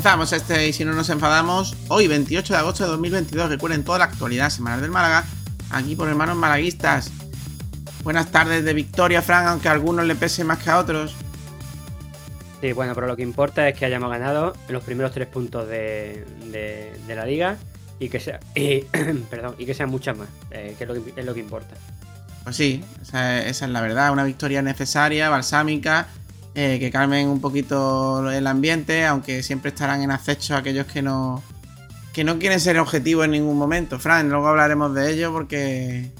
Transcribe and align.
Comenzamos 0.00 0.32
este 0.32 0.66
y 0.66 0.72
si 0.72 0.82
no 0.82 0.94
nos 0.94 1.10
enfadamos, 1.10 1.76
hoy 1.88 2.06
28 2.06 2.54
de 2.54 2.58
agosto 2.58 2.84
de 2.84 2.88
2022, 2.88 3.50
recuerden 3.50 3.84
toda 3.84 3.98
la 3.98 4.06
actualidad 4.06 4.48
semanal 4.48 4.80
del 4.80 4.90
Málaga, 4.90 5.26
aquí 5.68 5.94
por 5.94 6.08
hermanos 6.08 6.38
malaguistas. 6.38 7.12
Buenas 8.02 8.32
tardes 8.32 8.64
de 8.64 8.72
victoria, 8.72 9.20
Fran, 9.20 9.46
aunque 9.46 9.68
a 9.68 9.72
algunos 9.72 10.06
le 10.06 10.14
pese 10.14 10.42
más 10.42 10.56
que 10.56 10.70
a 10.70 10.78
otros. 10.78 11.14
Sí, 12.62 12.72
bueno, 12.72 12.94
pero 12.94 13.08
lo 13.08 13.14
que 13.14 13.22
importa 13.22 13.68
es 13.68 13.78
que 13.78 13.84
hayamos 13.84 14.08
ganado 14.08 14.54
los 14.70 14.82
primeros 14.82 15.12
tres 15.12 15.28
puntos 15.28 15.68
de, 15.68 16.24
de, 16.50 17.14
la 17.14 17.26
liga 17.26 17.58
y 17.98 18.08
que 18.08 18.20
sea 18.20 18.40
y, 18.54 18.80
perdón, 19.30 19.54
y 19.58 19.66
que 19.66 19.74
sean 19.74 19.90
muchas 19.90 20.16
más, 20.16 20.28
eh, 20.50 20.76
que 20.78 20.84
es 20.84 20.88
lo 20.88 20.94
que, 20.94 21.12
es 21.14 21.26
lo 21.26 21.34
que 21.34 21.40
importa. 21.40 21.74
Pues 22.44 22.56
sí, 22.56 22.82
esa, 23.02 23.40
esa 23.40 23.66
es 23.66 23.70
la 23.70 23.82
verdad, 23.82 24.12
una 24.12 24.24
victoria 24.24 24.62
necesaria, 24.62 25.28
balsámica 25.28 26.08
eh, 26.54 26.78
que 26.80 26.90
calmen 26.90 27.28
un 27.28 27.40
poquito 27.40 28.28
el 28.28 28.46
ambiente, 28.46 29.06
aunque 29.06 29.42
siempre 29.42 29.68
estarán 29.68 30.02
en 30.02 30.10
acecho 30.10 30.56
aquellos 30.56 30.86
que 30.86 31.00
no, 31.00 31.42
que 32.12 32.24
no 32.24 32.38
quieren 32.40 32.58
ser 32.58 32.78
objetivos 32.78 33.24
en 33.24 33.30
ningún 33.30 33.56
momento. 33.56 34.00
Fran, 34.00 34.28
luego 34.28 34.48
hablaremos 34.48 34.92
de 34.94 35.12
ello 35.12 35.32
porque 35.32 36.10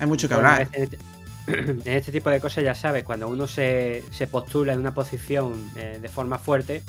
hay 0.00 0.06
mucho 0.06 0.26
que 0.28 0.34
hablar. 0.34 0.68
Este, 0.72 0.98
en 1.46 1.82
este, 1.84 2.10
tipo 2.10 2.28
de 2.30 2.40
cosas 2.40 2.64
ya 2.64 2.74
sabes, 2.74 3.04
cuando 3.04 3.28
uno 3.28 3.46
se, 3.46 4.02
postula 4.30 4.72
en 4.72 4.80
una 4.80 4.92
posición 4.92 5.70
eh, 5.76 6.00
de 6.02 6.08
forma 6.08 6.38
fuerte, 6.38 6.82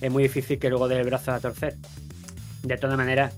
es 0.00 0.10
muy 0.10 0.24
difícil 0.24 0.58
que 0.58 0.68
luego 0.70 0.88
dé 0.88 0.98
el 0.98 1.06
brazo 1.06 1.30
a 1.30 1.38
torcer. 1.38 1.76
De 2.64 2.76
todas 2.78 2.96
maneras, 2.96 3.32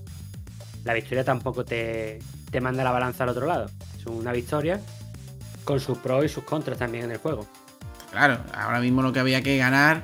la 0.83 0.95
victoria 0.95 1.23
tampoco 1.23 1.65
te, 1.65 2.17
te 2.49 2.61
manda 2.61 2.83
la 2.83 2.91
balanza 2.91 3.25
al 3.25 3.29
otro 3.29 3.45
lado. 3.45 3.69
Es 3.95 4.07
una 4.07 4.31
victoria 4.31 4.81
con 5.65 5.79
sus 5.79 5.99
pros 5.99 6.25
y 6.25 6.29
sus 6.29 6.43
contras 6.43 6.79
también 6.79 7.05
en 7.05 7.11
el 7.11 7.17
juego 7.17 7.47
claro, 8.15 8.39
ahora 8.53 8.79
mismo 8.79 9.01
lo 9.01 9.11
que 9.11 9.19
había 9.19 9.41
que 9.41 9.57
ganar, 9.57 10.03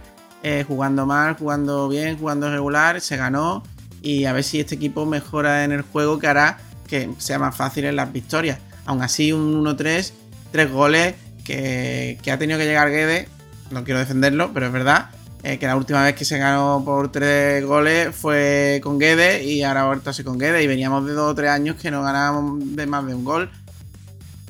jugando 0.68 1.06
mal, 1.06 1.36
jugando 1.36 1.88
bien, 1.88 2.18
jugando 2.18 2.52
regular, 2.52 3.00
se 3.00 3.16
ganó. 3.16 3.64
Y 4.02 4.26
a 4.26 4.34
ver 4.34 4.44
si 4.44 4.60
este 4.60 4.76
equipo 4.76 5.06
mejora 5.06 5.64
en 5.64 5.72
el 5.72 5.84
juego 5.84 6.20
que 6.20 6.28
hará 6.28 6.58
que 6.92 7.10
sea 7.20 7.40
más 7.40 7.56
fácil 7.56 7.86
en 7.86 7.96
las 7.96 8.12
victorias. 8.12 8.60
Aún 8.86 9.02
así, 9.02 9.32
un 9.32 9.64
1-3, 9.64 10.12
tres 10.52 10.70
goles 10.70 11.16
que, 11.46 12.20
ha 12.30 12.38
tenido 12.38 12.60
que 12.60 12.66
llegar 12.66 12.90
Guede. 12.90 13.30
No 13.72 13.86
quiero 13.86 14.02
defenderlo, 14.02 14.52
pero 14.54 14.66
es 14.66 14.74
verdad. 14.74 15.10
Eh, 15.44 15.58
que 15.58 15.68
la 15.68 15.78
última 15.78 16.04
vez 16.04 16.16
que 16.16 16.26
se 16.26 16.38
ganó 16.38 16.84
por 16.86 17.12
tres 17.12 17.66
goles 17.66 18.14
fue 18.14 18.82
con 18.84 19.00
Guede 19.00 19.44
y 19.44 19.64
ahora 19.64 19.84
ha 19.84 19.88
vuelto 19.88 20.10
así 20.10 20.26
con 20.26 20.38
Guede. 20.38 20.62
Y 20.64 20.68
veníamos 20.68 21.06
de 21.06 21.14
dos 21.14 21.32
o 21.32 21.36
tres 21.36 21.50
años 21.50 21.78
que 21.78 21.92
no 21.92 22.04
ganábamos 22.04 22.76
de 22.76 22.86
más 22.86 23.08
de 23.08 23.16
un 23.16 23.24
gol. 23.24 23.50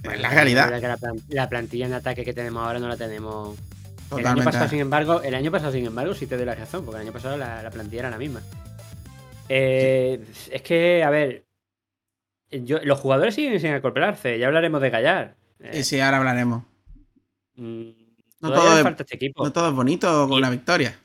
Es 0.04 0.20
la 0.20 0.30
realidad. 0.30 1.00
La, 1.30 1.50
plantilla 1.50 1.86
en 1.86 1.94
ataque 1.94 2.26
que 2.26 2.34
tenemos 2.34 2.64
ahora 2.64 2.80
no 2.80 2.88
la 2.88 2.98
tenemos. 2.98 3.58
El 4.18 4.28
año 4.28 4.44
pasado, 4.44 4.68
sin 4.68 4.80
embargo, 4.80 5.22
el 5.22 5.36
año 5.36 5.52
pasado, 5.52 5.72
sin 5.72 5.86
embargo, 5.86 6.14
sí 6.14 6.28
te 6.28 6.36
doy 6.36 6.46
la 6.46 6.56
razón, 6.56 6.84
porque 6.84 6.98
el 6.98 7.08
año 7.08 7.14
pasado 7.14 7.38
la, 7.38 7.70
plantilla 7.72 8.02
era 8.02 8.10
la 8.10 8.18
misma. 8.18 8.42
Eh, 9.48 10.24
es 10.50 10.62
que, 10.62 11.04
a 11.04 11.10
ver, 11.10 11.46
los 12.52 13.00
jugadores 13.00 13.36
siguen 13.36 13.60
sin 13.60 13.72
acoplarse, 13.72 14.38
ya 14.38 14.48
hablaremos 14.48 14.82
de 14.82 14.90
Gallar. 14.90 15.36
Sí, 15.72 15.84
sí, 15.84 16.00
ahora 16.00 16.18
hablaremos. 16.18 16.64
Mm, 17.56 17.90
no, 18.42 18.52
todo 18.52 18.78
es, 18.78 18.84
falta 18.84 19.04
este 19.04 19.16
equipo. 19.16 19.44
no 19.44 19.54
todo 19.54 19.70
es 19.70 19.76
bonito 19.76 20.28
con 20.28 20.42
la 20.42 20.50
victoria. 20.50 21.00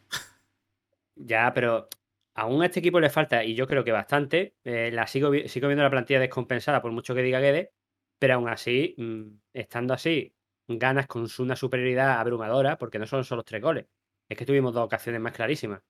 Ya, 1.15 1.53
pero 1.55 1.89
aún 2.35 2.62
a 2.62 2.67
este 2.67 2.81
equipo 2.81 3.01
le 3.01 3.11
falta, 3.11 3.45
y 3.45 3.55
yo 3.55 3.67
creo 3.67 3.85
que 3.85 3.93
bastante. 3.93 4.55
Eh, 4.65 4.91
la 4.93 5.06
sigo, 5.06 5.31
sigo 5.47 5.69
viendo 5.69 5.83
la 5.83 5.91
plantilla 5.91 6.21
descompensada, 6.21 6.83
por 6.83 6.93
mucho 6.93 7.15
que 7.15 7.23
diga 7.23 7.41
Guede, 7.41 7.73
pero 8.19 8.34
aún 8.34 8.49
así, 8.49 8.94
mm, 8.99 9.22
estando 9.53 9.94
así, 9.94 10.34
ganas 10.69 11.06
con 11.06 11.27
una 11.38 11.56
superioridad 11.56 12.19
abrumadora, 12.19 12.77
porque 12.78 12.99
no 12.99 13.06
son 13.06 13.25
solo 13.25 13.43
tres 13.43 13.62
goles. 13.62 13.87
Es 14.28 14.37
que 14.37 14.44
tuvimos 14.44 14.75
dos 14.75 14.84
ocasiones 14.84 15.21
más 15.21 15.32
clarísimas. 15.32 15.81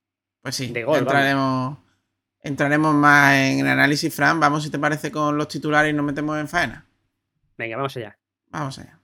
Pues 0.41 0.55
sí, 0.55 0.71
entraremos, 0.75 1.77
entraremos 2.41 2.93
más 2.93 3.35
en 3.35 3.59
el 3.59 3.67
análisis, 3.67 4.13
Fran. 4.13 4.39
Vamos, 4.39 4.63
si 4.63 4.69
te 4.69 4.79
parece, 4.79 5.11
con 5.11 5.37
los 5.37 5.47
titulares 5.47 5.91
y 5.91 5.95
nos 5.95 6.05
metemos 6.05 6.37
en 6.39 6.47
faena. 6.47 6.85
Venga, 7.57 7.77
vamos 7.77 7.97
allá. 7.97 8.17
Vamos 8.49 8.77
allá. 8.79 8.99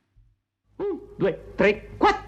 Un, 0.77 1.01
dos, 1.17 1.33
tres, 1.57 1.83
cuatro. 1.97 2.23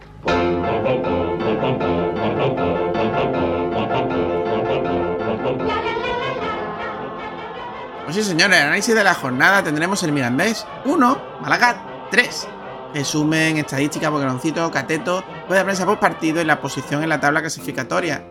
Sí, 8.16 8.24
señores, 8.24 8.62
análisis 8.62 8.96
de 8.96 9.04
la 9.04 9.14
jornada 9.14 9.62
tendremos 9.62 10.02
el 10.04 10.14
Mirandés 10.14 10.66
1, 10.86 11.18
Málaga 11.42 12.08
3. 12.12 12.48
Resumen, 12.94 13.58
estadística, 13.58 14.10
boqueroncito, 14.10 14.72
cateto, 14.72 15.22
puede 15.50 15.62
prensa 15.66 15.86
por 15.86 16.00
partido 16.00 16.42
y 16.42 16.46
la 16.46 16.62
posición 16.62 17.04
en 17.04 17.10
la 17.10 17.20
tabla 17.20 17.42
clasificatoria. 17.42 18.24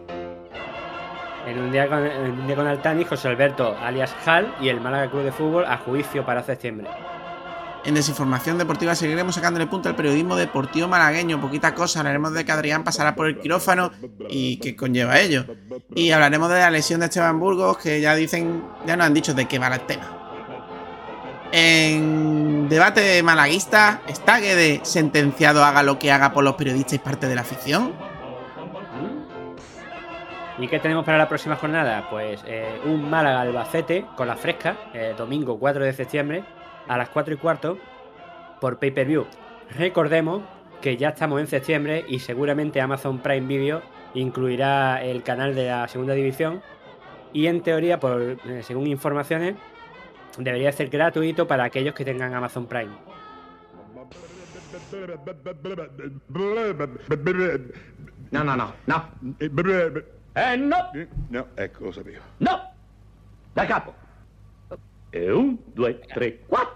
En 1.46 1.58
un 1.58 1.70
día 1.70 1.86
con, 1.86 2.02
en 2.02 2.58
un 2.58 2.66
Altani, 2.66 3.04
José 3.04 3.28
Alberto, 3.28 3.76
alias 3.78 4.16
Hal, 4.24 4.54
y 4.58 4.70
el 4.70 4.80
Málaga 4.80 5.10
Club 5.10 5.24
de 5.24 5.32
Fútbol 5.32 5.66
a 5.66 5.76
juicio 5.76 6.24
para 6.24 6.42
septiembre. 6.42 6.88
En 7.84 7.94
Desinformación 7.94 8.56
Deportiva 8.56 8.94
seguiremos 8.94 9.34
sacándole 9.34 9.66
punto 9.66 9.90
al 9.90 9.96
periodismo 9.96 10.36
deportivo 10.36 10.88
malagueño. 10.88 11.38
Poquita 11.40 11.74
cosa, 11.74 12.00
hablaremos 12.00 12.32
de 12.32 12.44
que 12.44 12.52
Adrián 12.52 12.82
pasará 12.82 13.14
por 13.14 13.26
el 13.26 13.38
quirófano 13.38 13.92
y 14.30 14.56
qué 14.56 14.74
conlleva 14.74 15.20
ello. 15.20 15.44
Y 15.94 16.10
hablaremos 16.10 16.48
de 16.48 16.60
la 16.60 16.70
lesión 16.70 17.00
de 17.00 17.06
Esteban 17.06 17.38
Burgos, 17.38 17.76
que 17.76 18.00
ya 18.00 18.14
dicen, 18.14 18.64
ya 18.86 18.96
nos 18.96 19.06
han 19.06 19.14
dicho 19.14 19.34
de 19.34 19.46
qué 19.46 19.58
va 19.58 19.68
el 19.68 19.80
tema. 19.82 20.24
En 21.52 22.68
debate 22.70 23.22
malaguista, 23.22 24.00
¿está 24.08 24.40
Guede 24.40 24.80
sentenciado 24.82 25.62
haga 25.62 25.82
lo 25.82 25.98
que 25.98 26.10
haga 26.10 26.32
por 26.32 26.42
los 26.42 26.54
periodistas 26.54 26.94
y 26.94 26.98
parte 26.98 27.28
de 27.28 27.34
la 27.34 27.42
afición? 27.42 27.92
¿Y 30.58 30.68
qué 30.68 30.80
tenemos 30.80 31.04
para 31.04 31.18
la 31.18 31.28
próxima 31.28 31.56
jornada? 31.56 32.08
Pues 32.10 32.42
eh, 32.46 32.80
un 32.84 33.10
Málaga 33.10 33.42
Albacete 33.42 34.06
con 34.16 34.26
la 34.26 34.36
fresca, 34.36 34.76
eh, 34.94 35.14
domingo 35.18 35.58
4 35.58 35.84
de 35.84 35.92
septiembre, 35.92 36.44
a 36.88 36.96
las 36.96 37.08
4 37.10 37.34
y 37.34 37.36
cuarto 37.36 37.78
por 38.60 38.78
pay-per-view. 38.78 39.26
Recordemos 39.76 40.42
que 40.80 40.96
ya 40.96 41.10
estamos 41.10 41.40
en 41.40 41.46
septiembre 41.46 42.04
y 42.08 42.18
seguramente 42.18 42.80
Amazon 42.80 43.18
Prime 43.20 43.46
Video 43.46 43.82
incluirá 44.14 45.02
el 45.02 45.22
canal 45.22 45.54
de 45.54 45.66
la 45.66 45.88
segunda 45.88 46.14
división 46.14 46.62
y 47.32 47.46
en 47.48 47.62
teoría, 47.62 47.98
por, 47.98 48.20
eh, 48.22 48.62
según 48.62 48.86
informaciones, 48.86 49.56
debería 50.38 50.70
ser 50.72 50.88
gratuito 50.88 51.46
para 51.46 51.64
aquellos 51.64 51.94
que 51.94 52.04
tengan 52.04 52.32
Amazon 52.32 52.66
Prime. 52.66 52.92
No, 58.30 58.44
no, 58.44 58.56
no, 58.56 58.72
no. 58.86 59.08
Eh, 60.34 60.56
no. 60.58 60.76
No, 61.30 61.46
ecco, 61.56 61.84
lo 61.84 61.92
sapevo. 61.92 62.22
No. 62.38 62.60
Da 63.54 63.66
capo. 63.66 63.94
E 65.16 65.30
un, 65.30 65.60
due, 65.72 65.94
tre, 66.12 66.40
quattro. 66.48 66.74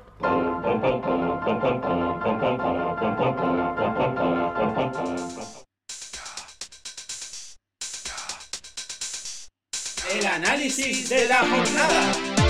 El 10.15 10.25
análisis 10.25 11.09
de 11.09 11.27
la 11.27 11.39
jornada. 11.39 12.48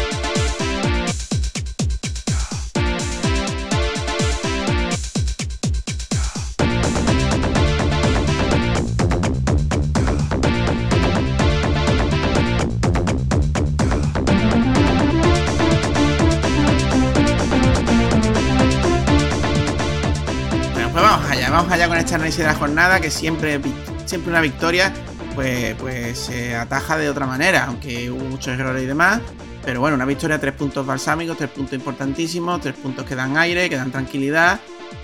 Vamos 21.51 21.73
allá 21.73 21.89
con 21.89 21.97
este 21.97 22.15
análisis 22.15 22.41
de 22.41 22.47
la 22.47 22.55
jornada, 22.55 23.01
que 23.01 23.11
siempre, 23.11 23.61
siempre 24.05 24.31
una 24.31 24.41
victoria, 24.41 24.93
pues, 25.35 25.75
pues 25.77 26.19
se 26.19 26.57
ataja 26.57 26.99
de 26.99 27.09
otra 27.09 27.27
manera, 27.27 27.65
aunque 27.65 28.11
hubo 28.11 28.25
muchos 28.25 28.59
errores 28.59 28.83
y 28.83 28.87
demás. 28.87 29.21
Pero 29.65 29.81
bueno, 29.81 29.97
una 29.97 30.05
victoria, 30.05 30.39
tres 30.39 30.55
puntos 30.55 30.87
balsámicos, 30.87 31.37
tres 31.37 31.51
puntos 31.51 31.75
importantísimos, 31.75 32.61
tres 32.61 32.75
puntos 32.75 33.05
que 33.05 33.15
dan 33.15 33.37
aire, 33.37 33.69
que 33.69 33.77
dan 33.77 33.91
tranquilidad. 33.91 34.61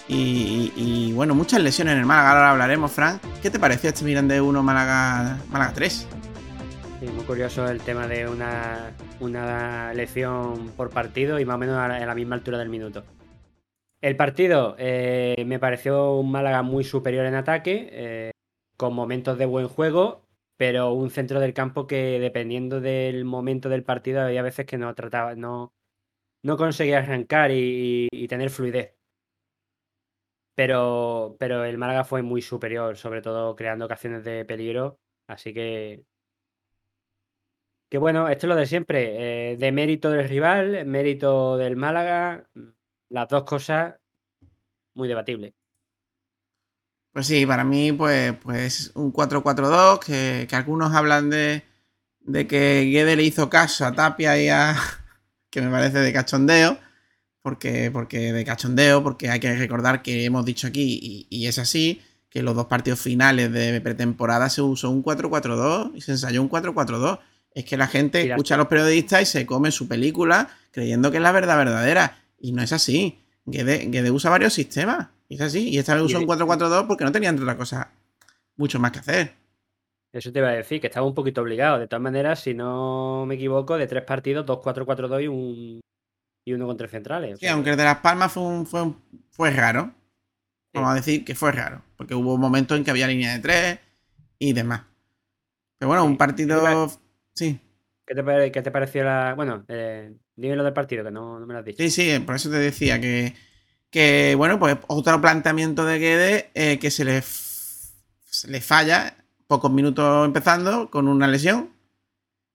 Y, 0.08 1.12
bueno, 1.14 1.34
muchas 1.34 1.60
lesiones 1.60 1.92
en 1.92 2.00
el 2.00 2.06
Málaga, 2.06 2.30
ahora 2.30 2.50
hablaremos, 2.50 2.90
Frank. 2.92 3.20
¿Qué 3.42 3.50
te 3.50 3.58
pareció 3.58 3.90
este 3.90 4.04
Mirandés 4.04 4.40
1 4.40 4.62
Málaga, 4.62 5.38
Málaga 5.50 5.72
3? 5.74 6.08
Sí, 7.00 7.06
muy 7.14 7.24
curioso 7.24 7.68
el 7.68 7.80
tema 7.80 8.06
de 8.06 8.28
una, 8.28 8.92
una 9.20 9.92
elección 9.92 10.70
por 10.76 10.90
partido 10.90 11.38
y 11.38 11.44
más 11.44 11.56
o 11.56 11.58
menos 11.58 11.76
a 11.78 11.88
la 11.88 12.14
misma 12.14 12.36
altura 12.36 12.58
del 12.58 12.68
minuto. 12.68 13.04
El 14.04 14.16
partido 14.16 14.76
eh, 14.78 15.44
me 15.46 15.58
pareció 15.58 16.12
un 16.18 16.30
Málaga 16.30 16.62
muy 16.62 16.84
superior 16.84 17.24
en 17.24 17.34
ataque, 17.36 17.88
eh, 17.90 18.32
con 18.76 18.94
momentos 18.94 19.38
de 19.38 19.46
buen 19.46 19.66
juego, 19.66 20.26
pero 20.58 20.92
un 20.92 21.10
centro 21.10 21.40
del 21.40 21.54
campo 21.54 21.86
que 21.86 22.20
dependiendo 22.20 22.82
del 22.82 23.24
momento 23.24 23.70
del 23.70 23.82
partido 23.82 24.20
había 24.20 24.42
veces 24.42 24.66
que 24.66 24.76
no 24.76 24.94
trataba, 24.94 25.34
no, 25.36 25.72
no 26.42 26.56
conseguía 26.58 26.98
arrancar 26.98 27.50
y, 27.52 28.08
tener 28.28 28.50
fluidez. 28.50 28.94
Pero, 30.54 31.36
pero 31.38 31.64
el 31.64 31.78
Málaga 31.78 32.04
fue 32.04 32.22
muy 32.22 32.42
superior, 32.42 32.96
sobre 32.96 33.22
todo 33.22 33.56
creando 33.56 33.86
ocasiones 33.86 34.22
de 34.24 34.44
peligro. 34.44 34.98
Así 35.26 35.52
que. 35.54 36.04
Que 37.90 37.98
bueno, 37.98 38.28
esto 38.28 38.46
es 38.46 38.48
lo 38.48 38.56
de 38.56 38.66
siempre. 38.66 39.52
eh, 39.52 39.56
de 39.56 39.72
mérito 39.72 40.10
del 40.10 40.28
rival, 40.28 40.84
mérito 40.86 41.56
del 41.56 41.76
Málaga. 41.76 42.48
Las 43.08 43.28
dos 43.28 43.44
cosas 43.44 43.94
muy 44.94 45.08
debatibles. 45.08 45.52
Pues 47.12 47.26
sí, 47.26 47.46
para 47.46 47.62
mí, 47.62 47.92
pues, 47.92 48.34
pues 48.42 48.90
un 48.94 49.12
4-4-2, 49.12 50.00
que, 50.00 50.46
que 50.48 50.56
algunos 50.56 50.92
hablan 50.92 51.30
de, 51.30 51.62
de 52.20 52.46
que 52.46 52.88
Guede 52.90 53.14
le 53.14 53.22
hizo 53.22 53.48
caso 53.48 53.86
a 53.86 53.92
Tapia 53.92 54.40
y 54.40 54.48
a. 54.48 54.76
que 55.50 55.62
me 55.62 55.70
parece 55.70 55.98
de 55.98 56.12
cachondeo. 56.12 56.78
Porque, 57.40 57.90
porque 57.92 58.32
de 58.32 58.44
cachondeo, 58.44 59.02
porque 59.02 59.28
hay 59.28 59.38
que 59.38 59.54
recordar 59.54 60.02
que 60.02 60.24
hemos 60.24 60.46
dicho 60.46 60.66
aquí, 60.66 60.98
y, 61.00 61.26
y 61.28 61.46
es 61.46 61.58
así, 61.58 62.00
que 62.30 62.42
los 62.42 62.56
dos 62.56 62.66
partidos 62.66 63.00
finales 63.00 63.52
de 63.52 63.80
pretemporada 63.80 64.48
se 64.48 64.60
usó 64.60 64.90
un 64.90 65.04
4-4-2 65.04 65.92
y 65.94 66.00
se 66.00 66.12
ensayó 66.12 66.42
un 66.42 66.50
4-4-2. 66.50 67.20
Es 67.54 67.64
que 67.64 67.76
la 67.76 67.86
gente 67.86 68.28
escucha 68.28 68.56
a 68.56 68.58
los 68.58 68.66
periodistas 68.66 69.22
y 69.22 69.26
se 69.26 69.46
come 69.46 69.70
su 69.70 69.86
película 69.86 70.48
creyendo 70.72 71.12
que 71.12 71.18
es 71.18 71.22
la 71.22 71.30
verdad 71.30 71.56
verdadera. 71.56 72.23
Y 72.44 72.52
no 72.52 72.60
es 72.62 72.72
así. 72.74 73.24
Guede 73.46 74.10
usa 74.10 74.30
varios 74.30 74.52
sistemas. 74.52 75.08
Y 75.28 75.36
es 75.36 75.40
así. 75.40 75.70
Y 75.70 75.78
esta 75.78 75.94
vez 75.94 76.02
usó 76.04 76.18
un 76.18 76.26
4-4-2 76.26 76.86
porque 76.86 77.04
no 77.04 77.10
tenía 77.12 77.30
entre 77.30 77.44
otras 77.44 77.56
cosas 77.56 77.86
mucho 78.56 78.78
más 78.78 78.92
que 78.92 78.98
hacer. 78.98 79.32
Eso 80.12 80.30
te 80.30 80.40
iba 80.40 80.48
a 80.48 80.52
decir, 80.52 80.78
que 80.80 80.88
estaba 80.88 81.06
un 81.06 81.14
poquito 81.14 81.40
obligado. 81.40 81.78
De 81.78 81.88
todas 81.88 82.02
maneras, 82.02 82.40
si 82.40 82.52
no 82.52 83.24
me 83.26 83.36
equivoco, 83.36 83.78
de 83.78 83.86
tres 83.86 84.04
partidos, 84.04 84.44
2-4-4-2 84.46 85.22
y 85.24 85.28
un 85.28 85.80
y 86.46 86.52
uno 86.52 86.66
con 86.66 86.76
tres 86.76 86.90
centrales. 86.90 87.32
O 87.32 87.36
Sí, 87.38 87.46
sea, 87.46 87.54
aunque 87.54 87.70
el 87.70 87.76
de 87.78 87.84
Las 87.84 87.98
Palmas 88.00 88.30
fue, 88.30 88.42
un- 88.42 88.66
fue, 88.66 88.82
un- 88.82 89.02
fue 89.30 89.50
raro. 89.50 89.94
Vamos 90.74 90.90
a 90.90 90.94
decir 90.96 91.24
que 91.24 91.34
fue 91.34 91.50
raro. 91.52 91.82
Porque 91.96 92.14
hubo 92.14 92.36
momentos 92.36 92.76
en 92.76 92.84
que 92.84 92.90
había 92.90 93.06
línea 93.08 93.32
de 93.32 93.38
tres 93.40 93.78
y 94.38 94.52
demás. 94.52 94.82
Pero 95.78 95.88
bueno, 95.88 96.04
un 96.04 96.12
Sí. 96.12 96.18
partido. 96.18 96.88
Sí, 97.34 97.58
¿Qué 98.06 98.14
te, 98.14 98.22
pare- 98.22 98.52
qué 98.52 98.60
te 98.60 98.70
pareció 98.70 99.02
la. 99.04 99.32
Bueno, 99.34 99.64
eh, 99.68 100.12
dime 100.36 100.56
lo 100.56 100.64
del 100.64 100.72
partido, 100.72 101.04
que 101.04 101.10
no, 101.10 101.38
no 101.38 101.46
me 101.46 101.54
lo 101.54 101.60
has 101.60 101.64
dicho. 101.64 101.82
sí, 101.82 101.90
sí, 101.90 102.18
por 102.20 102.36
eso 102.36 102.50
te 102.50 102.56
decía 102.56 103.00
que. 103.00 103.34
Que 103.90 104.34
bueno, 104.36 104.58
pues 104.58 104.76
otro 104.88 105.20
planteamiento 105.20 105.84
de 105.84 105.98
Guede 106.00 106.50
eh, 106.54 106.80
que 106.80 106.90
se 106.90 107.04
le, 107.04 107.22
se 107.22 108.48
le 108.48 108.60
falla. 108.60 109.18
Pocos 109.46 109.70
minutos 109.70 110.26
empezando 110.26 110.90
con 110.90 111.06
una 111.06 111.28
lesión. 111.28 111.70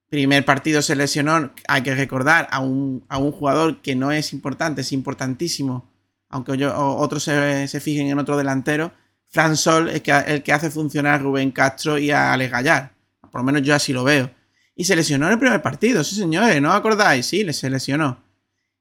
Primer 0.09 0.43
partido 0.43 0.81
se 0.81 0.95
lesionó, 0.95 1.51
hay 1.67 1.83
que 1.83 1.95
recordar, 1.95 2.47
a 2.51 2.59
un, 2.59 3.05
a 3.07 3.19
un 3.19 3.31
jugador 3.31 3.79
que 3.81 3.95
no 3.95 4.11
es 4.11 4.33
importante, 4.33 4.81
es 4.81 4.91
importantísimo, 4.91 5.87
aunque 6.29 6.57
yo, 6.57 6.75
otros 6.75 7.23
se, 7.23 7.67
se 7.67 7.79
fijen 7.79 8.07
en 8.07 8.17
otro 8.17 8.35
delantero. 8.35 8.91
Fran 9.29 9.55
Sol 9.55 9.87
es 9.89 10.01
que, 10.01 10.11
el 10.11 10.43
que 10.43 10.51
hace 10.51 10.71
funcionar 10.71 11.13
a 11.13 11.17
Rubén 11.19 11.51
Castro 11.51 11.97
y 11.99 12.11
a 12.11 12.33
Alex 12.33 12.51
Gallar. 12.51 12.91
Por 13.31 13.41
lo 13.41 13.45
menos 13.45 13.61
yo 13.61 13.75
así 13.75 13.93
lo 13.93 14.03
veo. 14.03 14.31
Y 14.79 14.85
se 14.85 14.95
lesionó 14.95 15.25
en 15.25 15.33
el 15.33 15.39
primer 15.39 15.61
partido, 15.61 16.05
sí 16.05 16.15
señores, 16.15 16.61
¿no 16.61 16.69
os 16.69 16.75
acordáis? 16.75 17.25
Sí, 17.25 17.45
se 17.51 17.69
lesionó. 17.69 18.23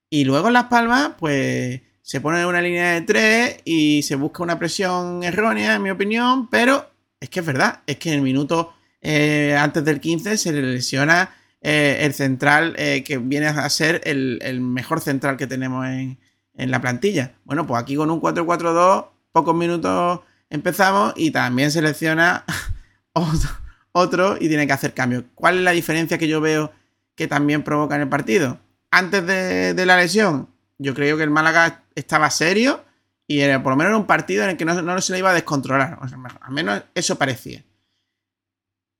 Y 0.09 0.25
luego 0.25 0.47
en 0.47 0.53
Las 0.53 0.67
Palmas, 0.67 1.15
pues 1.19 1.81
se 2.03 2.21
pone 2.21 2.47
una 2.47 2.63
línea 2.63 2.93
de 2.93 3.01
tres 3.01 3.57
y 3.65 4.03
se 4.05 4.15
busca 4.15 4.45
una 4.45 4.61
presión 4.61 5.25
errónea, 5.25 5.75
en 5.75 5.83
mi 5.83 5.91
opinión, 5.91 6.49
pero 6.51 6.89
es 7.19 7.29
que 7.29 7.41
es 7.41 7.47
verdad, 7.47 7.81
es 7.85 7.97
que 7.97 8.11
en 8.11 8.15
el 8.15 8.23
minuto 8.23 8.73
eh, 9.01 9.57
antes 9.59 9.85
del 9.85 9.99
15 9.99 10.39
se 10.39 10.53
le 10.53 10.63
lesiona 10.63 11.35
eh, 11.63 11.99
el 12.03 12.15
central 12.15 12.77
eh, 12.79 13.03
que 13.03 13.19
viene 13.19 13.49
a 13.49 13.69
ser 13.69 14.01
el, 14.05 14.39
el 14.43 14.61
mejor 14.61 15.01
central 15.01 15.37
que 15.37 15.49
tenemos 15.49 15.85
en, 15.85 16.21
en 16.55 16.71
la 16.71 16.81
plantilla. 16.81 17.35
Bueno, 17.45 17.67
pues 17.67 17.83
aquí 17.83 17.97
con 17.97 18.09
un 18.09 18.21
4-4-2, 18.21 19.09
pocos 19.33 19.55
minutos 19.57 20.21
empezamos 20.49 21.15
y 21.17 21.33
también 21.33 21.73
selecciona 21.73 22.45
otro, 23.15 23.51
otro 23.99 24.37
y 24.41 24.49
tiene 24.49 24.67
que 24.67 24.73
hacer 24.73 24.95
cambios. 24.95 25.25
¿Cuál 25.35 25.59
es 25.59 25.63
la 25.63 25.73
diferencia 25.73 26.19
que 26.19 26.29
yo 26.29 26.41
veo 26.41 26.73
que 27.15 27.27
también 27.27 27.63
provoca 27.63 27.97
en 27.97 28.03
el 28.03 28.09
partido? 28.09 28.59
Antes 28.91 29.27
de, 29.27 29.87
la 29.87 29.97
lesión, 29.97 30.49
yo 30.79 30.95
creo 30.95 31.17
que 31.17 31.25
el 31.25 31.31
Málaga 31.31 31.83
estaba 31.95 32.31
serio 32.31 32.85
y 33.27 33.41
por 33.59 33.73
lo 33.73 33.77
menos 33.77 33.91
era 33.91 33.99
un 33.99 34.07
partido 34.07 34.45
en 34.45 34.51
el 34.51 34.57
que 34.57 34.65
no, 34.65 34.81
no 34.81 35.01
se 35.01 35.13
le 35.13 35.19
iba 35.19 35.31
a 35.31 35.35
descontrolar. 35.35 35.99
Al 36.41 36.53
menos 36.53 36.83
eso 36.95 37.17
parecía. 37.17 37.65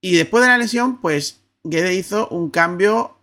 Y 0.01 0.17
después 0.17 0.43
de 0.43 0.49
la 0.49 0.59
lesión, 0.59 1.01
pues 1.01 1.41
Guede 1.65 1.95
hizo 1.95 2.29
un 2.29 2.51
cambio 2.51 3.19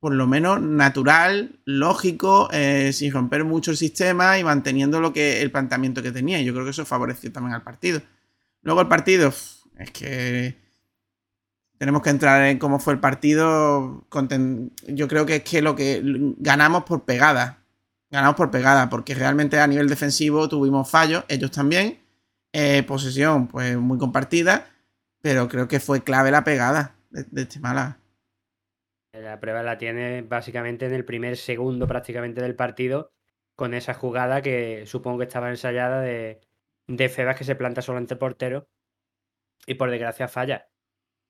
por 0.00 0.14
lo 0.14 0.26
menos 0.26 0.62
natural, 0.62 1.60
lógico, 1.66 2.48
eh, 2.52 2.90
sin 2.94 3.12
romper 3.12 3.44
mucho 3.44 3.70
el 3.70 3.76
sistema 3.76 4.38
y 4.38 4.44
manteniendo 4.44 4.98
lo 4.98 5.12
que 5.12 5.42
el 5.42 5.50
planteamiento 5.50 6.02
que 6.02 6.10
tenía. 6.10 6.40
Yo 6.40 6.54
creo 6.54 6.64
que 6.64 6.70
eso 6.70 6.86
favoreció 6.86 7.30
también 7.30 7.54
al 7.54 7.62
partido. 7.62 8.00
Luego 8.62 8.80
el 8.80 8.88
partido, 8.88 9.28
es 9.78 9.90
que 9.92 10.56
tenemos 11.80 12.02
que 12.02 12.10
entrar 12.10 12.42
en 12.44 12.58
cómo 12.58 12.78
fue 12.78 12.92
el 12.92 13.00
partido. 13.00 14.04
Yo 14.86 15.08
creo 15.08 15.24
que 15.24 15.36
es 15.36 15.42
que 15.42 15.62
lo 15.62 15.74
que 15.74 16.02
ganamos 16.36 16.84
por 16.84 17.06
pegada. 17.06 17.64
Ganamos 18.10 18.36
por 18.36 18.50
pegada, 18.50 18.90
porque 18.90 19.14
realmente 19.14 19.58
a 19.58 19.66
nivel 19.66 19.88
defensivo 19.88 20.46
tuvimos 20.46 20.90
fallos, 20.90 21.24
ellos 21.28 21.50
también. 21.50 21.98
Eh, 22.52 22.82
posesión, 22.82 23.48
pues 23.48 23.78
muy 23.78 23.96
compartida, 23.96 24.66
pero 25.22 25.48
creo 25.48 25.68
que 25.68 25.80
fue 25.80 26.04
clave 26.04 26.30
la 26.30 26.44
pegada 26.44 26.96
de, 27.08 27.24
de 27.30 27.42
este 27.42 27.60
Málaga. 27.60 27.98
La 29.12 29.40
prueba 29.40 29.62
la 29.62 29.78
tiene 29.78 30.20
básicamente 30.20 30.84
en 30.84 30.92
el 30.92 31.06
primer 31.06 31.38
segundo 31.38 31.86
prácticamente 31.86 32.42
del 32.42 32.56
partido, 32.56 33.14
con 33.56 33.72
esa 33.72 33.94
jugada 33.94 34.42
que 34.42 34.84
supongo 34.84 35.20
que 35.20 35.24
estaba 35.24 35.48
ensayada 35.48 36.02
de, 36.02 36.42
de 36.88 37.08
Febas 37.08 37.38
que 37.38 37.44
se 37.44 37.54
planta 37.54 37.80
solo 37.80 37.96
ante 37.96 38.12
el 38.12 38.18
portero 38.18 38.68
y 39.66 39.76
por 39.76 39.90
desgracia 39.90 40.28
falla. 40.28 40.66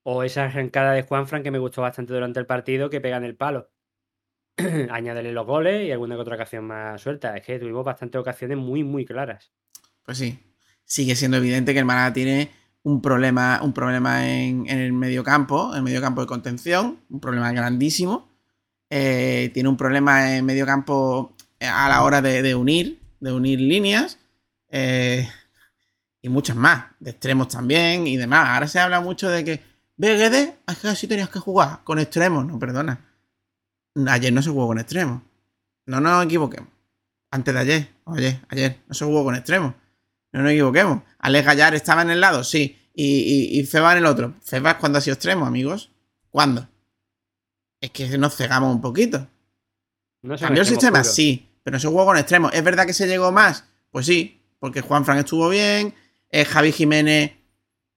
O 0.03 0.23
esa 0.23 0.45
arrancada 0.45 0.93
de 0.93 1.03
Juanfran 1.03 1.43
que 1.43 1.51
me 1.51 1.59
gustó 1.59 1.83
bastante 1.83 2.13
durante 2.13 2.41
el 2.41 2.47
partido 2.47 2.91
que 2.91 3.01
pega 3.01 3.17
en 3.17 3.25
el 3.25 3.37
palo. 3.37 3.71
Añádele 4.91 5.33
los 5.33 5.47
goles 5.47 5.87
y 5.87 5.93
alguna 5.93 6.15
que 6.15 6.23
otra 6.23 6.37
ocasión 6.37 6.65
más 6.65 7.01
suelta. 7.01 7.37
Es 7.37 7.45
que 7.45 7.59
tuvimos 7.59 7.85
bastantes 7.85 8.21
ocasiones 8.21 8.59
muy, 8.59 8.85
muy 8.85 9.05
claras. 9.05 9.53
Pues 10.05 10.19
sí, 10.19 10.39
sigue 10.85 11.15
siendo 11.17 11.37
evidente 11.37 11.73
que 11.73 11.81
el 11.81 11.85
Málaga 11.85 12.13
tiene 12.13 12.51
un 12.83 13.03
problema, 13.03 13.61
un 13.63 13.73
problema 13.73 14.27
en, 14.29 14.67
en 14.69 14.79
el 14.79 14.93
mediocampo, 14.93 15.71
en 15.73 15.79
el 15.79 15.83
mediocampo 15.83 16.23
de 16.23 16.27
contención, 16.27 17.01
un 17.11 17.21
problema 17.21 17.53
grandísimo. 17.53 18.31
Eh, 18.89 19.51
tiene 19.55 19.69
un 19.69 19.77
problema 19.77 20.37
en 20.37 20.45
mediocampo 20.45 21.37
a 21.61 21.89
la 21.89 22.03
hora 22.03 22.23
de, 22.23 22.43
de 22.43 22.55
unir, 22.55 23.01
de 23.21 23.33
unir 23.33 23.61
líneas. 23.61 24.19
eh, 24.71 25.29
y 26.23 26.29
muchas 26.29 26.57
más, 26.57 26.85
de 27.01 27.11
extremos 27.11 27.49
también 27.49 28.07
y 28.07 28.17
demás. 28.17 28.49
Ahora 28.49 28.69
se 28.69 28.79
habla 28.79 29.01
mucho 29.01 29.29
de 29.31 29.45
que, 29.45 29.61
que 30.01 30.89
así 30.89 31.07
tenías 31.07 31.29
que 31.29 31.39
jugar 31.39 31.81
con 31.85 31.99
extremos. 31.99 32.47
No, 32.47 32.59
perdona. 32.59 33.01
Ayer 34.09 34.33
no 34.33 34.41
se 34.43 34.51
jugó 34.51 34.69
con 34.69 34.79
extremos. 34.79 35.23
No 35.87 36.01
nos 36.01 36.25
equivoquemos. 36.25 36.69
Antes 37.31 37.55
de 37.55 37.61
ayer, 37.61 37.89
o 38.05 38.15
ayer, 38.15 38.41
ayer, 38.49 38.81
no 38.89 38.95
se 38.95 39.05
jugó 39.05 39.25
con 39.25 39.35
extremos. 39.35 39.75
No 40.33 40.43
nos 40.43 40.53
equivoquemos. 40.53 41.03
Alex 41.19 41.47
Gallar 41.47 41.75
estaba 41.75 42.03
en 42.03 42.11
el 42.11 42.21
lado, 42.21 42.45
sí. 42.45 42.79
Y, 42.95 43.05
y, 43.05 43.61
y 43.61 43.67
Feba 43.67 43.93
en 43.93 43.99
el 43.99 44.07
otro. 44.07 44.35
Feba 44.43 44.73
es 44.73 44.77
cuando 44.79 44.99
ha 44.99 45.01
sido 45.01 45.15
extremo, 45.15 45.47
amigos. 45.47 45.91
¿Cuándo? 46.31 46.69
Es 47.81 47.91
que 47.91 48.17
nos 48.19 48.37
cegamos 48.37 48.75
un 48.75 48.81
poquito. 48.81 49.27
No 50.23 50.37
¿Cambió 50.37 50.63
el 50.63 50.69
sistema? 50.69 51.03
Sí. 51.05 51.49
Pero 51.63 51.75
no 51.77 51.81
se 51.81 51.89
jugó 51.89 52.05
con 52.05 52.17
extremos. 52.17 52.53
¿Es 52.53 52.63
verdad 52.63 52.87
que 52.87 52.93
se 52.93 53.07
llegó 53.07 53.33
más? 53.33 53.65
Pues 53.91 54.07
sí. 54.07 54.43
Porque 54.59 54.81
Juan 54.81 55.05
Fran 55.05 55.19
estuvo 55.19 55.49
bien. 55.49 55.95
eh, 56.31 56.45
Javi 56.45 56.73
Jiménez 56.73 57.33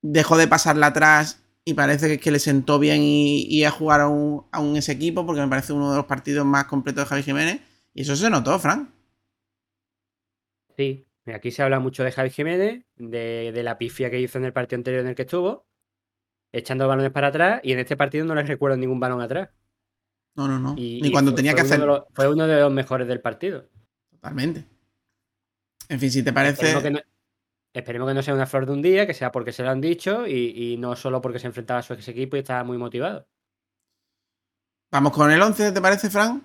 dejó 0.01 0.37
de 0.37 0.47
pasarla 0.47 0.87
atrás. 0.87 1.42
Y 1.65 1.73
parece 1.75 2.07
que, 2.09 2.19
que 2.19 2.31
le 2.31 2.39
sentó 2.39 2.77
bien 2.77 3.01
y, 3.03 3.43
y 3.43 3.63
a 3.63 3.71
jugar 3.71 4.01
a 4.01 4.07
un, 4.09 4.45
a 4.51 4.59
un 4.59 4.75
ese 4.75 4.91
equipo. 4.91 5.25
Porque 5.25 5.41
me 5.41 5.47
parece 5.47 5.73
uno 5.73 5.91
de 5.91 5.97
los 5.97 6.05
partidos 6.05 6.45
más 6.45 6.65
completos 6.65 7.03
de 7.03 7.09
Javi 7.09 7.23
Jiménez. 7.23 7.61
Y 7.93 8.01
eso 8.01 8.15
se 8.15 8.29
notó, 8.29 8.57
Fran. 8.59 8.93
Sí, 10.75 11.05
aquí 11.27 11.51
se 11.51 11.61
habla 11.63 11.79
mucho 11.79 12.03
de 12.03 12.11
Javi 12.11 12.29
Jiménez, 12.31 12.83
de, 12.95 13.51
de 13.53 13.63
la 13.63 13.77
pifia 13.77 14.09
que 14.09 14.19
hizo 14.19 14.37
en 14.39 14.45
el 14.45 14.53
partido 14.53 14.79
anterior 14.79 15.01
en 15.03 15.09
el 15.09 15.15
que 15.15 15.21
estuvo, 15.21 15.67
echando 16.51 16.87
balones 16.87 17.11
para 17.11 17.27
atrás, 17.27 17.61
y 17.63 17.73
en 17.73 17.79
este 17.79 17.95
partido 17.95 18.25
no 18.25 18.33
les 18.35 18.47
recuerdo 18.47 18.75
ningún 18.77 18.99
balón 18.99 19.21
atrás. 19.21 19.49
No, 20.35 20.47
no, 20.47 20.57
no. 20.57 20.73
Y, 20.75 20.99
Ni 21.01 21.09
y 21.09 21.11
cuando 21.11 21.31
fue- 21.31 21.35
tenía 21.37 21.51
fue 21.51 21.61
que 21.61 21.65
uno 21.67 21.73
hacer. 21.75 21.79
de 21.79 21.85
los- 21.85 22.03
fue 22.13 22.27
uno 22.33 22.47
de 22.47 22.59
los 22.59 22.73
mejores 22.73 23.07
del 23.07 23.21
partido. 23.21 23.69
Totalmente. 24.09 24.65
En 25.89 25.99
fin, 25.99 26.09
si 26.11 26.23
te 26.23 26.33
parece. 26.33 26.53
Esperemos 26.71 26.83
que, 26.83 26.89
no, 26.91 26.99
esperemos 27.73 28.07
que 28.07 28.13
no 28.13 28.21
sea 28.23 28.33
una 28.35 28.45
flor 28.47 28.65
de 28.65 28.73
un 28.73 28.81
día, 28.81 29.07
que 29.07 29.13
sea 29.13 29.31
porque 29.31 29.51
se 29.51 29.63
lo 29.63 29.69
han 29.71 29.81
dicho 29.81 30.27
y, 30.27 30.73
y 30.73 30.77
no 30.77 30.95
solo 30.95 31.21
porque 31.21 31.39
se 31.39 31.47
enfrentaba 31.47 31.79
a 31.79 31.83
su 31.83 31.93
ex 31.93 32.07
equipo 32.07 32.35
y 32.35 32.39
estaba 32.39 32.63
muy 32.63 32.77
motivado. 32.77 33.27
Vamos 34.91 35.11
con 35.11 35.31
el 35.31 35.41
11, 35.41 35.71
¿te 35.71 35.81
parece, 35.81 36.09
Fran? 36.09 36.43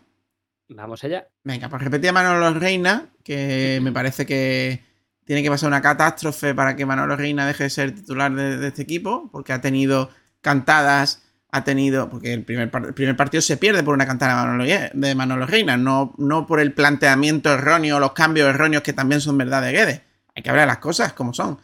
Vamos 0.69 1.05
allá. 1.05 1.29
Venga, 1.45 1.69
pues 1.69 1.83
repetía 1.83 2.13
Manolo 2.13 2.59
Reina, 2.59 3.11
que 3.25 3.81
me 3.83 3.93
parece 3.93 4.27
que 4.27 4.83
tiene 5.25 5.43
que 5.43 5.51
pasar 5.51 5.69
una 5.69 5.81
catástrofe 5.83 6.55
para 6.55 6.77
que 6.77 6.87
Manolo 6.87 7.17
Reina 7.17 7.47
deje 7.47 7.65
de 7.65 7.71
ser 7.71 7.95
titular 7.95 8.33
de, 8.35 8.57
de 8.59 8.69
este 8.69 8.83
equipo, 8.83 9.31
porque 9.31 9.53
ha 9.53 9.61
tenido 9.61 10.11
cantadas, 10.41 11.23
ha 11.51 11.65
tenido. 11.65 12.11
Porque 12.11 12.33
el 12.35 12.45
primer, 12.45 12.71
par- 12.71 12.87
el 12.87 12.95
primer 12.95 13.17
partido 13.17 13.41
se 13.41 13.57
pierde 13.57 13.83
por 13.83 13.95
una 13.95 14.07
cantada 14.07 14.33
de 14.33 14.47
Manolo, 14.47 14.91
de 14.95 15.15
Manolo 15.15 15.47
Reina, 15.47 15.77
no, 15.77 16.15
no 16.19 16.47
por 16.47 16.61
el 16.61 16.73
planteamiento 16.75 17.53
erróneo, 17.53 17.99
los 18.01 18.13
cambios 18.13 18.49
erróneos 18.49 18.83
que 18.83 18.93
también 18.93 19.21
son 19.21 19.39
verdad 19.39 19.63
de 19.63 19.73
Guedes. 19.73 20.03
Hay 20.39 20.43
que 20.45 20.51
hablar 20.51 20.69
las 20.69 20.79
cosas 20.79 21.13
como 21.15 21.35
son. 21.35 21.59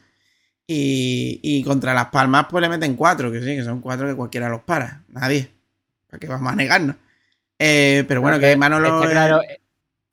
Y, 0.67 1.39
y 1.43 1.63
contra 1.63 1.95
Las 1.95 2.07
Palmas, 2.07 2.47
pues 2.51 2.61
le 2.63 2.69
meten 2.69 2.97
cuatro, 2.97 3.31
que 3.31 3.41
sí, 3.41 3.55
que 3.57 3.63
son 3.63 3.81
cuatro 3.81 4.09
que 4.09 4.15
cualquiera 4.17 4.49
los 4.49 4.63
para. 4.63 5.05
Nadie. 5.09 5.49
¿Para 6.09 6.19
qué 6.19 6.27
vamos 6.27 6.53
a 6.53 6.57
negarnos? 6.57 6.97
Eh, 7.59 8.05
pero 8.09 8.21
bueno, 8.21 8.39
que 8.41 8.57
Manolo. 8.57 8.89
Está 8.97 9.05
es- 9.07 9.11
claro, 9.13 9.41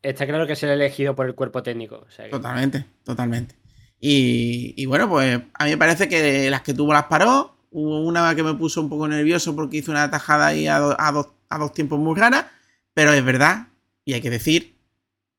está 0.02 0.28
claro 0.28 0.46
que 0.48 0.54
es 0.54 0.64
el 0.64 0.70
elegido 0.70 1.16
por 1.16 1.26
el 1.26 1.34
cuerpo 1.36 1.64
técnico. 1.64 2.06
o 2.08 2.12
sea 2.12 2.26
que- 2.26 2.32
Totalmente, 2.32 2.86
totalmente. 3.04 3.56
Y, 4.00 4.74
y 4.78 4.86
bueno, 4.86 5.10
pues 5.10 5.40
a 5.54 5.64
mí 5.66 5.70
me 5.72 5.78
parece 5.78 6.08
que 6.08 6.50
las 6.52 6.62
que 6.62 6.74
tuvo 6.74 6.94
las 6.94 7.06
paró. 7.06 7.58
Hubo 7.72 8.02
una 8.06 8.36
que 8.36 8.44
me 8.44 8.54
puso 8.54 8.82
un 8.82 8.90
poco 8.90 9.08
nervioso 9.08 9.56
porque 9.56 9.78
hizo 9.78 9.92
una 9.92 10.12
tajada 10.12 10.48
ahí 10.48 10.68
a, 10.68 10.78
do- 10.80 10.98
a 11.00 11.58
dos 11.58 11.74
tiempos 11.74 11.98
muy 12.00 12.20
raras. 12.20 12.46
Pero 12.94 13.14
es 13.14 13.24
verdad, 13.24 13.70
y 14.04 14.14
hay 14.14 14.22
que 14.22 14.30
decir, 14.30 14.76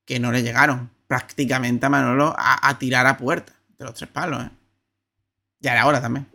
que 0.07 0.19
no 0.19 0.33
le 0.33 0.43
llegaron 0.43 0.91
prácticamente 1.13 1.85
a 1.85 1.91
Manolo 1.91 2.35
a, 2.39 2.67
a 2.67 2.79
tirar 2.79 3.07
a 3.07 3.19
puerta 3.19 3.53
de 3.77 3.85
los 3.85 3.93
tres 3.93 4.09
palos. 4.09 4.43
¿eh? 4.45 4.51
Ya 5.61 5.73
era 5.73 5.87
hora 5.87 6.01
también. 6.01 6.27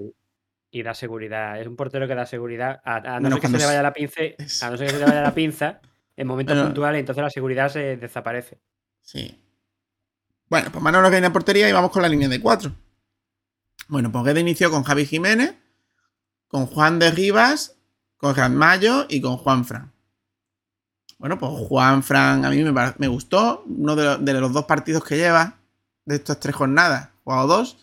y 0.70 0.84
da 0.84 0.94
seguridad. 0.94 1.60
Es 1.60 1.66
un 1.66 1.76
portero 1.76 2.08
que 2.08 2.14
da 2.14 2.28
seguridad. 2.28 2.80
A, 2.86 2.98
a 3.16 3.20
no 3.20 3.32
ser 3.32 3.40
que 3.42 3.48
se 3.48 3.58
le 3.58 3.66
vaya 3.66 3.82
la 3.82 3.92
pinza, 3.94 4.22
es- 4.38 4.62
a 4.62 4.70
no 4.70 4.78
ser 4.78 4.86
que 4.88 4.94
se 4.94 5.00
le 5.00 5.06
vaya 5.06 5.22
la 5.22 5.34
pinza 5.34 5.82
en 6.16 6.28
momentos 6.28 6.56
puntuales, 6.66 7.00
entonces 7.00 7.24
la 7.24 7.30
seguridad 7.32 7.70
se 7.70 7.98
desaparece. 7.98 8.60
Sí. 9.02 9.44
Bueno, 10.48 10.70
pues 10.72 10.84
Manolo 10.84 11.10
viene 11.10 11.26
en 11.26 11.34
portería 11.34 11.68
y 11.68 11.72
vamos 11.72 11.90
con 11.90 12.04
la 12.04 12.08
línea 12.10 12.30
de 12.30 12.40
cuatro. 12.40 12.72
Bueno, 13.88 14.12
pues 14.12 14.26
Guedes 14.26 14.42
inició 14.42 14.70
con 14.70 14.84
Javi 14.84 15.08
Jiménez, 15.08 15.56
con 16.48 16.68
Juan 16.68 17.00
de 17.00 17.10
Rivas, 17.10 17.78
con 18.18 18.36
Mayo 18.56 19.08
y 19.10 19.22
con 19.22 19.38
Juan 19.38 19.66
Fran. 19.66 19.92
Bueno, 21.20 21.38
pues 21.40 21.52
Juan 21.68 22.04
Fran 22.04 22.46
a 22.46 22.50
mí 22.50 22.64
me, 22.64 22.72
me 22.98 23.08
gustó. 23.08 23.64
Uno 23.68 23.96
de, 23.96 24.04
lo- 24.06 24.18
de 24.18 24.34
los 24.40 24.54
dos 24.54 24.66
partidos 24.66 25.04
que 25.04 25.18
lleva, 25.18 25.56
de 26.06 26.16
estas 26.16 26.40
tres 26.40 26.56
jornadas, 26.56 27.10
jugado 27.24 27.48
dos. 27.48 27.78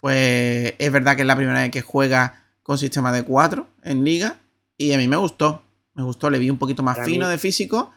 Pues 0.00 0.74
es 0.78 0.92
verdad 0.92 1.16
que 1.16 1.22
es 1.22 1.26
la 1.26 1.36
primera 1.36 1.60
vez 1.62 1.70
que 1.70 1.80
juega 1.82 2.44
con 2.62 2.78
sistema 2.78 3.12
de 3.12 3.22
cuatro 3.24 3.66
en 3.82 4.04
liga. 4.04 4.36
Y 4.76 4.92
a 4.92 4.98
mí 4.98 5.08
me 5.08 5.16
gustó. 5.16 5.62
Me 5.94 6.02
gustó, 6.02 6.28
le 6.28 6.38
vi 6.38 6.50
un 6.50 6.58
poquito 6.58 6.82
más 6.82 6.96
Para 6.96 7.06
fino 7.06 7.24
mí- 7.26 7.30
de 7.32 7.38
físico. 7.38 7.92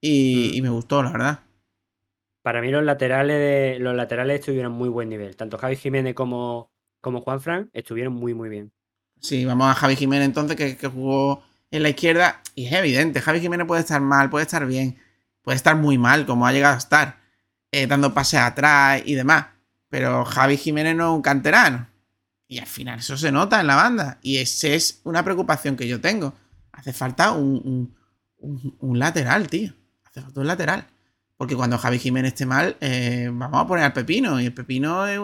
Y, 0.00 0.56
y 0.56 0.62
me 0.62 0.68
gustó, 0.68 1.02
la 1.02 1.10
verdad. 1.10 1.40
Para 2.42 2.60
mí 2.60 2.70
los 2.70 2.84
laterales, 2.84 3.36
de- 3.38 3.78
los 3.80 3.96
laterales 3.96 4.40
estuvieron 4.40 4.72
muy 4.72 4.88
buen 4.88 5.08
nivel. 5.08 5.36
Tanto 5.36 5.58
Javi 5.58 5.76
Jiménez 5.76 6.14
como, 6.14 6.70
como 7.00 7.22
Juan 7.22 7.40
Fran 7.40 7.70
estuvieron 7.72 8.12
muy, 8.12 8.34
muy 8.34 8.48
bien. 8.48 8.72
Sí, 9.20 9.44
vamos 9.44 9.68
a 9.68 9.74
Javi 9.74 9.96
Jiménez 9.96 10.26
entonces, 10.26 10.56
que, 10.56 10.76
que 10.76 10.86
jugó 10.86 11.42
en 11.70 11.82
la 11.82 11.90
izquierda. 11.90 12.42
Y 12.54 12.66
es 12.66 12.72
evidente, 12.72 13.20
Javi 13.20 13.40
Jiménez 13.40 13.66
puede 13.66 13.82
estar 13.82 14.00
mal, 14.00 14.30
puede 14.30 14.44
estar 14.44 14.66
bien, 14.66 14.98
puede 15.42 15.56
estar 15.56 15.76
muy 15.76 15.98
mal, 15.98 16.26
como 16.26 16.46
ha 16.46 16.52
llegado 16.52 16.74
a 16.74 16.78
estar, 16.78 17.20
eh, 17.70 17.86
dando 17.86 18.14
pases 18.14 18.40
atrás 18.40 19.02
y 19.04 19.14
demás. 19.14 19.46
Pero 19.88 20.24
Javi 20.24 20.56
Jiménez 20.56 20.96
no 20.96 21.10
es 21.10 21.16
un 21.16 21.22
canterano. 21.22 21.88
Y 22.46 22.58
al 22.58 22.66
final 22.66 22.98
eso 22.98 23.16
se 23.16 23.30
nota 23.30 23.60
en 23.60 23.66
la 23.66 23.76
banda. 23.76 24.18
Y 24.22 24.38
esa 24.38 24.68
es 24.68 25.00
una 25.04 25.22
preocupación 25.22 25.76
que 25.76 25.86
yo 25.86 26.00
tengo. 26.00 26.34
Hace 26.72 26.92
falta 26.92 27.32
un, 27.32 27.94
lateral, 28.80 29.48
tío. 29.48 29.74
Hace 30.04 30.22
falta 30.22 30.40
un 30.40 30.46
lateral. 30.46 30.86
Porque 31.36 31.54
cuando 31.54 31.78
Javi 31.78 31.98
Jiménez 31.98 32.32
esté 32.32 32.46
mal, 32.46 32.76
eh, 32.80 33.30
vamos 33.32 33.62
a 33.62 33.66
poner 33.66 33.84
al 33.84 33.92
Pepino. 33.92 34.40
Y 34.40 34.46
el 34.46 34.54
Pepino 34.54 35.06
es, 35.06 35.20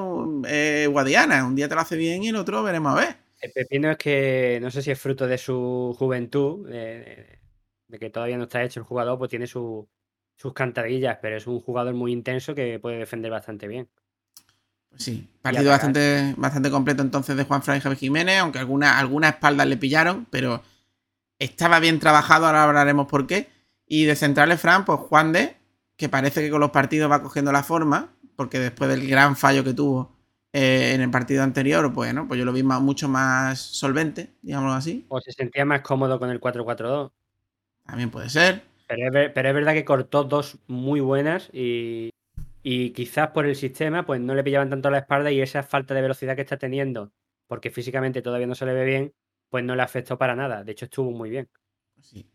es 0.50 0.88
Guadiana. 0.88 1.44
Un 1.46 1.56
día 1.56 1.68
te 1.68 1.74
lo 1.74 1.80
hace 1.80 1.96
bien 1.96 2.22
y 2.22 2.28
el 2.28 2.36
otro 2.36 2.62
veremos 2.62 2.92
a 2.92 2.96
ver. 2.96 3.23
El 3.44 3.52
pepino 3.52 3.90
es 3.90 3.96
que 3.98 4.58
no 4.62 4.70
sé 4.70 4.82
si 4.82 4.90
es 4.90 5.00
fruto 5.00 5.26
de 5.26 5.38
su 5.38 5.94
juventud, 5.98 6.68
de, 6.68 7.40
de 7.88 7.98
que 7.98 8.10
todavía 8.10 8.36
no 8.38 8.44
está 8.44 8.62
hecho 8.64 8.80
el 8.80 8.86
jugador, 8.86 9.18
pues 9.18 9.30
tiene 9.30 9.46
su- 9.46 9.88
sus 10.36 10.52
cantadillas, 10.54 11.18
pero 11.22 11.36
es 11.36 11.46
un 11.46 11.60
jugador 11.60 11.94
muy 11.94 12.12
intenso 12.12 12.54
que 12.54 12.78
puede 12.80 12.98
defender 12.98 13.30
bastante 13.30 13.68
bien. 13.68 13.88
Pues 14.88 15.02
sí, 15.02 15.28
partido 15.42 15.70
bastante, 15.70 16.34
bastante 16.36 16.70
completo 16.70 17.02
entonces 17.02 17.36
de 17.36 17.44
Juan 17.44 17.62
Fran 17.62 17.78
y 17.78 17.80
Javi 17.80 17.96
Jiménez, 17.96 18.38
aunque 18.38 18.58
algunas 18.60 18.96
algunas 18.96 19.34
espaldas 19.34 19.66
le 19.66 19.76
pillaron, 19.76 20.26
pero 20.30 20.62
estaba 21.38 21.80
bien 21.80 22.00
trabajado, 22.00 22.46
ahora 22.46 22.64
hablaremos 22.64 23.08
por 23.08 23.26
qué. 23.26 23.50
Y 23.86 24.04
de 24.06 24.16
centrales, 24.16 24.60
Fran, 24.60 24.84
pues 24.86 25.00
Juan 25.00 25.32
de, 25.32 25.56
que 25.96 26.08
parece 26.10 26.42
que 26.42 26.50
con 26.50 26.60
los 26.60 26.72
partidos 26.72 27.10
va 27.10 27.22
cogiendo 27.22 27.52
la 27.52 27.64
forma, 27.64 28.14
porque 28.36 28.60
después 28.60 28.90
del 28.90 29.08
gran 29.08 29.36
fallo 29.36 29.64
que 29.64 29.74
tuvo 29.74 30.13
eh, 30.54 30.92
en 30.94 31.00
el 31.02 31.10
partido 31.10 31.42
anterior, 31.42 31.82
pues, 31.92 31.94
bueno, 32.08 32.26
pues 32.28 32.38
yo 32.38 32.44
lo 32.46 32.52
vi 32.52 32.62
más- 32.62 32.80
mucho 32.80 33.08
más 33.08 33.60
solvente, 33.60 34.30
digámoslo 34.40 34.74
así. 34.74 35.04
O 35.08 35.20
se 35.20 35.32
sentía 35.32 35.64
más 35.64 35.80
cómodo 35.82 36.18
con 36.20 36.30
el 36.30 36.38
4-4-2. 36.40 37.10
También 37.84 38.10
puede 38.10 38.30
ser. 38.30 38.62
Pero 38.86 39.06
es, 39.06 39.12
ver- 39.12 39.32
pero 39.34 39.48
es 39.48 39.54
verdad 39.54 39.72
que 39.74 39.84
cortó 39.84 40.24
dos 40.24 40.58
muy 40.68 41.00
buenas 41.00 41.50
y, 41.52 42.10
y 42.62 42.90
quizás 42.90 43.28
por 43.30 43.46
el 43.46 43.56
sistema 43.56 44.06
pues 44.06 44.20
no 44.20 44.34
le 44.34 44.44
pillaban 44.44 44.70
tanto 44.70 44.90
la 44.90 44.98
espalda 44.98 45.30
y 45.32 45.40
esa 45.40 45.62
falta 45.64 45.92
de 45.94 46.02
velocidad 46.02 46.36
que 46.36 46.42
está 46.42 46.56
teniendo, 46.58 47.12
porque 47.48 47.70
físicamente 47.70 48.22
todavía 48.22 48.46
no 48.46 48.54
se 48.54 48.66
le 48.66 48.74
ve 48.74 48.84
bien, 48.84 49.12
pues 49.50 49.64
no 49.64 49.74
le 49.74 49.82
afectó 49.82 50.16
para 50.18 50.36
nada. 50.36 50.62
De 50.64 50.72
hecho 50.72 50.84
estuvo 50.84 51.10
muy 51.10 51.30
bien. 51.30 51.48
Sí. 52.00 52.26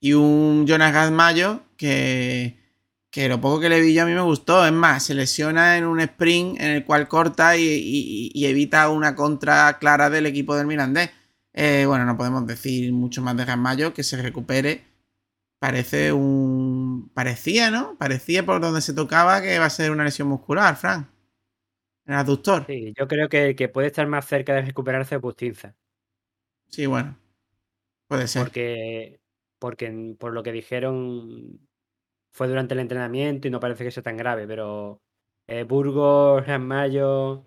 Y 0.00 0.14
un 0.14 0.66
Jonas 0.66 0.92
Gazmayo 0.92 1.62
que, 1.76 2.58
que 3.10 3.28
lo 3.28 3.40
poco 3.40 3.60
que 3.60 3.68
le 3.68 3.80
vi 3.80 3.94
yo 3.94 4.02
a 4.02 4.06
mí 4.06 4.12
me 4.14 4.20
gustó. 4.22 4.66
Es 4.66 4.72
más, 4.72 5.04
se 5.04 5.14
lesiona 5.14 5.78
en 5.78 5.84
un 5.86 6.00
sprint 6.00 6.60
en 6.60 6.70
el 6.72 6.84
cual 6.84 7.08
corta 7.08 7.56
y, 7.56 7.62
y- 7.64 8.30
y 8.34 8.46
evita 8.46 8.88
una 8.90 9.14
contra 9.14 9.78
clara 9.78 10.10
del 10.10 10.26
equipo 10.26 10.56
del 10.56 10.66
Mirandés. 10.66 11.10
Eh, 11.54 11.84
bueno, 11.86 12.04
no 12.04 12.16
podemos 12.16 12.46
decir 12.46 12.92
mucho 12.92 13.22
más 13.22 13.36
de 13.36 13.44
Gazmayo, 13.44 13.94
que 13.94 14.02
se 14.04 14.20
recupere. 14.22 14.84
Parece 15.60 16.12
un... 16.12 17.10
Parecía, 17.14 17.70
¿no? 17.70 17.96
Parecía 17.98 18.46
por 18.46 18.60
donde 18.60 18.82
se 18.82 18.94
tocaba 18.94 19.42
que 19.42 19.58
va 19.58 19.66
a 19.66 19.70
ser 19.70 19.90
una 19.92 20.04
lesión 20.04 20.28
muscular, 20.28 20.76
Frank. 20.76 21.08
En 22.06 22.14
el 22.14 22.18
aductor. 22.20 22.66
Sí, 22.66 22.92
yo 22.96 23.08
creo 23.08 23.28
que 23.28 23.46
el 23.48 23.56
que 23.56 23.68
puede 23.68 23.86
estar 23.88 24.06
más 24.06 24.26
cerca 24.26 24.54
de 24.54 24.62
recuperarse 24.62 25.14
es 25.16 25.20
Bustinza, 25.20 25.74
Sí, 26.68 26.86
bueno. 26.86 27.18
Puede 28.08 28.28
ser. 28.28 28.42
porque, 28.44 29.20
porque 29.58 30.16
por 30.18 30.32
lo 30.32 30.42
que 30.42 30.52
dijeron 30.52 31.67
fue 32.32 32.48
durante 32.48 32.74
el 32.74 32.80
entrenamiento 32.80 33.48
y 33.48 33.50
no 33.50 33.60
parece 33.60 33.84
que 33.84 33.90
sea 33.90 34.02
tan 34.02 34.16
grave, 34.16 34.46
pero 34.46 35.00
eh, 35.46 35.64
Burgos, 35.64 36.44
Mayo 36.60 37.44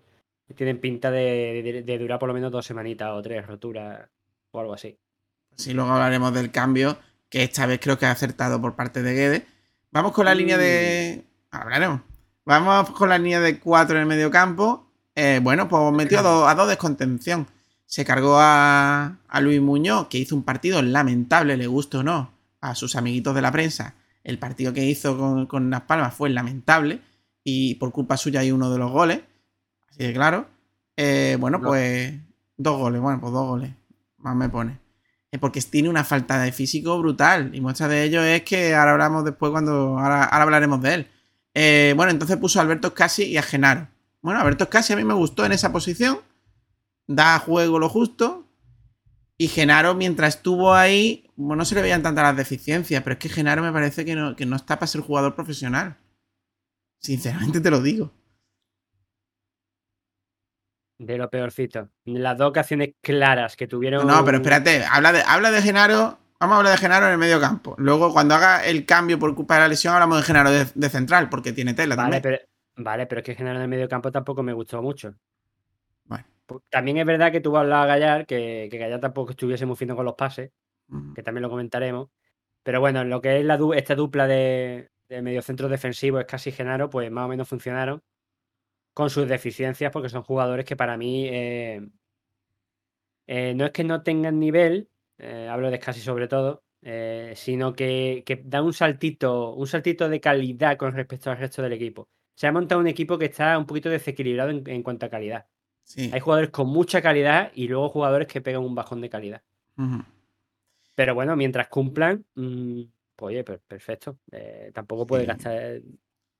tienen 0.56 0.80
pinta 0.80 1.10
de, 1.10 1.62
de- 1.64 1.82
de 1.82 1.98
durar 1.98 2.18
por 2.18 2.28
lo 2.28 2.34
menos 2.34 2.52
dos 2.52 2.66
semanitas 2.66 3.10
o 3.12 3.22
tres 3.22 3.46
roturas 3.46 4.08
o 4.50 4.60
algo 4.60 4.74
así. 4.74 4.98
Sí, 5.56 5.72
luego 5.72 5.90
hablaremos 5.92 6.34
del 6.34 6.50
cambio, 6.50 6.98
que 7.30 7.42
esta 7.42 7.64
vez 7.66 7.80
creo 7.80 7.98
que 7.98 8.06
ha 8.06 8.10
acertado 8.10 8.60
por 8.60 8.74
parte 8.74 9.02
de 9.02 9.14
Guedes. 9.14 9.42
Vamos 9.90 10.12
con 10.12 10.24
la 10.26 10.34
línea 10.34 10.58
de. 10.58 11.24
Hablaremos. 11.50 12.00
Vamos 12.44 12.90
con 12.90 13.08
la 13.08 13.18
línea 13.18 13.40
de 13.40 13.60
4 13.60 13.96
en 13.96 14.00
el 14.02 14.06
medio 14.08 14.30
campo. 14.30 14.90
Eh, 15.14 15.40
bueno, 15.42 15.68
pues 15.68 15.92
metió 15.92 16.18
a 16.18 16.22
dos, 16.22 16.48
a 16.48 16.54
dos. 16.54 16.76
Se 17.86 18.04
cargó 18.04 18.36
a, 18.38 19.18
a 19.28 19.40
Luis 19.42 19.60
Muñoz, 19.60 20.08
que 20.08 20.18
hizo 20.18 20.34
un 20.34 20.42
partido 20.42 20.80
lamentable, 20.82 21.56
le 21.58 21.66
guste 21.66 21.98
o 21.98 22.02
no, 22.02 22.32
a 22.62 22.74
sus 22.74 22.96
amiguitos 22.96 23.34
de 23.34 23.42
la 23.42 23.52
prensa. 23.52 23.94
El 24.24 24.38
partido 24.38 24.72
que 24.72 24.84
hizo 24.84 25.16
con, 25.18 25.46
con 25.46 25.70
Las 25.70 25.82
Palmas 25.82 26.14
fue 26.14 26.30
lamentable 26.30 27.00
y 27.44 27.74
por 27.76 27.90
culpa 27.92 28.16
suya 28.16 28.40
hay 28.40 28.52
uno 28.52 28.70
de 28.70 28.78
los 28.78 28.90
goles. 28.90 29.20
Así 29.90 30.04
de 30.04 30.12
claro. 30.12 30.46
Eh, 30.96 31.36
bueno, 31.40 31.58
No. 31.58 31.68
pues 31.68 32.14
dos 32.56 32.78
goles, 32.78 33.00
bueno, 33.00 33.20
pues 33.20 33.32
dos 33.32 33.46
goles. 33.46 33.70
Más 34.18 34.36
me 34.36 34.48
pone. 34.48 34.78
Eh, 35.32 35.38
porque 35.38 35.60
tiene 35.62 35.88
una 35.88 36.04
falta 36.04 36.40
de 36.40 36.52
físico 36.52 36.98
brutal. 36.98 37.50
Y 37.54 37.60
muestra 37.60 37.88
de 37.88 38.04
ello 38.04 38.22
es 38.22 38.42
que 38.42 38.74
ahora 38.74 38.92
hablamos 38.92 39.24
después 39.24 39.50
cuando. 39.50 39.98
Ahora, 39.98 40.24
ahora 40.24 40.44
hablaremos 40.44 40.80
de 40.82 40.94
él. 40.94 41.06
Eh, 41.54 41.94
bueno, 41.96 42.12
entonces 42.12 42.36
puso 42.36 42.58
a 42.58 42.62
Alberto 42.62 42.90
Scassi 42.90 43.24
y 43.24 43.36
a 43.36 43.42
Genaro. 43.42 43.88
Bueno, 44.20 44.40
Alberto 44.40 44.66
Scassi 44.66 44.92
a 44.92 44.96
mí 44.96 45.04
me 45.04 45.14
gustó 45.14 45.44
en 45.44 45.52
esa 45.52 45.72
posición. 45.72 46.18
Da 47.08 47.38
juego 47.40 47.78
lo 47.78 47.88
justo. 47.88 48.41
Y 49.38 49.48
Genaro, 49.48 49.94
mientras 49.94 50.36
estuvo 50.36 50.74
ahí, 50.74 51.28
bueno, 51.36 51.56
no 51.56 51.64
se 51.64 51.74
le 51.74 51.82
veían 51.82 52.02
tantas 52.02 52.22
las 52.24 52.36
deficiencias, 52.36 53.02
pero 53.02 53.14
es 53.14 53.18
que 53.18 53.28
Genaro 53.28 53.62
me 53.62 53.72
parece 53.72 54.04
que 54.04 54.14
no, 54.14 54.36
que 54.36 54.46
no 54.46 54.56
está 54.56 54.76
para 54.76 54.86
ser 54.86 55.00
jugador 55.00 55.34
profesional. 55.34 55.96
Sinceramente 57.00 57.60
te 57.60 57.70
lo 57.70 57.80
digo. 57.82 58.12
De 60.98 61.18
lo 61.18 61.28
peorcito. 61.28 61.88
Las 62.04 62.38
dos 62.38 62.50
ocasiones 62.50 62.90
claras 63.00 63.56
que 63.56 63.66
tuvieron. 63.66 64.06
No, 64.06 64.24
pero 64.24 64.36
espérate, 64.38 64.84
habla 64.84 65.12
de, 65.12 65.22
habla 65.26 65.50
de 65.50 65.60
Genaro. 65.62 66.18
Vamos 66.38 66.54
a 66.54 66.58
hablar 66.58 66.72
de 66.74 66.78
Genaro 66.78 67.06
en 67.06 67.12
el 67.12 67.18
medio 67.18 67.40
campo. 67.40 67.74
Luego, 67.78 68.12
cuando 68.12 68.34
haga 68.34 68.64
el 68.64 68.84
cambio 68.86 69.18
por 69.18 69.34
culpa 69.34 69.54
de 69.54 69.60
la 69.62 69.68
lesión, 69.68 69.94
hablamos 69.94 70.18
de 70.18 70.22
Genaro 70.24 70.50
de, 70.50 70.66
de 70.72 70.88
central, 70.90 71.28
porque 71.28 71.52
tiene 71.52 71.74
tela 71.74 71.96
Vale, 71.96 72.20
también. 72.20 72.22
pero, 72.22 72.38
vale, 72.76 73.06
pero 73.06 73.20
es 73.20 73.24
que 73.24 73.34
Genaro 73.34 73.56
en 73.56 73.62
el 73.62 73.68
medio 73.68 73.88
campo 73.88 74.12
tampoco 74.12 74.42
me 74.44 74.52
gustó 74.52 74.80
mucho. 74.82 75.14
Bueno. 76.04 76.24
Pu- 76.52 76.62
También 76.70 76.98
es 76.98 77.06
verdad 77.06 77.32
que 77.32 77.40
tú 77.40 77.56
hablabas 77.56 77.84
a 77.84 77.88
Gallar, 77.88 78.26
que, 78.26 78.68
que 78.70 78.78
Gallar 78.78 79.00
tampoco 79.00 79.30
estuviese 79.32 79.66
muy 79.66 79.76
fino 79.76 79.96
con 79.96 80.04
los 80.04 80.14
pases, 80.14 80.50
Mm. 80.88 81.14
que 81.14 81.22
también 81.22 81.42
lo 81.42 81.50
comentaremos. 81.50 82.08
Pero 82.62 82.80
bueno, 82.80 83.04
lo 83.04 83.20
que 83.22 83.38
es 83.40 83.44
la 83.44 83.56
du- 83.56 83.72
esta 83.74 83.94
dupla 83.94 84.26
de, 84.26 84.90
de 85.08 85.22
mediocentros 85.22 85.70
defensivos 85.70 86.20
es 86.20 86.26
casi 86.26 86.52
Genaro, 86.52 86.90
pues 86.90 87.10
más 87.10 87.24
o 87.26 87.28
menos 87.28 87.48
funcionaron 87.48 88.02
con 88.94 89.10
sus 89.10 89.28
deficiencias, 89.28 89.90
porque 89.92 90.08
son 90.10 90.22
jugadores 90.22 90.64
que 90.66 90.76
para 90.76 90.96
mí 90.96 91.26
eh, 91.28 91.80
eh, 93.26 93.54
no 93.54 93.66
es 93.66 93.70
que 93.72 93.84
no 93.84 94.02
tengan 94.02 94.38
nivel, 94.38 94.88
eh, 95.18 95.48
hablo 95.50 95.70
de 95.70 95.78
casi 95.78 96.00
sobre 96.00 96.28
todo, 96.28 96.64
sino 97.34 97.72
que, 97.74 98.24
que 98.26 98.42
dan 98.44 98.64
un 98.64 98.72
saltito, 98.72 99.54
un 99.54 99.66
saltito 99.68 100.08
de 100.08 100.20
calidad 100.20 100.76
con 100.76 100.92
respecto 100.92 101.30
al 101.30 101.38
resto 101.38 101.62
del 101.62 101.72
equipo. 101.74 102.08
Se 102.34 102.46
ha 102.48 102.52
montado 102.52 102.80
un 102.80 102.88
equipo 102.88 103.18
que 103.18 103.26
está 103.26 103.56
un 103.58 103.66
poquito 103.66 103.88
desequilibrado 103.88 104.50
en, 104.50 104.68
en 104.68 104.82
cuanto 104.82 105.06
a 105.06 105.10
calidad. 105.10 105.46
Sí. 105.84 106.10
Hay 106.12 106.20
jugadores 106.20 106.50
con 106.50 106.68
mucha 106.68 107.02
calidad 107.02 107.50
y 107.54 107.68
luego 107.68 107.88
jugadores 107.90 108.28
que 108.28 108.40
pegan 108.40 108.62
un 108.62 108.74
bajón 108.74 109.00
de 109.00 109.10
calidad. 109.10 109.42
Pero 110.94 111.14
bueno, 111.14 111.36
mientras 111.36 111.68
cumplan, 111.68 112.24
mm, 112.34 112.82
pues 113.16 113.28
oye, 113.34 113.44
per- 113.44 113.60
perfecto. 113.60 114.18
Eh, 114.30 114.70
tampoco 114.74 115.06
puedes 115.06 115.24
Sí. 115.24 115.28
gastar, 115.28 115.80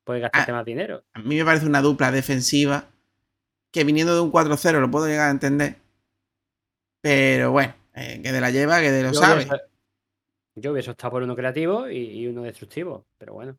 gastarte 0.06 0.52
Ah. 0.52 0.54
más 0.54 0.64
dinero. 0.64 1.04
A 1.14 1.20
mí 1.20 1.36
me 1.36 1.44
parece 1.44 1.66
una 1.66 1.80
dupla 1.82 2.10
defensiva 2.12 2.86
que 3.70 3.84
viniendo 3.84 4.14
de 4.14 4.20
un 4.20 4.30
4-0 4.30 4.80
lo 4.80 4.90
puedo 4.90 5.06
llegar 5.06 5.28
a 5.28 5.32
entender. 5.32 5.76
Pero 7.00 7.50
bueno, 7.52 7.74
eh, 7.94 8.20
que 8.22 8.32
de 8.32 8.40
la 8.40 8.50
lleva, 8.50 8.80
que 8.80 8.90
de 8.90 9.02
lo 9.02 9.12
Yo 9.12 9.20
sabe. 9.20 9.44
hubiese, 9.44 9.56
yo 10.54 10.72
hubiese 10.72 10.90
optado 10.90 11.10
por 11.12 11.22
uno 11.22 11.34
creativo 11.34 11.88
y, 11.88 11.96
y 11.98 12.26
uno 12.28 12.42
destructivo, 12.42 13.06
pero 13.18 13.34
bueno. 13.34 13.56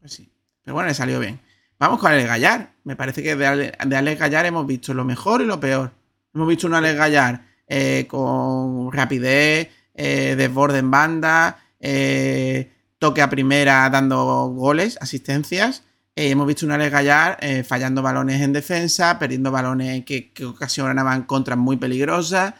Pues 0.00 0.12
sí. 0.12 0.30
Pero 0.64 0.74
bueno, 0.74 0.88
le 0.88 0.94
salió 0.94 1.20
bien. 1.20 1.40
Vamos 1.82 1.98
con 1.98 2.12
Alex 2.12 2.28
Gallar. 2.28 2.74
Me 2.84 2.94
parece 2.94 3.24
que 3.24 3.34
de, 3.34 3.44
Ale- 3.44 3.72
Alex 3.76 4.20
Gallar 4.20 4.46
hemos 4.46 4.64
visto 4.68 4.94
lo 4.94 5.04
mejor 5.04 5.42
y 5.42 5.46
lo 5.46 5.58
peor. 5.58 5.90
Hemos 6.32 6.46
visto 6.46 6.68
un 6.68 6.74
Alex 6.74 6.96
Gallar 6.96 7.40
eh, 7.66 8.06
con 8.06 8.92
rapidez, 8.92 9.68
eh, 9.92 10.36
desborde 10.36 10.78
en 10.78 10.92
banda, 10.92 11.58
eh, 11.80 12.70
toque 12.98 13.20
a 13.20 13.28
primera 13.28 13.90
dando 13.90 14.52
goles, 14.54 14.96
asistencias. 15.00 15.82
Hemos 16.14 16.46
visto 16.46 16.66
un 16.66 16.70
Alex 16.70 16.92
Gallar 16.92 17.38
fallando 17.64 18.00
balones 18.00 18.40
en 18.42 18.52
defensa, 18.52 19.18
perdiendo 19.18 19.50
balones 19.50 20.04
que, 20.04 20.32
que 20.32 20.44
ocasionaban 20.44 21.24
contras 21.24 21.58
muy 21.58 21.78
peligrosas. 21.78 22.54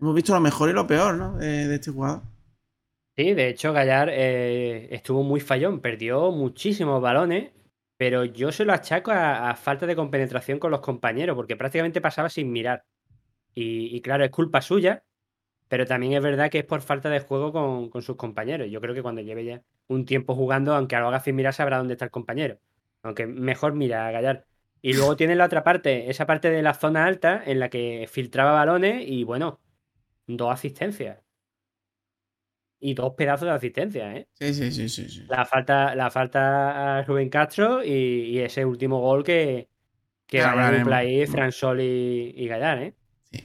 Hemos 0.00 0.14
visto 0.14 0.32
lo 0.32 0.40
mejor 0.40 0.70
y 0.70 0.72
lo 0.72 0.86
peor, 0.86 1.16
¿no? 1.16 1.36
De, 1.36 1.74
este 1.74 1.90
jugador. 1.90 2.22
Sí, 3.18 3.34
de 3.34 3.50
hecho, 3.50 3.74
Gallar 3.74 4.08
estuvo 4.08 5.22
muy 5.22 5.40
fallón, 5.40 5.80
perdió 5.80 6.30
muchísimos 6.30 7.02
balones, 7.02 7.50
pero 8.02 8.24
yo 8.24 8.50
se 8.50 8.64
lo 8.64 8.72
achaco 8.72 9.12
a, 9.12 9.54
falta 9.54 9.86
de 9.86 9.94
compenetración 9.94 10.58
con 10.58 10.72
los 10.72 10.80
compañeros, 10.80 11.36
porque 11.36 11.54
prácticamente 11.56 12.00
pasaba 12.00 12.28
sin 12.28 12.50
mirar. 12.50 12.84
Y, 13.54 13.96
y 13.96 14.00
claro, 14.00 14.24
es 14.24 14.30
culpa 14.32 14.60
suya, 14.60 15.04
pero 15.68 15.86
también 15.86 16.14
es 16.14 16.20
verdad 16.20 16.50
que 16.50 16.58
es 16.58 16.64
por 16.64 16.82
falta 16.82 17.10
de 17.10 17.20
juego 17.20 17.52
con, 17.52 17.90
con 17.90 18.02
sus 18.02 18.16
compañeros. 18.16 18.68
Yo 18.72 18.80
creo 18.80 18.92
que 18.92 19.02
cuando 19.02 19.20
lleve 19.22 19.44
ya 19.44 19.62
un 19.86 20.04
tiempo 20.04 20.34
jugando, 20.34 20.74
aunque 20.74 20.96
lo 20.96 21.06
haga 21.06 21.20
sin 21.20 21.36
mirar, 21.36 21.54
sabrá 21.54 21.78
dónde 21.78 21.94
está 21.94 22.06
el 22.06 22.10
compañero. 22.10 22.58
Aunque 23.04 23.28
mejor 23.28 23.74
mira 23.74 24.08
a 24.08 24.10
Gallar. 24.10 24.46
Y 24.80 24.94
luego 24.94 25.14
tiene 25.14 25.36
la 25.36 25.44
otra 25.44 25.62
parte, 25.62 26.10
esa 26.10 26.26
parte 26.26 26.50
de 26.50 26.60
la 26.60 26.74
zona 26.74 27.06
alta 27.06 27.40
en 27.46 27.60
la 27.60 27.68
que 27.68 28.08
filtraba 28.10 28.50
balones 28.50 29.04
y 29.06 29.22
bueno, 29.22 29.60
dos 30.26 30.52
asistencias. 30.52 31.20
Y 32.84 32.94
dos 32.94 33.14
pedazos 33.14 33.46
de 33.46 33.52
asistencia, 33.54 34.12
¿eh? 34.16 34.26
Sí, 34.34 34.52
sí, 34.54 34.72
sí, 34.72 34.88
sí. 34.88 35.08
sí. 35.08 35.24
La 35.28 35.44
falta, 35.46 35.94
la 35.94 36.10
falta 36.10 36.98
a 36.98 37.02
Rubén 37.04 37.28
Castro 37.30 37.84
y, 37.84 37.90
y 37.92 38.38
ese 38.40 38.64
último 38.64 38.98
gol 39.00 39.22
que, 39.22 39.68
que 40.26 40.38
dupla 40.80 40.96
ahí, 40.96 41.24
Fransol 41.26 41.80
y, 41.80 42.34
y 42.36 42.48
Gallar, 42.48 42.82
¿eh? 42.82 42.94
Sí. 43.30 43.44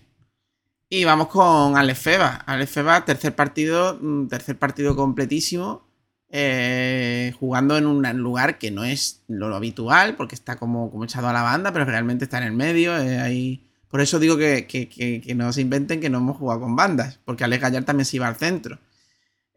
Y 0.89 1.03
vamos 1.05 1.27
con 1.27 1.77
Alex 1.77 1.99
Feba. 1.99 2.35
Alex 2.47 2.71
Feba, 2.71 3.05
tercer 3.05 3.35
partido, 3.35 3.99
mm, 4.01 4.27
tercer 4.27 4.57
partido 4.57 4.95
completísimo. 4.95 5.85
eh, 6.29 7.33
jugando 7.39 7.77
en 7.77 7.85
un 7.85 8.01
lugar 8.21 8.57
que 8.57 8.69
no 8.71 8.83
es 8.83 9.23
lo 9.29 9.55
habitual, 9.55 10.15
porque 10.17 10.35
está 10.35 10.57
como, 10.57 10.91
como 10.91 11.05
echado 11.05 11.27
a 11.29 11.33
la 11.33 11.41
banda, 11.43 11.71
pero 11.71 11.85
realmente 11.85 12.25
está 12.25 12.39
en 12.39 12.43
el 12.45 12.51
medio. 12.53 12.97
eh, 12.97 13.19
ahí- 13.19 13.63
Por 13.87 14.01
eso 14.01 14.19
digo 14.19 14.35
que, 14.37 14.67
que- 14.67 14.89
que- 14.89 15.21
que 15.21 15.35
no 15.35 15.53
se 15.53 15.61
inventen 15.61 16.01
que 16.01 16.09
no 16.09 16.17
hemos 16.17 16.35
jugado 16.37 16.59
con 16.61 16.75
bandas, 16.75 17.19
porque 17.23 17.43
Alex 17.45 17.61
Gallar 17.61 17.83
también 17.85 18.05
se 18.05 18.17
iba 18.17 18.27
al 18.27 18.35
centro. 18.35 18.77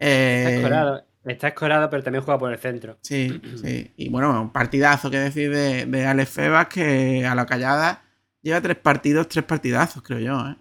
Está 0.00 0.50
Eh, 0.50 0.56
escorado, 0.56 1.04
está 1.24 1.48
escorado, 1.48 1.90
pero 1.90 2.02
también 2.02 2.24
juega 2.24 2.38
por 2.38 2.50
el 2.52 2.58
centro. 2.58 2.96
Sí, 3.02 3.40
sí. 3.62 3.92
Y 3.96 4.08
bueno, 4.08 4.40
un 4.40 4.50
partidazo 4.50 5.10
que 5.10 5.18
decir 5.18 5.50
de, 5.52 5.84
de 5.86 6.06
Alex 6.06 6.30
Febas 6.30 6.68
que 6.68 7.26
a 7.26 7.34
la 7.34 7.44
callada 7.46 8.02
lleva 8.42 8.60
tres 8.62 8.78
partidos, 8.78 9.28
tres 9.28 9.44
partidazos, 9.44 10.02
creo 10.02 10.18
yo. 10.20 10.40
¿eh? 10.48 10.56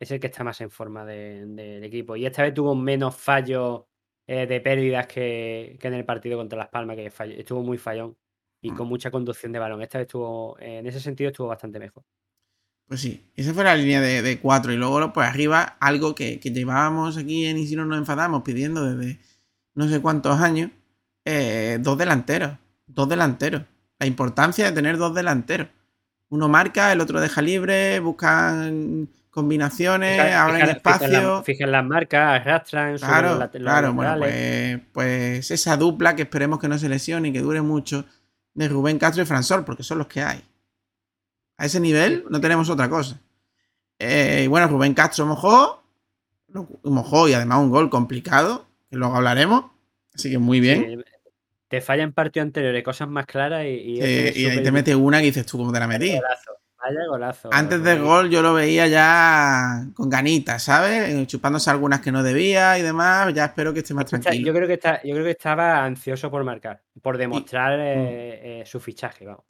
Es 0.00 0.10
el 0.10 0.18
que 0.20 0.28
está 0.28 0.42
más 0.44 0.60
en 0.62 0.70
forma 0.70 1.04
de- 1.04 1.44
del 1.46 1.84
equipo. 1.84 2.16
Y 2.16 2.24
esta 2.26 2.42
vez 2.42 2.54
tuvo 2.54 2.74
menos 2.74 3.14
fallos 3.14 3.82
eh, 4.26 4.46
de 4.46 4.60
pérdidas 4.62 5.06
que, 5.06 5.76
que 5.78 5.86
en 5.88 5.94
el 5.94 6.04
partido 6.06 6.38
contra 6.38 6.58
Las 6.58 6.68
Palmas, 6.68 6.96
que 6.96 7.10
falló- 7.10 7.38
estuvo 7.38 7.62
muy 7.62 7.76
fallón 7.76 8.16
y 8.62 8.70
Mm. 8.70 8.76
con 8.76 8.88
mucha 8.88 9.10
conducción 9.10 9.52
de 9.52 9.58
balón. 9.58 9.82
Esta 9.82 9.98
vez 9.98 10.06
estuvo, 10.06 10.56
en 10.58 10.86
ese 10.86 10.98
sentido, 11.00 11.28
estuvo 11.28 11.48
bastante 11.48 11.78
mejor. 11.78 12.02
Pues 12.86 13.00
sí, 13.00 13.24
esa 13.34 13.54
fue 13.54 13.64
la 13.64 13.74
línea 13.76 14.00
de, 14.00 14.22
de 14.22 14.38
cuatro. 14.38 14.72
Y 14.72 14.76
luego, 14.76 15.12
pues 15.12 15.26
arriba, 15.28 15.76
algo 15.80 16.14
que, 16.14 16.38
que 16.38 16.50
llevábamos 16.50 17.16
aquí 17.16 17.46
en 17.46 17.56
Y 17.58 17.66
si 17.66 17.76
no 17.76 17.84
nos 17.86 17.98
enfadamos 17.98 18.42
pidiendo 18.42 18.84
desde 18.84 19.18
no 19.74 19.88
sé 19.88 20.00
cuántos 20.00 20.40
años, 20.40 20.70
eh, 21.24 21.78
dos 21.80 21.96
delanteros. 21.98 22.52
Dos 22.86 23.08
delanteros. 23.08 23.62
La 23.98 24.06
importancia 24.06 24.66
de 24.66 24.72
tener 24.72 24.98
dos 24.98 25.14
delanteros. 25.14 25.68
Uno 26.28 26.48
marca, 26.48 26.92
el 26.92 27.00
otro 27.00 27.20
deja 27.20 27.40
libre, 27.42 28.00
buscan 28.00 29.08
combinaciones, 29.30 30.20
Fija- 30.20 30.42
abren 30.44 30.60
fija- 30.60 30.72
espacio. 30.72 31.08
Fijan, 31.08 31.22
la- 31.36 31.42
fijan 31.42 31.72
las 31.72 31.84
marcas, 31.84 32.40
arrastran, 32.40 32.98
suben 32.98 33.08
Claro, 33.10 33.28
los 33.30 33.38
los 33.40 33.50
claro, 33.50 33.92
bueno, 33.94 34.16
pues, 34.18 34.80
pues 34.92 35.50
esa 35.50 35.76
dupla 35.76 36.14
que 36.14 36.22
esperemos 36.22 36.58
que 36.60 36.68
no 36.68 36.78
se 36.78 36.88
lesione 36.88 37.28
y 37.28 37.32
que 37.32 37.40
dure 37.40 37.62
mucho 37.62 38.04
de 38.54 38.68
Rubén 38.68 38.98
Castro 38.98 39.22
y 39.22 39.26
Fransol, 39.26 39.64
porque 39.64 39.82
son 39.82 39.98
los 39.98 40.06
que 40.06 40.22
hay. 40.22 40.42
A 41.56 41.66
ese 41.66 41.80
nivel 41.80 42.24
no 42.30 42.40
tenemos 42.40 42.68
otra 42.70 42.88
cosa. 42.88 43.20
Eh, 43.98 44.42
y 44.44 44.46
bueno, 44.48 44.66
Rubén 44.68 44.94
Castro 44.94 45.24
mojó, 45.26 45.84
mojó 46.82 47.28
y 47.28 47.34
además 47.34 47.58
un 47.58 47.70
gol 47.70 47.90
complicado, 47.90 48.66
que 48.90 48.96
luego 48.96 49.14
hablaremos, 49.14 49.66
así 50.14 50.30
que 50.30 50.38
muy 50.38 50.60
bien. 50.60 51.04
Sí, 51.04 51.14
te 51.68 51.80
falla 51.80 52.02
en 52.02 52.12
partidos 52.12 52.46
anteriores 52.46 52.84
cosas 52.84 53.08
más 53.08 53.26
claras 53.26 53.64
y, 53.64 53.68
y, 53.68 54.00
Eh, 54.00 54.50
ahí 54.50 54.62
te 54.62 54.72
mete 54.72 54.94
una 54.94 55.18
que 55.18 55.26
dices 55.26 55.46
tú 55.46 55.58
cómo 55.58 55.72
te 55.72 55.80
la 55.80 55.86
metí. 55.86 56.14
Golazo, 56.14 56.52
Vaya 56.84 57.06
golazo. 57.08 57.48
Antes 57.50 57.82
del 57.82 58.02
gol 58.02 58.28
yo 58.28 58.42
lo 58.42 58.52
veía 58.52 58.86
ya 58.86 59.86
con 59.94 60.10
ganitas, 60.10 60.62
¿sabes? 60.62 61.08
Eh, 61.08 61.26
Chupándose 61.26 61.70
algunas 61.70 62.00
que 62.00 62.12
no 62.12 62.22
debía 62.22 62.78
y 62.78 62.82
demás. 62.82 63.32
Ya 63.32 63.46
espero 63.46 63.72
que 63.72 63.80
esté 63.80 63.94
más 63.94 64.04
tranquilo. 64.04 64.46
yo, 64.46 64.52
creo 64.52 64.68
que 64.68 64.74
está, 64.74 65.02
yo 65.02 65.14
creo 65.14 65.24
que 65.24 65.30
estaba 65.30 65.82
ansioso 65.82 66.30
por 66.30 66.44
marcar, 66.44 66.82
por 67.00 67.16
demostrar 67.16 67.78
eh, 67.80 68.60
eh, 68.60 68.66
su 68.66 68.80
fichaje, 68.80 69.24
vamos. 69.24 69.44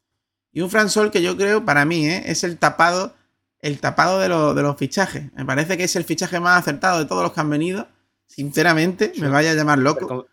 Y 0.54 0.60
un 0.62 0.70
Fransol 0.70 1.10
que 1.10 1.20
yo 1.20 1.36
creo, 1.36 1.64
para 1.66 1.84
mí, 1.84 2.06
¿eh? 2.06 2.22
es 2.26 2.44
el 2.44 2.56
tapado, 2.58 3.14
el 3.60 3.80
tapado 3.80 4.20
de, 4.20 4.28
lo- 4.30 4.54
de 4.54 4.62
los 4.62 4.76
fichajes. 4.76 5.30
Me 5.34 5.44
parece 5.44 5.76
que 5.76 5.84
es 5.84 5.96
el 5.96 6.04
fichaje 6.04 6.40
más 6.40 6.60
acertado 6.60 6.98
de 7.00 7.04
todos 7.04 7.22
los 7.22 7.32
que 7.32 7.40
han 7.40 7.50
venido. 7.50 7.86
Sinceramente, 8.26 9.12
me 9.18 9.28
vaya 9.28 9.50
a 9.50 9.54
llamar 9.54 9.78
Súper 9.78 9.84
loco. 10.02 10.08
com- 10.08 10.24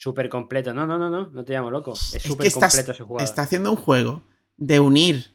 Súper 0.00 0.28
completo. 0.28 0.72
No, 0.72 0.86
no, 0.86 0.96
no, 0.96 1.10
no, 1.10 1.28
no 1.28 1.44
te 1.44 1.52
llamo 1.52 1.70
loco. 1.70 1.92
Es 1.92 2.14
Es 2.14 2.22
súper 2.22 2.50
completo 2.52 2.92
ese 2.92 3.02
jugador. 3.04 3.24
está 3.28 3.42
haciendo 3.42 3.70
un 3.70 3.76
juego 3.76 4.22
de 4.56 4.78
unir 4.80 5.34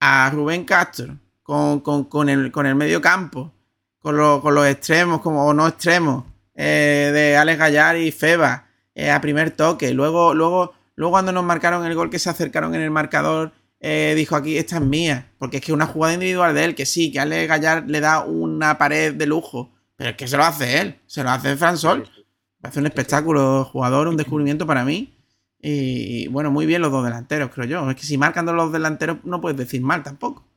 a 0.00 0.30
Rubén 0.30 0.64
Castro 0.64 1.18
con, 1.42 1.80
con- 1.80 2.04
con 2.04 2.28
el, 2.28 2.50
con 2.52 2.66
el 2.66 2.74
medio 2.74 3.00
campo, 3.00 3.52
con, 4.00 4.16
lo- 4.16 4.40
con 4.40 4.54
los 4.54 4.66
extremos 4.66 5.20
como, 5.20 5.46
o 5.46 5.54
no 5.54 5.68
extremos, 5.68 6.24
eh, 6.54 7.10
de 7.12 7.36
Alex 7.36 7.58
Gallar 7.58 7.96
y 7.98 8.10
Feba, 8.10 8.66
eh, 8.94 9.10
a 9.10 9.20
primer 9.20 9.50
toque. 9.52 9.92
Luego, 9.92 10.34
luego, 10.34 10.72
luego 10.98 11.12
cuando 11.12 11.30
nos 11.30 11.44
marcaron 11.44 11.86
el 11.86 11.94
gol 11.94 12.10
que 12.10 12.18
se 12.18 12.28
acercaron 12.28 12.74
en 12.74 12.82
el 12.82 12.90
marcador, 12.90 13.52
eh, 13.78 14.14
dijo 14.16 14.34
aquí, 14.34 14.58
esta 14.58 14.76
es 14.78 14.82
mía. 14.82 15.32
Porque 15.38 15.58
es 15.58 15.64
que 15.64 15.72
una 15.72 15.86
jugada 15.86 16.14
individual 16.14 16.52
de 16.54 16.64
él, 16.64 16.74
que 16.74 16.86
sí, 16.86 17.12
que 17.12 17.20
Alex 17.20 17.48
Gallar 17.48 17.84
le 17.86 18.00
da 18.00 18.24
una 18.24 18.78
pared 18.78 19.14
de 19.14 19.26
lujo. 19.26 19.70
Pero 19.96 20.10
es 20.10 20.16
que 20.16 20.26
se 20.26 20.36
lo 20.36 20.42
hace 20.42 20.80
él, 20.80 21.00
se 21.06 21.22
lo 21.22 21.30
hace 21.30 21.56
Fran 21.56 21.78
Sol. 21.78 22.04
Sí, 22.04 22.12
sí. 22.16 22.26
Hace 22.64 22.80
un 22.80 22.86
espectáculo 22.86 23.64
jugador, 23.64 24.08
un 24.08 24.16
descubrimiento 24.16 24.66
para 24.66 24.84
mí. 24.84 25.14
Y 25.60 26.26
bueno, 26.28 26.50
muy 26.50 26.66
bien 26.66 26.82
los 26.82 26.90
dos 26.90 27.04
delanteros, 27.04 27.50
creo 27.50 27.66
yo. 27.66 27.90
Es 27.90 27.96
que 27.96 28.02
si 28.02 28.18
marcan 28.18 28.46
los 28.46 28.72
delanteros 28.72 29.18
no 29.22 29.40
puedes 29.40 29.56
decir 29.56 29.80
mal 29.80 30.02
tampoco. 30.02 30.48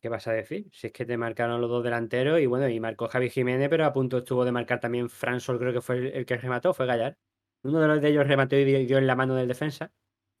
¿Qué 0.00 0.08
vas 0.08 0.26
a 0.26 0.32
decir? 0.32 0.68
Si 0.72 0.88
es 0.88 0.92
que 0.92 1.04
te 1.04 1.16
marcaron 1.16 1.60
los 1.60 1.70
dos 1.70 1.84
delanteros 1.84 2.40
y 2.40 2.46
bueno, 2.46 2.68
y 2.68 2.80
marcó 2.80 3.06
Javi 3.06 3.30
Jiménez, 3.30 3.68
pero 3.68 3.84
a 3.84 3.92
punto 3.92 4.18
estuvo 4.18 4.44
de 4.44 4.50
marcar 4.50 4.80
también 4.80 5.08
Fran 5.08 5.38
Sol, 5.40 5.58
creo 5.60 5.72
que 5.72 5.82
fue 5.82 5.98
el, 5.98 6.06
el 6.08 6.26
que 6.26 6.36
remató, 6.36 6.74
fue 6.74 6.86
Gallar. 6.86 7.16
Uno 7.62 7.80
de 7.80 7.88
los 7.88 8.00
de 8.00 8.08
ellos 8.08 8.26
remató 8.26 8.56
y 8.56 8.64
dio, 8.64 8.78
dio 8.80 8.98
en 8.98 9.06
la 9.06 9.14
mano 9.16 9.34
del 9.34 9.48
defensa, 9.48 9.90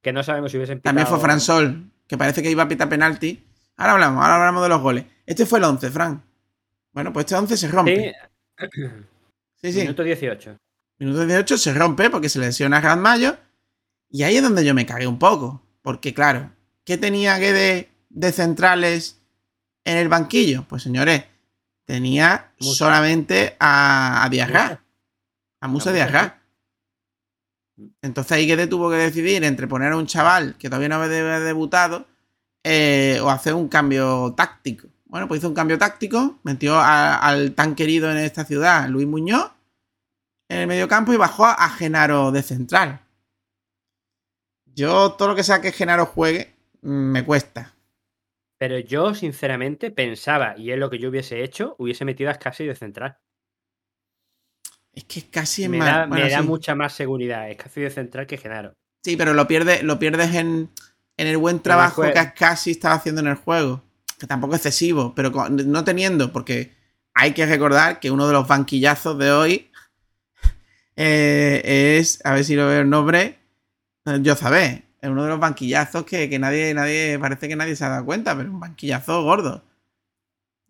que 0.02 0.12
no 0.12 0.22
sabemos 0.22 0.50
si 0.50 0.56
hubiesen 0.56 0.80
También 0.80 1.06
fue 1.06 1.16
pitado- 1.18 1.24
Fran 1.26 1.40
Sol, 1.40 1.90
que 2.06 2.16
parece 2.18 2.42
que 2.42 2.50
iba 2.50 2.62
a 2.62 2.68
pitar 2.68 2.88
penalti. 2.88 3.46
Ahora 3.76 3.92
hablamos, 3.92 4.22
ahora 4.22 4.36
hablamos 4.36 4.62
de 4.62 4.68
los 4.68 4.80
goles. 4.80 5.04
Este 5.26 5.46
fue 5.46 5.58
el 5.58 5.64
11, 5.66 5.90
Fran. 5.90 6.22
Bueno, 6.92 7.12
pues 7.12 7.24
este 7.24 7.34
11 7.36 7.56
se 7.56 7.68
rompe. 7.68 8.14
Sí, 8.58 8.80
Sí, 9.62 9.72
sí. 9.72 9.80
minuto 9.82 10.02
18. 10.02 10.58
Minuto 10.98 11.26
18 11.26 11.58
se 11.58 11.74
rompe 11.74 12.10
porque 12.10 12.28
se 12.28 12.38
lesiona 12.38 12.78
a 12.78 12.80
Gran 12.80 13.00
Mayo. 13.00 13.36
Y 14.10 14.22
ahí 14.24 14.36
es 14.36 14.42
donde 14.42 14.64
yo 14.64 14.74
me 14.74 14.86
cagué 14.86 15.06
un 15.06 15.18
poco. 15.18 15.62
Porque, 15.82 16.12
claro, 16.14 16.50
¿qué 16.84 16.98
tenía 16.98 17.38
que 17.38 17.52
de, 17.52 17.90
de 18.08 18.32
centrales 18.32 19.20
en 19.84 19.96
el 19.98 20.08
banquillo? 20.08 20.64
Pues 20.68 20.82
señores, 20.82 21.24
tenía 21.84 22.52
solamente 22.58 23.56
a, 23.60 24.24
a 24.24 24.28
Diarra. 24.28 24.82
A 25.60 25.68
Musa 25.68 25.90
A 25.90 25.92
de 25.92 26.02
Musa, 26.02 26.18
Arra. 26.18 26.39
Entonces 28.02 28.32
ahí 28.32 28.46
Guede 28.46 28.66
tuvo 28.66 28.90
que 28.90 28.96
decidir 28.96 29.44
entre 29.44 29.68
poner 29.68 29.92
a 29.92 29.96
un 29.96 30.06
chaval 30.06 30.56
que 30.58 30.68
todavía 30.68 30.88
no 30.88 30.96
había 30.96 31.40
debutado 31.40 32.06
eh, 32.64 33.18
o 33.22 33.30
hacer 33.30 33.54
un 33.54 33.68
cambio 33.68 34.34
táctico. 34.36 34.88
Bueno, 35.06 35.26
pues 35.26 35.38
hizo 35.38 35.48
un 35.48 35.54
cambio 35.54 35.78
táctico, 35.78 36.38
metió 36.44 36.78
al 36.78 37.52
tan 37.54 37.74
querido 37.74 38.10
en 38.10 38.18
esta 38.18 38.44
ciudad, 38.44 38.88
Luis 38.88 39.08
Muñoz, 39.08 39.50
en 40.48 40.58
el 40.58 40.66
mediocampo 40.66 41.12
y 41.12 41.16
bajó 41.16 41.46
a 41.46 41.68
Genaro 41.70 42.30
de 42.30 42.42
central. 42.42 43.00
Yo 44.66 45.12
todo 45.12 45.28
lo 45.28 45.34
que 45.34 45.42
sea 45.42 45.60
que 45.60 45.72
Genaro 45.72 46.06
juegue 46.06 46.54
mm, 46.82 47.12
me 47.12 47.24
cuesta. 47.24 47.74
Pero 48.58 48.78
yo, 48.78 49.14
sinceramente, 49.14 49.90
pensaba, 49.90 50.54
y 50.56 50.70
es 50.70 50.78
lo 50.78 50.90
que 50.90 50.98
yo 50.98 51.08
hubiese 51.08 51.42
hecho, 51.42 51.76
hubiese 51.78 52.04
metido 52.04 52.30
a 52.30 52.34
Scassi 52.34 52.66
de 52.66 52.74
central. 52.74 53.16
Es 54.92 55.04
que 55.04 55.22
casi 55.30 55.64
es 55.64 55.70
Me 55.70 55.78
más. 55.78 55.86
da, 55.86 56.06
bueno, 56.06 56.24
me 56.24 56.30
da 56.30 56.40
sí. 56.40 56.46
mucha 56.46 56.74
más 56.74 56.92
seguridad 56.92 57.50
Scassi 57.52 57.80
de 57.80 57.90
central 57.90 58.26
que 58.26 58.36
Genaro. 58.38 58.72
Sí, 59.04 59.16
pero 59.16 59.32
lo 59.34 59.46
pierdes, 59.46 59.82
lo 59.82 59.98
pierdes 59.98 60.34
en, 60.34 60.68
en 61.16 61.26
el 61.26 61.36
buen 61.38 61.60
trabajo 61.60 62.02
juego. 62.02 62.12
que 62.14 62.32
casi 62.34 62.72
estaba 62.72 62.94
haciendo 62.96 63.20
en 63.20 63.28
el 63.28 63.36
juego. 63.36 63.82
Que 64.18 64.26
tampoco 64.26 64.54
es 64.54 64.58
excesivo, 64.66 65.14
pero 65.14 65.32
con- 65.32 65.70
no 65.70 65.84
teniendo, 65.84 66.32
porque 66.32 66.74
hay 67.14 67.32
que 67.32 67.46
recordar 67.46 68.00
que 68.00 68.10
uno 68.10 68.26
de 68.26 68.32
los 68.34 68.46
banquillazos 68.46 69.16
de 69.18 69.30
hoy 69.32 69.70
eh, 70.96 71.96
es, 71.98 72.20
a 72.24 72.34
ver 72.34 72.44
si 72.44 72.54
lo 72.56 72.66
veo 72.66 72.80
el 72.82 72.90
nombre, 72.90 73.38
yo 74.20 74.34
sabé. 74.36 74.84
Es 75.00 75.08
uno 75.08 75.22
de 75.22 75.30
los 75.30 75.40
banquillazos 75.40 76.04
que, 76.04 76.28
que 76.28 76.38
nadie, 76.38 76.74
nadie, 76.74 77.18
parece 77.18 77.48
que 77.48 77.56
nadie 77.56 77.74
se 77.76 77.84
ha 77.84 77.88
dado 77.88 78.04
cuenta, 78.04 78.36
pero 78.36 78.50
un 78.50 78.60
banquillazo 78.60 79.22
gordo. 79.22 79.64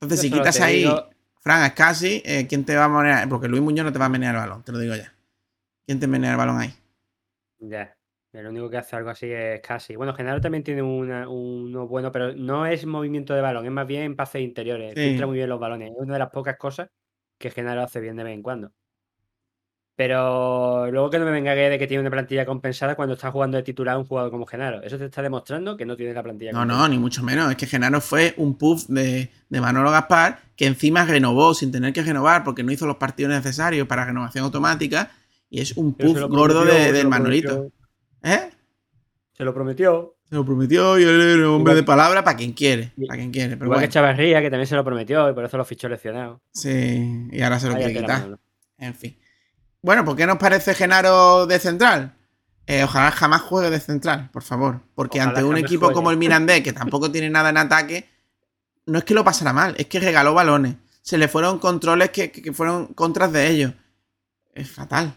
Entonces, 0.00 0.30
Yo 0.30 0.36
si 0.36 0.38
quitas 0.38 0.60
ahí, 0.60 0.78
digo- 0.84 1.10
Fran, 1.40 1.64
es 1.64 1.72
casi, 1.74 2.22
eh, 2.24 2.46
¿quién 2.48 2.64
te 2.64 2.76
va 2.76 2.84
a 2.84 2.88
menear? 2.88 3.28
Porque 3.28 3.48
Luis 3.48 3.62
Muñoz 3.62 3.84
no 3.84 3.92
te 3.92 3.98
va 3.98 4.06
a 4.06 4.08
menear 4.08 4.34
el 4.34 4.40
balón, 4.40 4.62
te 4.62 4.72
lo 4.72 4.78
digo 4.78 4.94
ya. 4.96 5.12
¿Quién 5.86 6.00
te 6.00 6.06
menea 6.08 6.32
el 6.32 6.38
balón 6.38 6.58
ahí? 6.60 6.74
Ya. 7.58 7.96
El 8.32 8.46
único 8.46 8.70
que 8.70 8.76
hace 8.78 8.96
algo 8.96 9.10
así 9.10 9.30
es 9.32 9.60
casi. 9.60 9.96
Bueno, 9.96 10.14
Genaro 10.14 10.40
también 10.40 10.62
tiene 10.62 10.82
una- 10.82 11.28
uno 11.28 11.86
bueno, 11.88 12.12
pero 12.12 12.32
no 12.34 12.64
es 12.66 12.86
movimiento 12.86 13.34
de 13.34 13.40
balón, 13.40 13.64
es 13.66 13.72
más 13.72 13.86
bien 13.88 14.14
pases 14.16 14.42
interiores. 14.42 14.94
Sí. 14.94 15.00
Filtra 15.00 15.26
muy 15.26 15.36
bien 15.36 15.48
los 15.48 15.58
balones. 15.60 15.90
Es 15.90 15.96
una 15.98 16.12
de 16.14 16.18
las 16.20 16.30
pocas 16.30 16.56
cosas 16.56 16.88
que 17.38 17.50
Genaro 17.50 17.82
hace 17.82 18.00
bien 18.00 18.16
de 18.16 18.24
vez 18.24 18.34
en 18.34 18.42
cuando. 18.42 18.72
Pero 20.00 20.90
luego 20.90 21.10
que 21.10 21.18
no 21.18 21.26
me 21.26 21.30
venga 21.30 21.54
de 21.54 21.78
que 21.78 21.86
tiene 21.86 22.00
una 22.00 22.08
plantilla 22.10 22.46
compensada 22.46 22.94
cuando 22.94 23.16
está 23.16 23.30
jugando 23.30 23.58
de 23.58 23.62
titular 23.62 23.98
un 23.98 24.06
jugador 24.06 24.30
como 24.30 24.46
Genaro. 24.46 24.82
Eso 24.82 24.96
te 24.96 25.04
está 25.04 25.20
demostrando 25.20 25.76
que 25.76 25.84
no 25.84 25.94
tiene 25.94 26.14
la 26.14 26.22
plantilla 26.22 26.52
No, 26.52 26.60
compensada. 26.60 26.88
no, 26.88 26.94
ni 26.94 26.98
mucho 26.98 27.22
menos. 27.22 27.50
Es 27.50 27.56
que 27.58 27.66
Genaro 27.66 28.00
fue 28.00 28.32
un 28.38 28.56
puff 28.56 28.86
de, 28.88 29.28
de 29.50 29.60
Manolo 29.60 29.90
Gaspar 29.90 30.38
que 30.56 30.64
encima 30.64 31.04
renovó 31.04 31.52
sin 31.52 31.70
tener 31.70 31.92
que 31.92 32.02
renovar 32.02 32.44
porque 32.44 32.62
no 32.62 32.72
hizo 32.72 32.86
los 32.86 32.96
partidos 32.96 33.30
necesarios 33.30 33.86
para 33.86 34.06
renovación 34.06 34.42
automática 34.44 35.10
y 35.50 35.60
es 35.60 35.76
un 35.76 35.92
puff 35.92 36.18
gordo 36.30 36.64
de- 36.64 36.92
del 36.92 37.04
lo 37.04 37.10
Manolito. 37.10 37.70
¿Eh? 38.22 38.48
Se 39.34 39.44
lo 39.44 39.52
prometió. 39.52 40.16
Se 40.30 40.34
lo 40.34 40.46
prometió 40.46 40.98
y 40.98 41.02
él 41.02 41.20
era 41.20 41.34
un 41.46 41.56
hombre 41.56 41.72
Igual- 41.72 41.76
de 41.76 41.82
palabra 41.82 42.24
para 42.24 42.38
quien 42.38 42.54
quiere. 42.54 42.92
Para 43.06 43.18
quien 43.18 43.30
quiere. 43.32 43.50
Pero 43.58 43.66
Igual 43.66 43.80
bueno, 43.80 43.86
que 43.88 43.92
Chavarría, 43.92 44.40
que 44.40 44.48
también 44.48 44.66
se 44.66 44.76
lo 44.76 44.82
prometió 44.84 45.28
y 45.28 45.34
por 45.34 45.44
eso 45.44 45.58
lo 45.58 45.64
fichó 45.66 45.90
lesionado. 45.90 46.40
sí, 46.54 47.28
y 47.30 47.42
ahora 47.42 47.60
se 47.60 47.68
lo 47.68 47.74
quiere 47.74 47.92
quitar. 47.92 48.38
En 48.78 48.94
fin. 48.94 49.18
Bueno, 49.82 50.04
¿por 50.04 50.16
qué 50.16 50.26
nos 50.26 50.38
parece 50.38 50.74
Genaro 50.74 51.46
de 51.46 51.58
central? 51.58 52.12
Eh, 52.66 52.84
ojalá 52.84 53.10
jamás 53.10 53.40
juegue 53.42 53.70
de 53.70 53.80
central, 53.80 54.28
por 54.32 54.42
favor. 54.42 54.80
Porque 54.94 55.18
Ojalá 55.18 55.38
ante 55.38 55.44
un 55.44 55.56
equipo 55.56 55.86
juegue. 55.86 55.94
como 55.94 56.10
el 56.10 56.16
Mirandés, 56.18 56.62
que 56.62 56.72
tampoco 56.72 57.10
tiene 57.10 57.30
nada 57.30 57.50
en 57.50 57.56
ataque, 57.56 58.08
no 58.86 58.98
es 58.98 59.04
que 59.04 59.14
lo 59.14 59.24
pasara 59.24 59.52
mal, 59.52 59.74
es 59.78 59.86
que 59.86 59.98
regaló 60.00 60.34
balones. 60.34 60.76
Se 61.02 61.16
le 61.18 61.28
fueron 61.28 61.58
controles 61.58 62.10
que, 62.10 62.30
fueron 62.52 62.88
contras 62.88 63.32
de 63.32 63.48
ellos. 63.48 63.72
Es 64.54 64.70
fatal. 64.70 65.14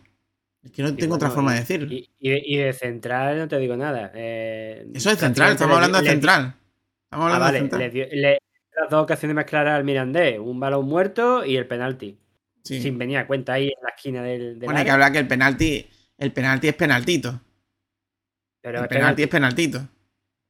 Es 0.63 0.71
que 0.71 0.81
no 0.81 0.95
tengo 0.95 1.15
otra 1.15 1.29
forma 1.29 1.53
de 1.53 1.59
decirlo. 1.59 1.91
Y, 1.93 2.09
y 2.19 2.29
de, 2.29 2.41
y 2.45 2.55
de 2.57 2.73
central 2.73 3.37
no 3.37 3.47
te 3.49 3.57
digo 3.57 3.75
nada. 3.75 4.11
eh, 4.15 4.87
Eso 4.93 5.11
es 5.11 5.19
central, 5.19 5.51
estamos 5.51 5.75
hablando 5.75 6.01
de 6.01 6.09
central. 6.09 6.55
Estamos 7.03 7.33
Ah, 7.33 7.37
vale, 7.39 7.53
de 7.53 7.59
central. 7.59 7.81
le 7.81 7.89
dio 7.89 8.05
le- 8.11 8.37
las 8.75 8.89
dos 8.89 9.03
ocasiones 9.03 9.35
más 9.35 9.45
claras 9.45 9.75
al 9.75 9.83
Mirandés, 9.83 10.39
un 10.39 10.59
balón 10.59 10.85
muerto 10.85 11.45
y 11.45 11.57
el 11.57 11.67
penalti. 11.67 12.17
Sí. 12.63 12.81
Sin 12.81 12.97
venir 12.97 13.17
a 13.17 13.27
cuenta 13.27 13.53
ahí 13.53 13.67
en 13.67 13.83
la 13.83 13.89
esquina 13.89 14.23
del, 14.23 14.57
del 14.59 14.65
Bueno, 14.65 14.79
hay 14.79 14.85
que 14.85 14.91
hablar 14.91 15.11
que 15.11 15.19
el 15.19 15.27
penalti, 15.27 15.85
el 16.17 16.31
penalti 16.31 16.67
es 16.69 16.75
penaltito. 16.75 17.41
pero 18.61 18.81
el 18.83 18.87
penalti 18.87 19.23
es 19.23 19.27
penaltito. 19.29 19.87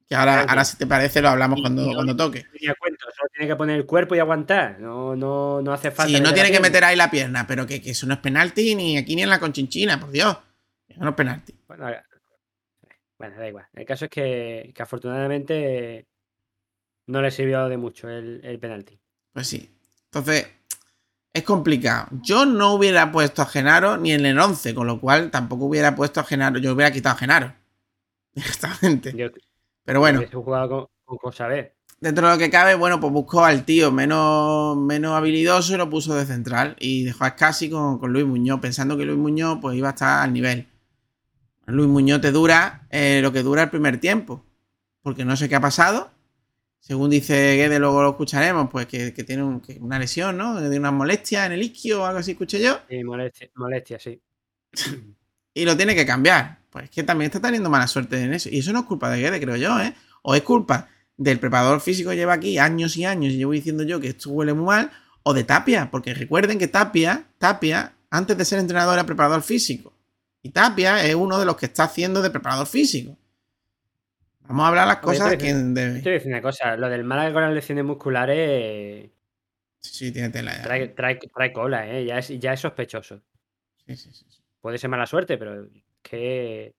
Que 0.06 0.14
ahora, 0.14 0.32
Penalti. 0.32 0.50
ahora 0.50 0.64
si 0.66 0.76
te 0.76 0.86
parece 0.86 1.22
lo 1.22 1.30
hablamos 1.30 1.58
Y- 1.58 1.62
cuando, 1.62 1.90
y- 1.90 1.94
cuando 1.94 2.14
toque. 2.14 2.44
No 2.62 2.74
cuento, 2.78 3.06
solo 3.16 3.28
tiene 3.32 3.48
que 3.48 3.56
poner 3.56 3.76
el 3.76 3.86
cuerpo 3.86 4.14
y 4.14 4.18
aguantar. 4.18 4.78
No, 4.78 5.16
no, 5.16 5.60
no 5.62 5.72
hace 5.72 5.90
falta. 5.90 6.14
Sí, 6.16 6.22
no 6.22 6.32
tiene 6.34 6.50
que 6.50 6.58
pierna. 6.58 6.68
meter 6.68 6.84
ahí 6.84 6.94
la 6.96 7.10
pierna, 7.10 7.46
pero 7.46 7.66
que, 7.66 7.80
que 7.80 7.90
eso 7.90 8.06
no 8.06 8.14
es 8.14 8.20
penalti 8.20 8.74
ni 8.74 8.96
aquí 8.98 9.16
ni 9.16 9.22
en 9.22 9.30
la 9.30 9.40
conchinchina, 9.40 9.98
por 9.98 10.10
Dios. 10.10 10.36
Eso 10.86 11.00
no 11.00 11.08
es 11.10 11.14
penalti. 11.16 11.54
Bueno, 11.66 11.86
bueno, 13.18 13.36
da 13.38 13.48
igual. 13.48 13.66
El 13.72 13.86
caso 13.86 14.04
es 14.04 14.10
que, 14.10 14.72
que 14.74 14.82
afortunadamente 14.82 16.06
no 17.06 17.22
le 17.22 17.30
sirvió 17.30 17.66
de 17.68 17.76
mucho 17.78 18.08
el, 18.08 18.40
el 18.44 18.58
penalti. 18.58 19.00
Pues 19.32 19.46
sí. 19.48 19.70
Entonces, 20.12 20.46
es 21.34 21.42
complicado. 21.42 22.06
Yo 22.22 22.46
no 22.46 22.72
hubiera 22.72 23.10
puesto 23.10 23.42
a 23.42 23.46
Genaro 23.46 23.96
ni 23.98 24.12
en 24.12 24.24
el 24.24 24.38
11, 24.38 24.74
con 24.74 24.86
lo 24.86 25.00
cual 25.00 25.30
tampoco 25.32 25.66
hubiera 25.66 25.94
puesto 25.96 26.20
a 26.20 26.24
Genaro. 26.24 26.58
Yo 26.60 26.72
hubiera 26.72 26.92
quitado 26.92 27.16
a 27.16 27.18
Genaro. 27.18 27.52
Directamente. 28.34 29.12
Yo 29.16 29.28
Pero 29.84 30.00
bueno, 30.00 30.20
hubiese 30.20 30.36
jugado 30.36 30.88
con, 31.04 31.18
con 31.18 31.32
dentro 32.00 32.26
de 32.26 32.34
lo 32.34 32.38
que 32.38 32.50
cabe, 32.50 32.76
bueno, 32.76 33.00
pues 33.00 33.12
buscó 33.12 33.44
al 33.44 33.64
tío 33.64 33.90
menos, 33.90 34.76
menos 34.76 35.16
habilidoso 35.16 35.74
y 35.74 35.76
lo 35.76 35.90
puso 35.90 36.14
de 36.14 36.24
central. 36.24 36.76
Y 36.78 37.02
dejó 37.02 37.24
a 37.24 37.30
Scassi 37.30 37.68
con, 37.68 37.98
con 37.98 38.12
Luis 38.12 38.26
Muñoz, 38.26 38.60
pensando 38.60 38.96
que 38.96 39.04
Luis 39.04 39.18
Muñoz 39.18 39.58
pues 39.60 39.76
iba 39.76 39.88
a 39.88 39.92
estar 39.92 40.22
al 40.22 40.32
nivel. 40.32 40.68
Luis 41.66 41.88
Muñoz 41.88 42.20
te 42.20 42.30
dura 42.30 42.86
eh, 42.90 43.20
lo 43.22 43.32
que 43.32 43.42
dura 43.42 43.64
el 43.64 43.70
primer 43.70 43.98
tiempo. 43.98 44.44
Porque 45.02 45.24
no 45.24 45.36
sé 45.36 45.48
qué 45.48 45.56
ha 45.56 45.60
pasado. 45.60 46.10
Según 46.86 47.08
dice 47.08 47.56
Guede, 47.56 47.78
luego 47.78 48.02
lo 48.02 48.10
escucharemos, 48.10 48.68
pues 48.70 48.84
que, 48.84 49.14
que 49.14 49.24
tiene 49.24 49.42
un- 49.42 49.60
que 49.62 49.78
una 49.80 49.98
lesión, 49.98 50.36
¿no? 50.36 50.58
Tiene 50.60 50.78
una 50.78 50.90
molestia 50.90 51.46
en 51.46 51.52
el 51.52 51.62
isquio 51.62 52.02
o 52.02 52.04
algo 52.04 52.18
así, 52.18 52.32
escuché 52.32 52.60
yo. 52.62 52.78
Y 52.90 53.02
molestia, 53.02 53.48
molestia, 53.54 53.98
sí. 53.98 54.20
Y 55.54 55.64
lo 55.64 55.76
tiene 55.76 55.94
que 55.94 56.04
cambiar. 56.04 56.58
Pues 56.68 56.84
es 56.84 56.90
que 56.90 57.02
también 57.02 57.28
está 57.30 57.40
teniendo 57.40 57.70
mala 57.70 57.86
suerte 57.86 58.20
en 58.20 58.34
eso. 58.34 58.48
Y 58.50 58.58
eso 58.58 58.72
no 58.72 58.80
es 58.80 58.84
culpa 58.84 59.08
de 59.10 59.20
Guede, 59.22 59.40
creo 59.40 59.56
yo, 59.56 59.80
¿eh? 59.80 59.94
O 60.22 60.34
es 60.34 60.42
culpa 60.42 60.88
del 61.16 61.38
preparador 61.38 61.80
físico 61.80 62.10
que 62.10 62.16
lleva 62.16 62.34
aquí 62.34 62.58
años 62.58 62.96
y 62.98 63.04
años 63.06 63.32
y 63.32 63.36
llevo 63.38 63.52
diciendo 63.52 63.84
yo 63.84 63.98
que 64.00 64.08
esto 64.08 64.30
huele 64.30 64.52
muy 64.52 64.66
mal. 64.66 64.90
O 65.22 65.32
de 65.32 65.44
Tapia, 65.44 65.90
porque 65.90 66.12
recuerden 66.12 66.58
que 66.58 66.68
Tapia, 66.68 67.24
Tapia, 67.38 67.94
antes 68.10 68.36
de 68.36 68.44
ser 68.44 68.58
entrenador 68.58 68.94
era 68.94 69.06
preparador 69.06 69.42
físico. 69.42 69.94
Y 70.42 70.50
Tapia 70.50 71.02
es 71.06 71.14
uno 71.14 71.38
de 71.38 71.46
los 71.46 71.56
que 71.56 71.64
está 71.66 71.84
haciendo 71.84 72.20
de 72.20 72.28
preparador 72.30 72.66
físico. 72.66 73.16
Vamos 74.46 74.64
a 74.64 74.68
hablar 74.68 74.86
las 74.86 74.98
cosas 74.98 75.30
de 75.30 75.38
quien 75.38 75.74
debe. 75.74 76.00
decir 76.00 76.26
una 76.26 76.42
cosa, 76.42 76.76
lo 76.76 76.88
del 76.88 77.04
Málaga 77.04 77.32
con 77.32 77.42
las 77.42 77.54
lesiones 77.54 77.84
musculares 77.84 79.10
Sí, 79.80 79.90
sí, 80.06 80.12
tiene 80.12 80.30
tela 80.30 80.56
ya. 80.56 80.62
trae, 80.62 80.88
trae, 80.88 81.18
trae 81.18 81.52
cola, 81.52 81.86
¿eh? 81.88 82.04
ya, 82.06 82.18
es, 82.18 82.28
ya 82.40 82.52
es 82.54 82.60
sospechoso. 82.60 83.22
Sí, 83.86 83.96
sí, 83.96 84.10
sí, 84.12 84.24
sí. 84.28 84.42
Puede 84.60 84.78
ser 84.78 84.88
mala 84.90 85.06
suerte, 85.06 85.36
pero 85.36 85.64
es 85.64 85.70
que. 86.02 86.74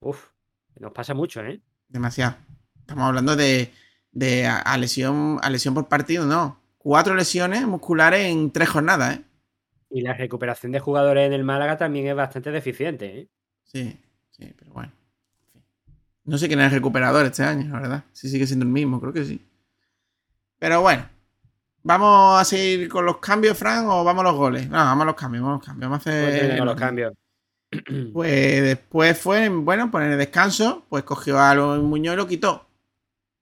Uf, 0.00 0.28
nos 0.76 0.92
pasa 0.92 1.14
mucho, 1.14 1.40
¿eh? 1.44 1.60
Demasiado. 1.88 2.36
Estamos 2.78 3.04
hablando 3.08 3.34
de, 3.34 3.72
de 4.12 4.46
a, 4.46 4.58
a 4.58 4.78
lesión, 4.78 5.38
a 5.42 5.50
lesión 5.50 5.74
por 5.74 5.88
partido, 5.88 6.26
no. 6.26 6.60
Cuatro 6.78 7.14
lesiones 7.16 7.66
musculares 7.66 8.26
en 8.26 8.52
tres 8.52 8.68
jornadas, 8.68 9.16
¿eh? 9.18 9.24
Y 9.90 10.02
la 10.02 10.14
recuperación 10.14 10.70
de 10.70 10.78
jugadores 10.80 11.26
en 11.26 11.32
el 11.32 11.42
Málaga 11.44 11.76
también 11.76 12.06
es 12.06 12.14
bastante 12.14 12.52
deficiente, 12.52 13.20
¿eh? 13.20 13.28
Sí, 13.64 13.98
sí, 14.30 14.52
pero 14.56 14.72
bueno. 14.72 14.92
No 16.28 16.36
sé 16.36 16.46
quién 16.46 16.60
es 16.60 16.66
el 16.66 16.72
recuperador 16.72 17.24
este 17.24 17.42
año, 17.42 17.72
la 17.72 17.80
verdad. 17.80 18.04
Si 18.12 18.28
sigue 18.28 18.46
siendo 18.46 18.64
el 18.64 18.70
mismo, 18.70 19.00
creo 19.00 19.12
que 19.12 19.24
sí. 19.24 19.46
Pero 20.58 20.80
bueno. 20.82 21.08
¿Vamos 21.82 22.40
a 22.40 22.44
seguir 22.44 22.88
con 22.88 23.06
los 23.06 23.16
cambios, 23.18 23.56
Fran, 23.56 23.86
o 23.86 24.04
vamos 24.04 24.20
a 24.20 24.28
los 24.28 24.36
goles? 24.36 24.68
No, 24.68 24.76
vamos 24.76 25.02
a 25.02 25.06
los 25.06 25.14
cambios, 25.14 25.42
vamos 25.42 25.54
a 25.54 25.58
los 25.58 25.66
cambios. 25.66 25.90
Vamos 25.90 26.00
a 26.00 26.10
Pues 26.10 26.26
hacer. 26.28 26.40
tienen 26.40 26.64
los 26.64 26.76
cambios. 26.76 27.12
Pues 28.12 28.62
después 28.62 29.18
fue, 29.18 29.48
bueno, 29.48 29.90
poner 29.90 30.10
el 30.12 30.18
descanso, 30.18 30.84
pues 30.88 31.04
cogió 31.04 31.38
a 31.40 31.54
Luis 31.54 31.82
Muñoz 31.82 32.14
y 32.14 32.16
lo 32.16 32.26
quitó. 32.26 32.66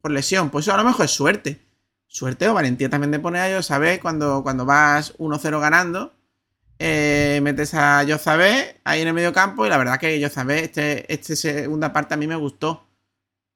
Por 0.01 0.11
lesión. 0.13 0.51
Pues 0.51 0.65
eso 0.65 0.75
a 0.75 0.77
lo 0.77 0.85
mejor 0.85 1.05
es 1.05 1.11
suerte. 1.13 1.61
Suerte 2.09 2.49
o 2.49 2.55
valentía 2.55 2.89
también 2.91 3.11
de 3.11 3.19
poner 3.19 3.43
a 3.43 3.51
Yosabé 3.51 3.99
cuando, 4.01 4.43
cuando 4.43 4.65
vas 4.65 5.17
1-0 5.19 5.61
ganando. 5.61 6.13
Eh, 6.79 7.41
metes 7.43 7.75
a 7.75 8.03
Yosabé 8.03 8.81
ahí 8.85 9.01
en 9.01 9.09
el 9.09 9.15
medio 9.15 9.33
campo 9.33 9.67
y 9.67 9.69
la 9.69 9.79
verdad 9.79 9.99
que 9.99 10.19
Yosabé, 10.21 10.65
este, 10.65 11.13
este 11.13 11.37
segunda 11.37 11.93
parte 11.93 12.15
a 12.15 12.17
mí 12.17 12.27
me 12.27 12.37
gustó. 12.37 12.83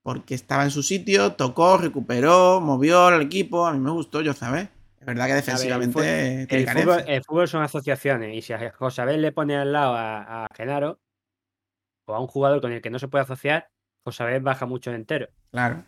Porque 0.03 0.35
estaba 0.35 0.65
en 0.65 0.71
su 0.71 0.83
sitio, 0.83 1.35
tocó, 1.35 1.77
recuperó, 1.77 2.61
movió 2.63 3.07
al 3.07 3.21
equipo. 3.21 3.67
A 3.67 3.73
mí 3.75 3.79
me 3.79 3.91
gustó 3.91 4.23
Yosabé. 4.23 4.71
Es 4.99 5.07
verdad 5.07 5.27
que 5.27 5.35
defensivamente 5.35 6.47
El 6.51 6.69
fútbol, 6.69 7.05
el 7.07 7.23
fútbol 7.23 7.49
son 7.49 7.63
asociaciones 7.63 8.35
y 8.35 8.43
si 8.43 8.53
a 8.53 8.73
Josabel 8.73 9.21
le 9.21 9.33
pone 9.33 9.57
al 9.57 9.73
lado 9.73 9.95
a, 9.95 10.45
a 10.45 10.49
Genaro 10.55 11.01
o 12.07 12.15
a 12.15 12.21
un 12.21 12.27
jugador 12.27 12.61
con 12.61 12.73
el 12.73 12.81
que 12.81 12.91
no 12.91 12.99
se 12.99 13.09
puede 13.09 13.25
asociar, 13.25 13.71
Josabel 14.05 14.41
baja 14.43 14.67
mucho 14.67 14.93
entero. 14.93 15.29
Claro. 15.51 15.85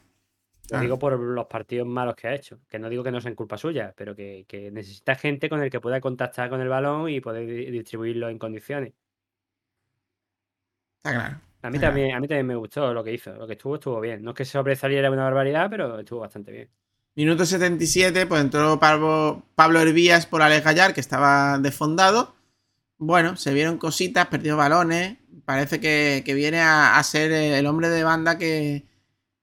Lo 0.70 0.80
digo 0.80 0.98
por 0.98 1.18
los 1.18 1.46
partidos 1.46 1.86
malos 1.86 2.14
que 2.16 2.28
ha 2.28 2.34
hecho. 2.34 2.60
Que 2.68 2.78
no 2.78 2.88
digo 2.88 3.04
que 3.04 3.10
no 3.12 3.20
sean 3.20 3.34
culpa 3.34 3.58
suya, 3.58 3.92
pero 3.96 4.14
que, 4.16 4.44
que 4.48 4.70
necesita 4.70 5.14
gente 5.16 5.48
con 5.48 5.62
el 5.62 5.70
que 5.70 5.80
pueda 5.80 6.00
contactar 6.00 6.48
con 6.50 6.60
el 6.60 6.68
balón 6.68 7.08
y 7.10 7.20
poder 7.20 7.46
di- 7.46 7.70
distribuirlo 7.70 8.28
en 8.28 8.38
condiciones. 8.38 8.94
Está 11.04 11.12
claro. 11.18 11.40
A 11.62 11.70
mí 11.70 11.78
claro. 11.78 11.88
también, 11.94 12.14
a 12.16 12.20
mí 12.20 12.26
también 12.28 12.46
me 12.46 12.56
gustó 12.56 12.92
lo 12.92 13.04
que 13.04 13.12
hizo. 13.12 13.32
Lo 13.34 13.46
que 13.46 13.52
estuvo, 13.54 13.74
estuvo 13.76 14.00
bien. 14.00 14.22
No 14.22 14.30
es 14.30 14.36
que 14.36 14.44
sobresaliera 14.44 15.10
una 15.10 15.24
barbaridad, 15.24 15.68
pero 15.70 15.98
estuvo 15.98 16.20
bastante 16.20 16.50
bien. 16.52 16.70
Minuto 17.14 17.44
77, 17.44 18.26
pues 18.26 18.40
entró 18.40 18.78
Pablo, 18.80 19.44
Pablo 19.54 19.80
Hervías 19.80 20.26
por 20.26 20.40
Alex 20.42 20.64
Gallar, 20.64 20.94
que 20.94 21.00
estaba 21.00 21.58
desfondado. 21.58 22.34
Bueno, 22.98 23.36
se 23.36 23.52
vieron 23.52 23.78
cositas, 23.78 24.28
perdió 24.28 24.56
balones. 24.56 25.18
Parece 25.44 25.80
que, 25.80 26.22
que 26.24 26.34
viene 26.34 26.60
a, 26.60 26.96
a 26.98 27.02
ser 27.02 27.32
el 27.32 27.66
hombre 27.66 27.88
de 27.90 28.04
banda 28.04 28.38
que, 28.38 28.86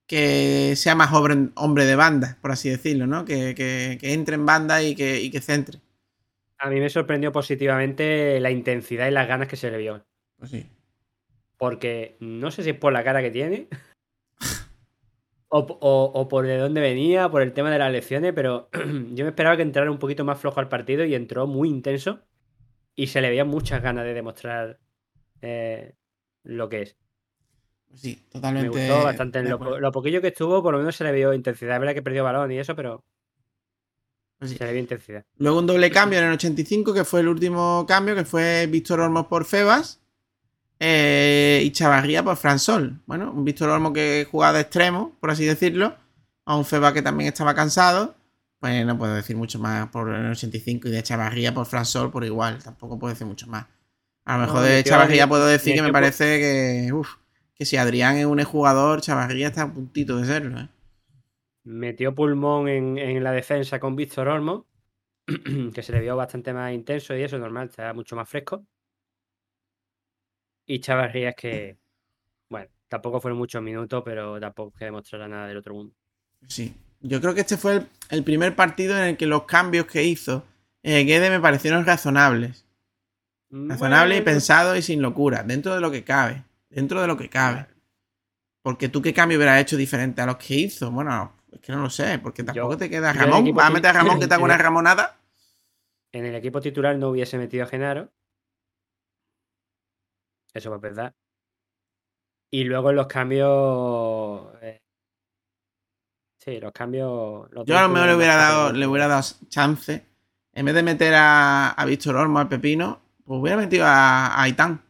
que 0.10 0.74
sea 0.76 0.96
más 0.96 1.14
hombre, 1.14 1.52
hombre 1.56 1.86
de 1.86 1.96
banda, 1.96 2.38
por 2.42 2.52
así 2.52 2.70
decirlo, 2.70 3.08
¿no? 3.08 3.24
Que, 3.24 3.56
que- 3.56 3.98
que 4.02 4.14
entre 4.14 4.36
en 4.36 4.46
banda 4.46 4.84
y 4.84 4.96
que, 4.96 5.22
y 5.22 5.30
que 5.32 5.40
centre. 5.40 5.80
A 6.58 6.70
mí 6.70 6.80
me 6.82 6.90
sorprendió 6.90 7.32
positivamente 7.32 8.40
la 8.42 8.52
intensidad 8.52 9.08
y 9.08 9.12
las 9.12 9.28
ganas 9.28 9.48
que 9.48 9.56
se 9.56 9.72
le 9.72 9.78
vio. 9.78 10.04
Pues 10.38 10.52
sí. 10.52 10.66
Porque 11.58 12.18
no 12.20 12.52
sé 12.52 12.64
si 12.64 12.72
es 12.72 12.76
por 12.78 12.92
la 12.92 13.04
cara 13.04 13.22
que 13.22 13.32
tiene. 13.32 13.68
O, 15.52 15.60
o- 15.60 16.12
o 16.14 16.28
por 16.28 16.46
de 16.46 16.58
dónde 16.58 16.80
venía, 16.80 17.28
por 17.30 17.42
el 17.42 17.54
tema 17.54 17.72
de 17.72 17.80
las 17.80 17.92
lecciones, 17.92 18.34
pero 18.36 18.70
yo 19.16 19.26
me 19.26 19.30
esperaba 19.30 19.56
que 19.58 19.64
entrara 19.64 19.90
un 19.90 19.98
poquito 19.98 20.24
más 20.24 20.40
flojo 20.40 20.60
al 20.60 20.70
partido 20.70 21.04
y 21.06 21.16
entró 21.16 21.48
muy 21.48 21.70
intenso 21.70 22.22
y 22.96 23.08
se 23.08 23.20
le 23.22 23.30
veían 23.30 23.48
muchas 23.48 23.82
ganas 23.82 24.06
de 24.06 24.14
demostrar 24.14 24.80
eh, 25.42 25.96
lo 26.44 26.70
que 26.70 26.84
es. 26.84 26.98
Pues 27.90 28.02
sí, 28.02 28.22
Me 28.26 28.32
totalmente. 28.32 28.70
gustó 28.70 29.04
bastante. 29.04 29.44
Lo, 29.44 29.92
poquillo 29.92 30.22
que 30.22 30.28
estuvo, 30.30 30.62
por 30.64 30.74
lo 30.74 30.80
menos 30.80 30.96
se 30.96 31.04
le 31.04 31.12
vio 31.12 31.34
intensidad. 31.34 31.76
Es 31.76 31.80
verdad 31.80 31.94
que 31.96 32.02
perdió 32.02 32.24
balón 32.24 32.52
y 32.52 32.60
eso, 32.60 32.76
pero 32.76 33.04
Pues 34.38 34.52
sí. 34.52 34.58
se 34.58 34.66
le 34.66 34.72
vio 34.74 34.82
intensidad. 34.82 35.24
Luego 35.38 35.60
un 35.60 35.68
doble 35.68 35.90
cambio 35.92 36.20
en 36.20 36.26
el 36.26 36.34
85, 36.34 36.94
que 36.94 37.04
fue 37.04 37.22
el 37.22 37.28
último 37.28 37.86
cambio, 37.88 38.16
que 38.16 38.26
fue 38.26 38.68
Víctor 38.68 39.00
Olmos 39.02 39.26
por 39.28 39.44
Febas 39.46 40.00
eh, 40.80 41.62
y 41.64 41.72
Chavarría 41.72 42.24
por 42.24 42.38
Fransol. 42.38 43.02
Bueno, 43.06 43.32
un 43.32 43.44
Víctor 43.44 43.70
Olmos 43.70 43.94
que 43.94 44.28
jugaba 44.30 44.54
de 44.54 44.62
extremo, 44.62 45.18
por 45.20 45.32
así 45.32 45.46
decirlo, 45.46 45.96
a 46.46 46.56
un 46.56 46.66
Febas 46.66 46.94
que 46.94 47.02
también 47.02 47.28
estaba 47.30 47.54
cansado. 47.56 48.16
Pues 48.60 48.86
no 48.86 48.98
puedo 48.98 49.14
decir 49.16 49.38
mucho 49.38 49.58
más 49.58 49.88
por 49.90 50.10
el 50.14 50.32
85 50.32 50.90
y 50.90 50.92
de 50.92 51.02
Chavarría 51.02 51.54
por 51.54 51.66
Fransol 51.66 52.12
por 52.12 52.26
igual, 52.26 52.62
tampoco 52.62 53.00
puedo 53.00 53.14
decir 53.14 53.26
mucho 53.26 53.48
más. 53.48 53.66
A 54.26 54.34
lo 54.38 54.46
No, 54.46 54.48
mejor 54.48 54.64
de 54.68 54.84
Chavarría 54.84 55.28
puedo 55.28 55.46
decir 55.48 55.76
que 55.76 55.82
me 55.82 55.92
parece 55.94 56.40
que, 56.40 56.94
uf, 56.94 57.08
que 57.60 57.66
si 57.66 57.76
Adrián 57.76 58.16
es 58.16 58.26
un 58.26 58.42
jugador, 58.46 59.02
Chavarría 59.02 59.48
está 59.48 59.64
a 59.64 59.74
puntito 59.74 60.16
de 60.16 60.26
serlo. 60.26 60.62
¿eh? 60.62 60.70
Metió 61.66 62.16
pulmón 62.16 62.70
en, 62.70 62.98
en 62.98 63.22
la 63.22 63.34
defensa 63.34 63.82
con 63.82 63.98
Víctor 63.98 64.30
Olmo, 64.30 64.66
que 65.76 65.84
se 65.84 65.92
le 65.92 66.00
vio 66.00 66.16
bastante 66.16 66.54
más 66.54 66.74
intenso 66.74 67.14
y 67.16 67.22
eso, 67.22 67.38
normal, 67.38 67.68
está 67.68 67.94
mucho 67.94 68.16
más 68.16 68.30
fresco. 68.30 68.66
Y 70.66 70.80
Chavarrías 70.80 71.36
que, 71.36 71.78
bueno, 72.48 72.70
tampoco 72.88 73.20
fueron 73.20 73.38
muchos 73.38 73.62
minutos, 73.62 74.04
pero 74.06 74.40
tampoco 74.40 74.72
que 74.78 74.86
demostrara 74.86 75.28
nada 75.28 75.48
del 75.48 75.58
otro 75.58 75.74
mundo. 75.74 75.94
Sí. 76.48 76.74
Yo 77.02 77.20
creo 77.20 77.34
que 77.34 77.42
este 77.42 77.58
fue 77.58 77.76
el, 77.76 77.88
el 78.10 78.24
primer 78.24 78.56
partido 78.56 78.98
en 78.98 79.04
el 79.04 79.18
que 79.18 79.26
los 79.26 79.44
cambios 79.44 79.86
que 79.86 80.04
hizo 80.04 80.46
eh, 80.82 81.04
Guede 81.04 81.30
me 81.30 81.42
parecieron 81.42 81.86
razonables. 81.86 82.66
Razonables 83.52 84.20
y 84.20 84.22
Bueno, 84.22 84.32
pensados 84.32 84.78
y 84.78 84.82
sin 84.82 85.02
locura. 85.02 85.44
Dentro 85.44 85.76
de 85.76 85.82
lo 85.82 85.92
que 85.92 86.06
cabe. 86.06 86.44
Dentro 86.70 87.02
de 87.02 87.08
lo 87.08 87.18
que 87.18 87.30
cabe. 87.30 87.68
Porque 88.62 88.90
tú 88.90 89.02
qué 89.02 89.14
cambio 89.14 89.38
hubieras 89.38 89.60
hecho 89.62 89.78
diferente 89.78 90.22
a 90.22 90.26
los 90.26 90.38
que 90.38 90.56
hizo. 90.56 90.92
Bueno, 90.92 91.34
es 91.52 91.60
que 91.62 91.72
no 91.72 91.82
lo 91.82 91.90
sé. 91.90 92.20
Porque 92.20 92.44
tampoco 92.44 92.72
Yo- 92.74 92.78
te 92.78 92.90
queda 92.90 93.14
Ramón. 93.14 93.54
¿Vas 93.54 93.68
a 93.68 93.72
meter 93.72 93.90
a 93.90 93.94
Ramón 93.94 94.20
que 94.20 94.28
te 94.28 94.34
haga 94.34 94.44
una 94.44 94.58
Ramonada? 94.58 95.18
En 96.12 96.26
el 96.26 96.36
equipo 96.36 96.60
titular 96.60 96.96
no 96.98 97.10
hubiese 97.10 97.38
metido 97.38 97.64
a 97.64 97.68
Genaro. 97.68 98.12
Eso 100.54 100.74
es 100.76 100.82
verdad. 100.82 101.14
Y 102.52 102.64
luego 102.64 102.90
en 102.90 102.96
los 102.96 103.08
cambios. 103.08 104.54
eh, 104.62 104.82
Sí, 106.40 106.60
los 106.60 106.72
cambios. 106.72 107.52
los 107.52 107.66
Yo 107.66 107.78
a 107.78 107.84
lo 107.84 107.90
mejor 107.90 108.08
le 108.10 108.16
hubiera 108.16 108.36
dado, 108.36 108.72
le 108.74 108.88
hubiera 108.88 109.08
dado 109.08 109.22
chance. 109.50 110.06
En 110.54 110.66
vez 110.66 110.74
de 110.74 110.84
meter 110.84 111.14
a, 111.14 111.70
a 111.72 111.86
Víctor 111.86 112.16
Olmo, 112.16 112.40
al 112.40 112.48
Pepino, 112.50 113.02
pues 113.26 113.40
hubiera 113.40 113.58
metido 113.58 113.86
a, 113.86 114.28
a 114.28 114.42
Aitán. 114.44 114.82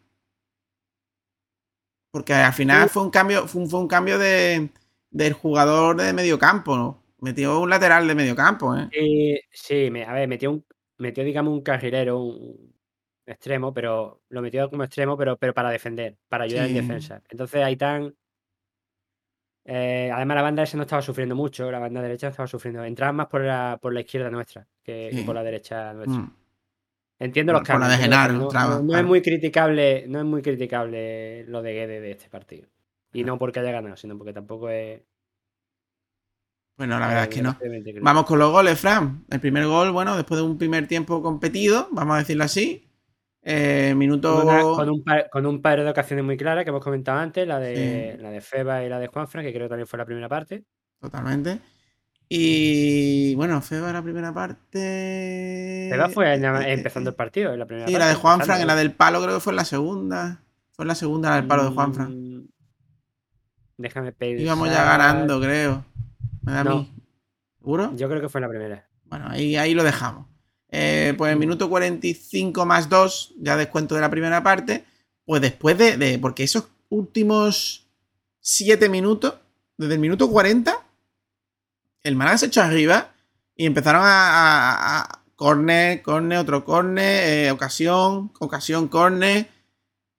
Porque 2.11 2.33
al 2.33 2.53
final 2.53 2.87
Sí. 2.87 2.93
fue 2.93 3.03
un 3.03 3.11
cambio, 3.11 3.47
fue 3.47 3.61
un, 3.61 3.69
fue 3.69 3.79
un 3.79 3.87
cambio 3.87 4.17
de, 4.17 4.69
del 5.11 5.33
jugador 5.33 5.95
de 5.97 6.13
medio 6.13 6.39
campo, 6.39 6.75
¿no? 6.77 7.03
Metió 7.19 7.59
un 7.59 7.69
lateral 7.69 8.07
de 8.07 8.15
medio 8.15 8.35
campo, 8.35 8.75
¿eh? 8.75 8.89
Sí, 9.51 9.87
a 10.05 10.13
ver, 10.13 10.27
metió 10.27 10.51
un, 10.51 10.65
metió, 10.97 11.23
digamos, 11.23 11.53
un 11.53 11.61
carrilero, 11.61 12.19
un 12.19 12.73
extremo, 13.25 13.73
pero 13.73 14.21
lo 14.29 14.41
metió 14.41 14.69
como 14.69 14.83
extremo, 14.83 15.15
pero, 15.17 15.37
pero 15.37 15.53
para 15.53 15.69
defender, 15.69 16.17
para 16.29 16.45
ayudar 16.45 16.67
Sí. 16.67 16.77
en 16.77 16.87
defensa. 16.87 17.21
Entonces 17.29 17.63
Aitán. 17.63 18.15
eh, 19.65 20.09
además, 20.13 20.35
la 20.35 20.41
banda 20.41 20.63
esa 20.63 20.77
no 20.77 20.83
estaba 20.83 21.01
sufriendo 21.01 21.35
mucho, 21.35 21.69
la 21.69 21.77
banda 21.79 22.01
derecha 22.01 22.27
no 22.27 22.31
estaba 22.31 22.47
sufriendo. 22.47 22.83
Entraban 22.83 23.15
más 23.17 23.27
por 23.27 23.41
la, 23.41 23.77
por 23.81 23.93
la 23.93 23.99
izquierda 24.01 24.29
nuestra 24.31 24.65
que, 24.83 25.21
por 25.25 25.35
la 25.35 25.43
derecha 25.43 25.93
nuestra. 25.93 26.17
Mm. 26.21 26.35
Entiendo 27.19 27.51
los 27.53 27.61
cambios. 27.63 27.91
de 27.91 27.97
Genaro, 28.03 28.33
no, 28.33 28.81
no 28.83 28.97
es 28.97 29.05
muy 29.05 29.21
criticable, 29.21 30.05
no 30.07 30.19
es 30.19 30.25
muy 30.25 30.41
criticable 30.41 31.43
lo 31.45 31.61
de 31.61 31.73
Guede 31.73 31.99
de 32.01 32.11
este 32.11 32.29
partido. 32.29 32.67
Y 33.11 33.23
no 33.23 33.37
porque 33.37 33.59
haya 33.59 33.71
ganado, 33.71 33.97
sino 33.97 34.17
porque 34.17 34.33
tampoco 34.33 34.69
es. 34.69 35.01
Bueno, 36.77 36.97
la 36.97 37.07
verdad 37.07 37.23
es 37.23 37.29
que 37.29 37.41
no. 37.41 37.57
Vamos 38.01 38.25
con 38.25 38.39
los 38.39 38.51
goles, 38.51 38.79
Fran. 38.79 39.25
El 39.29 39.39
primer 39.41 39.65
gol, 39.65 39.91
bueno, 39.91 40.15
después 40.15 40.39
de 40.39 40.45
un 40.47 40.57
primer 40.57 40.87
tiempo 40.87 41.21
competido, 41.21 41.89
vamos 41.91 42.15
a 42.15 42.19
decirlo 42.19 42.45
así. 42.45 42.85
Eh, 43.41 43.93
minuto. 43.97 44.33
Con, 44.35 44.47
una- 44.47 44.61
con 44.63 44.89
un 44.89 45.03
par, 45.03 45.29
con 45.29 45.45
un 45.45 45.61
par 45.61 45.81
de 45.83 45.89
ocasiones 45.89 46.23
muy 46.23 46.37
claras 46.37 46.63
que 46.63 46.69
hemos 46.69 46.83
comentado 46.83 47.19
antes, 47.19 47.45
la 47.47 47.59
de, 47.59 48.17
la 48.21 48.29
de 48.31 48.39
Feba 48.41 48.83
y 48.83 48.89
la 48.89 48.99
de 48.99 49.07
Juanfran, 49.07 49.43
que 49.43 49.51
creo 49.51 49.65
que 49.65 49.69
también 49.69 49.87
fue 49.87 49.97
la 49.99 50.05
primera 50.05 50.29
parte. 50.29 50.63
Totalmente. 51.01 51.59
Y 52.31 53.33
bueno, 53.35 53.59
Feba 53.61 53.91
la 53.91 54.03
primera 54.03 54.31
parte. 54.31 55.87
Feba 55.91 56.09
fue 56.09 56.31
empezando 56.71 57.09
el 57.09 57.15
partido, 57.15 57.51
en 57.53 57.59
la 57.59 57.65
primera 57.65 57.87
Sí, 57.87 57.93
parte. 57.93 58.05
la 58.05 58.09
de 58.09 58.15
Juanfran, 58.15 58.41
empezando. 58.41 58.61
en 58.61 58.67
la 58.67 58.75
del 58.75 58.91
palo 58.93 59.21
creo 59.23 59.33
que 59.35 59.39
fue 59.41 59.51
en 59.53 59.57
la 59.57 59.65
segunda. 59.65 60.43
Fue 60.73 60.83
en 60.83 60.87
la 60.89 60.95
segunda 60.95 61.29
la 61.31 61.35
del 61.37 61.47
palo 61.47 61.63
de 61.65 61.71
Juanfran. 61.71 62.35
Mm, 62.37 62.47
Déjame 63.77 64.11
pensar. 64.11 64.41
Íbamos 64.41 64.69
ya 64.69 64.83
ganando, 64.83 65.39
creo. 65.41 65.85
Me 66.43 66.51
da 66.51 66.59
a 66.61 66.63
No. 66.63 66.75
mí. 66.79 66.93
¿Seguro? 67.59 67.95
Yo 67.95 68.07
creo 68.09 68.21
que 68.21 68.29
fue 68.29 68.39
en 68.39 68.43
la 68.43 68.49
primera. 68.49 68.87
Bueno, 69.05 69.25
ahí, 69.29 69.55
ahí 69.55 69.73
lo 69.73 69.83
dejamos. 69.83 70.27
Eh, 70.69 71.15
pues 71.17 71.33
en 71.33 71.39
minuto 71.39 71.67
45 71.69 72.63
más 72.65 72.89
2, 72.89 73.33
ya 73.39 73.57
descuento 73.57 73.95
de 73.95 74.01
la 74.01 74.09
primera 74.11 74.43
parte. 74.43 74.85
Pues 75.25 75.41
después 75.41 75.77
de. 75.79 75.97
de- 75.97 76.19
porque 76.19 76.43
esos 76.43 76.67
últimos 76.89 77.87
7 78.39 78.87
minutos, 78.89 79.33
desde 79.77 79.95
el 79.95 79.99
minuto 79.99 80.29
40, 80.29 80.75
el 82.03 82.15
Málaga 82.15 82.37
se 82.37 82.45
echó 82.47 82.61
arriba 82.61 83.11
y 83.55 83.65
empezaron 83.65 84.01
a. 84.03 84.07
a, 84.07 84.99
a 85.01 85.19
corner, 85.35 86.01
corner, 86.01 86.37
otro 86.37 86.65
corner, 86.65 87.23
eh, 87.47 87.51
ocasión, 87.51 88.31
ocasión, 88.39 88.87
corner. 88.89 89.47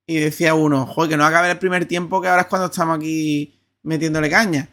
Y 0.07 0.19
decía 0.19 0.55
uno, 0.55 0.85
joder, 0.87 1.11
que 1.11 1.17
no 1.17 1.25
acabe 1.25 1.51
el 1.51 1.59
primer 1.59 1.85
tiempo, 1.85 2.19
que 2.21 2.27
ahora 2.27 2.41
es 2.41 2.47
cuando 2.47 2.65
estamos 2.67 2.97
aquí 2.97 3.59
metiéndole 3.83 4.29
caña. 4.31 4.67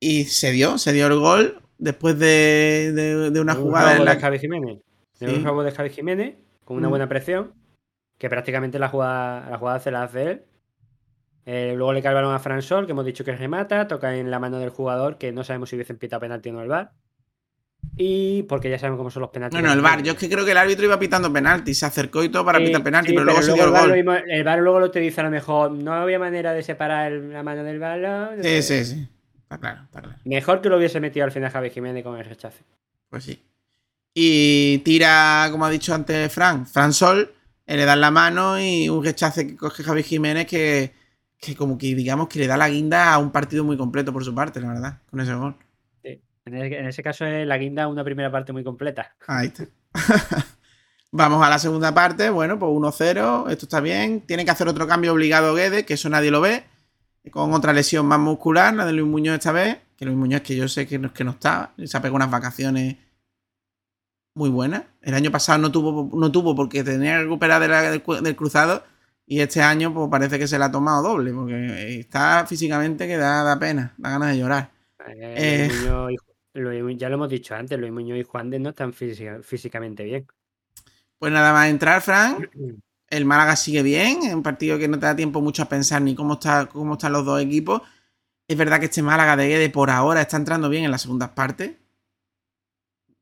Y 0.00 0.24
se 0.24 0.52
dio, 0.52 0.78
se 0.78 0.92
dio 0.94 1.06
el 1.06 1.18
gol 1.18 1.60
después 1.78 2.18
de, 2.18 2.92
de- 2.94 3.30
de 3.30 3.40
una 3.40 3.54
Un 3.54 3.62
jugada 3.62 3.90
robo 3.92 3.98
en 4.00 4.04
la 4.06 4.14
de 4.14 4.20
Javi 4.20 4.38
Jiménez. 4.38 4.78
De 5.20 5.28
Sí. 5.28 5.34
Un 5.36 5.44
robo 5.44 5.62
de 5.62 5.70
Javi 5.72 5.90
Jiménez 5.90 6.34
con 6.64 6.76
una 6.78 6.88
Mm. 6.88 6.90
buena 6.90 7.08
presión. 7.08 7.52
Que 8.18 8.30
prácticamente 8.30 8.78
la 8.78 8.88
jugada, 8.88 9.50
la 9.50 9.58
jugada 9.58 9.80
se 9.80 9.90
la 9.90 10.04
hace 10.04 10.22
él. 10.22 10.42
Eh, 11.46 11.74
luego 11.76 11.92
le 11.92 12.00
cae 12.02 12.10
el 12.10 12.14
balón 12.16 12.34
a 12.34 12.38
Fran 12.38 12.62
Sol, 12.62 12.86
que 12.86 12.92
hemos 12.92 13.04
dicho 13.04 13.24
que 13.24 13.36
remata, 13.36 13.86
toca 13.86 14.16
en 14.16 14.30
la 14.30 14.38
mano 14.38 14.58
del 14.58 14.70
jugador, 14.70 15.18
que 15.18 15.30
no 15.32 15.44
sabemos 15.44 15.68
si 15.68 15.76
hubiesen 15.76 15.98
pitado 15.98 16.20
penalti 16.20 16.48
o 16.48 16.52
no 16.54 16.62
el 16.62 16.68
VAR. 16.68 16.92
Y 17.96 18.44
porque 18.44 18.70
ya 18.70 18.78
sabemos 18.78 18.96
cómo 18.98 19.10
son 19.10 19.20
los 19.20 19.30
penaltis. 19.30 19.60
Bueno, 19.60 19.72
el 19.72 19.80
VAR, 19.82 20.02
yo 20.02 20.12
es 20.12 20.18
que 20.18 20.28
creo 20.28 20.44
que 20.44 20.52
el 20.52 20.56
árbitro 20.56 20.86
iba 20.86 20.98
pitando 20.98 21.30
penalti, 21.32 21.74
se 21.74 21.84
acercó 21.86 22.24
y 22.24 22.30
todo 22.30 22.44
para 22.44 22.58
Sí, 22.58 22.66
pitar 22.66 22.82
penalti, 22.82 23.10
sí, 23.10 23.14
pero 23.14 23.24
luego 23.26 23.42
se 23.42 23.52
dio 23.52 23.64
el 23.66 23.70
lo 23.72 23.78
gol. 23.80 23.92
mismo- 23.92 24.14
el 24.14 24.42
VAR 24.44 24.58
luego 24.60 24.80
lo 24.80 24.88
dice 24.88 25.20
a 25.20 25.24
lo 25.24 25.30
mejor, 25.30 25.70
no 25.70 25.92
había 25.92 26.18
manera 26.18 26.52
de 26.54 26.62
separar 26.62 27.12
el- 27.12 27.32
la 27.32 27.42
mano 27.42 27.62
del 27.62 27.78
balón. 27.78 28.42
Sí, 28.42 28.62
sí, 28.62 28.84
sí. 28.84 29.08
Está 29.42 29.58
claro, 29.58 29.82
está 29.84 30.00
claro. 30.00 30.18
Mejor 30.24 30.60
que 30.62 30.70
lo 30.70 30.78
hubiese 30.78 30.98
metido 30.98 31.24
al 31.26 31.30
final 31.32 31.50
Javi 31.50 31.68
Jiménez 31.70 32.02
con 32.02 32.18
el 32.18 32.24
rechace. 32.24 32.64
Pues 33.10 33.24
sí. 33.24 33.44
Y 34.14 34.78
tira, 34.78 35.48
como 35.50 35.66
ha 35.66 35.70
dicho 35.70 35.94
antes 35.94 36.32
Fran, 36.32 36.66
Fran 36.66 36.92
Sol, 36.92 37.32
eh, 37.66 37.76
le 37.76 37.84
dan 37.84 38.00
la 38.00 38.10
mano 38.10 38.58
y 38.58 38.88
un 38.88 39.04
rechace 39.04 39.46
que 39.46 39.56
coge 39.56 39.82
Javi 39.84 40.02
Jiménez 40.02 40.46
que, 40.46 40.92
que 41.44 41.54
como 41.56 41.76
que 41.78 41.94
digamos 41.94 42.28
que 42.28 42.38
le 42.38 42.46
da 42.46 42.56
la 42.56 42.68
guinda 42.68 43.12
a 43.12 43.18
un 43.18 43.30
partido 43.30 43.64
muy 43.64 43.76
completo 43.76 44.12
por 44.12 44.24
su 44.24 44.34
parte, 44.34 44.60
la 44.60 44.68
verdad, 44.68 44.98
con 45.10 45.20
ese 45.20 45.34
gol. 45.34 45.56
En, 46.02 46.54
el- 46.54 46.72
en 46.74 46.86
ese 46.86 47.02
caso 47.02 47.24
es 47.24 47.46
la 47.46 47.56
guinda 47.56 47.88
una 47.88 48.04
primera 48.04 48.30
parte 48.30 48.52
muy 48.52 48.62
completa. 48.64 49.14
Ahí 49.26 49.46
está. 49.46 49.66
Vamos 51.12 51.46
a 51.46 51.48
la 51.48 51.58
segunda 51.58 51.94
parte. 51.94 52.28
Bueno, 52.30 52.58
pues 52.58 52.70
1-0. 52.70 53.50
Esto 53.50 53.66
está 53.66 53.80
bien. 53.80 54.20
Tiene 54.22 54.44
que 54.44 54.50
hacer 54.50 54.66
otro 54.68 54.86
cambio 54.86 55.12
obligado 55.12 55.54
Guedes, 55.54 55.84
que 55.86 55.94
eso 55.94 56.08
nadie 56.10 56.30
lo 56.30 56.40
ve. 56.40 56.64
Con 57.30 57.52
otra 57.54 57.72
lesión 57.72 58.04
más 58.06 58.18
muscular, 58.18 58.74
la 58.74 58.84
de 58.84 58.92
Luis 58.92 59.08
Muñoz 59.10 59.34
esta 59.36 59.52
vez. 59.52 59.78
que 59.96 60.04
Luis 60.04 60.16
Muñoz, 60.16 60.42
que 60.42 60.56
yo 60.56 60.68
sé 60.68 60.86
que 60.86 60.98
no, 60.98 61.12
que 61.14 61.24
no 61.24 61.30
está, 61.30 61.72
se 61.84 61.96
ha 61.96 62.00
pegado 62.02 62.16
unas 62.16 62.30
vacaciones 62.30 62.96
muy 64.34 64.50
buenas. 64.50 64.82
El 65.00 65.14
año 65.14 65.30
pasado 65.30 65.58
no 65.60 65.70
tuvo, 65.70 66.10
no 66.18 66.30
tuvo 66.32 66.54
porque 66.56 66.82
tenía 66.84 67.12
que 67.16 67.22
recuperar 67.22 67.60
de 67.62 67.68
la- 67.68 67.82
del, 67.90 68.02
del 68.22 68.36
cruzado 68.36 68.82
y 69.26 69.40
este 69.40 69.62
año 69.62 69.92
pues 69.94 70.08
parece 70.10 70.38
que 70.38 70.46
se 70.46 70.58
la 70.58 70.66
ha 70.66 70.70
tomado 70.72 71.02
doble 71.02 71.32
porque 71.32 71.98
está 72.00 72.44
físicamente 72.46 73.06
que 73.06 73.16
da, 73.16 73.42
da 73.42 73.58
pena, 73.58 73.94
da 73.96 74.10
ganas 74.10 74.30
de 74.32 74.38
llorar. 74.38 74.70
Eh, 75.06 75.34
Eh. 75.36 75.68
Luis 75.68 75.80
Muñoz 75.82 76.12
y- 76.12 76.16
Luis 76.60 76.82
Mu- 76.82 76.90
ya 76.90 77.08
lo 77.08 77.14
hemos 77.16 77.28
dicho 77.28 77.54
antes, 77.54 77.78
Luis 77.78 77.92
Muñoz 77.92 78.18
y 78.18 78.22
Juan 78.22 78.50
de 78.50 78.58
no 78.60 78.70
están 78.70 78.92
física- 78.92 79.40
físicamente 79.42 80.04
bien. 80.04 80.26
Pues 81.18 81.32
nada 81.32 81.52
más 81.52 81.68
entrar, 81.68 82.00
Fran. 82.02 82.48
El 83.10 83.24
Málaga 83.26 83.54
sigue 83.56 83.82
bien, 83.82 84.22
es 84.24 84.34
un 84.34 84.42
partido 84.42 84.78
que 84.78 84.88
no 84.88 84.98
te 84.98 85.06
da 85.06 85.14
tiempo 85.14 85.40
mucho 85.40 85.62
a 85.62 85.68
pensar 85.68 86.00
ni 86.02 86.14
cómo, 86.14 86.34
está, 86.34 86.66
cómo 86.66 86.94
están 86.94 87.12
los 87.12 87.24
dos 87.24 87.40
equipos. 87.40 87.82
Es 88.48 88.56
verdad 88.56 88.78
que 88.80 88.86
este 88.86 89.02
Málaga 89.02 89.36
de 89.36 89.46
Guede 89.48 89.70
por 89.70 89.90
ahora 89.90 90.20
está 90.22 90.36
entrando 90.36 90.68
bien 90.68 90.84
en 90.84 90.90
las 90.90 91.02
segundas 91.02 91.30
partes. 91.30 91.72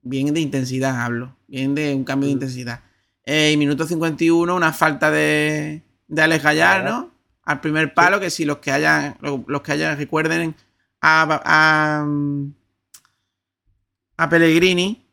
Bien 0.02 0.32
de 0.34 0.40
intensidad 0.40 1.00
hablo, 1.00 1.36
bien 1.46 1.74
de 1.74 1.94
un 1.94 2.04
cambio 2.04 2.28
de 2.28 2.34
Mm. 2.34 2.38
intensidad. 2.38 2.80
Eh, 3.24 3.52
y 3.52 3.56
minuto 3.56 3.86
51, 3.86 4.56
una 4.56 4.72
falta 4.72 5.10
de, 5.10 5.82
de 6.12 6.20
Alex 6.20 6.44
Gallar, 6.44 6.82
Gallar. 6.82 6.92
¿no? 6.92 7.10
Al 7.44 7.60
primer 7.60 7.94
palo, 7.94 8.20
que 8.20 8.30
si 8.30 8.44
los 8.44 8.58
que 8.58 8.70
hayan, 8.70 9.16
los 9.20 9.62
que 9.62 9.72
hayan 9.72 9.96
recuerden 9.96 10.54
a, 11.00 11.40
a, 11.44 12.06
a 14.16 14.28
Pellegrini, 14.28 15.04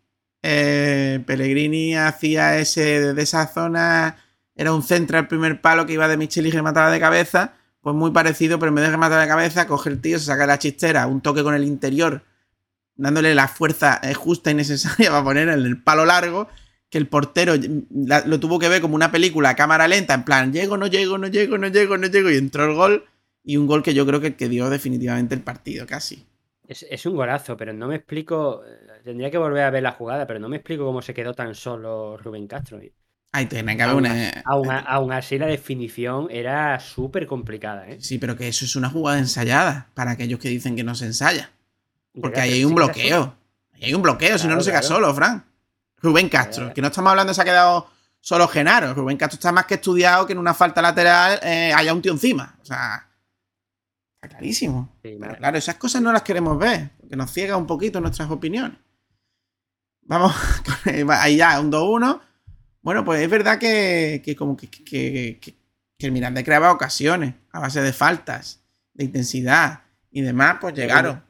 eh, 0.44 1.24
Pellegrini 1.26 1.96
hacía 1.96 2.60
ese 2.60 3.00
desde 3.00 3.22
esa 3.22 3.48
zona, 3.48 4.18
era 4.56 4.74
un 4.74 4.84
centro 4.84 5.18
al 5.18 5.28
primer 5.28 5.62
palo 5.62 5.86
que 5.86 5.94
iba 5.94 6.08
de 6.10 6.18
Michel 6.18 6.48
y 6.48 6.52
remataba 6.52 6.92
de 6.92 7.00
cabeza, 7.00 7.54
pues 7.82 7.96
muy 7.96 8.12
parecido, 8.12 8.60
pero 8.60 8.70
en 8.70 8.76
vez 8.76 8.86
de 8.86 8.92
rematar 8.92 9.22
de 9.22 9.28
cabeza, 9.28 9.68
coge 9.68 9.90
el 9.90 10.02
tío, 10.02 10.20
se 10.20 10.26
saca 10.26 10.46
la 10.46 10.60
chistera, 10.60 11.08
un 11.08 11.22
toque 11.22 11.44
con 11.44 11.56
el 11.56 11.64
interior, 11.64 12.26
dándole 12.96 13.34
la 13.34 13.48
fuerza 13.48 14.02
eh, 14.04 14.14
justa 14.14 14.52
y 14.52 14.54
necesaria 14.54 15.10
para 15.12 15.24
poner 15.24 15.48
en 15.48 15.66
el 15.66 15.82
palo 15.82 16.06
largo, 16.06 16.50
que 16.90 16.98
el 16.98 17.08
portero 17.08 17.54
la- 17.92 18.26
lo 18.26 18.40
tuvo 18.40 18.60
que 18.60 18.70
ver 18.70 18.82
como 18.82 18.96
una 18.96 19.12
película 19.12 19.50
a 19.50 19.56
cámara 19.56 19.88
lenta, 19.88 20.14
en 20.16 20.24
plan, 20.24 20.52
llego, 20.54 20.78
no 20.78 20.88
llego, 20.88 21.18
no 21.18 21.28
llego, 21.28 21.58
no 21.58 21.68
llego, 21.68 21.98
no 21.98 22.08
llego, 22.08 22.30
y 22.32 22.38
entró 22.38 22.66
el 22.66 22.74
gol, 22.76 23.06
y 23.44 23.58
un 23.58 23.68
gol 23.68 23.84
que 23.84 23.94
yo 23.94 24.06
creo 24.06 24.22
que, 24.22 24.36
que 24.36 24.50
dio 24.50 24.70
definitivamente 24.70 25.36
el 25.36 25.42
partido, 25.42 25.86
casi. 25.88 26.26
Es, 26.68 26.84
es 26.90 27.06
un 27.06 27.16
golazo, 27.16 27.58
pero 27.58 27.74
no 27.74 27.88
me 27.88 27.96
explico. 27.96 28.64
eh, 28.66 29.02
Tendría 29.04 29.32
que 29.32 29.38
volver 29.38 29.64
a 29.64 29.72
ver 29.72 29.84
la 29.84 29.92
jugada, 29.94 30.28
pero 30.28 30.40
no 30.40 30.50
me 30.50 30.58
explico 30.58 30.86
cómo 30.86 31.02
se 31.02 31.14
quedó 31.14 31.34
tan 31.34 31.56
solo 31.56 32.16
Rubén 32.18 32.48
Castro. 32.48 32.80
Ahí 33.32 33.46
tiene 33.46 33.76
que 33.78 33.84
haber 33.84 33.96
Aún, 33.96 34.06
una... 34.06 34.44
aún- 34.44 34.70
aún 34.88 35.12
así, 35.12 35.38
la 35.38 35.48
definición 35.48 36.28
era 36.30 36.80
súper 36.80 37.28
complicada. 37.28 37.90
¿eh? 37.90 37.98
Sí, 38.02 38.18
pero 38.18 38.36
que 38.38 38.48
eso 38.48 38.66
es 38.66 38.76
una 38.76 38.90
jugada 38.90 39.20
ensayada 39.20 39.90
para 39.94 40.12
aquellos 40.12 40.40
que 40.40 40.50
dicen 40.50 40.76
que 40.76 40.84
no 40.84 40.96
se 40.96 41.06
ensaya. 41.06 41.52
Porque 42.20 42.42
ahí 42.42 42.54
hay 42.54 42.66
un 42.66 42.76
bloqueo. 42.76 43.36
Ahí 43.74 43.84
hay 43.86 43.94
un 43.94 44.02
bloqueo, 44.02 44.38
si 44.38 44.48
no, 44.48 44.54
Claro, 44.54 44.58
no 44.58 44.64
se 44.64 44.72
queda 44.72 44.84
solo, 44.84 45.14
Fran. 45.14 45.46
Rubén 46.02 46.30
Castro, 46.30 46.74
que 46.74 46.82
no 46.82 46.88
estamos 46.88 47.10
hablando 47.12 47.34
se 47.34 47.42
ha 47.42 47.46
quedado 47.46 47.90
solo 48.20 48.48
Genaro. 48.48 48.94
Rubén 48.94 49.18
Castro 49.18 49.36
está 49.36 49.52
más 49.52 49.66
que 49.66 49.76
estudiado 49.76 50.26
que 50.26 50.34
en 50.34 50.40
una 50.40 50.54
falta 50.54 50.82
lateral 50.82 51.40
eh, 51.44 51.74
haya 51.76 51.94
un 51.94 52.02
tío 52.02 52.12
encima. 52.12 52.58
O 52.62 52.66
sea, 52.66 53.08
está 54.16 54.30
clarísimo. 54.30 54.98
Sí, 55.04 55.18
Pero 55.20 55.36
claro, 55.38 55.58
esas 55.58 55.76
cosas 55.76 56.02
no 56.02 56.12
las 56.14 56.24
queremos 56.24 56.58
ver, 56.58 56.92
porque 57.00 57.16
nos 57.16 57.32
ciega 57.32 57.58
un 57.58 57.68
poquito 57.68 58.00
nuestras 58.02 58.30
opiniones. 58.30 58.78
Vamos, 60.04 60.34
ahí 61.10 61.38
ya, 61.38 61.60
un 61.60 61.72
2-1. 61.72 62.20
Bueno, 62.82 63.04
pues 63.06 63.22
es 63.22 63.30
verdad 63.30 63.60
que, 63.60 64.22
que 64.24 64.36
como 64.36 64.56
que, 64.58 64.70
que, 64.70 65.40
que- 65.42 65.60
que 66.00 66.06
el 66.06 66.14
Miranda 66.14 66.42
creaba 66.46 66.72
ocasiones 66.72 67.36
a 67.52 67.60
base 67.60 67.82
de 67.82 67.92
faltas, 67.92 68.62
de 68.94 69.04
intensidad 69.04 69.82
y 70.12 70.22
demás, 70.22 70.56
pues 70.62 70.74
llegaron. 70.74 71.22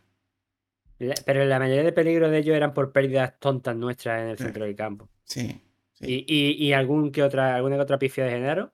Pero 1.25 1.45
la 1.45 1.59
mayoría 1.59 1.83
de 1.83 1.91
peligros 1.93 2.29
de 2.31 2.39
ellos 2.39 2.55
eran 2.55 2.73
por 2.73 2.91
pérdidas 2.91 3.33
tontas 3.39 3.75
nuestras 3.75 4.21
en 4.21 4.27
el 4.29 4.37
Sí. 4.37 4.43
centro 4.43 4.65
del 4.65 4.75
campo. 4.75 5.07
Sí, 5.23 5.61
sí, 5.93 6.05
Y, 6.05 6.25
y, 6.27 6.67
y 6.67 6.73
algún 6.73 7.11
que 7.11 7.23
otra, 7.23 7.55
alguna 7.55 7.75
que 7.77 7.81
otra 7.83 7.97
pifia 7.99 8.25
de 8.25 8.31
Genaro. 8.31 8.73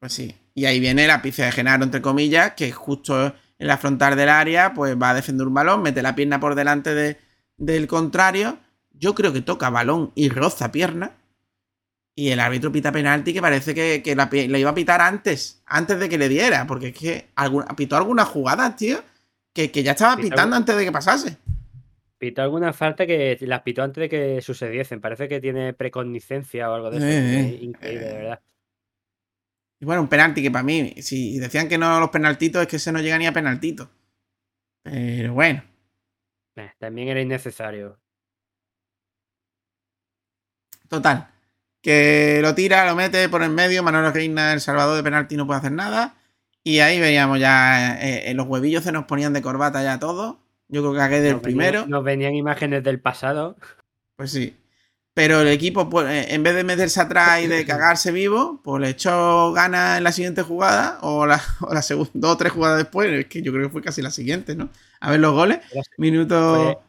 pues 0.00 0.12
sí. 0.12 0.34
Y 0.54 0.64
ahí 0.64 0.80
viene 0.80 1.06
la 1.06 1.20
pizza 1.22 1.44
de 1.44 1.52
Genaro, 1.52 1.84
entre 1.84 2.00
comillas, 2.02 2.52
que 2.54 2.72
justo 2.72 3.26
en 3.58 3.66
la 3.66 3.76
frontal 3.76 4.16
del 4.16 4.28
área, 4.28 4.72
pues 4.74 4.96
va 5.00 5.10
a 5.10 5.14
defender 5.14 5.46
un 5.46 5.54
balón, 5.54 5.82
mete 5.82 6.02
la 6.02 6.14
pierna 6.14 6.40
por 6.40 6.54
delante 6.54 6.94
de- 6.94 7.16
del 7.56 7.86
contrario. 7.86 8.58
Yo 8.92 9.14
creo 9.14 9.32
que 9.32 9.40
toca 9.42 9.68
balón 9.70 10.12
y 10.14 10.28
roza 10.28 10.72
pierna. 10.72 11.12
Y 12.14 12.30
el 12.30 12.40
árbitro 12.40 12.72
pita 12.72 12.90
penalti 12.90 13.32
que 13.32 13.40
parece 13.40 13.74
que, 13.74 14.02
que 14.02 14.16
la, 14.16 14.28
iba 14.32 14.70
a 14.70 14.74
pitar 14.74 15.00
antes, 15.00 15.62
antes 15.66 16.00
de 16.00 16.08
que 16.08 16.18
le 16.18 16.28
diera, 16.28 16.66
porque 16.66 16.88
es 16.88 16.94
que 16.98 17.28
alguna, 17.36 17.66
pitó 17.76 17.96
algunas 17.96 18.26
jugadas, 18.26 18.74
tío, 18.76 18.98
que, 19.52 19.70
que 19.70 19.82
ya 19.84 19.92
estaba 19.92 20.16
pitando 20.16 20.56
antes 20.56 20.76
de 20.76 20.84
que 20.84 20.90
pasase. 20.92 21.36
Pitó 22.18 22.42
alguna 22.42 22.72
falta 22.72 23.06
que 23.06 23.38
las 23.42 23.62
pitó 23.62 23.84
antes 23.84 24.02
de 24.02 24.08
que 24.08 24.42
sucediesen. 24.42 25.00
Parece 25.00 25.28
que 25.28 25.40
tiene 25.40 25.72
precognicencia 25.72 26.68
o 26.68 26.74
algo 26.74 26.90
de 26.90 26.98
eso. 26.98 27.06
Eh, 27.06 27.58
increíble, 27.62 28.04
de 28.04 28.10
eh. 28.10 28.14
verdad. 28.14 28.40
Y 29.80 29.84
bueno, 29.84 30.02
un 30.02 30.08
penalti 30.08 30.42
que 30.42 30.50
para 30.50 30.64
mí, 30.64 30.94
si 31.00 31.38
decían 31.38 31.68
que 31.68 31.78
no 31.78 32.00
los 32.00 32.10
penaltitos, 32.10 32.60
es 32.60 32.66
que 32.68 32.76
ese 32.76 32.90
no 32.90 33.00
llega 33.00 33.18
ni 33.18 33.26
a 33.26 33.32
penaltito. 33.32 33.88
Pero 34.82 35.32
bueno. 35.32 35.62
Eh, 36.56 36.72
también 36.78 37.06
era 37.06 37.20
innecesario. 37.20 38.00
Total. 40.88 41.28
Que 41.80 42.40
lo 42.42 42.56
tira, 42.56 42.84
lo 42.84 42.96
mete 42.96 43.28
por 43.28 43.44
en 43.44 43.54
medio. 43.54 43.84
Manolo 43.84 44.10
Reina, 44.10 44.52
el 44.52 44.60
salvador 44.60 44.96
de 44.96 45.04
penalti, 45.04 45.36
no 45.36 45.46
puede 45.46 45.60
hacer 45.60 45.72
nada. 45.72 46.16
Y 46.64 46.80
ahí 46.80 46.98
veíamos 46.98 47.38
ya. 47.38 48.00
eh, 48.00 48.34
los 48.34 48.48
huevillos 48.48 48.82
se 48.82 48.90
nos 48.90 49.04
ponían 49.04 49.32
de 49.32 49.42
corbata 49.42 49.84
ya 49.84 50.00
todos. 50.00 50.38
Yo 50.68 50.82
creo 50.82 50.92
que 50.94 51.00
aquel 51.00 51.22
del 51.22 51.32
Nos 51.34 51.42
primero. 51.42 51.72
venían- 51.80 51.90
nos 51.90 52.04
venían 52.04 52.34
imágenes 52.34 52.84
del 52.84 53.00
pasado. 53.00 53.56
Pues 54.16 54.30
sí. 54.30 54.54
Pero 55.14 55.40
el 55.40 55.48
equipo, 55.48 55.88
pues, 55.90 56.06
eh, 56.08 56.34
en 56.34 56.42
vez 56.44 56.54
de 56.54 56.62
meterse 56.62 57.00
atrás 57.00 57.40
y 57.42 57.48
de 57.48 57.64
cagarse 57.66 58.12
vivo, 58.12 58.60
pues 58.62 58.80
le 58.80 58.90
echó 58.90 59.52
ganas 59.52 59.98
en 59.98 60.04
la 60.04 60.12
siguiente 60.12 60.42
jugada. 60.42 60.98
O 61.02 61.26
la, 61.26 61.40
o 61.60 61.74
la 61.74 61.82
segunda, 61.82 62.10
dos 62.14 62.32
o 62.32 62.36
tres 62.36 62.52
jugadas 62.52 62.78
después. 62.78 63.10
Es 63.12 63.26
que 63.26 63.42
yo 63.42 63.52
creo 63.52 63.66
que 63.66 63.72
fue 63.72 63.82
casi 63.82 64.00
la 64.02 64.10
siguiente, 64.10 64.54
¿no? 64.54 64.68
A 65.00 65.10
ver 65.10 65.20
los 65.20 65.32
goles. 65.32 65.58
Minuto. 65.96 66.82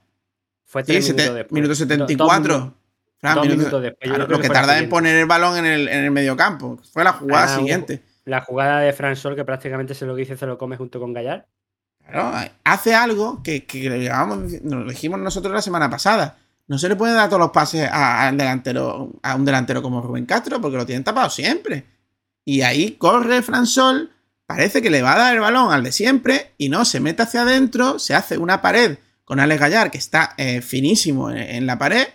Fue 0.65 0.83
Sí, 0.83 0.87
tres 0.93 1.05
minutos 1.13 1.35
después. 1.35 1.51
minuto 1.53 1.67
Do- 1.69 1.69
dos 1.69 1.77
74. 1.79 2.53
minutos- 2.57 2.73
Fran, 3.17 3.35
dos 3.35 3.43
minuto- 3.43 3.57
minutos 3.59 3.81
después. 3.81 4.07
Yo 4.07 4.09
claro, 4.15 4.25
creo 4.27 4.37
lo 4.37 4.41
que 4.41 4.47
fue 4.47 4.53
tarda 4.55 4.77
en 4.79 4.89
poner 4.89 5.15
el 5.17 5.25
balón 5.25 5.57
en 5.57 5.65
el, 5.65 5.87
en 5.87 6.03
el 6.05 6.11
mediocampo. 6.11 6.79
Fue 6.93 7.03
la 7.03 7.13
jugada 7.13 7.53
Ah, 7.53 7.57
siguiente. 7.57 8.03
La 8.25 8.41
jugada 8.41 8.79
de 8.81 8.93
Fran 8.93 9.15
Sol, 9.15 9.35
que 9.35 9.43
prácticamente 9.43 9.95
se 9.95 10.05
lo 10.05 10.15
que 10.15 10.21
hizo, 10.21 10.37
se 10.37 10.45
lo 10.45 10.57
come 10.59 10.77
junto 10.77 10.99
con 10.99 11.13
Gallar. 11.13 11.47
Claro, 12.11 12.31
hace 12.63 12.93
algo 12.95 13.41
que, 13.43 13.65
que 13.65 14.09
lo 14.63 14.85
dijimos 14.85 15.19
nosotros 15.19 15.53
la 15.53 15.61
semana 15.61 15.89
pasada. 15.89 16.37
No 16.67 16.77
se 16.77 16.87
le 16.87 16.95
puede 16.95 17.13
dar 17.13 17.29
todos 17.29 17.39
los 17.39 17.51
pases 17.51 17.89
a, 17.91 18.31
delantero, 18.31 19.11
a 19.23 19.35
un 19.35 19.43
delantero 19.45 19.81
como 19.81 20.01
Rubén 20.01 20.25
Castro, 20.25 20.61
porque 20.61 20.77
lo 20.77 20.85
tienen 20.85 21.03
tapado 21.03 21.29
siempre. 21.29 21.85
Y 22.45 22.61
ahí 22.61 22.91
corre 22.91 23.41
Fran 23.41 23.65
Sol, 23.65 24.11
parece 24.45 24.81
que 24.81 24.89
le 24.91 25.01
va 25.01 25.13
a 25.13 25.17
dar 25.17 25.33
el 25.33 25.39
balón 25.39 25.73
al 25.73 25.83
de 25.83 25.91
siempre, 25.91 26.53
y 26.57 26.69
no, 26.69 26.85
se 26.85 26.99
mete 26.99 27.23
hacia 27.23 27.41
adentro, 27.41 27.97
se 27.99 28.13
hace 28.13 28.37
una 28.37 28.61
pared 28.61 28.97
con 29.25 29.39
Alex 29.39 29.59
Gallar, 29.59 29.91
que 29.91 29.97
está 29.97 30.33
eh, 30.37 30.61
finísimo 30.61 31.31
en, 31.31 31.65
la 31.65 31.77
pared, 31.79 32.07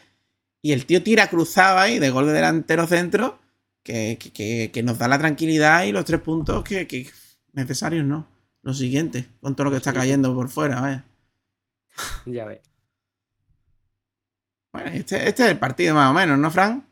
y 0.62 0.72
el 0.72 0.86
tío 0.86 1.02
tira 1.02 1.28
cruzado 1.28 1.78
ahí 1.78 1.98
de 1.98 2.10
gol 2.10 2.26
de 2.26 2.32
delantero 2.32 2.86
centro, 2.86 3.38
que, 3.82 4.18
que- 4.32 4.70
que- 4.72 4.82
nos 4.82 4.98
da 4.98 5.08
la 5.08 5.18
tranquilidad 5.18 5.82
y 5.84 5.92
los 5.92 6.04
tres 6.04 6.20
puntos 6.20 6.64
que 6.64 7.10
necesarios 7.52 8.04
no. 8.04 8.26
Lo 8.64 8.72
siguiente, 8.72 9.26
con 9.40 9.54
todo 9.54 9.66
lo 9.66 9.70
que 9.70 9.76
está 9.76 9.92
cayendo 9.92 10.34
por 10.34 10.48
fuera, 10.48 10.80
vaya. 10.80 11.04
Ya 12.26 12.44
ves. 12.46 12.60
Bueno, 14.72 14.90
este, 14.90 15.28
este 15.28 15.44
es 15.44 15.50
el 15.50 15.58
partido 15.58 15.94
más 15.94 16.10
o 16.10 16.14
menos, 16.14 16.38
¿no, 16.38 16.50
Fran? 16.50 16.86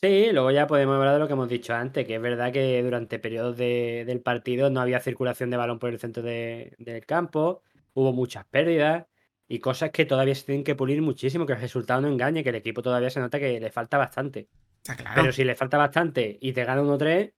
Sí, 0.00 0.28
luego 0.32 0.50
ya 0.50 0.66
podemos 0.66 0.96
hablar 0.96 1.14
de 1.14 1.20
lo 1.20 1.26
que 1.26 1.32
hemos 1.32 1.48
dicho 1.48 1.74
antes, 1.74 2.06
que 2.06 2.16
es 2.16 2.20
verdad 2.20 2.52
que 2.52 2.82
durante 2.82 3.18
periodos 3.18 3.56
de- 3.56 4.04
del 4.06 4.20
partido 4.20 4.68
no 4.68 4.80
había 4.80 5.00
circulación 5.00 5.50
de 5.50 5.56
balón 5.56 5.78
por 5.78 5.88
el 5.90 5.98
centro 5.98 6.22
de- 6.22 6.74
del 6.78 7.06
campo, 7.06 7.62
hubo 7.94 8.12
muchas 8.12 8.44
pérdidas 8.46 9.06
y 9.48 9.60
cosas 9.60 9.90
que 9.90 10.04
todavía 10.04 10.34
se 10.34 10.44
tienen 10.44 10.64
que 10.64 10.74
pulir 10.74 11.00
muchísimo, 11.00 11.46
que 11.46 11.54
el 11.54 11.60
resultado 11.60 12.02
no 12.02 12.08
engañe, 12.08 12.42
que 12.44 12.50
el 12.50 12.56
equipo 12.56 12.82
todavía 12.82 13.08
se 13.10 13.20
nota 13.20 13.38
que 13.40 13.58
le 13.58 13.70
falta 13.70 13.96
bastante. 13.96 14.48
Está 14.76 14.96
claro. 14.96 15.14
Pero 15.22 15.32
si 15.32 15.44
le 15.44 15.54
falta 15.54 15.78
bastante 15.78 16.36
y 16.40 16.52
te 16.52 16.64
gana 16.64 16.82
1-3, 16.82 17.32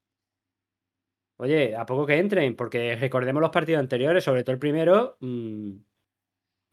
oye, 1.37 1.75
a 1.75 1.85
poco 1.85 2.05
que 2.05 2.17
entren, 2.19 2.55
porque 2.55 2.95
recordemos 2.95 3.41
los 3.41 3.51
partidos 3.51 3.79
anteriores, 3.79 4.23
sobre 4.23 4.43
todo 4.43 4.53
el 4.53 4.59
primero, 4.59 5.17
mm, 5.21 5.71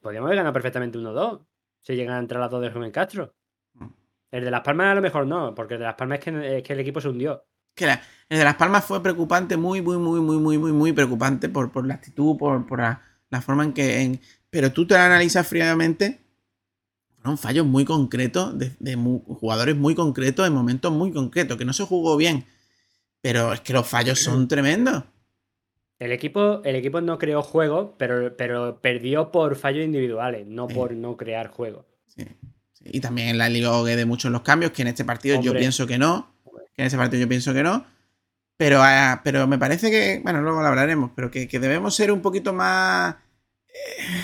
podríamos 0.00 0.28
haber 0.28 0.36
ganado 0.38 0.52
perfectamente 0.52 0.98
1-2, 0.98 1.40
si 1.80 1.94
llegan 1.96 2.16
a 2.16 2.18
entrar 2.18 2.40
las 2.40 2.50
dos 2.50 2.60
de 2.62 2.70
Rubén 2.70 2.90
Castro. 2.90 3.34
Mm. 3.74 3.86
El 4.30 4.44
de 4.44 4.50
Las 4.50 4.60
Palmas 4.62 4.88
a 4.88 4.94
lo 4.94 5.02
mejor 5.02 5.26
no, 5.26 5.54
porque 5.54 5.74
el 5.74 5.80
de 5.80 5.86
Las 5.86 5.94
Palmas 5.94 6.18
es 6.18 6.24
que, 6.24 6.56
es 6.58 6.62
que 6.62 6.72
el 6.72 6.80
equipo 6.80 7.00
se 7.00 7.08
hundió. 7.08 7.44
Que 7.74 7.86
la- 7.86 8.00
el 8.28 8.38
de 8.38 8.44
Las 8.44 8.54
Palmas 8.56 8.84
fue 8.84 9.02
preocupante, 9.02 9.56
muy, 9.56 9.82
muy, 9.82 9.96
muy, 9.98 10.20
muy, 10.20 10.38
muy, 10.38 10.58
muy, 10.58 10.72
muy 10.72 10.92
preocupante 10.92 11.48
por, 11.48 11.70
por 11.72 11.86
la 11.86 11.94
actitud, 11.94 12.36
por, 12.36 12.66
por 12.66 12.78
la, 12.80 13.02
la 13.30 13.40
forma 13.42 13.64
en 13.64 13.72
que. 13.72 14.00
en- 14.02 14.20
pero 14.50 14.72
tú 14.72 14.86
te 14.86 14.94
lo 14.94 15.00
analizas 15.00 15.46
fríamente. 15.46 16.20
Fueron 17.16 17.38
fallos 17.38 17.66
muy 17.66 17.84
concretos, 17.84 18.56
de, 18.58 18.94
jugadores 19.26 19.74
muy 19.76 19.94
concretos, 19.94 20.46
en 20.46 20.52
momentos 20.52 20.92
muy 20.92 21.10
concretos, 21.10 21.56
que 21.56 21.64
no 21.64 21.72
se 21.72 21.84
jugó 21.84 22.16
bien. 22.16 22.44
Pero 23.24 23.54
es 23.54 23.60
que 23.62 23.72
los 23.72 23.88
fallos 23.88 24.20
son 24.20 24.48
tremendos. 24.48 25.02
El 25.98 26.12
equipo, 26.12 26.60
el 26.62 26.76
equipo 26.76 27.00
no 27.00 27.16
creó 27.18 27.42
juego, 27.42 27.94
pero, 27.96 28.36
pero 28.36 28.82
perdió 28.82 29.32
por 29.32 29.56
fallos 29.56 29.82
individuales, 29.82 30.46
no 30.46 30.68
Sí. 30.68 30.74
por 30.74 30.92
no 30.92 31.16
crear 31.16 31.48
juego. 31.48 31.86
Sí, 32.06 32.26
sí. 32.74 32.84
Y 32.92 33.00
también 33.00 33.38
la 33.38 33.48
Liga 33.48 33.70
de 33.82 34.04
muchos 34.04 34.30
los 34.30 34.42
cambios, 34.42 34.72
que 34.72 34.82
en 34.82 34.88
este 34.88 35.06
partido 35.06 35.40
yo 35.40 35.54
pienso 35.54 35.86
que 35.86 35.96
no. 35.96 36.34
Que 36.74 36.82
en 36.82 36.86
este 36.86 36.98
partido 36.98 37.22
yo 37.22 37.28
pienso 37.28 37.54
que 37.54 37.62
no. 37.62 37.86
Pero, 38.58 38.80
ah, 38.82 39.22
pero 39.24 39.46
me 39.46 39.56
parece 39.58 39.90
que, 39.90 40.20
bueno, 40.22 40.42
luego 40.42 40.60
lo 40.60 40.66
hablaremos, 40.68 41.12
pero 41.16 41.30
que, 41.30 41.48
que 41.48 41.58
debemos 41.58 41.94
ser 41.94 42.12
un 42.12 42.20
poquito 42.20 42.52
más... 42.52 43.14
eh, 43.68 44.20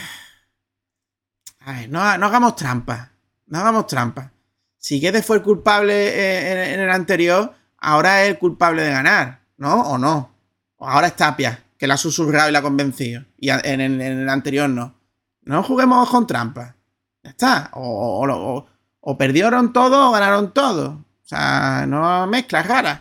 A 1.60 1.72
ver, 1.72 1.88
no, 1.88 2.18
no 2.18 2.26
hagamos 2.26 2.54
trampa. 2.54 3.12
No 3.46 3.60
hagamos 3.60 3.86
trampa. 3.86 4.30
Si 4.76 5.00
Guedes 5.00 5.24
fue 5.24 5.36
el 5.38 5.42
culpable 5.42 5.94
eh, 6.08 6.52
en, 6.52 6.74
en 6.74 6.80
el 6.80 6.90
anterior, 6.90 7.54
ahora 7.80 8.24
es 8.24 8.30
el 8.30 8.38
culpable 8.38 8.82
de 8.82 8.90
ganar, 8.90 9.40
¿no? 9.56 9.82
¿O 9.82 9.98
no? 9.98 10.30
O 10.76 10.88
ahora 10.88 11.08
es 11.08 11.16
Tapia, 11.16 11.62
que 11.78 11.86
la 11.86 11.94
ha 11.94 11.98
susurrado 11.98 12.48
y 12.48 12.52
la 12.52 12.60
ha 12.60 12.62
convencido. 12.62 13.24
Y 13.38 13.50
en, 13.50 13.80
el- 13.80 14.00
en 14.00 14.20
el 14.20 14.28
anterior 14.28 14.68
no. 14.70 14.94
No 15.42 15.62
juguemos 15.62 16.08
con 16.08 16.26
trampa. 16.26 16.76
Ya 17.22 17.30
está. 17.30 17.70
O, 17.74 17.80
o- 17.82 18.26
o- 18.26 18.56
o- 18.58 18.66
o 19.00 19.18
perdieron 19.18 19.72
todo 19.72 20.08
o 20.08 20.12
ganaron 20.12 20.52
todo. 20.52 21.04
O 21.22 21.26
sea, 21.30 21.84
no 21.86 22.26
mezclas 22.26 22.66
raras. 22.66 23.00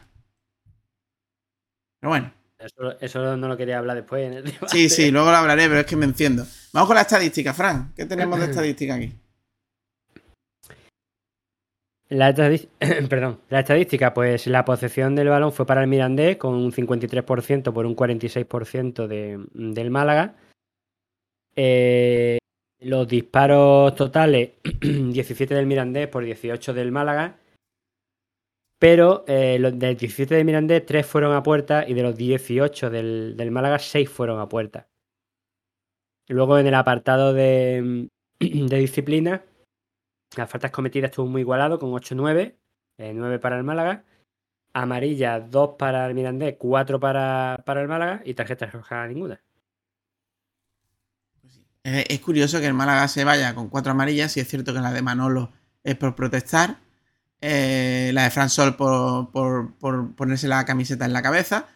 Pero 2.00 2.10
bueno. 2.10 2.34
Eso, 2.58 3.00
eso 3.00 3.38
no 3.38 3.48
lo 3.48 3.56
quería 3.56 3.78
hablar 3.78 3.96
después 3.96 4.26
en 4.28 4.34
el 4.34 4.44
debate. 4.44 4.68
Sí, 4.68 4.90
sí, 4.90 5.12
luego 5.12 5.32
lo 5.32 5.38
hablaré, 5.38 5.68
pero 5.70 5.80
es 5.80 5.86
que 5.86 5.96
me 5.96 6.06
enciendo. 6.06 6.46
Vamos 6.74 6.88
con 6.88 6.96
la 6.96 7.02
estadística, 7.04 7.54
Fran. 7.54 7.94
¿Qué 7.96 8.06
tenemos 8.06 8.38
de 8.40 8.46
estadística 8.50 8.96
aquí? 8.96 9.18
La, 12.10 12.34
Perdón. 13.10 13.40
la 13.50 13.60
estadística, 13.60 14.14
pues 14.14 14.48
la 14.48 14.66
posesión 14.66 15.16
del 15.16 15.30
balón 15.30 15.54
fue 15.54 15.68
para 15.68 15.82
el 15.82 15.88
Mirandés 15.88 16.38
con 16.38 16.56
un 16.56 16.72
53% 16.72 17.72
por 17.72 17.86
un 17.86 17.96
46% 17.96 19.08
de, 19.08 19.46
del 19.54 19.92
Málaga. 19.92 20.36
Eh, 21.56 22.40
los 22.80 23.08
disparos 23.08 23.94
totales, 23.94 24.52
17 24.82 25.54
del 25.54 25.68
Mirandés 25.68 26.08
por 26.08 26.24
18 26.24 26.74
del 26.74 26.92
Málaga. 26.92 27.38
Pero 28.80 29.26
eh, 29.28 29.60
los 29.60 29.78
del 29.78 29.98
17 29.98 30.34
del 30.34 30.46
Mirandés, 30.46 30.86
3 30.86 31.06
fueron 31.06 31.36
a 31.36 31.44
puerta 31.44 31.88
y 31.88 31.94
de 31.94 32.02
los 32.02 32.16
18 32.16 32.90
del, 32.90 33.36
del 33.38 33.52
Málaga, 33.52 33.78
6 33.78 34.10
fueron 34.10 34.40
a 34.40 34.50
puerta. 34.50 34.88
Luego 36.28 36.58
en 36.58 36.66
el 36.66 36.76
apartado 36.76 37.34
de, 37.34 38.10
de 38.40 38.78
disciplina, 38.78 39.44
las 40.36 40.50
faltas 40.50 40.72
cometidas 40.72 41.10
estuvo 41.12 41.28
muy 41.28 41.42
igualado 41.42 41.80
con 41.80 41.92
8-9, 41.94 42.56
eh, 42.98 43.14
9 43.14 43.40
para 43.40 43.58
el 43.58 43.64
Málaga, 43.64 44.04
amarilla 44.74 45.40
2 45.42 45.72
para 45.80 46.08
el 46.08 46.16
Mirandés, 46.16 46.56
4 46.60 47.00
para, 47.00 47.60
para 47.66 47.82
el 47.82 47.88
Málaga 47.90 48.22
y 48.26 48.34
tarjeta 48.36 48.68
roja 48.68 49.08
ninguna. 49.08 49.42
Eh, 51.84 52.06
Es 52.10 52.20
curioso 52.22 52.60
que 52.60 52.68
el 52.68 52.74
Málaga 52.74 53.08
se 53.08 53.24
vaya 53.24 53.56
con 53.56 53.70
cuatro 53.70 53.92
amarillas, 53.92 54.36
y 54.38 54.40
es 54.42 54.48
cierto 54.48 54.74
que 54.74 54.80
la 54.80 54.92
de 54.92 55.02
Manolo 55.02 55.52
es 55.84 55.96
por 55.96 56.16
protestar, 56.16 56.78
eh, 57.42 58.12
la 58.14 58.24
de 58.24 58.30
Fran 58.32 58.50
Sol 58.50 58.76
por, 58.76 59.32
por- 59.32 59.74
por 59.78 60.16
ponerse 60.16 60.48
la 60.48 60.66
camiseta 60.66 61.06
en 61.06 61.14
la 61.14 61.22
cabeza, 61.22 61.68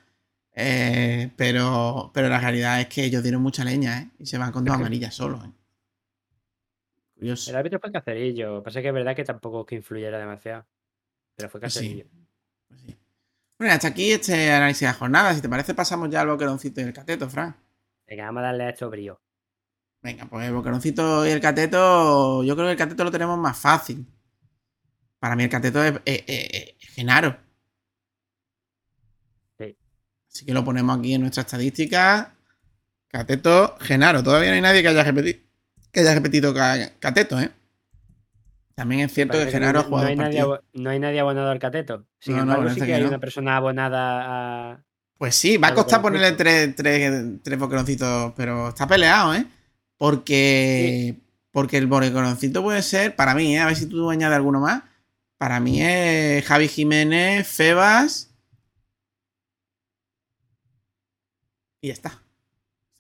eh, 0.55 1.31
pero, 1.37 2.11
pero 2.13 2.29
la 2.29 2.39
realidad 2.39 2.81
es 2.81 2.87
que 2.87 3.05
ellos 3.05 3.23
dieron 3.23 3.41
mucha 3.41 3.63
leña 3.65 3.99
¿eh? 4.01 4.09
y 4.19 4.25
se 4.27 4.37
van 4.37 4.51
con 4.51 4.65
dos 4.65 4.75
amarillas 4.75 5.15
solos. 5.15 5.43
Curioso. 7.24 7.51
El 7.51 7.55
árbitro 7.57 7.80
fue 7.80 7.89
Cacerillo, 7.91 8.61
pasa 8.61 8.82
que 8.82 8.89
es 8.89 8.93
verdad 8.93 9.15
que 9.15 9.24
tampoco 9.24 9.61
es 9.61 9.67
que 9.67 9.76
influyera 9.76 10.19
demasiado, 10.19 10.65
pero 11.38 11.49
fue 11.49 11.61
Pues 11.61 11.74
sí. 11.74 11.80
Cacerillo. 11.80 12.05
Pues 12.67 12.82
sí. 12.82 12.97
Bueno, 13.57 13.74
hasta 13.74 13.88
aquí 13.88 14.11
este 14.11 14.51
análisis 14.51 14.82
de 14.82 14.88
la 14.88 14.93
jornada. 14.93 15.34
Si 15.34 15.41
te 15.41 15.47
parece, 15.47 15.74
pasamos 15.74 16.09
ya 16.09 16.19
al 16.21 16.28
boqueroncito 16.28 16.82
y 16.82 16.84
el 16.84 16.91
cateto, 16.93 17.30
Fran. 17.30 17.55
Venga, 18.07 18.26
vamos 18.26 18.41
a 18.41 18.45
darle 18.47 18.63
a 18.65 18.69
esto 18.71 18.89
brío. 18.89 19.21
Venga, 20.01 20.26
pues 20.26 20.45
el 20.45 20.53
boqueroncito 20.53 21.26
y 21.26 21.30
el 21.30 21.39
cateto, 21.39 22.43
yo 22.43 22.55
creo 22.55 22.67
que 22.67 22.71
el 22.74 22.78
cateto 22.78 23.05
lo 23.05 23.11
tenemos 23.11 23.38
más 23.39 23.57
fácil. 23.57 24.05
Para 25.17 25.38
mí 25.38 25.43
el 25.43 25.49
cateto 25.49 25.82
es, 25.82 25.93
es- 26.03 26.24
es- 26.28 26.76
es 26.82 26.89
Genaro. 26.93 27.38
Sí. 29.57 29.78
Así 30.30 30.45
que 30.45 30.53
lo 30.53 30.65
ponemos 30.65 30.99
aquí 30.99 31.13
en 31.13 31.21
nuestra 31.21 31.41
estadística. 31.43 32.36
Cateto, 33.07 33.78
Genaro. 33.80 34.21
Todavía 34.24 34.49
no 34.49 34.55
hay 34.55 34.61
nadie 34.61 34.82
que 34.82 34.89
haya 34.89 35.03
repetido, 35.03 35.39
que 35.93 36.01
haya 36.01 36.13
repetido 36.15 36.53
ca- 36.53 36.91
cateto, 36.99 37.39
¿eh? 37.39 37.49
También 38.75 39.01
es 39.01 39.13
cierto 39.13 39.37
que 39.37 39.51
Genaro 39.51 39.81
ha 39.81 39.83
jugado 39.83 40.03
no 40.05 40.09
hay 40.09 40.15
nadie, 40.15 40.39
partidos. 40.39 40.59
abo- 40.59 40.63
no 40.73 40.89
hay 40.89 40.99
nadie 40.99 41.19
abonado 41.19 41.51
al 41.51 41.59
cateto. 41.59 42.07
Sin 42.19 42.35
No, 42.35 42.43
no, 42.45 42.53
embargo, 42.55 42.73
sí 42.73 42.81
que, 42.81 42.93
hay 42.95 43.03
una 43.03 43.19
persona 43.19 43.55
abonada 43.55 44.71
a. 44.73 44.83
Pues 45.19 45.35
sí, 45.35 45.57
va 45.57 45.67
a 45.69 45.73
costar 45.75 46.01
ponerle 46.01 46.31
tres, 46.33 46.75
tres, 46.75 47.23
tres 47.43 47.59
boqueroncitos, 47.59 48.33
pero 48.35 48.69
está 48.69 48.87
peleado, 48.87 49.35
¿eh? 49.35 49.45
Porque, 49.97 51.21
porque 51.51 51.77
el 51.77 51.85
boqueroncito 51.85 52.63
puede 52.63 52.81
ser, 52.81 53.15
para 53.15 53.35
mí, 53.35 53.55
¿eh? 53.55 53.59
a 53.59 53.67
ver 53.67 53.75
si 53.75 53.85
tú 53.85 54.09
añades 54.09 54.35
alguno 54.35 54.59
más. 54.59 54.81
Para 55.37 55.59
mí 55.59 55.81
es 55.81 56.43
Javi 56.45 56.67
Jiménez, 56.67 57.47
Febas. 57.47 58.31
Y 61.81 61.87
ya 61.89 61.93
está. 61.93 62.22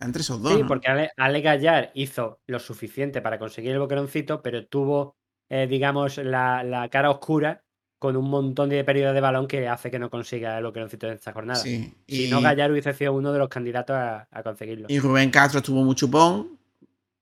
Entre 0.03 0.21
esos 0.21 0.41
dos. 0.41 0.53
Sí, 0.53 0.61
¿no? 0.61 0.67
porque 0.67 0.87
Ale, 0.87 1.11
Ale 1.17 1.41
Gallar 1.41 1.91
hizo 1.95 2.39
lo 2.47 2.59
suficiente 2.59 3.21
para 3.21 3.39
conseguir 3.39 3.71
el 3.71 3.79
boqueroncito, 3.79 4.41
pero 4.41 4.65
tuvo, 4.67 5.15
eh, 5.49 5.67
digamos, 5.67 6.17
la, 6.17 6.63
la 6.63 6.89
cara 6.89 7.09
oscura 7.09 7.63
con 7.99 8.17
un 8.17 8.29
montón 8.29 8.67
de 8.69 8.83
pérdidas 8.83 9.13
de 9.13 9.21
balón 9.21 9.47
que 9.47 9.67
hace 9.67 9.89
que 9.89 9.97
no 9.97 10.09
consiga 10.09 10.57
el 10.57 10.65
boqueroncito 10.65 11.07
en 11.07 11.13
esta 11.13 11.31
jornada. 11.31 11.59
Sí. 11.61 11.93
Si 12.07 12.25
Y, 12.25 12.29
no, 12.29 12.41
Gallar 12.41 12.69
hubiese 12.71 12.93
sido 12.93 13.13
uno 13.13 13.31
de 13.31 13.39
los 13.39 13.47
candidatos 13.47 13.95
a, 13.95 14.27
a 14.29 14.43
conseguirlo. 14.43 14.87
y 14.89 14.99
Rubén 14.99 15.29
Castro 15.31 15.59
estuvo 15.59 15.81
muy 15.83 15.95
chupón. 15.95 16.59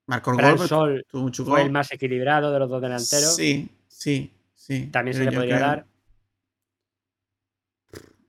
Marcó 0.06 0.32
el 0.32 0.38
Fran 0.38 0.56
gol, 0.56 0.68
Sol 0.68 1.06
fue 1.44 1.62
el 1.62 1.70
más 1.70 1.92
equilibrado 1.92 2.52
de 2.52 2.58
los 2.58 2.68
dos 2.68 2.82
delanteros. 2.82 3.36
Sí, 3.36 3.68
sí, 3.86 4.32
sí. 4.56 4.88
También 4.90 5.16
se 5.16 5.24
le 5.24 5.30
podría 5.32 5.56
creo- 5.56 5.66
dar. 5.68 5.86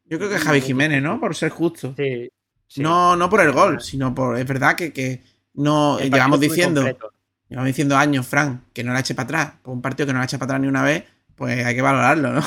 Yo 0.05 0.19
creo 0.19 0.29
que 0.29 0.37
Javi 0.37 0.61
Jiménez, 0.61 1.01
¿no? 1.01 1.19
Por 1.19 1.35
ser 1.35 1.49
justo. 1.49 1.95
Sí, 1.97 2.29
sí. 2.73 2.81
No, 2.81 3.15
no 3.15 3.29
por 3.29 3.41
el 3.41 3.51
gol, 3.51 3.81
sino 3.81 4.13
por. 4.15 4.37
Es 4.37 4.47
verdad 4.47 4.75
que, 4.75 4.91
que 4.91 5.21
no. 5.53 5.99
El 5.99 6.11
llevamos 6.11 6.39
diciendo. 6.39 6.81
completo. 6.81 7.11
Llevamos 7.49 7.67
diciendo 7.67 7.95
años, 7.97 8.25
Fran, 8.25 8.65
que 8.73 8.83
no 8.83 8.93
la 8.93 9.01
eche 9.01 9.13
para 9.13 9.25
atrás. 9.25 9.53
Por 9.61 9.73
un 9.73 9.81
partido 9.81 10.07
que 10.07 10.13
no 10.13 10.19
la 10.19 10.25
eche 10.25 10.37
para 10.39 10.45
atrás 10.45 10.61
ni 10.61 10.67
una 10.67 10.83
vez, 10.83 11.03
pues 11.35 11.63
hay 11.65 11.75
que 11.75 11.81
valorarlo, 11.81 12.31
¿no? 12.33 12.41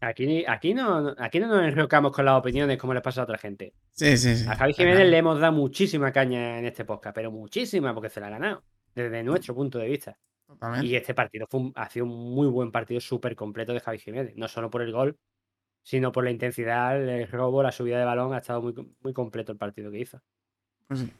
Aquí, 0.00 0.44
aquí, 0.46 0.74
no, 0.74 1.14
aquí 1.18 1.40
no 1.40 1.46
nos 1.48 1.62
enrocamos 1.62 2.12
con 2.12 2.24
las 2.26 2.38
opiniones 2.38 2.76
como 2.78 2.92
les 2.92 3.02
pasa 3.02 3.22
a 3.22 3.24
otra 3.24 3.38
gente. 3.38 3.72
Sí, 3.92 4.16
sí, 4.18 4.36
sí. 4.36 4.46
A 4.48 4.54
Javi 4.54 4.74
Jiménez 4.74 5.08
le 5.08 5.16
hemos 5.16 5.40
dado 5.40 5.52
muchísima 5.54 6.12
caña 6.12 6.58
en 6.58 6.66
este 6.66 6.84
podcast, 6.84 7.14
pero 7.14 7.30
muchísima 7.30 7.94
porque 7.94 8.10
se 8.10 8.20
la 8.20 8.26
ha 8.26 8.30
ganado, 8.30 8.62
desde 8.94 9.22
nuestro 9.22 9.54
punto 9.54 9.78
de 9.78 9.88
vista. 9.88 10.18
Totalmente. 10.46 10.86
Y 10.86 10.96
este 10.96 11.14
partido 11.14 11.46
fue 11.50 11.60
un- 11.60 11.72
ha 11.74 11.88
sido 11.88 12.04
un 12.04 12.34
muy 12.34 12.46
buen 12.46 12.70
partido 12.70 13.00
súper 13.00 13.34
completo 13.34 13.72
de 13.72 13.80
Javi 13.80 13.98
Jiménez, 13.98 14.34
no 14.36 14.48
solo 14.48 14.70
por 14.70 14.82
el 14.82 14.92
gol, 14.92 15.16
sino 15.86 16.10
por 16.10 16.24
la 16.24 16.32
intensidad, 16.32 17.00
el 17.00 17.28
robo, 17.30 17.62
la 17.62 17.70
subida 17.70 17.96
de 17.96 18.04
balón, 18.04 18.34
ha 18.34 18.38
estado 18.38 18.60
muy, 18.60 18.74
muy 19.02 19.12
completo 19.12 19.52
el 19.52 19.58
partido 19.58 19.88
que 19.92 20.00
hizo. 20.00 20.20
Pues 20.88 20.98
sí. 20.98 21.12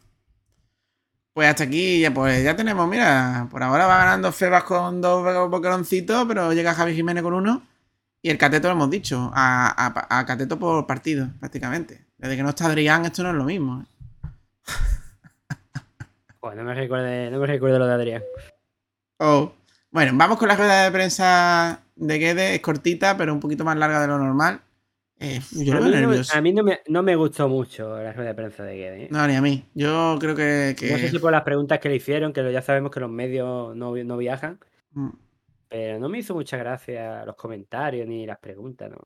Pues 1.32 1.48
hasta 1.48 1.62
aquí 1.64 2.00
ya, 2.00 2.12
pues 2.12 2.42
ya 2.42 2.56
tenemos, 2.56 2.88
mira, 2.88 3.46
por 3.48 3.62
ahora 3.62 3.86
va 3.86 3.98
ganando 3.98 4.32
Febas 4.32 4.64
con 4.64 5.00
dos 5.00 5.48
boqueroncitos, 5.50 6.24
pero 6.26 6.52
llega 6.52 6.74
Javi 6.74 6.96
Jiménez 6.96 7.22
con 7.22 7.34
uno. 7.34 7.62
Y 8.22 8.30
el 8.30 8.38
Cateto 8.38 8.66
lo 8.66 8.72
hemos 8.74 8.90
dicho, 8.90 9.30
a, 9.32 9.68
a- 9.86 10.18
a 10.18 10.26
Cateto 10.26 10.58
por 10.58 10.84
partido, 10.84 11.28
prácticamente. 11.38 12.04
Desde 12.18 12.34
que 12.36 12.42
no 12.42 12.48
está 12.48 12.66
Adrián, 12.66 13.04
esto 13.04 13.22
no 13.22 13.30
es 13.30 13.36
lo 13.36 13.44
mismo. 13.44 13.82
¿eh? 13.82 13.86
Pues 16.40 16.56
no 16.56 16.64
me 16.64 16.74
recuerde, 16.74 17.30
no 17.30 17.38
me 17.38 17.46
recuerdo 17.46 17.78
lo 17.78 17.86
de 17.86 17.94
Adrián. 17.94 18.22
Oh. 19.18 19.52
Bueno, 19.90 20.12
vamos 20.16 20.38
con 20.38 20.48
la 20.48 20.56
rueda 20.56 20.84
de 20.84 20.90
prensa 20.90 21.80
de 21.96 22.18
Guedes. 22.18 22.54
Es 22.54 22.60
cortita, 22.60 23.16
pero 23.16 23.32
un 23.34 23.40
poquito 23.40 23.64
más 23.64 23.76
larga 23.76 24.00
de 24.00 24.06
lo 24.06 24.18
normal. 24.18 24.60
Eh, 25.18 25.40
yo 25.52 25.72
a 25.72 25.80
lo 25.80 25.86
mí, 25.86 25.90
no, 26.16 26.22
a 26.34 26.40
mí 26.42 26.52
no 26.52 26.62
me, 26.62 26.80
no 26.88 27.02
me 27.02 27.16
gustó 27.16 27.48
mucho 27.48 27.96
la 28.02 28.12
rueda 28.12 28.28
de 28.30 28.34
prensa 28.34 28.62
de 28.64 28.76
Guedes. 28.76 29.02
¿eh? 29.04 29.08
No, 29.10 29.26
ni 29.26 29.34
a 29.34 29.40
mí. 29.40 29.64
Yo 29.74 30.16
creo 30.20 30.34
que. 30.36 30.76
que- 30.78 30.90
No 30.92 30.98
sé 30.98 31.08
si 31.08 31.18
por 31.18 31.32
las 31.32 31.42
preguntas 31.42 31.78
que 31.80 31.88
le 31.88 31.96
hicieron, 31.96 32.32
que 32.34 32.52
ya 32.52 32.60
sabemos 32.62 32.90
que 32.90 33.00
los 33.00 33.10
medios 33.10 33.74
no, 33.74 33.96
no 33.96 34.16
viajan, 34.18 34.58
Mm. 34.92 35.08
pero 35.68 35.98
no 35.98 36.08
me 36.08 36.18
hizo 36.18 36.34
mucha 36.34 36.56
gracia 36.58 37.24
los 37.24 37.34
comentarios 37.36 38.06
ni 38.06 38.26
las 38.26 38.38
preguntas, 38.38 38.90
¿no? 38.90 38.98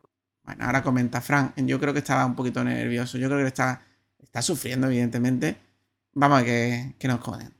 Bueno, 0.43 0.65
ahora 0.65 0.83
comenta 0.83 1.21
Fran. 1.21 1.53
Yo 1.57 1.79
creo 1.79 1.93
que 1.93 2.01
estaba 2.01 2.27
un 2.27 2.35
poquito 2.35 2.63
nervioso. 2.65 3.17
Yo 3.19 3.29
creo 3.29 3.41
que 3.41 3.47
está, 3.47 3.83
está 4.21 4.43
sufriendo, 4.43 4.87
evidentemente. 4.89 5.57
Vamos 6.15 6.43
a 6.43 6.45
que, 6.45 6.95
que 6.99 7.07
nos 7.09 7.21
comenta. 7.21 7.60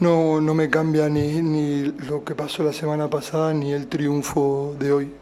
No, 0.00 0.40
no 0.40 0.54
me 0.54 0.70
cambia 0.70 1.10
ni, 1.10 1.42
ni 1.42 1.82
lo 2.08 2.24
que 2.24 2.34
pasó 2.34 2.62
la 2.62 2.72
semana 2.72 3.10
pasada 3.10 3.52
ni 3.52 3.72
el 3.72 3.86
triunfo 3.86 4.74
de 4.80 4.92
hoy. 4.92 5.12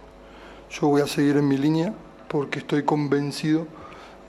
Yo 0.71 0.87
voy 0.87 1.03
a 1.03 1.09
seguir 1.09 1.37
en 1.37 1.49
mi 1.49 1.59
línea 1.59 1.93
porque 2.29 2.61
estoy 2.61 2.85
convencido 2.85 3.67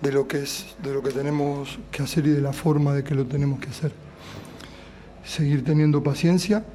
de 0.01 0.11
lo 0.11 0.27
que 0.27 0.41
es, 0.41 0.75
de 0.81 0.91
lo 0.91 1.03
que 1.03 1.11
tenemos 1.11 1.77
que 1.91 2.01
hacer 2.01 2.25
y 2.25 2.31
de 2.31 2.41
la 2.41 2.51
forma 2.51 2.95
de 2.95 3.03
que 3.03 3.13
lo 3.13 3.27
tenemos 3.27 3.59
que 3.59 3.69
hacer. 3.69 3.91
Seguir 5.23 5.63
teniendo 5.63 6.01
paciencia, 6.01 6.65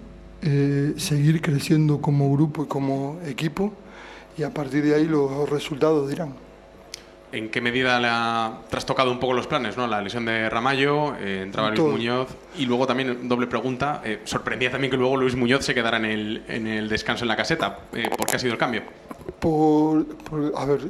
eh, 0.42 0.94
seguir 0.96 1.42
creciendo 1.42 2.00
como 2.00 2.32
grupo 2.32 2.62
y 2.62 2.66
como 2.68 3.18
equipo 3.26 3.72
y 4.38 4.44
a 4.44 4.54
partir 4.54 4.84
de 4.84 4.94
ahí 4.94 5.06
los 5.06 5.50
resultados 5.50 6.08
dirán. 6.08 6.32
¿En 7.36 7.50
qué 7.50 7.60
medida 7.60 7.98
le 8.00 8.08
ha 8.10 8.58
trastocado 8.70 9.10
un 9.10 9.18
poco 9.20 9.32
los 9.34 9.46
planes? 9.46 9.76
¿no? 9.76 9.86
La 9.86 10.00
lesión 10.00 10.24
de 10.24 10.48
Ramallo, 10.48 11.14
eh, 11.16 11.40
entraba 11.42 11.68
Luis 11.68 11.80
Todo. 11.80 11.90
Muñoz 11.92 12.28
y 12.56 12.66
luego 12.66 12.86
también, 12.86 13.28
doble 13.28 13.46
pregunta, 13.46 14.00
eh, 14.04 14.20
sorprendía 14.24 14.70
también 14.70 14.90
que 14.90 14.96
luego 14.96 15.16
Luis 15.16 15.34
Muñoz 15.36 15.64
se 15.64 15.74
quedara 15.74 15.96
en 15.98 16.04
el, 16.04 16.44
en 16.48 16.66
el 16.66 16.88
descanso 16.88 17.24
en 17.24 17.28
la 17.28 17.36
caseta. 17.36 17.78
Eh, 17.92 18.08
¿Por 18.16 18.26
qué 18.26 18.36
ha 18.36 18.38
sido 18.38 18.52
el 18.52 18.58
cambio? 18.58 18.82
Por, 19.40 20.06
por- 20.16 20.52
a 20.56 20.64
ver, 20.64 20.80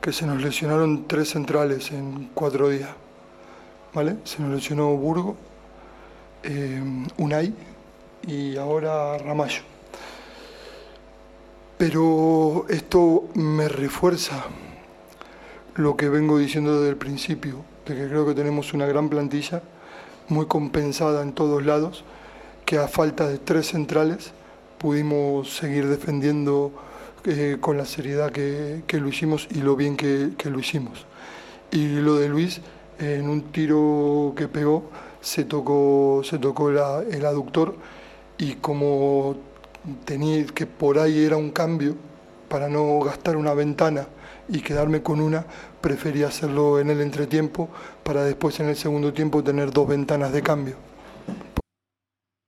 que 0.00 0.12
se 0.12 0.26
nos 0.26 0.40
lesionaron 0.42 1.06
tres 1.06 1.30
centrales 1.30 1.90
en 1.92 2.30
cuatro 2.34 2.68
días, 2.68 2.90
¿vale? 3.94 4.16
Se 4.24 4.42
nos 4.42 4.50
lesionó 4.52 4.88
Burgo, 4.96 5.36
Unai 7.18 7.52
y 8.26 8.56
ahora 8.56 9.16
Ramallo. 9.18 9.62
Pero 11.78 12.64
esto 12.68 13.24
me 13.34 13.68
refuerza 13.68 14.44
lo 15.74 15.96
que 15.96 16.08
vengo 16.08 16.38
diciendo 16.38 16.78
desde 16.78 16.90
el 16.90 16.96
principio, 16.96 17.64
de 17.86 17.94
que 17.94 18.08
creo 18.08 18.26
que 18.26 18.34
tenemos 18.34 18.74
una 18.74 18.86
gran 18.86 19.08
plantilla, 19.08 19.62
muy 20.28 20.46
compensada 20.46 21.22
en 21.22 21.32
todos 21.32 21.64
lados, 21.64 22.04
que 22.64 22.78
a 22.78 22.88
falta 22.88 23.26
de 23.26 23.38
tres 23.38 23.68
centrales 23.68 24.32
pudimos 24.78 25.54
seguir 25.54 25.88
defendiendo 25.88 26.72
eh, 27.24 27.56
con 27.60 27.76
la 27.76 27.84
seriedad 27.84 28.30
que, 28.30 28.82
que 28.86 28.98
lo 28.98 29.08
hicimos 29.08 29.48
y 29.50 29.62
lo 29.62 29.76
bien 29.76 29.96
que, 29.96 30.30
que 30.36 30.50
lo 30.50 30.58
hicimos. 30.58 31.06
Y 31.70 31.88
lo 32.00 32.16
de 32.16 32.28
Luis, 32.28 32.60
en 32.98 33.28
un 33.28 33.52
tiro 33.52 34.34
que 34.36 34.48
pegó, 34.48 34.90
se 35.20 35.44
tocó, 35.44 36.22
se 36.24 36.38
tocó 36.38 36.70
el 36.70 37.24
aductor 37.24 37.76
y 38.38 38.54
como 38.54 39.36
tenía 40.04 40.44
que 40.46 40.66
por 40.66 40.98
ahí 40.98 41.24
era 41.24 41.36
un 41.36 41.50
cambio, 41.50 41.94
para 42.48 42.68
no 42.68 42.98
gastar 43.00 43.36
una 43.36 43.54
ventana 43.54 44.06
y 44.52 44.60
quedarme 44.60 45.02
con 45.02 45.20
una, 45.20 45.46
preferí 45.80 46.22
hacerlo 46.22 46.78
en 46.78 46.90
el 46.90 47.00
entretiempo 47.00 47.70
para 48.04 48.22
después 48.24 48.60
en 48.60 48.68
el 48.68 48.76
segundo 48.76 49.12
tiempo 49.12 49.42
tener 49.42 49.70
dos 49.70 49.88
ventanas 49.88 50.32
de 50.32 50.42
cambio. 50.42 50.76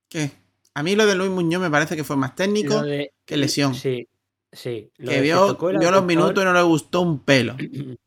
¿Qué? 0.09 0.31
A 0.75 0.83
mí 0.83 0.95
lo 0.97 1.07
de 1.07 1.15
Luis 1.15 1.31
Muñoz 1.31 1.63
me 1.63 1.71
parece 1.71 1.97
que 1.97 2.05
fue 2.05 2.17
más 2.17 2.35
técnico 2.35 2.83
de- 2.83 3.13
que 3.25 3.37
lesión. 3.37 3.75
Sí, 3.75 4.09
sí. 4.53 4.91
Lo 4.99 5.11
que 5.11 5.21
vio, 5.23 5.57
vio 5.57 5.91
los 5.91 6.05
minutos 6.05 6.43
y 6.43 6.45
no 6.47 6.53
le 6.53 6.63
gustó 6.63 7.01
un 7.01 7.21
pelo. 7.21 7.57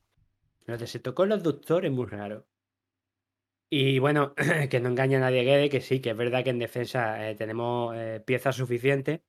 Lo 0.68 0.78
de 0.78 0.86
se 0.86 1.00
tocó 1.00 1.24
el 1.24 1.32
aductor 1.32 1.86
es 1.86 1.92
muy 1.94 2.06
raro. 2.08 2.46
Y 3.70 4.00
bueno, 4.00 4.34
que 4.70 4.82
no 4.82 4.90
engaña 4.90 5.18
a 5.18 5.22
nadie 5.22 5.44
Guede, 5.44 5.70
que 5.70 5.80
sí, 5.80 6.02
que 6.02 6.10
es 6.10 6.18
verdad 6.18 6.44
que 6.44 6.50
en 6.50 6.60
defensa 6.60 7.30
eh, 7.30 7.36
tenemos 7.36 7.96
eh, 7.96 8.22
piezas 8.26 8.58
suficientes, 8.58 9.22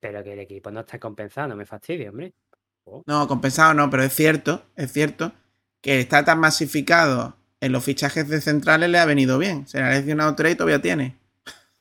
pero 0.00 0.24
que 0.24 0.32
el 0.32 0.40
equipo 0.40 0.72
no 0.72 0.80
está 0.80 0.98
compensado, 0.98 1.46
no 1.48 1.56
me 1.56 1.66
fastidie, 1.66 2.08
hombre. 2.08 2.34
No, 3.06 3.26
compensado 3.28 3.74
no, 3.74 3.88
pero 3.90 4.02
es 4.02 4.12
cierto, 4.14 4.62
es 4.76 4.92
cierto 4.92 5.32
que 5.80 6.00
está 6.00 6.24
tan 6.24 6.38
masificado 6.40 7.36
en 7.60 7.72
los 7.72 7.84
fichajes 7.84 8.28
de 8.28 8.40
centrales 8.40 8.88
le 8.90 8.98
ha 8.98 9.04
venido 9.04 9.38
bien. 9.38 9.66
Se 9.66 9.78
le 9.78 9.84
ha 9.84 9.90
lesionado 9.90 10.34
tres 10.34 10.52
y 10.52 10.56
todavía 10.56 10.80
tiene. 10.80 11.16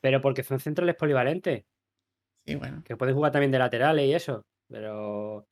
Pero 0.01 0.21
porque 0.21 0.43
son 0.43 0.59
centrales 0.59 0.95
polivalentes, 0.95 1.63
Sí, 2.45 2.55
bueno. 2.55 2.81
que 2.85 2.95
pueden 2.97 3.15
jugar 3.15 3.31
también 3.31 3.51
de 3.51 3.59
laterales 3.59 4.05
y 4.05 4.13
eso. 4.13 4.41
Pero. 4.69 5.45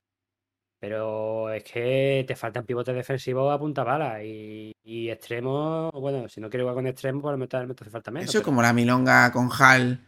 Pero 0.79 1.49
es 1.51 1.63
que 1.63 2.23
te 2.27 2.35
faltan 2.35 2.63
pivotes 2.65 2.93
defensivos 2.93 3.51
a 3.51 3.57
punta 3.57 3.83
bala 3.83 4.23
y, 4.23 4.71
y 4.83 5.09
extremos. 5.09 5.91
Bueno, 5.91 6.29
si 6.29 6.39
no 6.39 6.49
quieres 6.49 6.65
jugar 6.65 6.75
con 6.75 6.85
extremos, 6.87 7.21
pues 7.23 7.37
me 7.37 7.45
hace 7.45 7.89
falta 7.89 8.11
menos. 8.11 8.29
Eso 8.29 8.37
es 8.37 8.41
pero- 8.41 8.45
como 8.45 8.61
la 8.61 8.73
milonga 8.73 9.31
con 9.31 9.49
Hal, 9.57 9.99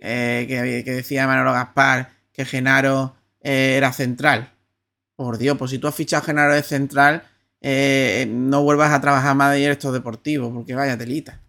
eh, 0.00 0.44
que, 0.46 0.82
que 0.84 0.90
decía 0.92 1.26
Manolo 1.26 1.52
Gaspar 1.52 2.10
que 2.32 2.44
Genaro 2.44 3.14
eh, 3.40 3.76
era 3.78 3.92
central. 3.92 4.52
Por 5.20 5.36
Dios, 5.36 5.58
pues 5.58 5.70
si 5.70 5.78
tú 5.78 5.86
has 5.86 5.94
fichado 5.94 6.22
a 6.22 6.24
Genaro 6.24 6.54
de 6.54 6.62
central, 6.62 7.22
eh, 7.60 8.26
no 8.26 8.62
vuelvas 8.62 8.90
a 8.90 9.02
trabajar 9.02 9.36
más 9.36 9.52
de 9.52 9.58
director 9.58 9.92
deportivo, 9.92 10.50
porque 10.50 10.74
vaya 10.74 10.96
telita. 10.96 11.42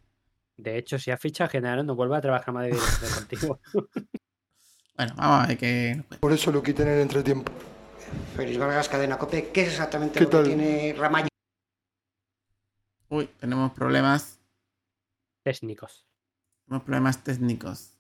De 0.57 0.77
hecho, 0.77 0.99
si 0.99 1.09
has 1.09 1.21
fichado 1.21 1.47
a 1.47 1.51
Genaro, 1.51 1.81
no 1.81 1.95
vuelva 1.95 2.17
a 2.17 2.21
trabajar 2.21 2.53
más 2.53 2.65
de 2.65 2.71
director 2.71 2.99
deportivo. 3.09 3.61
Bueno, 4.97 5.13
vamos 5.15 5.45
a 5.45 5.47
ver 5.47 5.57
qué. 5.57 6.03
Por 6.19 6.33
eso 6.33 6.51
lo 6.51 6.61
quité 6.61 6.83
en 6.83 6.89
el 6.89 6.99
entretiempo. 6.99 7.49
Félix 8.35 8.57
Vargas, 8.57 8.89
Cadena 8.89 9.17
Cope, 9.17 9.51
¿qué 9.53 9.61
es 9.61 9.69
exactamente 9.69 10.19
¿Qué 10.19 10.25
lo 10.25 10.29
tal? 10.29 10.43
que 10.43 10.49
tiene 10.49 10.93
Ramallo? 10.97 11.29
Uy, 13.07 13.27
tenemos 13.39 13.71
problemas. 13.71 14.41
Técnicos. 15.45 16.05
Tenemos 16.65 16.83
problemas 16.83 17.23
técnicos. 17.23 17.97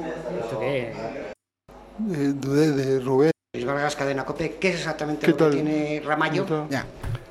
¿Esto 0.00 0.58
qué 0.58 0.90
es? 0.90 0.96
Eh, 0.98 2.32
dudé 2.34 2.72
de 2.72 2.98
Rubén. 2.98 3.30
Vargas, 3.64 3.96
Cadena 3.96 4.24
Cope, 4.24 4.56
¿qué 4.60 4.68
es 4.70 4.74
exactamente 4.76 5.26
¿Qué 5.26 5.32
lo 5.32 5.36
tal? 5.38 5.50
que 5.50 5.56
tiene 5.56 6.02
Ramallo? 6.04 6.66
Ya. 6.68 6.84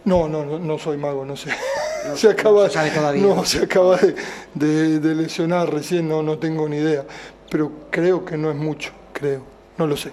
No, 0.06 0.28
no, 0.28 0.46
no, 0.46 0.60
no 0.60 0.78
soy 0.78 0.98
mago, 0.98 1.26
no 1.26 1.36
sé. 1.36 1.50
No- 2.08 2.16
se 2.16 2.30
acaba, 2.30 2.64
no 2.64 2.68
se 2.68 2.74
sabe 2.74 2.92
todavía. 2.92 3.22
no, 3.26 3.44
se 3.46 3.64
acaba 3.64 3.98
de, 3.98 4.16
de- 4.54 5.00
de 5.00 5.16
lesionar 5.16 5.72
recién, 5.74 6.08
no, 6.08 6.22
no 6.24 6.38
tengo 6.38 6.68
ni 6.70 6.78
idea. 6.78 7.04
Pero 7.50 7.72
creo 7.90 8.24
que 8.26 8.38
no 8.38 8.50
es 8.50 8.56
mucho, 8.56 8.92
creo. 9.14 9.44
No 9.78 9.88
lo 9.88 9.96
sé. 9.98 10.12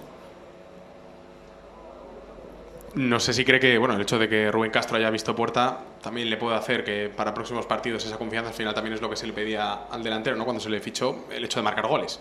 No 2.95 3.19
sé 3.19 3.33
si 3.33 3.43
cree 3.43 3.59
que 3.59 3.77
bueno, 3.79 3.95
el 3.95 4.01
hecho 4.01 4.19
de 4.19 4.29
que 4.29 4.51
Rubén 4.51 4.69
Castro 4.69 4.97
haya 4.97 5.09
visto 5.09 5.35
puerta 5.35 5.79
también 6.03 6.29
le 6.29 6.37
puede 6.37 6.55
hacer 6.55 6.83
que 6.83 7.09
para 7.15 7.33
próximos 7.33 7.65
partidos 7.65 8.05
esa 8.05 8.17
confianza 8.17 8.49
al 8.49 8.55
final 8.55 8.73
también 8.75 8.93
es 8.93 9.01
lo 9.01 9.09
que 9.09 9.15
se 9.15 9.25
le 9.25 9.33
pedía 9.33 9.73
al 9.89 10.03
delantero, 10.03 10.35
¿no? 10.35 10.43
Cuando 10.43 10.59
se 10.61 10.69
le 10.69 10.79
fichó 10.79 11.25
el 11.31 11.43
hecho 11.43 11.59
de 11.59 11.63
marcar 11.63 11.87
goles. 11.87 12.19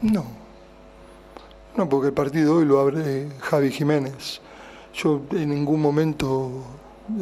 No. 0.00 0.24
No, 1.76 1.88
porque 1.88 2.08
el 2.08 2.12
partido 2.12 2.56
hoy 2.56 2.64
lo 2.64 2.80
abre 2.80 3.28
Javi 3.40 3.70
Jiménez. 3.70 4.40
Yo 4.94 5.22
en 5.32 5.48
ningún 5.50 5.80
momento 5.80 6.50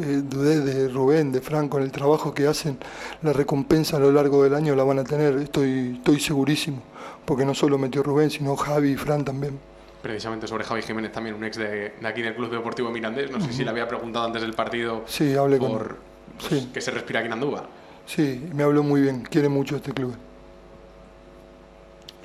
eh, 0.01 0.21
dudé 0.23 0.59
de 0.59 0.89
Rubén, 0.89 1.31
de 1.31 1.39
Franco, 1.39 1.77
en 1.77 1.83
el 1.83 1.91
trabajo 1.91 2.33
que 2.33 2.47
hacen. 2.47 2.77
La 3.21 3.31
recompensa 3.31 3.97
a 3.97 3.99
lo 3.99 4.11
largo 4.11 4.43
del 4.43 4.53
año 4.55 4.75
la 4.75 4.83
van 4.83 4.99
a 4.99 5.03
tener, 5.05 5.35
estoy, 5.37 5.95
estoy 5.97 6.19
segurísimo. 6.19 6.81
Porque 7.25 7.45
no 7.45 7.53
solo 7.53 7.77
metió 7.77 8.03
Rubén, 8.03 8.29
sino 8.29 8.55
Javi 8.57 8.91
y 8.91 8.97
Fran 8.97 9.23
también. 9.23 9.57
Precisamente 10.01 10.47
sobre 10.47 10.63
Javi 10.65 10.81
Jiménez 10.81 11.11
también, 11.11 11.35
un 11.35 11.43
ex 11.45 11.57
de, 11.57 11.93
de 12.01 12.07
aquí 12.07 12.21
del 12.21 12.35
Club 12.35 12.51
Deportivo 12.51 12.89
Mirandés. 12.89 13.31
No 13.31 13.39
sé 13.39 13.53
si 13.53 13.63
le 13.63 13.69
había 13.69 13.87
preguntado 13.87 14.25
antes 14.25 14.41
del 14.41 14.53
partido 14.53 15.03
Sí, 15.05 15.35
hablé 15.35 15.57
por 15.57 15.97
pues, 16.39 16.61
Sí. 16.61 16.69
que 16.73 16.81
se 16.81 16.91
respira 16.91 17.19
aquí 17.19 17.27
en 17.27 17.33
Andúba. 17.33 17.63
Sí, 18.07 18.49
me 18.53 18.63
habló 18.63 18.81
muy 18.83 19.01
bien, 19.01 19.21
quiere 19.21 19.47
mucho 19.47 19.75
este 19.77 19.93
club. 19.93 20.15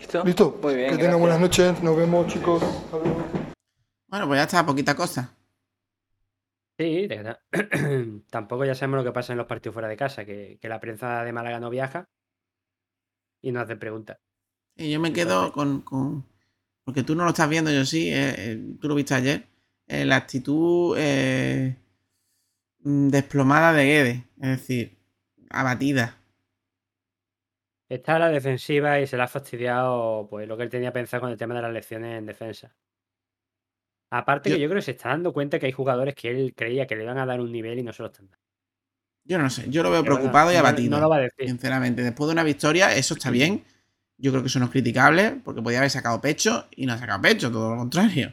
¿Listo? 0.07 0.25
¿Listo? 0.25 0.59
Muy 0.63 0.75
bien. 0.77 0.91
que 0.93 0.99
tengan 1.03 1.19
buenas 1.19 1.41
noches, 1.41 1.83
nos 1.83 1.97
vemos 1.97 2.29
chicos. 2.33 2.63
Hasta 2.63 2.97
luego. 2.99 3.27
Bueno, 4.07 4.29
pues 4.29 4.39
ya 4.39 4.45
está, 4.45 4.65
poquita 4.65 4.95
cosa. 4.95 5.35
Sí, 6.79 7.09
de 7.09 7.17
verdad. 7.23 7.41
Tampoco 8.31 8.65
ya 8.65 8.77
sabemos 8.77 8.99
lo 8.99 9.05
que 9.05 9.13
pasa 9.13 9.33
en 9.33 9.39
los 9.39 9.49
partidos 9.49 9.75
fuera 9.75 9.89
de 9.89 9.97
casa, 9.97 10.25
que, 10.25 10.59
que 10.63 10.69
la 10.69 10.79
prensa 10.79 11.25
de 11.25 11.33
Málaga 11.33 11.59
no 11.59 11.71
viaja 11.71 12.09
y 13.43 13.51
no 13.51 13.61
hace 13.61 13.75
preguntas. 13.75 14.19
Y 14.77 14.93
yo 14.93 15.01
me 15.01 15.13
quedo 15.13 15.51
con, 15.53 15.81
con- 15.81 16.25
Porque 16.85 17.03
tú 17.03 17.17
no 17.17 17.25
lo 17.25 17.31
estás 17.31 17.49
viendo, 17.49 17.73
yo 17.73 17.85
sí. 17.85 18.09
eh, 18.13 18.35
eh, 18.39 18.63
tú 18.81 18.87
lo 18.87 18.95
viste 18.95 19.15
ayer. 19.15 19.49
eh, 19.89 20.05
la 20.05 20.17
actitud 20.17 20.97
desplomada 22.79 23.73
de 23.73 23.85
Guede. 23.87 24.25
Es 24.41 24.49
decir, 24.51 24.97
abatida. 25.51 26.17
Está 27.89 28.17
a 28.17 28.19
la 28.19 28.31
defensiva 28.31 28.99
y 29.01 29.07
se 29.07 29.17
le 29.17 29.23
ha 29.23 29.29
fastidiado 29.29 30.27
pues 30.29 30.49
lo 30.49 30.57
que 30.57 30.65
él 30.65 30.71
tenía 30.71 30.93
pensado 30.93 31.21
con 31.23 31.31
el 31.31 31.37
tema 31.39 31.55
de 31.55 31.63
las 31.63 31.73
lecciones 31.73 32.19
en 32.19 32.27
defensa. 32.27 32.75
Aparte 34.11 34.51
Yo- 34.51 34.57
que 34.57 34.63
yo 34.63 34.69
creo 34.69 34.79
que 34.79 34.85
se 34.85 34.91
está 34.93 35.11
dando 35.11 35.33
cuenta 35.33 35.59
que 35.59 35.67
hay 35.67 35.73
jugadores 35.73 36.15
que 36.15 36.31
él 36.31 36.55
creía 36.55 36.87
que 36.87 36.97
le 36.97 37.05
iban 37.05 37.19
a 37.19 37.27
dar 37.27 37.41
un 37.41 37.53
nivel 37.53 37.79
y 37.79 37.83
no 37.83 37.93
se 37.93 38.03
lo 38.03 38.09
están 38.09 38.27
dando. 38.27 38.45
Yo 39.25 39.39
no 39.39 39.51
sé. 39.51 39.69
Yo 39.69 39.83
lo 39.83 39.91
veo 39.91 40.03
Pero 40.03 40.17
preocupado 40.17 40.53
y 40.53 40.57
abatido. 40.57 40.91
No 40.97 41.01
lo 41.01 41.09
va 41.09 41.17
a 41.17 41.21
decir. 41.21 41.49
Sinceramente, 41.49 42.03
después 42.03 42.29
de 42.29 42.33
una 42.33 42.45
victoria, 42.45 42.95
eso 42.95 43.15
está 43.15 43.31
bien. 43.31 43.65
Yo 44.19 44.31
creo 44.31 44.43
que 44.43 44.47
eso 44.49 44.59
no 44.61 44.67
es 44.67 44.71
criticable, 44.71 45.41
porque 45.45 45.61
podía 45.63 45.79
haber 45.79 45.91
sacado 45.91 46.21
pecho 46.21 46.67
y 46.71 46.87
no 46.87 46.93
ha 46.93 46.99
sacado 46.99 47.21
pecho, 47.21 47.51
todo 47.51 47.71
lo 47.73 47.77
contrario. 47.77 48.33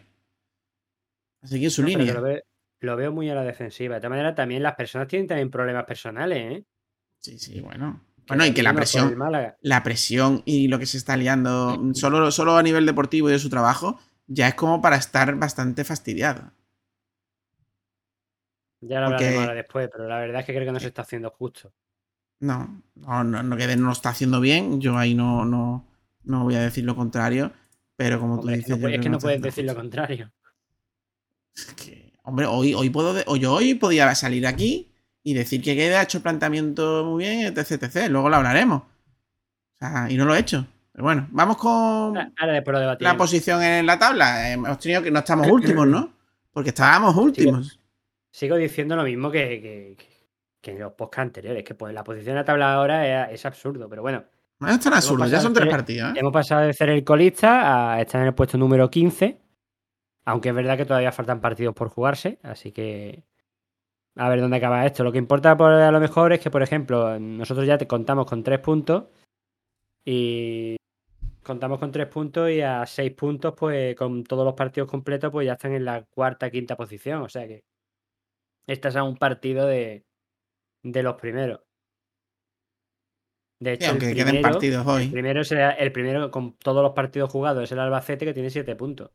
Así 1.42 1.60
que 1.60 1.66
en 1.66 1.72
su 1.72 1.82
No, 1.82 1.88
línea. 1.90 2.14
lo, 2.14 2.22
ve- 2.22 2.44
lo 2.82 2.96
veo 2.96 3.12
muy 3.12 3.30
a 3.30 3.36
la 3.36 3.44
defensiva. 3.44 3.96
De 3.96 4.02
todas 4.02 4.12
maneras, 4.12 4.36
también 4.36 4.64
las 4.64 4.76
personas 4.76 5.08
tienen 5.08 5.28
también 5.28 5.50
problemas 5.50 5.86
personales, 5.86 6.38
¿eh? 6.60 6.64
Sí, 7.20 7.38
sí, 7.40 7.60
bueno. 7.60 8.02
Bueno, 8.28 8.46
y 8.46 8.54
que 8.54 8.64
la 8.64 8.74
presión, 8.74 9.18
la 9.62 9.84
presión 9.84 10.42
y 10.46 10.68
lo 10.68 10.80
que 10.80 10.86
se 10.86 10.98
está 10.98 11.18
liando 11.18 11.92
solo, 11.94 12.32
solo 12.32 12.56
a 12.58 12.64
nivel 12.64 12.86
deportivo 12.86 13.30
y 13.30 13.34
de 13.34 13.40
su 13.40 13.50
trabajo, 13.50 14.00
ya 14.28 14.48
es 14.48 14.56
como 14.56 14.82
para 14.82 14.96
estar 14.96 15.36
bastante 15.36 15.84
fastidiado. 15.84 16.52
Ya 18.82 19.00
lo 19.00 19.08
porque- 19.08 19.26
hablaremos 19.26 19.42
ahora 19.48 19.56
después, 19.56 19.90
pero 19.92 20.08
la 20.08 20.20
verdad 20.20 20.42
es 20.42 20.46
que 20.46 20.54
creo 20.54 20.66
que 20.66 20.72
no 20.72 20.80
se 20.80 20.88
está 20.88 21.02
haciendo 21.04 21.30
justo. 21.32 21.74
No, 22.40 22.84
no, 22.96 23.24
no, 23.24 23.44
no, 23.44 23.56
que 23.58 23.76
no 23.78 23.86
lo 23.88 23.92
está 23.94 24.10
haciendo 24.10 24.42
bien. 24.42 24.82
Yo 24.82 24.98
ahí 24.98 25.16
no, 25.16 25.46
no, 25.46 25.88
no 26.24 26.44
voy 26.44 26.56
a 26.56 26.62
decir 26.62 26.84
lo 26.84 26.96
contrario. 26.96 27.54
Pero 27.96 28.20
como 28.20 28.36
Hombre, 28.36 28.56
tú 28.56 28.60
es 28.62 28.66
dices, 28.66 28.82
no, 28.82 28.88
es 28.90 29.00
que 29.00 29.10
no 29.10 29.20
puedes 29.20 29.42
decir 29.42 29.66
lo 29.66 29.76
contrario. 29.76 30.34
Es 31.56 31.66
que, 31.76 32.14
hombre, 32.24 32.46
hoy, 32.48 32.74
hoy 32.74 32.90
puedo 32.90 33.14
de- 33.14 33.26
yo 33.40 33.54
hoy 33.54 33.76
podía 33.76 34.14
salir 34.16 34.46
aquí 34.48 34.93
y 35.24 35.34
decir 35.34 35.62
que 35.62 35.74
Guede 35.74 35.96
ha 35.96 36.04
hecho 36.04 36.18
el 36.18 36.24
planteamiento 36.24 37.06
muy 37.06 37.24
bien, 37.24 37.42
etc, 37.42 37.84
etc. 37.84 38.10
Luego 38.10 38.30
lo 38.30 38.36
hablaremos. 38.36 38.82
O 38.82 39.78
sea, 39.80 40.08
y 40.10 40.18
no 40.18 40.26
lo 40.26 40.36
he 40.36 40.40
hecho. 40.40 40.68
Pero 40.92 41.06
bueno, 41.06 41.28
vamos 41.32 41.58
con 41.58 42.16
Ahora 42.18 42.62
debatimos. 42.62 43.02
la 43.02 43.18
posición 43.18 43.64
en 43.64 43.86
la 43.86 43.98
tabla. 43.98 44.50
Eh, 44.50 44.54
Hemos 44.54 44.78
tenido 44.80 45.02
que 45.02 45.10
no 45.12 45.20
estamos 45.20 45.48
últimos, 45.48 45.88
¿no? 45.88 46.14
Porque 46.52 46.70
estábamos 46.70 47.16
últimos. 47.16 47.80
Sigo 48.32 48.56
diciendo 48.58 48.96
lo 48.96 49.04
mismo 49.04 49.32
que, 49.32 49.98
que, 49.98 49.98
que 50.62 50.72
en 50.72 50.80
los 50.80 50.94
podcasts 50.94 51.28
anteriores, 51.28 51.64
que 51.64 51.74
pues, 51.74 51.94
la 51.94 52.04
posición 52.04 52.32
en 52.32 52.36
la 52.38 52.46
tabla 52.46 52.74
ahora 52.74 53.30
es, 53.32 53.40
es 53.40 53.46
absurdo, 53.46 53.90
pero 53.90 54.02
bueno. 54.02 54.24
No 54.60 54.70
es 54.70 54.80
tan 54.80 54.94
absurdo, 54.94 55.26
ya 55.26 55.40
son 55.42 55.54
de 55.54 55.62
tres 55.62 55.72
partidos, 55.74 56.16
¿eh? 56.16 56.20
Hemos 56.20 56.32
pasado 56.32 56.62
de 56.62 56.74
ser 56.74 56.90
el 56.90 57.04
colista 57.04 57.94
a 57.94 58.02
estar 58.02 58.22
en 58.22 58.28
el 58.28 58.34
puesto 58.34 58.58
número 58.58 58.90
15, 58.90 59.38
aunque 60.26 60.50
es 60.50 60.56
verdad 60.56 60.78
que 60.78 60.86
todavía 60.86 61.12
faltan 61.12 61.42
partidos 61.42 61.74
por 61.76 61.90
jugarse, 61.90 62.40
así 62.44 62.72
que 62.72 63.24
a 64.16 64.30
ver 64.30 64.42
dónde 64.42 64.58
acaba 64.58 64.86
esto. 64.86 65.04
Lo 65.04 65.12
que 65.12 65.18
importa 65.18 65.56
por, 65.58 65.72
a 65.72 65.92
lo 65.92 66.00
mejor 66.00 66.34
es 66.34 66.40
que, 66.40 66.52
por 66.52 66.62
ejemplo, 66.64 67.20
nosotros 67.20 67.66
ya 67.66 67.78
te 67.78 67.88
contamos 67.88 68.26
con 68.26 68.44
tres 68.44 68.60
puntos 68.60 69.06
y 70.06 70.76
contamos 71.44 71.80
con 71.80 71.92
tres 71.92 72.08
puntos 72.08 72.50
y 72.50 72.62
a 72.62 72.86
seis 72.86 73.12
puntos, 73.14 73.54
pues 73.58 73.96
con 73.96 74.24
todos 74.24 74.46
los 74.46 74.54
partidos 74.54 74.90
completos, 74.90 75.32
pues 75.32 75.46
ya 75.48 75.54
están 75.54 75.74
en 75.74 75.86
la 75.86 76.04
cuarta, 76.04 76.50
quinta 76.50 76.76
posición, 76.78 77.22
o 77.22 77.30
sea 77.30 77.48
que 77.48 77.64
estás 78.68 78.96
a 78.96 79.04
un 79.04 79.18
partido 79.18 79.66
de, 79.68 80.04
de 80.84 81.04
los 81.04 81.16
primeros. 81.16 81.62
De 83.60 83.74
hecho, 83.74 83.86
Sí, 83.86 83.86
el 83.86 83.92
aunque 83.92 84.14
queden 84.14 84.28
primero- 84.32 84.52
partidos 84.52 84.86
el 84.86 84.92
hoy. 84.92 85.08
primero, 85.10 85.44
será- 85.44 85.72
el 85.72 85.92
primero 85.92 86.30
con 86.32 86.54
todos 86.58 86.84
los 86.84 86.92
partidos 86.94 87.32
jugados 87.32 87.64
es 87.64 87.72
el 87.72 87.80
Albacete 87.80 88.26
que 88.26 88.34
tiene 88.34 88.50
7 88.50 88.76
puntos. 88.76 89.12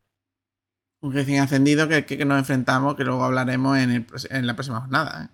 Un 1.01 1.12
recién 1.12 1.40
ascendido 1.42 1.88
que, 1.88 2.05
que, 2.05 2.18
que 2.18 2.24
nos 2.24 2.38
enfrentamos, 2.38 2.96
que 2.96 3.05
luego 3.05 3.22
hablaremos 3.24 3.78
en, 3.78 3.90
el 3.90 4.07
en 4.30 4.46
la 4.46 4.55
próxima 4.55 4.80
jornada, 4.80 5.24
¿eh? 5.26 5.28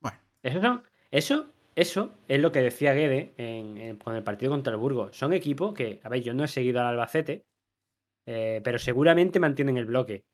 Bueno. 0.00 0.18
Eso, 0.42 0.60
son- 0.60 0.82
eso, 1.10 1.52
eso 1.74 2.14
es 2.28 2.40
lo 2.40 2.52
que 2.52 2.60
decía 2.60 2.92
Guede 2.94 3.34
en, 3.36 3.76
en- 3.78 3.96
con 3.98 4.14
el 4.14 4.22
partido 4.22 4.52
contra 4.52 4.72
el 4.72 4.78
Burgos. 4.78 5.16
Son 5.16 5.32
equipos 5.32 5.74
que, 5.74 6.00
a 6.04 6.08
ver, 6.08 6.22
yo 6.22 6.34
no 6.34 6.44
he 6.44 6.48
seguido 6.48 6.80
al 6.80 6.86
Albacete, 6.86 7.44
eh, 8.26 8.60
pero 8.62 8.78
seguramente 8.78 9.40
mantienen 9.40 9.76
el 9.78 9.86
bloque. 9.86 10.24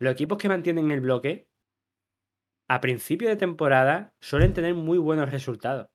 Los 0.00 0.12
equipos 0.12 0.38
que 0.38 0.48
mantienen 0.48 0.90
el 0.90 1.00
bloque, 1.00 1.48
a 2.68 2.80
principio 2.80 3.28
de 3.28 3.36
temporada, 3.36 4.12
suelen 4.20 4.52
tener 4.52 4.74
muy 4.74 4.98
buenos 4.98 5.30
resultados. 5.30 5.88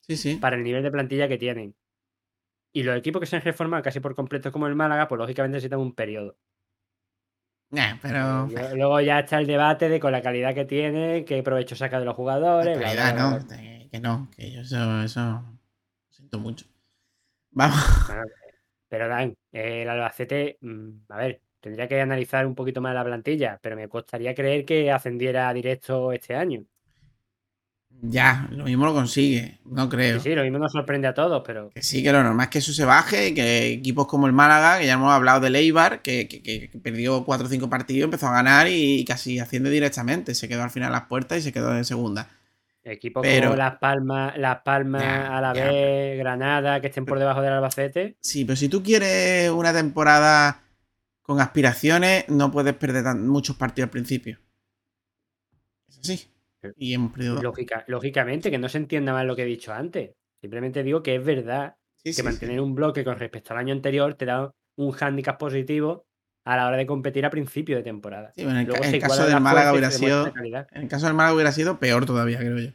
Sí, 0.00 0.16
sí. 0.16 0.36
para 0.36 0.56
el 0.56 0.64
nivel 0.64 0.82
de 0.82 0.90
plantilla 0.90 1.28
que 1.28 1.38
tienen. 1.38 1.76
Y 2.72 2.82
los 2.82 2.96
equipos 2.96 3.20
que 3.20 3.26
se 3.26 3.36
han 3.36 3.42
reformado 3.42 3.82
casi 3.82 4.00
por 4.00 4.14
completo 4.14 4.50
como 4.50 4.66
el 4.66 4.74
Málaga, 4.74 5.08
pues 5.08 5.18
lógicamente 5.18 5.56
necesitan 5.56 5.80
un 5.80 5.94
periodo. 5.94 6.36
Nah, 7.70 7.96
pero. 8.00 8.48
Yo- 8.48 8.76
Luego 8.76 9.00
ya 9.00 9.20
está 9.20 9.38
el 9.38 9.46
debate 9.46 9.88
de 9.88 9.98
con 10.00 10.12
la 10.12 10.22
calidad 10.22 10.54
que 10.54 10.64
tiene, 10.64 11.24
qué 11.24 11.42
provecho 11.42 11.74
saca 11.76 11.98
de 11.98 12.04
los 12.04 12.14
jugadores. 12.14 12.78
bla, 12.78 12.86
calidad, 12.86 13.14
bla, 13.14 13.30
bla, 13.30 13.38
no, 13.38 13.44
bla. 13.46 13.88
que 13.90 14.00
no, 14.00 14.28
que 14.36 14.50
yo 14.50 14.60
eso, 14.60 15.02
eso. 15.02 15.44
Siento 16.10 16.38
mucho. 16.38 16.66
Vamos. 17.50 17.78
Bueno, 18.06 18.22
pero 18.88 19.08
Dan, 19.08 19.34
el 19.52 19.88
Albacete, 19.88 20.58
mm, 20.60 20.90
a 21.08 21.16
ver, 21.16 21.40
tendría 21.60 21.88
que 21.88 22.00
analizar 22.00 22.46
un 22.46 22.54
poquito 22.54 22.80
más 22.80 22.94
la 22.94 23.04
plantilla, 23.04 23.58
pero 23.62 23.76
me 23.76 23.88
costaría 23.88 24.34
creer 24.34 24.64
que 24.64 24.90
ascendiera 24.90 25.52
directo 25.54 26.12
este 26.12 26.34
año. 26.34 26.64
Ya, 28.04 28.48
lo 28.50 28.64
mismo 28.64 28.84
lo 28.84 28.92
consigue, 28.94 29.60
no 29.64 29.88
creo. 29.88 30.18
Sí, 30.18 30.30
sí, 30.30 30.34
lo 30.34 30.42
mismo 30.42 30.58
nos 30.58 30.72
sorprende 30.72 31.06
a 31.06 31.14
todos, 31.14 31.40
pero 31.46 31.70
Que 31.70 31.82
sí, 31.84 32.02
que 32.02 32.10
lo 32.10 32.20
normal 32.24 32.46
es 32.46 32.50
que 32.50 32.58
eso 32.58 32.72
se 32.72 32.84
baje, 32.84 33.28
y 33.28 33.34
que 33.34 33.68
equipos 33.68 34.08
como 34.08 34.26
el 34.26 34.32
Málaga, 34.32 34.80
que 34.80 34.86
ya 34.86 34.94
hemos 34.94 35.12
hablado 35.12 35.38
del 35.38 35.54
Eibar, 35.54 36.02
que, 36.02 36.26
que- 36.26 36.42
que- 36.42 36.68
que 36.68 36.78
perdió 36.80 37.24
4 37.24 37.46
o 37.46 37.48
5 37.48 37.70
partidos, 37.70 38.06
empezó 38.06 38.26
a 38.26 38.32
ganar 38.32 38.66
y 38.68 39.04
casi 39.04 39.38
asciende 39.38 39.70
directamente. 39.70 40.34
Se 40.34 40.48
quedó 40.48 40.64
al 40.64 40.70
final 40.70 40.88
a 40.88 40.98
las 40.98 41.06
puertas 41.06 41.38
y 41.38 41.42
se 41.42 41.52
quedó 41.52 41.76
en 41.76 41.84
segunda. 41.84 42.28
equipos 42.84 43.22
Pero- 43.22 43.50
como 43.50 43.56
Las 43.56 43.78
Palmas, 43.78 44.36
Las 44.36 44.62
Palmas, 44.62 45.02
Ya, 45.04 45.38
Alavés, 45.38 46.18
Granada, 46.18 46.80
que 46.80 46.88
estén 46.88 47.04
por 47.06 47.20
debajo 47.20 47.40
del 47.40 47.52
Albacete, 47.52 48.16
Sí, 48.20 48.44
pero 48.44 48.56
si 48.56 48.68
tú 48.68 48.82
quieres 48.82 49.48
una 49.50 49.72
temporada 49.72 50.60
con 51.22 51.38
aspiraciones, 51.40 52.24
no 52.28 52.50
puedes 52.50 52.74
perder 52.74 53.04
tan- 53.04 53.28
muchos 53.28 53.54
partidos 53.54 53.86
al 53.86 53.90
principio. 53.92 54.40
Es 55.88 55.98
así. 56.00 56.28
Y. 56.76 56.96
Lógica, 56.96 57.84
lógicamente, 57.88 58.50
que 58.50 58.58
no 58.58 58.68
se 58.68 58.78
entienda 58.78 59.12
mal 59.12 59.26
lo 59.26 59.34
que 59.36 59.42
he 59.42 59.46
dicho 59.46 59.72
antes. 59.72 60.12
Simplemente 60.40 60.82
digo 60.82 61.02
que 61.02 61.16
es 61.16 61.24
verdad 61.24 61.76
Sí, 61.96 62.10
que 62.10 62.12
sí, 62.14 62.22
mantener 62.22 62.56
sí. 62.56 62.60
un 62.60 62.74
bloque 62.74 63.04
con 63.04 63.18
respecto 63.18 63.52
al 63.54 63.60
año 63.60 63.72
anterior 63.72 64.14
te 64.14 64.24
da 64.26 64.50
un 64.76 64.90
hándicap 64.92 65.38
positivo 65.38 66.06
a 66.44 66.56
la 66.56 66.66
hora 66.66 66.76
de 66.76 66.86
competir 66.86 67.24
a 67.24 67.30
principio 67.30 67.76
de 67.76 67.82
temporada. 67.84 68.32
Sí, 68.34 68.44
bueno, 68.44 68.58
en 68.60 68.66
ca- 68.66 68.88
en 68.88 69.00
caso 69.00 69.24
del 69.26 69.40
Málaga 69.40 69.70
hubiera 69.72 69.90
sido. 69.90 70.32
En 70.72 70.82
el 70.82 70.88
caso 70.88 71.06
del 71.06 71.14
Málaga 71.14 71.34
hubiera 71.34 71.52
sido 71.52 71.78
peor 71.78 72.06
todavía, 72.06 72.38
creo 72.38 72.58
yo. 72.58 72.70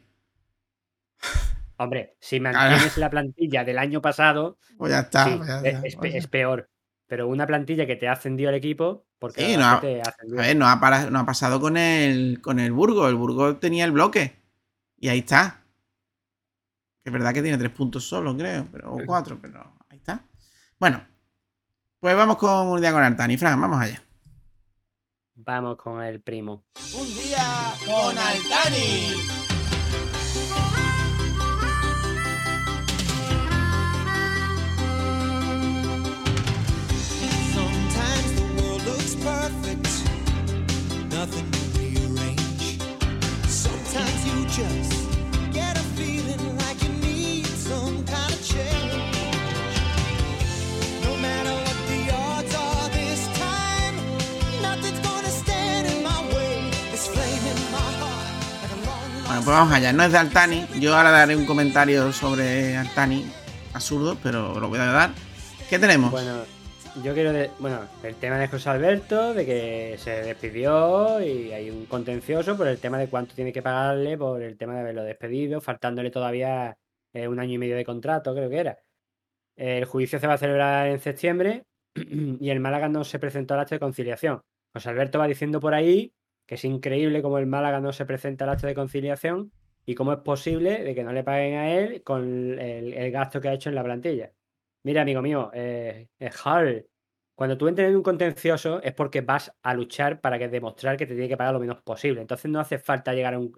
Hombre, 1.76 2.16
si 2.20 2.40
mantienes 2.40 2.96
la 2.96 3.08
plantilla 3.10 3.64
del 3.64 3.78
año 3.78 4.00
pasado, 4.02 4.58
Pues 4.76 4.90
ya 4.92 5.00
está. 5.00 5.24
sí, 5.24 5.34
pues 5.36 5.48
ya 5.48 5.58
es, 5.60 5.64
está, 5.74 5.86
es 5.86 5.94
pe- 5.94 5.98
pues 6.00 6.12
ya 6.12 6.18
es 6.18 6.26
peor. 6.26 6.68
Pero 7.08 7.26
una 7.26 7.46
plantilla 7.46 7.86
que 7.86 7.96
te 7.96 8.06
ha 8.06 8.12
ascendido 8.12 8.50
el 8.50 8.56
equipo, 8.56 9.06
porque 9.18 9.44
Sí, 9.44 9.56
no, 9.56 9.64
ha 9.64 9.72
ascendido. 9.78 10.38
A 10.40 10.42
ver, 10.46 10.56
no 10.56 10.68
ha, 10.68 10.78
para- 10.78 11.10
no 11.10 11.18
ha 11.18 11.26
pasado 11.26 11.60
con 11.60 11.76
el, 11.76 12.40
con 12.40 12.60
el 12.60 12.70
Burgo. 12.72 13.08
El 13.08 13.16
Burgo 13.16 13.56
tenía 13.56 13.84
el 13.84 13.92
bloque. 13.92 14.36
Y 14.98 15.08
ahí 15.08 15.18
está. 15.20 15.64
Es 17.04 17.12
verdad 17.12 17.32
que 17.34 17.42
tiene 17.42 17.58
tres 17.58 17.72
puntos 17.72 18.04
solo, 18.06 18.36
creo. 18.36 18.66
Pero, 18.70 18.92
o 18.92 18.98
cuatro, 19.06 19.38
pero 19.40 19.74
ahí 19.88 19.96
está. 19.98 20.22
Bueno. 20.78 21.02
Pues 22.00 22.14
vamos 22.14 22.36
con 22.36 22.68
un 22.68 22.80
día 22.80 22.92
con 22.92 23.02
Artani. 23.02 23.36
Fran, 23.36 23.60
vamos 23.60 23.80
allá. 23.80 24.00
Vamos 25.34 25.76
con 25.76 26.02
el 26.02 26.20
primo. 26.20 26.64
Un 26.94 27.06
día 27.14 27.72
con 27.86 28.16
Altani. 28.16 29.14
Perfect, 39.48 39.88
nothing 41.10 41.50
to 41.50 41.60
rearrange. 41.78 42.78
Sometimes 43.48 44.20
you 44.28 44.44
just 44.46 44.92
get 45.52 45.76
a 45.76 45.84
feeling 45.96 46.56
like 46.58 46.82
you 46.82 46.92
need 47.00 47.46
some 47.46 48.04
kind 48.04 48.32
of 48.32 48.40
change. 48.44 48.92
No 51.04 51.16
matter 51.16 51.54
what 51.64 51.78
the 51.88 52.00
odds 52.12 52.54
are 52.54 52.88
this 52.90 53.22
time, 53.38 53.96
nothing's 54.60 55.00
gonna 55.00 55.30
stand 55.30 55.86
in 55.92 56.02
my 56.02 56.20
way. 56.34 56.70
This 56.90 57.06
flame 57.06 57.44
in 57.52 57.58
my 57.72 57.88
heart, 58.00 58.28
like 58.62 58.72
a 58.72 58.80
long 58.86 59.26
Bueno, 59.26 59.42
pues 59.44 59.56
vamos 59.56 59.72
allá. 59.72 59.92
No 59.92 60.04
es 60.04 60.12
de 60.12 60.18
Altani. 60.18 60.66
Yo 60.78 60.96
ahora 60.96 61.10
daré 61.10 61.36
un 61.36 61.46
comentario 61.46 62.12
sobre 62.12 62.76
Altani. 62.76 63.24
Absurdo, 63.72 64.18
pero 64.22 64.58
lo 64.60 64.68
voy 64.68 64.78
a 64.78 64.86
dar. 64.86 65.10
¿Qué 65.70 65.78
tenemos? 65.78 66.10
Bueno, 66.10 66.44
yo 67.02 67.14
quiero. 67.14 67.32
de- 67.32 67.50
bueno, 67.58 67.80
el 68.02 68.14
tema 68.16 68.38
de 68.38 68.48
José 68.48 68.70
Alberto, 68.70 69.34
de 69.34 69.46
que 69.46 69.96
se 69.98 70.22
despidió 70.22 71.20
y 71.20 71.52
hay 71.52 71.70
un 71.70 71.86
contencioso 71.86 72.56
por 72.56 72.68
el 72.68 72.78
tema 72.78 72.98
de 72.98 73.08
cuánto 73.08 73.34
tiene 73.34 73.52
que 73.52 73.62
pagarle 73.62 74.16
por 74.18 74.42
el 74.42 74.56
tema 74.56 74.74
de 74.74 74.80
haberlo 74.80 75.02
despedido, 75.04 75.60
faltándole 75.60 76.10
todavía 76.10 76.76
eh, 77.12 77.28
un 77.28 77.38
año 77.38 77.54
y 77.54 77.58
medio 77.58 77.76
de 77.76 77.84
contrato, 77.84 78.34
creo 78.34 78.50
que 78.50 78.58
era. 78.58 78.78
El 79.56 79.84
juicio 79.86 80.18
se 80.20 80.26
va 80.26 80.34
a 80.34 80.38
celebrar 80.38 80.88
en 80.88 81.00
septiembre 81.00 81.64
y 81.94 82.50
el 82.50 82.60
Málaga 82.60 82.88
no 82.88 83.04
se 83.04 83.18
presentó 83.18 83.54
al 83.54 83.60
acto 83.60 83.74
de 83.74 83.80
conciliación. 83.80 84.42
José 84.72 84.90
Alberto 84.90 85.18
va 85.18 85.26
diciendo 85.26 85.60
por 85.60 85.74
ahí 85.74 86.12
que 86.46 86.54
es 86.56 86.64
increíble 86.64 87.22
cómo 87.22 87.38
el 87.38 87.46
Málaga 87.46 87.80
no 87.80 87.92
se 87.92 88.06
presenta 88.06 88.44
al 88.44 88.50
acto 88.50 88.66
de 88.66 88.74
conciliación 88.74 89.52
y 89.84 89.94
cómo 89.94 90.12
es 90.12 90.20
posible 90.20 90.82
de 90.84 90.94
que 90.94 91.04
no 91.04 91.12
le 91.12 91.24
paguen 91.24 91.54
a 91.56 91.70
él 91.72 92.02
con 92.02 92.58
el, 92.58 93.10
gasto 93.10 93.40
que 93.40 93.48
ha 93.48 93.54
hecho 93.54 93.68
en 93.68 93.74
la 93.74 93.84
plantilla. 93.84 94.32
Mira, 94.82 95.02
amigo 95.02 95.22
mío, 95.22 95.50
eh, 95.54 96.08
eh, 96.18 96.30
Hal, 96.44 96.87
cuando 97.38 97.56
tú 97.56 97.68
entres 97.68 97.88
en 97.88 97.94
un 97.94 98.02
contencioso 98.02 98.82
es 98.82 98.92
porque 98.94 99.20
vas 99.20 99.54
a 99.62 99.72
luchar 99.72 100.20
para 100.20 100.40
que 100.40 100.48
demostrar 100.48 100.96
que 100.96 101.06
te 101.06 101.14
tiene 101.14 101.28
que 101.28 101.36
pagar 101.36 101.54
lo 101.54 101.60
menos 101.60 101.80
posible. 101.82 102.20
Entonces 102.20 102.50
no 102.50 102.58
hace 102.58 102.80
falta 102.80 103.14
llegar 103.14 103.34
a 103.34 103.38
un, 103.38 103.52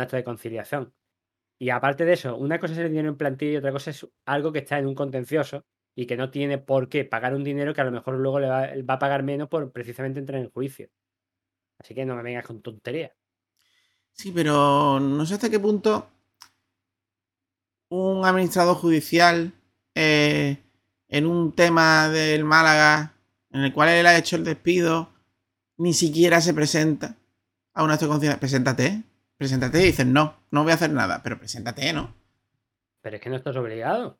acto 0.00 0.16
de 0.16 0.24
conciliación. 0.24 0.92
Y 1.60 1.70
aparte 1.70 2.04
de 2.04 2.14
eso, 2.14 2.36
una 2.36 2.58
cosa 2.58 2.72
es 2.72 2.80
el 2.80 2.88
dinero 2.88 3.08
en 3.08 3.16
plantilla 3.16 3.52
y 3.52 3.56
otra 3.58 3.70
cosa 3.70 3.90
es 3.92 4.04
algo 4.26 4.52
que 4.52 4.58
está 4.58 4.80
en 4.80 4.88
un 4.88 4.96
contencioso 4.96 5.64
y 5.94 6.06
que 6.06 6.16
no 6.16 6.32
tiene 6.32 6.58
por 6.58 6.88
qué 6.88 7.04
pagar 7.04 7.36
un 7.36 7.44
dinero 7.44 7.72
que 7.72 7.82
a 7.82 7.84
lo 7.84 7.92
mejor 7.92 8.14
luego 8.14 8.40
le 8.40 8.48
va, 8.48 8.94
a 8.94 8.98
pagar 8.98 9.22
menos 9.22 9.48
por 9.48 9.70
precisamente 9.70 10.18
entrar 10.18 10.40
en 10.40 10.50
juicio. 10.50 10.88
Así 11.78 11.94
que 11.94 12.04
no 12.04 12.16
me 12.16 12.24
vengas 12.24 12.48
con 12.48 12.62
tonterías. 12.62 13.12
Sí, 14.10 14.32
pero 14.32 14.98
no 14.98 15.24
sé 15.24 15.34
hasta 15.34 15.48
qué 15.48 15.60
punto 15.60 16.08
un 17.90 18.26
administrador 18.26 18.74
judicial 18.74 19.52
eh, 19.94 20.64
en 21.08 21.26
un 21.26 21.54
tema 21.54 22.08
del 22.08 22.44
Málaga 22.44 23.14
en 23.50 23.62
el 23.62 23.72
cual 23.72 23.88
él 23.88 24.06
ha 24.06 24.16
hecho 24.16 24.36
el 24.36 24.44
despido 24.44 25.10
ni 25.76 25.94
siquiera 25.94 26.40
se 26.40 26.54
presenta 26.54 27.16
a 27.72 27.84
un 27.84 27.90
acto 27.90 28.06
de 28.06 28.10
conciencia. 28.10 28.40
Preséntate, 28.40 29.02
preséntate 29.36 29.80
y 29.82 29.86
dices 29.86 30.06
no, 30.06 30.36
no 30.50 30.62
voy 30.62 30.72
a 30.72 30.74
hacer 30.74 30.90
nada, 30.90 31.22
pero 31.22 31.38
preséntate, 31.38 31.92
¿no? 31.92 32.14
Pero 33.00 33.16
es 33.16 33.22
que 33.22 33.30
no 33.30 33.36
estás 33.36 33.56
obligado. 33.56 34.18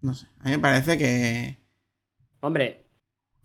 No 0.00 0.14
sé, 0.14 0.26
a 0.40 0.44
mí 0.44 0.50
me 0.52 0.58
parece 0.58 0.96
que, 0.98 1.58
Hombre, 2.40 2.86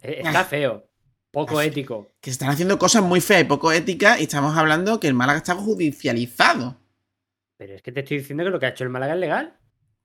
eh, 0.02 0.22
está 0.24 0.43
feo, 0.43 0.89
poco 1.32 1.62
ético. 1.62 2.12
que 2.20 2.32
se 2.32 2.34
están 2.34 2.50
haciendo 2.50 2.80
cosas 2.80 3.04
muy 3.04 3.22
feas 3.22 3.41
y 3.41 3.45
poco 3.45 3.72
éticas 3.72 4.20
y 4.20 4.24
estamos 4.24 4.58
hablando 4.58 5.00
que 5.00 5.08
el 5.08 5.14
Málaga 5.14 5.38
está 5.38 5.54
judicializado. 5.54 6.78
Pero 7.58 7.74
es 7.74 7.82
que 7.82 7.91
te 7.91 8.00
estoy 8.00 8.20
diciendo 8.20 8.43
que 8.43 8.50
lo 8.50 8.60
que 8.60 8.68
ha 8.68 8.70
hecho 8.70 8.84
el 8.84 8.89
Málaga 8.89 9.14
es 9.14 9.20
legal. 9.20 9.58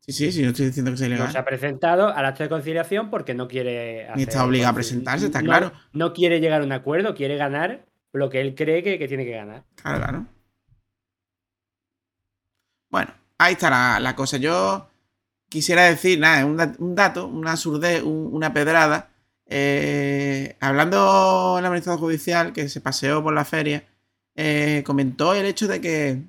Sí, 0.04 0.12
sí, 0.12 0.32
sí, 0.32 0.42
no 0.42 0.48
estoy 0.48 0.66
diciendo 0.66 0.90
que 0.90 0.96
sea 0.96 1.08
No 1.08 1.14
ilegal. 1.14 1.30
se 1.32 1.38
ha 1.38 1.44
presentado 1.44 2.08
al 2.12 2.24
acto 2.26 2.42
de 2.42 2.48
conciliación 2.48 3.08
porque 3.08 3.34
no 3.34 3.46
quiere. 3.46 4.04
Ni 4.16 4.22
hacer- 4.24 4.28
está 4.30 4.44
obligado 4.44 4.72
a 4.72 4.74
presentarse, 4.74 5.26
está 5.26 5.40
no- 5.40 5.46
claro. 5.46 5.72
No 5.92 6.12
quiere 6.12 6.40
llegar 6.40 6.60
a 6.60 6.64
un 6.64 6.72
acuerdo, 6.72 7.14
quiere 7.14 7.36
ganar 7.36 7.86
lo 8.12 8.28
que 8.28 8.40
él 8.40 8.54
cree 8.56 8.82
que, 8.82 8.98
que 8.98 9.06
tiene 9.06 9.24
que 9.24 9.30
ganar. 9.30 9.64
Claro, 9.76 9.98
claro. 9.98 10.26
Bueno, 12.90 13.12
ahí 13.38 13.52
está 13.54 13.70
la, 13.70 14.00
la 14.00 14.14
cosa. 14.16 14.36
Yo 14.36 14.88
quisiera 15.48 15.84
decir, 15.84 16.18
nada, 16.18 16.44
un, 16.46 16.56
dat- 16.56 16.76
un 16.78 16.94
dato, 16.94 17.26
una 17.26 17.56
surdez, 17.56 18.02
un- 18.02 18.30
una 18.32 18.52
pedrada. 18.52 19.10
Eh, 19.46 20.56
hablando 20.60 21.56
el 21.58 21.64
administrador 21.64 22.00
judicial 22.00 22.52
que 22.52 22.68
se 22.68 22.80
paseó 22.80 23.22
por 23.22 23.34
la 23.34 23.44
feria, 23.44 23.84
eh, 24.34 24.82
comentó 24.84 25.34
el 25.34 25.46
hecho 25.46 25.68
de 25.68 25.80
que 25.80 26.22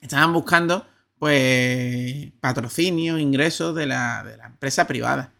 estaban 0.00 0.32
buscando 0.32 0.86
pues 1.18 2.32
patrocinio, 2.40 3.18
ingresos 3.18 3.74
de 3.74 3.86
la, 3.86 4.22
de 4.24 4.36
la 4.36 4.46
empresa 4.46 4.86
privada. 4.86 5.32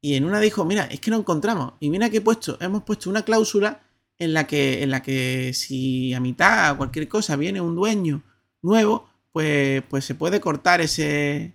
Y 0.00 0.14
en 0.14 0.24
una 0.24 0.40
dijo, 0.40 0.64
mira, 0.64 0.84
es 0.84 1.00
que 1.00 1.10
no 1.10 1.18
encontramos. 1.18 1.74
Y 1.80 1.90
mira 1.90 2.10
que 2.10 2.18
he 2.18 2.20
puesto, 2.20 2.58
hemos 2.60 2.82
puesto 2.84 3.10
una 3.10 3.24
cláusula 3.24 3.80
en 4.18 4.32
la 4.32 4.46
que, 4.46 4.82
en 4.82 4.90
la 4.90 5.02
que 5.02 5.52
si 5.54 6.14
a 6.14 6.20
mitad 6.20 6.72
o 6.72 6.76
cualquier 6.76 7.08
cosa 7.08 7.36
viene 7.36 7.60
un 7.60 7.74
dueño 7.74 8.22
nuevo, 8.62 9.08
pues, 9.32 9.82
pues 9.88 10.04
se 10.04 10.14
puede 10.14 10.40
cortar 10.40 10.80
ese, 10.80 11.54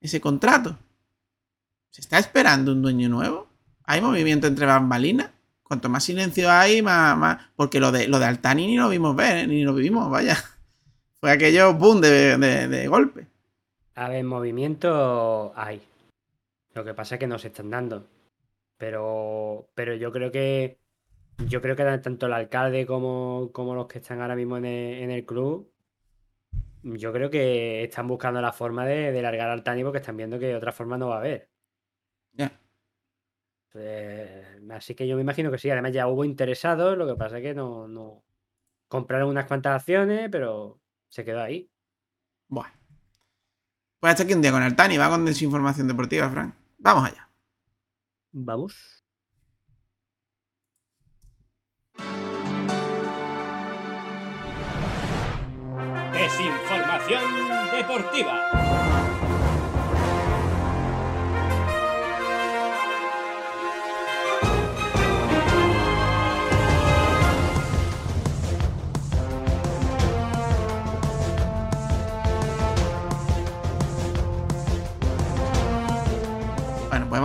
ese 0.00 0.20
contrato. 0.20 0.78
¿Se 1.90 2.00
está 2.00 2.18
esperando 2.18 2.72
un 2.72 2.82
dueño 2.82 3.08
nuevo? 3.08 3.48
¿Hay 3.84 4.00
movimiento 4.00 4.46
entre 4.46 4.66
bambalinas? 4.66 5.30
Cuanto 5.62 5.88
más 5.88 6.04
silencio 6.04 6.50
hay, 6.50 6.82
más... 6.82 7.16
más... 7.16 7.38
Porque 7.56 7.80
lo 7.80 7.92
de, 7.92 8.08
lo 8.08 8.18
de 8.18 8.26
Altani 8.26 8.66
ni 8.66 8.76
lo 8.76 8.88
vimos 8.88 9.14
ver, 9.14 9.38
¿eh? 9.38 9.46
ni 9.46 9.62
lo 9.62 9.74
vivimos, 9.74 10.10
vaya. 10.10 10.36
Fue 11.20 11.30
aquello, 11.30 11.74
boom, 11.74 12.00
de, 12.00 12.36
de- 12.36 12.68
de 12.68 12.88
golpe. 12.88 13.26
A 13.94 14.08
ver, 14.08 14.24
movimiento 14.24 15.52
hay. 15.56 15.80
Lo 16.74 16.84
que 16.84 16.94
pasa 16.94 17.14
es 17.16 17.18
que 17.20 17.26
no 17.26 17.38
se 17.38 17.48
están 17.48 17.70
dando. 17.70 18.06
Pero, 18.78 19.68
pero 19.74 19.94
yo 19.94 20.12
creo 20.12 20.30
que 20.32 20.78
yo 21.48 21.62
creo 21.62 21.76
que 21.76 21.84
tanto 21.84 22.26
el 22.26 22.32
alcalde 22.34 22.86
como, 22.86 23.50
como 23.52 23.74
los 23.74 23.86
que 23.88 23.98
están 23.98 24.20
ahora 24.22 24.36
mismo 24.36 24.56
en 24.58 24.66
el, 24.66 24.94
en 25.04 25.10
el 25.10 25.24
club, 25.26 25.70
yo 26.82 27.12
creo 27.12 27.30
que 27.30 27.84
están 27.84 28.06
buscando 28.08 28.40
la 28.40 28.52
forma 28.52 28.86
de, 28.86 29.12
de 29.12 29.22
largar 29.22 29.50
al 29.50 29.62
Tani 29.62 29.82
porque 29.84 29.98
están 29.98 30.16
viendo 30.16 30.38
que 30.38 30.46
de 30.46 30.56
otra 30.56 30.72
forma 30.72 30.98
no 30.98 31.08
va 31.08 31.16
a 31.16 31.18
haber. 31.20 31.48
Ya. 32.38 32.50
Eh, 33.74 34.60
así 34.70 34.94
que 34.94 35.06
yo 35.06 35.16
me 35.16 35.22
imagino 35.22 35.50
que 35.50 35.58
sí. 35.58 35.70
Además 35.70 35.92
ya 35.92 36.08
hubo 36.08 36.24
interesados, 36.24 36.96
lo 36.98 37.06
que 37.06 37.14
pasa 37.16 37.38
es 37.38 37.42
que 37.42 37.54
no, 37.54 37.86
no 37.88 38.22
compraron 38.88 39.30
unas 39.30 39.46
cuantas 39.46 39.76
acciones, 39.80 40.28
pero 40.30 40.80
se 41.10 41.24
quedó 41.24 41.42
ahí. 41.42 41.70
Bueno. 42.48 42.72
Pues 43.98 44.12
hasta 44.12 44.22
aquí 44.22 44.32
un 44.32 44.40
día 44.40 44.52
con 44.52 44.62
Altani, 44.62 44.96
va 44.96 45.10
con 45.10 45.26
desinformación 45.26 45.86
deportiva, 45.86 46.30
Frank. 46.30 46.54
Vamos 46.78 47.04
allá. 47.04 47.28
Vamos. 48.32 49.04
Desinformación 56.12 57.22
deportiva. 57.72 59.29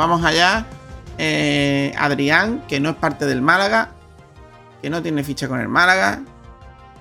Vamos 0.08 0.24
allá. 0.24 0.68
Eh, 1.18 1.94
Adrián, 1.98 2.62
que 2.68 2.80
no 2.80 2.92
es 2.92 2.96
parte 2.96 3.26
del 3.26 3.42
Málaga, 3.42 3.92
que 4.82 4.90
no 4.92 5.02
tiene 5.02 5.24
ficha 5.24 5.48
con 5.48 5.60
el 5.60 5.68
Málaga, 5.68 6.22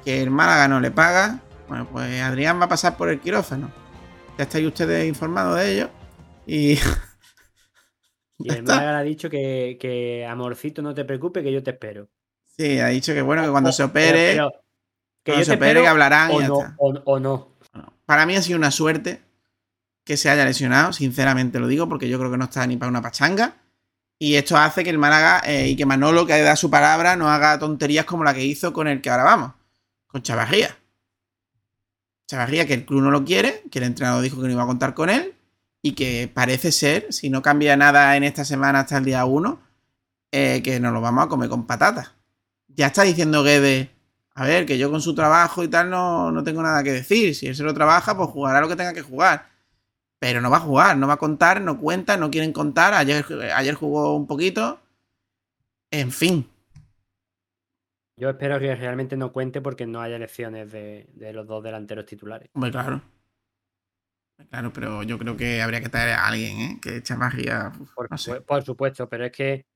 que 0.04 0.22
el 0.22 0.30
Málaga 0.30 0.68
no 0.68 0.80
le 0.80 0.90
paga. 0.90 1.40
Bueno, 1.68 1.86
pues 1.92 2.20
Adrián 2.22 2.58
va 2.60 2.64
a 2.64 2.68
pasar 2.68 2.96
por 2.96 3.10
el 3.10 3.20
quirófano. 3.20 3.70
Ya 4.38 4.44
estáis 4.44 4.66
ustedes 4.66 5.06
informados 5.06 5.58
de 5.58 5.72
ello. 5.74 5.90
Y 6.46 6.78
Y 8.38 8.52
el. 8.52 8.62
Málaga 8.62 8.92
le 8.92 8.98
ha 8.98 9.02
dicho 9.02 9.28
que, 9.28 9.76
que, 9.78 10.24
amorcito, 10.26 10.80
no 10.80 10.94
te 10.94 11.04
preocupes, 11.04 11.42
que 11.42 11.52
yo 11.52 11.62
te 11.62 11.72
espero. 11.72 12.08
sí, 12.56 12.78
ha 12.80 12.86
dicho 12.88 13.12
que 13.12 13.20
bueno, 13.22 13.42
que 13.42 13.50
cuando 13.50 13.70
O- 13.70 13.72
se 13.72 13.82
opere, 13.82 14.32
pero- 14.34 14.50
pero 14.50 14.62
que 15.24 15.32
cuando 15.32 15.40
yo 15.40 15.44
se 15.44 15.50
te 15.52 15.56
opere, 15.56 15.82
que 15.82 15.88
hablarán 15.88 16.32
y 16.32 16.36
o 16.36 16.40
ya 16.40 16.48
no, 16.48 16.58
está. 16.60 16.74
o, 16.78 16.88
o 17.04 17.20
no. 17.20 17.54
Para 18.06 18.24
mí 18.26 18.34
ha 18.36 18.42
sido 18.42 18.58
una 18.58 18.70
suerte 18.70 19.22
que 20.04 20.16
se 20.16 20.30
haya 20.30 20.44
lesionado, 20.44 20.92
sinceramente 20.92 21.58
lo 21.58 21.66
digo, 21.66 21.88
porque 21.88 22.08
yo 22.08 22.18
creo 22.18 22.30
que 22.30 22.36
no 22.36 22.44
está 22.44 22.66
ni 22.66 22.76
para 22.76 22.90
una 22.90 23.02
pachanga. 23.02 23.56
Y 24.18 24.36
esto 24.36 24.56
hace 24.56 24.84
que 24.84 24.90
el 24.90 24.98
Málaga 24.98 25.42
eh, 25.44 25.68
y 25.68 25.76
que 25.76 25.86
Manolo, 25.86 26.26
que 26.26 26.40
da 26.40 26.56
su 26.56 26.70
palabra, 26.70 27.16
no 27.16 27.30
haga 27.30 27.58
tonterías 27.58 28.04
como 28.04 28.22
la 28.22 28.34
que 28.34 28.44
hizo 28.44 28.72
con 28.72 28.86
el 28.86 29.00
que 29.00 29.10
ahora 29.10 29.24
vamos, 29.24 29.52
con 30.06 30.22
Chavarría. 30.22 30.76
Chavarría, 32.28 32.66
que 32.66 32.74
el 32.74 32.84
club 32.84 33.02
no 33.02 33.10
lo 33.10 33.24
quiere, 33.24 33.62
que 33.70 33.78
el 33.78 33.84
entrenador 33.84 34.22
dijo 34.22 34.40
que 34.40 34.46
no 34.46 34.52
iba 34.52 34.62
a 34.62 34.66
contar 34.66 34.94
con 34.94 35.10
él, 35.10 35.34
y 35.82 35.92
que 35.92 36.30
parece 36.32 36.72
ser, 36.72 37.12
si 37.12 37.28
no 37.28 37.42
cambia 37.42 37.76
nada 37.76 38.16
en 38.16 38.24
esta 38.24 38.44
semana 38.44 38.80
hasta 38.80 38.98
el 38.98 39.04
día 39.04 39.24
1, 39.24 39.60
eh, 40.32 40.62
que 40.62 40.80
nos 40.80 40.92
lo 40.92 41.00
vamos 41.00 41.24
a 41.24 41.28
comer 41.28 41.48
con 41.48 41.66
patatas. 41.66 42.12
Ya 42.68 42.86
está 42.86 43.02
diciendo 43.02 43.42
Guede, 43.42 43.90
a 44.34 44.46
ver, 44.46 44.66
que 44.66 44.78
yo 44.78 44.90
con 44.90 45.00
su 45.00 45.14
trabajo 45.14 45.62
y 45.62 45.68
tal 45.68 45.90
no, 45.90 46.32
no 46.32 46.42
tengo 46.42 46.62
nada 46.62 46.82
que 46.82 46.92
decir. 46.92 47.34
Si 47.34 47.46
él 47.46 47.54
se 47.54 47.62
lo 47.62 47.74
trabaja, 47.74 48.16
pues 48.16 48.30
jugará 48.30 48.60
lo 48.60 48.68
que 48.68 48.76
tenga 48.76 48.92
que 48.92 49.02
jugar. 49.02 49.53
Pero 50.24 50.40
no 50.40 50.48
va 50.48 50.56
a 50.56 50.60
jugar, 50.60 50.96
no 50.96 51.06
va 51.06 51.12
a 51.12 51.18
contar, 51.18 51.60
no 51.60 51.78
cuenta, 51.78 52.16
no 52.16 52.30
quieren 52.30 52.50
contar. 52.50 52.94
Ayer, 52.94 53.26
ayer 53.54 53.74
jugó 53.74 54.16
un 54.16 54.26
poquito. 54.26 54.80
En 55.90 56.10
fin. 56.10 56.48
Yo 58.18 58.30
espero 58.30 58.58
que 58.58 58.74
realmente 58.74 59.18
no 59.18 59.34
cuente 59.34 59.60
porque 59.60 59.86
no 59.86 60.00
haya 60.00 60.16
elecciones 60.16 60.72
de, 60.72 61.10
de 61.12 61.34
los 61.34 61.46
dos 61.46 61.62
delanteros 61.62 62.06
titulares. 62.06 62.48
Hombre, 62.54 62.70
claro. 62.70 63.02
Claro, 64.48 64.72
pero 64.72 65.02
yo 65.02 65.18
creo 65.18 65.36
que 65.36 65.60
habría 65.60 65.82
que 65.82 65.90
traer 65.90 66.14
a 66.14 66.26
alguien, 66.26 66.58
¿eh? 66.58 66.78
Que 66.80 67.02
Chavarría. 67.02 67.72
uf, 67.78 67.92
Por, 67.94 68.10
no 68.10 68.16
sé. 68.16 68.40
por 68.40 68.62
supuesto, 68.62 69.06
pero 69.10 69.26
es 69.26 69.32
que 69.32 69.66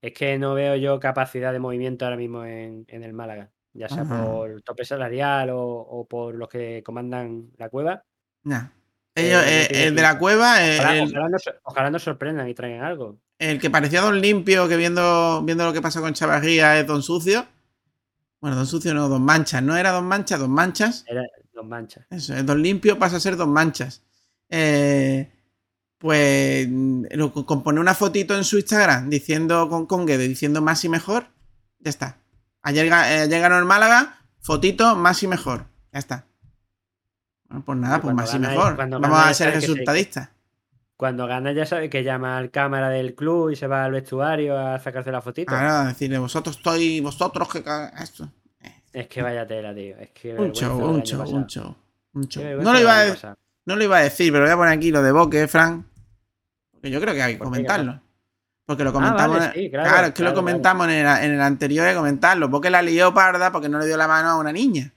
es 0.00 0.14
que 0.14 0.38
no 0.38 0.54
veo 0.54 0.74
yo 0.76 0.98
capacidad 0.98 1.52
de 1.52 1.58
movimiento 1.58 2.06
ahora 2.06 2.16
mismo 2.16 2.46
en, 2.46 2.86
en 2.88 3.02
el 3.02 3.12
Málaga. 3.12 3.52
Ya 3.74 3.90
sea 3.90 4.04
Ajá. 4.04 4.24
por 4.24 4.62
tope 4.62 4.86
salarial 4.86 5.50
o, 5.50 5.60
o 5.60 6.08
por 6.08 6.34
los 6.34 6.48
que 6.48 6.82
comandan 6.82 7.50
la 7.58 7.68
cueva. 7.68 8.02
Ya. 8.44 8.72
Ellos, 9.18 9.42
Eh, 9.44 9.68
eh, 9.70 9.86
el 9.88 9.94
de 9.94 10.02
la 10.02 10.18
cueva, 10.18 10.64
eh, 10.66 10.78
Ojalá, 10.78 10.96
el, 10.98 11.08
ojalá 11.08 11.28
nos, 11.28 11.42
ojalá 11.64 11.90
nos 11.90 12.02
sorprendan 12.02 12.48
y 12.48 12.54
traigan 12.54 12.84
algo. 12.84 13.18
el 13.38 13.60
que 13.60 13.70
parecía 13.70 14.00
Don 14.00 14.20
Limpio, 14.20 14.68
que 14.68 14.76
viendo, 14.76 15.42
viendo 15.44 15.64
lo 15.64 15.72
que 15.72 15.80
pasa 15.82 16.00
con 16.00 16.12
Chavarría 16.14 16.78
es 16.80 16.86
Don 16.86 17.02
Sucio. 17.02 17.46
Bueno, 18.40 18.56
Don 18.56 18.66
Sucio 18.66 18.94
no, 18.94 19.08
Don 19.08 19.22
Manchas. 19.22 19.62
No 19.62 19.76
era 19.76 19.90
Don 19.90 20.06
Manchas, 20.06 20.38
Don 20.40 20.50
Manchas. 20.50 21.04
Era 21.08 21.22
dos 21.52 21.66
manchas. 21.66 22.06
Eso, 22.10 22.34
es 22.36 22.46
Don 22.46 22.62
Limpio 22.62 22.98
pasa 23.00 23.16
a 23.16 23.20
ser 23.20 23.36
Don 23.36 23.50
Manchas. 23.50 24.02
Eh, 24.48 25.28
pues 25.98 26.68
lo- 26.68 27.32
con 27.32 27.64
poner 27.64 27.80
una 27.80 27.94
fotito 27.94 28.36
en 28.36 28.44
su 28.44 28.56
Instagram 28.58 29.10
diciendo 29.10 29.68
con, 29.68 29.86
con 29.86 30.06
Guede, 30.06 30.28
diciendo 30.28 30.62
más 30.62 30.84
y 30.84 30.88
mejor, 30.88 31.26
ya 31.80 31.90
está. 31.90 32.18
Ayer, 32.62 32.86
eh, 32.86 33.26
ganó 33.28 33.58
el 33.58 33.64
Málaga, 33.64 34.20
fotito 34.40 34.94
más 34.94 35.20
y 35.24 35.26
mejor. 35.26 35.66
Ya 35.92 35.98
está. 35.98 36.27
Bueno, 37.48 37.64
pues 37.64 37.78
nada, 37.78 38.00
pues 38.00 38.14
más 38.14 38.34
y 38.34 38.38
mejor. 38.38 38.76
Vamos 38.76 39.18
a 39.18 39.32
ser 39.34 39.54
resultadistas. 39.54 40.28
Cuando 40.96 41.26
gana 41.26 41.52
ya 41.52 41.64
sabe 41.64 41.88
que 41.88 42.02
llama 42.02 42.36
al 42.36 42.50
cámara 42.50 42.88
del 42.90 43.14
club 43.14 43.50
y 43.50 43.56
se 43.56 43.66
va 43.68 43.84
al 43.84 43.92
vestuario 43.92 44.58
a 44.58 44.78
sacarse 44.80 45.12
la 45.12 45.20
fotito. 45.22 45.54
Ahora 45.54 45.84
decirle, 45.86 46.18
vosotros 46.18 46.56
estoy, 46.56 47.00
vosotros 47.00 47.48
que 47.48 47.62
esto. 48.02 48.28
Es 48.92 49.06
que 49.06 49.22
vaya 49.22 49.46
tela, 49.46 49.72
tío. 49.74 49.96
Es 49.98 50.10
que 50.10 50.34
Un 50.34 50.52
show, 50.52 50.76
un 50.78 51.02
show, 51.02 51.20
un 51.22 51.46
show, 51.46 51.76
un 52.14 52.28
show. 52.28 52.42
No 52.62 52.72
lo, 52.72 52.80
iba 52.80 53.00
a, 53.02 53.36
no 53.66 53.76
lo 53.76 53.84
iba 53.84 53.98
a 53.98 54.00
decir, 54.00 54.32
pero 54.32 54.44
voy 54.44 54.52
a 54.52 54.56
poner 54.56 54.72
aquí 54.72 54.90
lo 54.90 55.02
de 55.02 55.12
Boque, 55.12 55.46
Frank. 55.46 55.84
Porque 56.72 56.90
yo 56.90 57.00
creo 57.00 57.14
que 57.14 57.22
hay 57.22 57.32
que. 57.34 57.38
¿Qué 57.38 57.44
comentarlo. 57.44 58.00
Porque 58.66 58.82
lo 58.84 58.90
Ah, 58.90 58.92
comentamos. 58.94 59.38
vale, 59.38 59.46
en- 59.46 59.52
sí, 59.54 59.70
claro, 59.70 59.88
claro, 59.88 60.06
es 60.08 60.12
que 60.14 60.22
lo 60.22 60.30
claro, 60.30 60.34
comentamos 60.34 60.86
en, 60.88 60.92
el, 60.94 61.06
en 61.24 61.30
el 61.32 61.40
anterior 61.40 61.86
de 61.86 61.94
comentarlo. 61.94 62.48
Boque 62.48 62.70
la 62.70 62.82
lió 62.82 63.14
parda 63.14 63.52
porque 63.52 63.68
no 63.68 63.78
le 63.78 63.86
dio 63.86 63.96
la 63.96 64.08
mano 64.08 64.30
a 64.30 64.36
una 64.36 64.52
niña. 64.52 64.92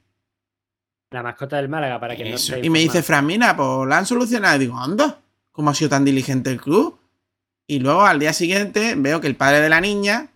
La 1.11 1.21
mascota 1.21 1.57
del 1.57 1.67
Málaga, 1.67 1.99
para 1.99 2.15
que 2.15 2.23
no 2.23 2.35
esté 2.35 2.65
Y 2.65 2.69
me 2.69 2.79
dice, 2.79 3.03
mira, 3.21 3.55
pues 3.55 3.87
la 3.87 3.97
han 3.97 4.05
solucionado. 4.05 4.55
Y 4.55 4.59
digo, 4.59 4.77
anda, 4.79 5.19
¿cómo 5.51 5.69
ha 5.69 5.75
sido 5.75 5.89
tan 5.89 6.05
diligente 6.05 6.49
el 6.49 6.61
club? 6.61 6.97
Y 7.67 7.79
luego 7.79 8.05
al 8.05 8.17
día 8.19 8.31
siguiente 8.31 8.95
veo 8.97 9.19
que 9.19 9.27
el 9.27 9.35
padre 9.35 9.59
de 9.59 9.67
la 9.69 9.81
niña, 9.81 10.29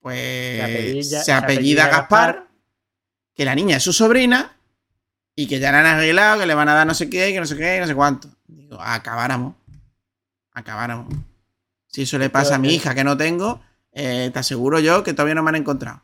pues 0.00 0.18
Se 0.18 0.62
apellida- 0.62 1.18
se 1.20 1.24
se 1.24 1.32
apellida 1.32 1.86
Gaspar, 1.88 2.34
Gaspar. 2.34 2.48
que 3.34 3.44
la 3.46 3.54
niña 3.54 3.78
es 3.78 3.82
su 3.82 3.94
sobrina 3.94 4.56
y 5.34 5.46
que 5.46 5.58
ya 5.58 5.72
la 5.72 5.80
han 5.80 5.86
arreglado, 5.86 6.40
que 6.40 6.46
le 6.46 6.54
van 6.54 6.68
a 6.68 6.74
dar 6.74 6.86
no 6.86 6.94
sé 6.94 7.08
qué, 7.08 7.32
que 7.32 7.40
no 7.40 7.46
sé 7.46 7.56
qué, 7.56 7.80
no 7.80 7.86
sé 7.86 7.94
cuánto. 7.94 8.28
Digo, 8.46 8.78
acabáramos. 8.78 9.54
Acabáramos. 10.52 11.12
Si 11.86 12.02
eso 12.02 12.18
le 12.18 12.28
pasa 12.28 12.56
a 12.56 12.58
mi 12.58 12.74
hija 12.74 12.94
que 12.94 13.04
no 13.04 13.16
tengo, 13.16 13.62
eh, 13.92 14.30
te 14.32 14.38
aseguro 14.38 14.80
yo 14.80 15.02
que 15.02 15.14
todavía 15.14 15.34
no 15.34 15.42
me 15.42 15.48
han 15.48 15.56
encontrado. 15.56 16.02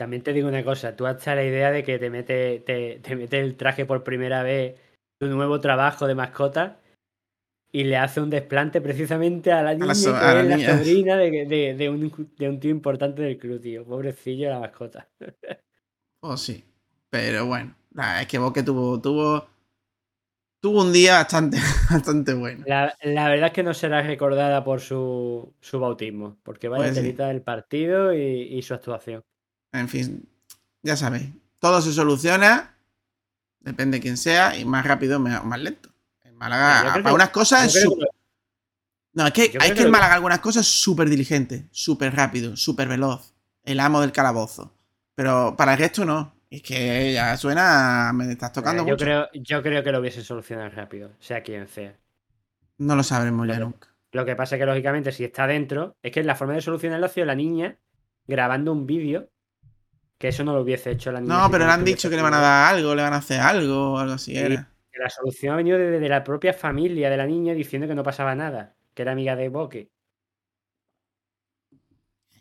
También 0.00 0.22
te 0.22 0.32
digo 0.32 0.48
una 0.48 0.64
cosa, 0.64 0.96
tú 0.96 1.06
hasta 1.06 1.34
la 1.34 1.44
idea 1.44 1.70
de 1.70 1.84
que 1.84 1.98
te 1.98 2.08
mete, 2.08 2.60
te, 2.60 3.00
te 3.02 3.16
mete 3.16 3.38
el 3.38 3.54
traje 3.54 3.84
por 3.84 4.02
primera 4.02 4.42
vez 4.42 4.76
su 5.20 5.28
nuevo 5.28 5.60
trabajo 5.60 6.06
de 6.06 6.14
mascota 6.14 6.78
y 7.70 7.84
le 7.84 7.98
hace 7.98 8.22
un 8.22 8.30
desplante 8.30 8.80
precisamente 8.80 9.52
a 9.52 9.62
la 9.62 9.74
niña, 9.74 9.94
so- 9.94 10.12
que 10.18 10.24
a 10.24 10.34
la 10.36 10.40
es 10.40 10.48
la 10.48 10.78
sobrina 10.78 11.16
de, 11.18 11.44
de- 11.44 11.74
de 11.74 11.90
un, 11.90 12.30
de 12.38 12.48
un 12.48 12.58
tío 12.58 12.70
importante 12.70 13.20
del 13.20 13.36
club, 13.36 13.60
tío. 13.60 13.84
Pobrecillo 13.84 14.48
la 14.48 14.60
mascota. 14.60 15.06
Pues 16.18 16.40
sí. 16.40 16.64
Pero 17.10 17.44
bueno. 17.44 17.74
Es 18.22 18.26
que 18.26 18.38
Boque 18.38 18.62
tuvo, 18.62 18.98
tuvo. 19.02 19.46
Tuvo 20.62 20.80
un 20.80 20.94
día 20.94 21.16
bastante, 21.16 21.58
bastante 21.90 22.32
bueno. 22.32 22.64
La, 22.66 22.96
la 23.02 23.28
verdad 23.28 23.48
es 23.48 23.52
que 23.52 23.62
no 23.62 23.74
será 23.74 24.00
recordada 24.00 24.64
por 24.64 24.80
su, 24.80 25.52
su 25.60 25.78
bautismo, 25.78 26.38
porque 26.42 26.68
vaya 26.68 26.84
Pues 26.84 26.96
sí. 26.96 27.12
del 27.12 27.42
partido 27.42 28.14
y, 28.14 28.18
y 28.56 28.62
su 28.62 28.72
actuación. 28.72 29.22
En 29.72 29.88
fin, 29.88 30.28
ya 30.82 30.96
sabéis. 30.96 31.28
Todo 31.58 31.80
se 31.80 31.92
soluciona. 31.92 32.74
Depende 33.60 33.98
de 33.98 34.02
quién 34.02 34.16
sea. 34.16 34.56
Y 34.56 34.64
más 34.64 34.86
rápido 34.86 35.18
o 35.18 35.20
más 35.20 35.60
lento. 35.60 35.90
En 36.24 36.34
Málaga, 36.36 36.92
para 36.92 37.02
que- 37.04 37.12
unas 37.14 37.30
cosas 37.30 37.66
es 37.66 37.74
yo 37.74 37.80
creo 37.80 37.90
su- 37.90 37.96
que 37.98 38.04
lo- 38.04 38.10
No, 39.12 39.26
es 39.26 39.32
que, 39.32 39.44
es 39.46 39.52
que 39.58 39.74
que 39.74 39.82
en 39.82 39.90
Málaga 39.90 40.14
algunas 40.14 40.38
cosas 40.40 40.66
súper 40.66 41.08
diligente, 41.08 41.66
súper 41.72 42.14
rápido, 42.14 42.56
súper 42.56 42.88
veloz. 42.88 43.34
El 43.64 43.80
amo 43.80 44.00
del 44.00 44.12
calabozo. 44.12 44.72
Pero 45.14 45.54
para 45.56 45.72
el 45.72 45.78
resto 45.78 46.04
no. 46.04 46.32
Es 46.48 46.62
que 46.62 47.12
ya 47.12 47.36
suena. 47.36 48.12
Me 48.14 48.32
estás 48.32 48.52
tocando 48.52 48.82
Eh, 48.82 48.86
yo, 48.86 48.92
mucho. 48.94 49.04
creo, 49.04 49.28
yo 49.34 49.62
creo 49.62 49.84
que 49.84 49.92
lo 49.92 50.00
hubiese 50.00 50.24
solucionado 50.24 50.70
rápido, 50.70 51.10
sea 51.20 51.42
quien 51.42 51.68
sea. 51.68 51.96
No 52.78 52.96
lo 52.96 53.02
sabremos 53.02 53.46
ya 53.46 53.58
nunca. 53.58 53.88
Lo 54.12 54.24
que 54.24 54.34
pasa 54.34 54.56
es 54.56 54.60
que, 54.60 54.66
lógicamente, 54.66 55.12
si 55.12 55.22
está 55.24 55.46
dentro, 55.46 55.96
es 56.02 56.10
que 56.10 56.24
la 56.24 56.34
forma 56.34 56.54
de 56.54 56.62
solucionarlo 56.62 57.06
ha 57.06 57.10
sido 57.10 57.26
la 57.26 57.34
niña 57.36 57.76
grabando 58.26 58.72
un 58.72 58.86
vídeo. 58.86 59.28
Que 60.20 60.28
eso 60.28 60.44
no 60.44 60.52
lo 60.54 60.60
hubiese 60.60 60.90
hecho 60.90 61.10
la 61.10 61.20
niña. 61.20 61.34
No, 61.34 61.50
pero 61.50 61.64
le 61.64 61.72
han 61.72 61.82
dicho 61.84 62.10
que 62.10 62.16
le 62.16 62.20
van 62.22 62.34
a 62.34 62.40
dar 62.40 62.74
algo, 62.74 62.94
le 62.94 63.02
van 63.02 63.14
a 63.14 63.16
hacer 63.16 63.40
algo, 63.40 63.94
o 63.94 63.98
algo 63.98 64.12
así 64.14 64.32
Sí. 64.32 64.38
era. 64.38 64.70
Que 64.92 64.98
La 64.98 65.08
solución 65.08 65.54
ha 65.54 65.56
venido 65.56 65.78
desde 65.78 66.08
la 66.10 66.22
propia 66.22 66.52
familia 66.52 67.08
de 67.08 67.16
la 67.16 67.26
niña 67.26 67.54
diciendo 67.54 67.88
que 67.88 67.94
no 67.94 68.02
pasaba 68.02 68.34
nada, 68.34 68.76
que 68.92 69.00
era 69.02 69.12
amiga 69.12 69.34
de 69.34 69.48
Boque. 69.48 69.90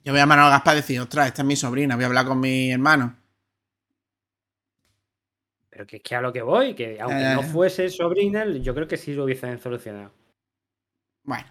Yo 0.03 0.11
voy 0.11 0.19
a 0.19 0.25
Manuel 0.25 0.49
Gaspar 0.49 0.75
y 0.75 0.79
decir, 0.81 0.99
ostras, 0.99 1.27
esta 1.27 1.41
es 1.41 1.47
mi 1.47 1.55
sobrina, 1.55 1.95
voy 1.95 2.03
a 2.03 2.07
hablar 2.07 2.25
con 2.25 2.39
mi 2.39 2.71
hermano. 2.71 3.15
Pero 5.69 5.85
que 5.87 5.97
es 5.97 6.03
que 6.03 6.15
a 6.15 6.21
lo 6.21 6.33
que 6.33 6.41
voy, 6.41 6.73
que 6.75 6.99
aunque 6.99 7.23
no 7.35 7.41
ya. 7.41 7.47
fuese 7.47 7.89
sobrina, 7.89 8.45
yo 8.45 8.73
creo 8.75 8.87
que 8.87 8.97
sí 8.97 9.13
lo 9.13 9.23
hubiesen 9.23 9.57
solucionado. 9.59 10.11
Bueno, 11.23 11.47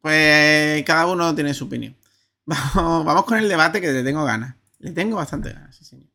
pues 0.00 0.82
cada 0.84 1.06
uno 1.06 1.34
tiene 1.34 1.54
su 1.54 1.64
opinión. 1.64 1.96
Vamos, 2.44 3.04
vamos 3.04 3.24
con 3.24 3.38
el 3.38 3.48
debate 3.48 3.80
que 3.80 3.92
le 3.92 4.02
tengo 4.02 4.24
ganas. 4.24 4.56
Le 4.82 4.90
tengo 4.90 5.16
bastante 5.16 5.52
ganas, 5.52 5.76
sí, 5.76 5.84
señor. 5.84 6.10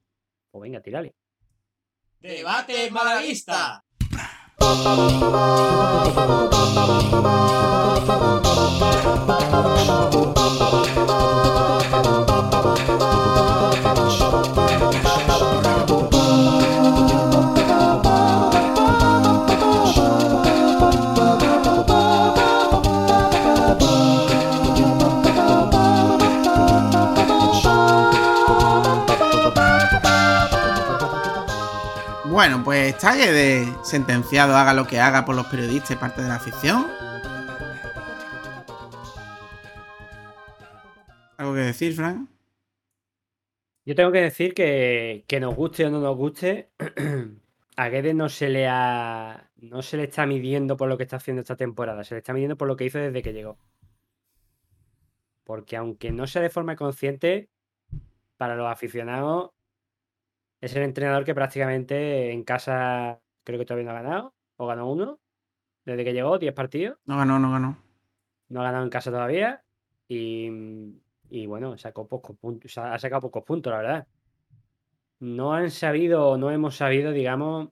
Pues 0.52 0.62
venga, 0.62 0.82
tirale. 0.82 1.16
Debate 2.20 2.92
malaguista. 2.92 3.82
Bueno, 32.38 32.64
pues 32.64 32.94
está 32.94 33.16
de 33.16 33.66
sentenciado, 33.84 34.56
haga 34.56 34.76
lo 34.76 34.86
que 34.86 35.00
haga 35.00 35.26
por 35.26 35.36
los 35.36 35.48
periodistas 35.48 35.90
y 35.90 35.96
parte 35.96 36.22
de 36.22 36.28
la 36.28 36.36
afición. 36.36 36.86
¿Algo 41.36 41.56
que 41.56 41.62
decir, 41.62 41.96
Frank? 41.96 42.30
Yo 43.86 43.96
tengo 43.96 44.12
que 44.12 44.22
decir 44.22 44.54
que, 44.54 45.26
que 45.28 45.40
nos 45.40 45.56
guste 45.56 45.88
o 45.88 45.90
no 45.90 46.00
nos 46.00 46.16
guste, 46.16 46.70
a 47.76 47.90
Guedes 47.90 48.14
no 48.14 48.30
se 48.30 48.50
le 48.50 48.68
ha, 48.68 49.50
no 49.56 49.82
se 49.82 49.98
le 49.98 50.04
está 50.04 50.28
midiendo 50.28 50.78
por 50.78 50.90
lo 50.90 50.96
que 50.96 51.06
está 51.06 51.16
haciendo 51.16 51.42
esta 51.42 51.56
temporada, 51.56 52.04
se 52.04 52.14
le 52.14 52.20
está 52.20 52.34
midiendo 52.34 52.56
por 52.56 52.68
lo 52.68 52.78
que 52.78 52.86
hizo 52.86 53.00
desde 53.00 53.24
que 53.24 53.34
llegó. 53.34 53.58
Porque 55.44 55.76
aunque 55.76 56.12
no 56.12 56.28
sea 56.28 56.44
de 56.44 56.52
forma 56.52 56.76
consciente, 56.76 57.50
para 58.38 58.56
los 58.56 58.68
aficionados 58.68 59.57
es 60.62 60.76
el 60.76 60.84
entrenador 60.84 61.24
que 61.26 61.36
prácticamente 61.36 62.32
en 62.32 62.44
casa 62.44 63.22
creo 63.44 63.60
que 63.60 63.66
todavía 63.66 63.86
no 63.86 63.92
ha 63.98 64.02
ganado, 64.02 64.34
o 64.58 64.68
ganó 64.68 64.92
uno, 64.92 65.20
desde 65.86 66.04
que 66.04 66.14
llegó, 66.14 66.38
10 66.38 66.54
partidos. 66.54 66.98
No 67.06 67.18
ganó, 67.18 67.40
no 67.40 67.52
ganó. 67.52 67.78
No 68.50 68.62
ha 68.62 68.66
ganado 68.66 68.84
en 68.84 68.90
casa 68.90 69.10
todavía. 69.10 69.64
Y, 70.08 70.50
y 71.30 71.46
bueno, 71.46 71.78
sacó 71.78 72.08
pocos 72.08 72.38
puntos. 72.38 72.78
Ha 72.78 73.00
sacado 73.00 73.22
pocos 73.22 73.44
puntos, 73.44 73.72
la 73.72 73.78
verdad. 73.78 74.08
No 75.20 75.54
han 75.54 75.72
sabido, 75.72 76.38
no 76.38 76.52
hemos 76.52 76.76
sabido, 76.76 77.12
digamos, 77.12 77.70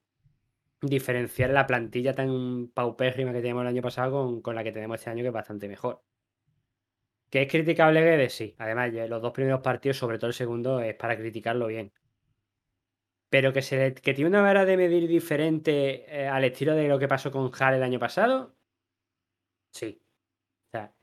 diferenciar 0.82 1.50
la 1.50 1.68
plantilla 1.68 2.16
tan 2.16 2.70
paupérrima 2.74 3.34
que 3.34 3.40
teníamos 3.40 3.64
el 3.64 3.68
año 3.68 3.82
pasado 3.82 4.12
con, 4.12 4.42
con 4.42 4.56
la 4.56 4.64
que 4.64 4.72
tenemos 4.72 4.96
este 4.98 5.10
año, 5.10 5.22
que 5.22 5.28
es 5.28 5.34
bastante 5.34 5.68
mejor. 5.68 6.02
¿Que 7.30 7.42
es 7.42 7.52
criticable 7.52 8.02
Guedes? 8.02 8.34
Sí. 8.34 8.56
Además, 8.60 8.94
los 9.10 9.22
dos 9.22 9.34
primeros 9.34 9.60
partidos, 9.60 9.98
sobre 9.98 10.18
todo 10.18 10.28
el 10.28 10.34
segundo, 10.34 10.80
es 10.80 10.96
para 10.96 11.18
criticarlo 11.18 11.68
bien. 11.68 11.92
Pero 13.36 13.54
que, 13.54 13.62
se 13.68 13.76
le- 13.78 13.94
que 14.04 14.14
tiene 14.16 14.30
una 14.30 14.42
vara 14.48 14.64
de 14.66 14.78
medir 14.78 15.08
diferente 15.10 16.06
eh, 16.08 16.28
al 16.36 16.44
estilo 16.46 16.74
de 16.76 16.88
lo 16.88 16.98
que 17.00 17.08
pasó 17.14 17.32
con 17.32 17.52
Hall 17.60 17.74
el 17.76 17.84
año 17.84 18.00
pasado, 18.00 18.56
sí. 19.72 20.02
O 20.70 20.72
sea, 20.72 20.94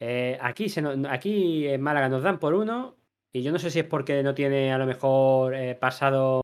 eh, 0.00 0.38
aquí, 0.40 0.66
aquí 1.10 1.68
en 1.68 1.82
Málaga 1.82 2.08
nos 2.08 2.22
dan 2.24 2.38
por 2.40 2.54
uno, 2.54 2.98
y 3.32 3.42
yo 3.44 3.52
no 3.52 3.60
sé 3.60 3.70
si 3.70 3.80
es 3.80 3.86
porque 3.86 4.22
no 4.22 4.34
tiene 4.34 4.72
a 4.72 4.78
lo 4.78 4.86
mejor 4.86 5.54
eh, 5.54 5.74
pasado 5.76 6.42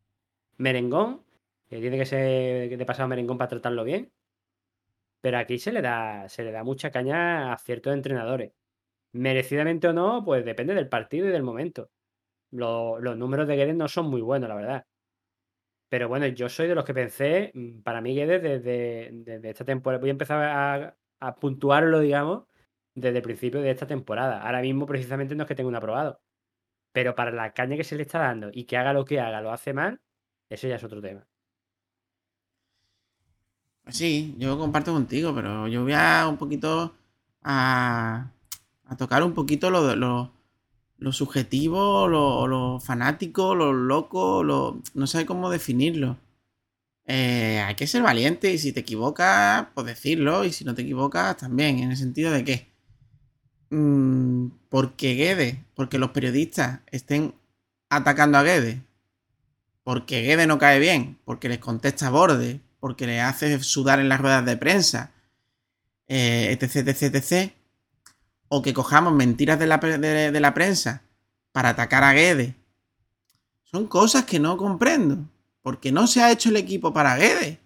merengón, 0.59 1.25
que 1.69 1.81
tiene 1.81 1.99
que 1.99 2.07
ser 2.07 2.77
de 2.79 2.87
pasado 2.87 3.09
merengón 3.09 3.39
para 3.39 3.51
tratarlo 3.51 3.85
bien. 3.85 4.13
Pero 5.21 5.39
aquí 5.39 5.59
se 5.59 5.73
le 5.73 5.83
da, 5.83 6.29
se 6.29 6.43
le 6.45 6.53
da 6.53 6.65
mucha 6.65 6.91
caña 6.91 7.53
a 7.53 7.59
ciertos 7.59 7.93
entrenadores. 7.95 8.53
Merecidamente 9.13 9.89
o 9.89 9.93
no, 9.93 10.25
pues 10.25 10.45
depende 10.45 10.75
del 10.75 10.89
partido 10.89 11.29
y 11.29 11.33
del 11.33 11.43
momento. 11.45 11.91
Lo- 12.53 13.01
los 13.01 13.17
números 13.19 13.49
de 13.49 13.57
Guedes 13.57 13.77
no 13.77 13.89
son 13.89 14.07
muy 14.11 14.23
buenos, 14.23 14.49
la 14.51 14.57
verdad. 14.57 14.87
Pero 15.89 16.09
bueno, 16.09 16.27
yo 16.27 16.49
soy 16.49 16.69
de 16.69 16.75
los 16.75 16.85
que 16.85 16.95
pensé, 16.95 17.51
mm, 17.55 17.83
para 17.83 18.01
mí 18.01 18.15
Guedes 18.15 18.43
desde, 18.43 19.11
desde 19.13 19.51
esta 19.51 19.65
temporada, 19.65 20.01
voy 20.01 20.11
a 20.11 20.13
empezar 20.13 20.43
a, 20.43 20.97
a 21.21 21.35
puntuarlo, 21.37 22.01
digamos, 22.01 22.45
desde 22.95 23.19
el 23.19 23.23
principio 23.23 23.61
de 23.63 23.71
esta 23.71 23.87
temporada. 23.87 24.43
Ahora 24.43 24.61
mismo 24.63 24.87
precisamente 24.87 25.35
no 25.35 25.45
es 25.45 25.49
que 25.49 25.55
tenga 25.55 25.69
un 25.69 25.77
aprobado. 25.77 26.21
Pero 26.93 27.15
para 27.15 27.31
la 27.33 27.53
caña 27.55 27.77
que 27.77 27.85
se 27.85 27.97
le 27.97 28.03
está 28.03 28.21
dando 28.21 28.51
y 28.53 28.65
que 28.67 28.77
haga 28.77 28.93
lo 28.93 29.05
que 29.05 29.21
haga, 29.21 29.41
lo 29.41 29.53
hace 29.53 29.73
mal, 29.75 30.01
eso 30.51 30.69
ya 30.69 30.77
es 30.77 30.85
otro 30.85 31.01
tema. 31.03 31.27
Pues 33.85 33.97
sí, 33.97 34.35
yo 34.39 34.59
comparto 34.59 34.93
contigo, 34.93 35.35
pero 35.35 35.67
yo 35.69 35.83
voy 35.83 35.93
a 35.95 36.27
un 36.29 36.37
poquito 36.37 36.95
a, 37.43 38.31
a 38.85 38.97
tocar 38.97 39.23
un 39.23 39.35
poquito 39.35 39.71
lo, 39.71 39.97
lo, 39.97 40.33
lo 40.99 41.13
subjetivo, 41.13 42.09
lo, 42.09 42.47
lo 42.47 42.81
fanático, 42.81 43.55
lo 43.55 43.73
loco, 43.73 44.43
lo, 44.43 44.83
no 44.95 45.07
sé 45.07 45.27
cómo 45.27 45.51
definirlo. 45.51 46.19
Eh, 47.07 47.61
hay 47.61 47.75
que 47.75 47.87
ser 47.87 48.03
valiente 48.03 48.53
y 48.53 48.59
si 48.59 48.73
te 48.73 48.81
equivocas, 48.81 49.69
pues 49.75 49.87
decirlo, 49.87 50.45
y 50.45 50.53
si 50.53 50.65
no 50.65 50.75
te 50.75 50.83
equivocas, 50.83 51.39
también, 51.39 51.79
en 51.79 51.91
el 51.91 51.97
sentido 51.97 52.31
de 52.33 52.45
que, 52.45 52.69
mm, 53.71 54.49
porque 54.69 55.15
Guedes, 55.15 55.57
porque 55.75 55.99
los 55.99 56.11
periodistas 56.11 56.81
estén 56.91 57.35
atacando 57.89 58.39
a 58.39 58.43
Guedes, 58.43 58.79
porque 59.85 60.23
Guedes 60.23 60.47
no 60.47 60.59
cae 60.59 60.79
bien, 60.81 61.19
porque 61.25 61.49
les 61.49 61.59
contesta 61.59 62.09
a 62.09 62.11
borde, 62.11 62.61
porque 62.81 63.07
le 63.07 63.21
hace 63.21 63.59
sudar 63.61 64.01
en 64.01 64.09
las 64.09 64.21
ruedas 64.21 64.45
de 64.45 64.57
prensa, 64.57 65.13
eh, 66.09 66.49
etc, 66.53 66.89
etc, 66.89 67.15
etc, 67.15 67.53
o 68.49 68.63
que 68.63 68.73
cojamos 68.75 69.13
mentiras 69.15 69.59
de 69.59 69.67
la, 69.67 69.79
de, 69.79 70.31
de 70.33 70.41
la 70.41 70.55
prensa 70.55 71.03
para 71.53 71.71
atacar 71.71 72.05
a 72.05 72.13
Guedes, 72.13 72.55
son 73.65 73.87
cosas 73.87 74.25
que 74.25 74.39
no 74.39 74.57
comprendo, 74.57 75.19
porque 75.63 75.93
no 75.93 76.07
se 76.07 76.23
ha 76.23 76.31
hecho 76.33 76.49
el 76.49 76.57
equipo 76.57 76.93
para 76.93 77.17
Guedes. 77.17 77.59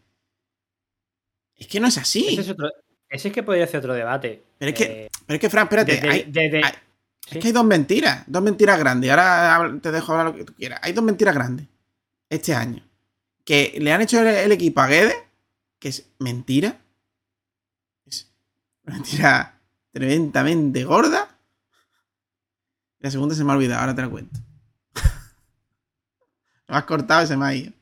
Es 1.56 1.66
que 1.68 1.78
no 1.80 1.86
es 1.86 1.98
así. 1.98 2.26
Ese 2.30 2.40
es, 2.40 2.48
otro, 2.50 2.68
ese 3.08 3.28
es 3.28 3.34
que 3.34 3.42
podría 3.42 3.66
ser 3.66 3.78
otro 3.78 3.94
debate. 3.94 4.42
Pero 4.58 4.70
es 4.70 4.76
que, 4.76 4.84
Eh, 4.84 5.08
pero 5.26 5.34
es 5.36 5.40
que, 5.40 5.50
Fran, 5.50 5.64
espérate, 5.64 5.92
desde- 5.92 6.08
hay- 6.10 6.24
desde- 6.26 6.64
hay- 6.64 6.72
sí. 6.72 7.36
es 7.36 7.38
que 7.38 7.46
hay 7.48 7.52
dos 7.52 7.64
mentiras, 7.64 8.24
dos 8.26 8.42
mentiras 8.42 8.78
grandes. 8.78 9.10
Ahora 9.10 9.78
te 9.80 9.92
dejo 9.92 10.12
hablar 10.12 10.26
lo 10.26 10.34
que 10.34 10.44
tú 10.44 10.54
quieras. 10.54 10.80
Hay 10.82 10.92
dos 10.92 11.04
mentiras 11.04 11.34
grandes 11.34 11.66
este 12.28 12.54
año. 12.54 12.84
Que 13.44 13.76
le 13.80 13.92
han 13.92 14.00
hecho 14.00 14.20
el, 14.20 14.26
el 14.28 14.52
equipo 14.52 14.80
a 14.80 14.86
Guedes, 14.88 15.16
que 15.78 15.88
es 15.88 16.06
mentira. 16.18 16.80
Es 18.06 18.28
mentira 18.84 19.51
tremendamente 19.92 20.84
gorda. 20.84 21.38
La 22.98 23.10
segunda 23.10 23.34
se 23.34 23.44
me 23.44 23.52
ha 23.52 23.56
olvidado, 23.56 23.80
ahora 23.80 23.94
te 23.94 24.02
la 24.02 24.08
cuento. 24.08 24.40
Lo 26.68 26.76
has 26.76 26.84
cortado 26.84 27.24
y 27.24 27.26
se. 27.26 27.72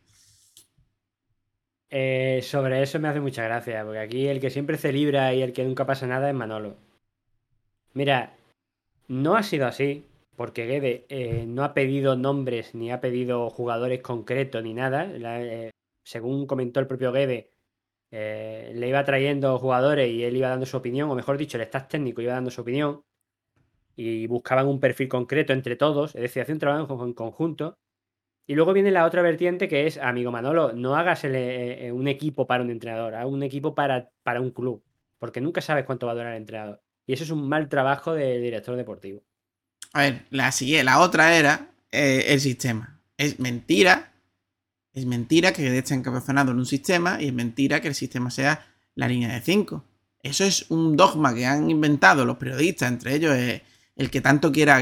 Eh, 1.93 2.41
sobre 2.43 2.83
eso 2.83 3.01
me 3.01 3.09
hace 3.09 3.21
mucha 3.21 3.43
gracia, 3.43 3.85
porque 3.85 3.99
aquí 3.99 4.29
el 4.29 4.41
que 4.41 4.51
siempre 4.51 4.79
celebra 4.79 5.35
y 5.35 5.43
el 5.43 5.53
que 5.53 5.65
nunca 5.65 5.87
pasa 5.87 6.07
nada 6.07 6.29
es 6.29 6.35
Manolo. 6.35 6.77
Mira, 7.93 8.37
no 9.09 9.35
ha 9.37 9.43
sido 9.43 9.67
así, 9.67 10.07
porque 10.37 10.67
Gede 10.67 11.05
eh, 11.09 11.45
no 11.47 11.65
ha 11.65 11.75
pedido 11.75 12.17
nombres 12.17 12.75
ni 12.75 12.93
ha 12.93 13.01
pedido 13.01 13.51
jugadores 13.51 14.01
concretos 14.03 14.63
ni 14.63 14.73
nada. 14.73 15.11
Eh, 15.13 15.71
según 16.05 16.47
comentó 16.47 16.81
el 16.81 16.87
propio 16.87 17.13
Gede, 17.13 17.51
eh, 18.11 18.73
le 18.75 18.89
iba 18.89 19.05
trayendo 19.05 19.59
jugadores 19.59 20.11
y 20.11 20.25
él 20.25 20.37
iba 20.37 20.49
dando 20.49 20.67
su 20.67 20.77
opinión, 20.77 21.11
o 21.11 21.15
mejor 21.15 21.39
dicho, 21.39 21.57
el 21.57 21.63
staff 21.63 21.89
técnico 21.89 22.21
iba 22.21 22.33
dando 22.33 22.51
su 22.51 22.61
opinión 22.61 23.03
y 23.97 24.27
buscaban 24.27 24.67
un 24.67 24.81
perfil 24.81 25.09
concreto 25.09 25.53
entre 25.53 25.77
todos, 25.77 26.15
es 26.15 26.23
decir, 26.23 26.43
hacía 26.43 26.55
un 26.55 26.61
trabajo 26.61 27.05
en 27.05 27.13
conjunto. 27.13 27.79
Y 28.47 28.55
luego 28.55 28.73
viene 28.73 28.91
la 28.91 29.05
otra 29.05 29.23
vertiente 29.23 29.69
que 29.69 29.87
es, 29.87 29.97
amigo 29.99 30.33
Manolo, 30.33 30.73
no 30.73 30.97
hagas 30.97 31.23
eh, 31.25 31.91
un 31.93 32.09
equipo 32.09 32.47
para 32.47 32.65
un 32.65 32.71
entrenador, 32.71 33.15
haz 33.15 33.27
un 33.27 33.45
equipo 33.45 33.75
para, 33.75 34.11
para 34.25 34.41
un 34.41 34.51
club, 34.51 34.83
porque 35.19 35.41
nunca 35.41 35.61
sabes 35.61 35.85
cuánto 35.85 36.07
va 36.07 36.13
a 36.13 36.15
durar 36.17 36.33
el 36.33 36.41
entrenador. 36.41 36.83
Y 37.07 37.13
eso 37.13 37.25
es 37.25 37.31
un 37.31 37.49
mal 37.49 37.69
trabajo 37.69 38.15
del 38.15 38.43
director 38.43 38.75
deportivo. 38.77 39.23
A 39.93 40.03
ver, 40.03 40.23
la 40.31 40.53
la 40.85 41.01
otra 41.01 41.37
era 41.37 41.71
eh, 41.91 42.27
el 42.29 42.41
sistema. 42.41 43.01
Es 43.17 43.39
mentira. 43.39 44.10
Es 44.93 45.07
mentira 45.07 45.53
que 45.53 45.78
esté 45.78 45.95
encabezonado 45.95 46.51
en 46.53 46.59
un 46.59 46.66
sistema 46.66 47.20
y 47.20 47.26
es 47.28 47.32
mentira 47.32 47.80
que 47.80 47.88
el 47.88 47.95
sistema 47.95 48.30
sea 48.30 48.66
la 48.95 49.09
línea 49.09 49.32
de 49.32 49.41
5. 49.41 49.84
Eso 50.22 50.45
es 50.45 50.66
un 50.70 50.97
dogma 50.97 51.34
que 51.34 51.47
han 51.47 51.70
inventado 51.70 52.24
los 52.24 52.36
periodistas, 52.36 52.91
entre 52.91 53.14
ellos 53.14 53.34
eh, 53.34 53.62
el 53.97 54.11
que 54.11 54.20
tanto 54.20 54.53
quiera 54.53 54.76
a 54.76 54.80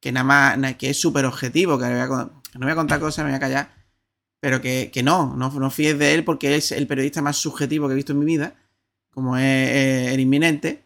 que 0.00 0.12
nada 0.12 0.56
más 0.56 0.76
que 0.76 0.90
es 0.90 1.00
súper 1.00 1.24
objetivo, 1.24 1.78
que, 1.78 1.86
le 1.86 2.06
voy 2.06 2.18
a 2.20 2.30
no 2.54 2.60
voy 2.60 2.70
a 2.70 2.76
contar 2.76 3.00
cosas, 3.00 3.24
me 3.24 3.30
voy 3.32 3.36
a 3.36 3.40
callar, 3.40 3.74
pero 4.40 4.60
que, 4.60 4.90
no, 5.04 5.34
no, 5.36 5.50
no 5.50 5.70
fíes 5.70 5.98
de 5.98 6.14
él 6.14 6.24
porque 6.24 6.54
es 6.54 6.72
el 6.72 6.86
periodista 6.86 7.20
más 7.20 7.36
subjetivo 7.36 7.88
que 7.88 7.92
he 7.92 7.96
visto 7.96 8.12
en 8.12 8.20
mi 8.20 8.24
vida, 8.24 8.54
como 9.10 9.36
es 9.36 10.12
el 10.12 10.20
inminente. 10.20 10.84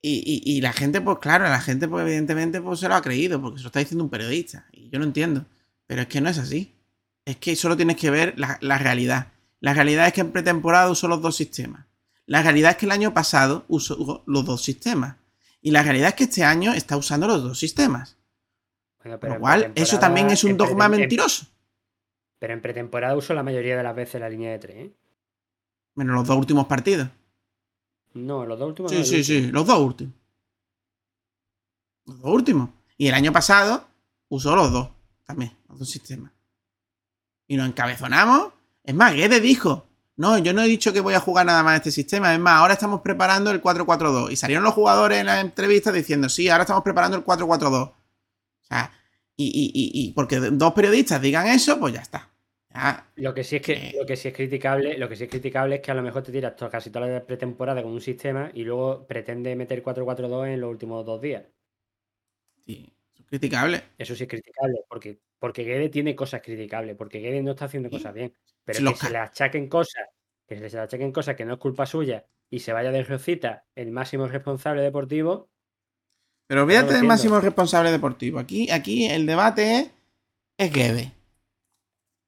Y, 0.00 0.22
y- 0.24 0.56
y 0.56 0.60
la 0.60 0.72
gente, 0.72 1.00
pues 1.00 1.18
claro, 1.18 1.44
la 1.44 1.60
gente, 1.60 1.88
pues 1.88 2.02
evidentemente, 2.06 2.60
pues 2.60 2.80
se 2.80 2.88
lo 2.88 2.94
ha 2.94 3.02
creído, 3.02 3.40
porque 3.42 3.58
se 3.58 3.64
lo 3.64 3.68
está 3.68 3.80
diciendo 3.80 4.04
un 4.04 4.10
periodista. 4.10 4.66
Y 4.72 4.88
yo 4.90 4.98
no 4.98 5.04
entiendo. 5.04 5.44
Pero 5.86 6.02
es 6.02 6.08
que 6.08 6.20
no 6.20 6.28
es 6.30 6.38
así. 6.38 6.74
Es 7.28 7.36
que 7.36 7.54
solo 7.56 7.76
tienes 7.76 7.96
que 7.96 8.10
ver 8.10 8.38
la, 8.38 8.56
la 8.62 8.78
realidad. 8.78 9.32
La 9.60 9.74
realidad 9.74 10.06
es 10.06 10.12
que 10.14 10.22
en 10.22 10.32
pretemporada 10.32 10.90
usó 10.90 11.08
los 11.08 11.20
dos 11.20 11.36
sistemas. 11.36 11.84
La 12.26 12.42
realidad 12.42 12.70
es 12.72 12.76
que 12.78 12.86
el 12.86 12.92
año 12.92 13.12
pasado 13.12 13.64
usó 13.68 14.22
los 14.26 14.44
dos 14.44 14.62
sistemas. 14.62 15.16
Y 15.60 15.70
la 15.72 15.82
realidad 15.82 16.08
es 16.10 16.14
que 16.14 16.24
este 16.24 16.44
año 16.44 16.72
está 16.72 16.96
usando 16.96 17.26
los 17.26 17.42
dos 17.42 17.58
sistemas. 17.58 18.16
Bueno, 19.02 19.18
pero 19.20 19.32
lo 19.32 19.34
en 19.36 19.40
cual, 19.40 19.72
eso 19.74 19.98
también 19.98 20.30
es 20.30 20.42
un 20.44 20.56
dogma 20.56 20.86
en- 20.86 20.92
mentiroso. 20.92 21.46
Pero 22.38 22.52
en 22.54 22.62
pretemporada 22.62 23.16
uso 23.16 23.34
la 23.34 23.42
mayoría 23.42 23.76
de 23.76 23.82
las 23.82 23.94
veces 23.96 24.20
la 24.20 24.28
línea 24.30 24.52
de 24.52 24.58
tres. 24.58 24.76
¿eh? 24.76 24.92
Menos 25.96 26.14
los 26.16 26.26
dos 26.26 26.36
últimos 26.38 26.66
partidos. 26.66 27.08
No, 28.14 28.46
los 28.46 28.58
dos 28.58 28.68
últimos. 28.68 28.90
Sí, 28.92 28.98
no, 28.98 29.04
sí, 29.04 29.22
sí, 29.24 29.50
los 29.50 29.66
dos 29.66 29.78
últimos. 29.80 30.14
Los 32.06 32.20
dos 32.20 32.32
últimos. 32.32 32.70
Y 32.96 33.08
el 33.08 33.14
año 33.14 33.32
pasado 33.32 33.86
usó 34.28 34.54
los 34.56 34.72
dos 34.72 34.88
también, 35.26 35.52
los 35.68 35.78
dos 35.80 35.90
sistemas. 35.90 36.32
Y 37.48 37.56
nos 37.56 37.68
encabezonamos. 37.68 38.52
Es 38.84 38.94
más, 38.94 39.14
Guedes 39.14 39.42
dijo, 39.42 39.86
no, 40.16 40.38
yo 40.38 40.52
no 40.52 40.62
he 40.62 40.68
dicho 40.68 40.92
que 40.92 41.00
voy 41.00 41.14
a 41.14 41.20
jugar 41.20 41.46
nada 41.46 41.62
más 41.64 41.76
este 41.76 41.90
sistema. 41.90 42.32
Es 42.34 42.40
más, 42.40 42.54
ahora 42.60 42.74
estamos 42.74 43.00
preparando 43.02 43.50
el 43.50 43.60
4-4-2. 43.62 44.30
Y 44.32 44.36
salieron 44.36 44.64
los 44.64 44.74
jugadores 44.74 45.18
en 45.20 45.26
la 45.26 45.40
entrevista 45.40 45.92
diciendo, 45.92 46.28
sí, 46.28 46.48
ahora 46.48 46.62
estamos 46.64 46.82
preparando 46.84 47.16
el 47.16 47.24
4-4-2. 47.24 47.88
O 47.88 47.96
sea, 48.62 48.92
y, 49.36 49.46
y, 49.46 49.66
y, 49.74 50.08
y 50.10 50.12
porque 50.12 50.36
dos 50.40 50.72
periodistas 50.74 51.20
digan 51.22 51.46
eso, 51.48 51.78
pues 51.80 51.94
ya 51.94 52.00
está. 52.00 52.30
Ya, 52.74 53.10
Lo 53.16 53.34
que 53.34 53.44
sí 53.44 53.56
es 53.56 53.62
que 53.62 53.72
Eh. 53.72 53.94
lo 53.98 54.06
que 54.06 54.16
sí 54.16 54.28
es 54.28 54.34
criticable, 54.34 54.98
lo 54.98 55.08
que 55.08 55.16
sí 55.16 55.24
es 55.24 55.30
criticable 55.30 55.76
es 55.76 55.80
que 55.82 55.90
a 55.90 55.94
lo 55.94 56.02
mejor 56.02 56.22
te 56.22 56.32
tiras 56.32 56.54
casi 56.70 56.90
toda 56.90 57.06
la 57.06 57.24
pretemporada 57.26 57.82
con 57.82 57.92
un 57.92 58.00
sistema 58.00 58.50
y 58.54 58.64
luego 58.64 59.06
pretende 59.06 59.56
meter 59.56 59.82
4-4-2 59.82 60.48
en 60.48 60.60
los 60.60 60.70
últimos 60.70 61.04
dos 61.06 61.20
días. 61.20 61.44
sí, 62.66 62.92
eso 63.14 63.22
es 63.22 63.26
criticable. 63.28 63.82
Eso 63.98 64.14
sí 64.14 64.22
es 64.24 64.28
criticable, 64.28 64.78
porque, 64.88 65.20
porque 65.38 65.64
Guede 65.64 65.88
tiene 65.88 66.14
cosas 66.16 66.42
criticables, 66.42 66.96
porque 66.96 67.20
Guede 67.20 67.42
no 67.42 67.52
está 67.52 67.66
haciendo 67.66 67.90
cosas 67.90 68.14
bien. 68.14 68.34
Pero 68.64 68.90
que 68.90 68.96
se 68.96 69.10
le 69.10 69.18
achaquen 69.18 69.68
cosas, 69.68 70.06
que 70.46 70.56
se 70.56 70.76
le 70.76 70.82
achaquen 70.82 71.12
cosas 71.12 71.36
que 71.36 71.44
no 71.44 71.54
es 71.54 71.58
culpa 71.60 71.86
suya 71.86 72.24
y 72.50 72.60
se 72.60 72.72
vaya 72.72 72.90
de 72.90 73.04
rocita 73.04 73.64
el 73.74 73.90
máximo 73.90 74.26
responsable 74.26 74.82
deportivo, 74.82 75.50
Pero 76.46 76.62
olvídate 76.62 76.94
del 76.94 77.04
máximo 77.04 77.40
responsable 77.40 77.90
deportivo. 77.90 78.38
Aquí, 78.38 78.70
aquí 78.70 79.06
el 79.06 79.26
debate 79.26 79.78
es, 79.78 79.90
es 80.56 80.72
Guede. 80.72 81.12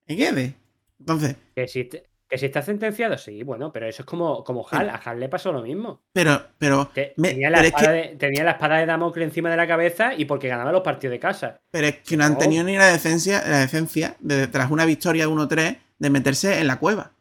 Es 0.06 0.16
Guede. 0.16 0.54
Entonces, 0.98 1.36
que 1.54 1.66
si, 1.66 1.84
te- 1.84 2.09
que 2.30 2.38
si 2.38 2.46
está 2.46 2.62
sentenciado, 2.62 3.18
sí, 3.18 3.42
bueno, 3.42 3.72
pero 3.72 3.86
eso 3.88 4.02
es 4.02 4.06
como, 4.06 4.44
como 4.44 4.64
Hal, 4.70 4.88
a 4.88 4.94
Hal 4.94 5.18
le 5.18 5.28
pasó 5.28 5.50
lo 5.52 5.62
mismo. 5.62 6.00
pero, 6.12 6.40
pero, 6.58 6.90
Te- 6.94 7.12
me- 7.16 7.30
tenía, 7.30 7.50
la 7.50 7.58
pero, 7.58 7.68
es 7.68 7.74
espada 7.74 7.92
que, 8.02 8.08
de, 8.10 8.16
tenía 8.16 8.44
la 8.44 8.52
espada 8.52 8.76
de 8.78 8.86
Damocles 8.86 9.26
encima 9.28 9.50
de 9.50 9.56
la 9.56 9.66
cabeza 9.66 10.14
y 10.16 10.24
porque 10.26 10.48
ganaba 10.48 10.70
los 10.72 10.82
partidos 10.82 11.12
de 11.12 11.18
casa. 11.20 11.60
pero 11.70 11.88
es 11.88 11.96
que 11.98 12.16
no 12.16 12.24
han 12.24 12.38
tenido 12.38 12.62
ni 12.64 12.76
la 12.78 12.86
decencia, 12.86 13.42
la 13.46 13.58
decencia 13.58 14.16
de, 14.20 14.46
tras 14.46 14.70
una 14.70 14.84
victoria 14.86 15.26
1-3, 15.28 15.76
de 15.98 16.10
meterse 16.10 16.60
en 16.60 16.66
la 16.68 16.78
cueva. 16.78 17.12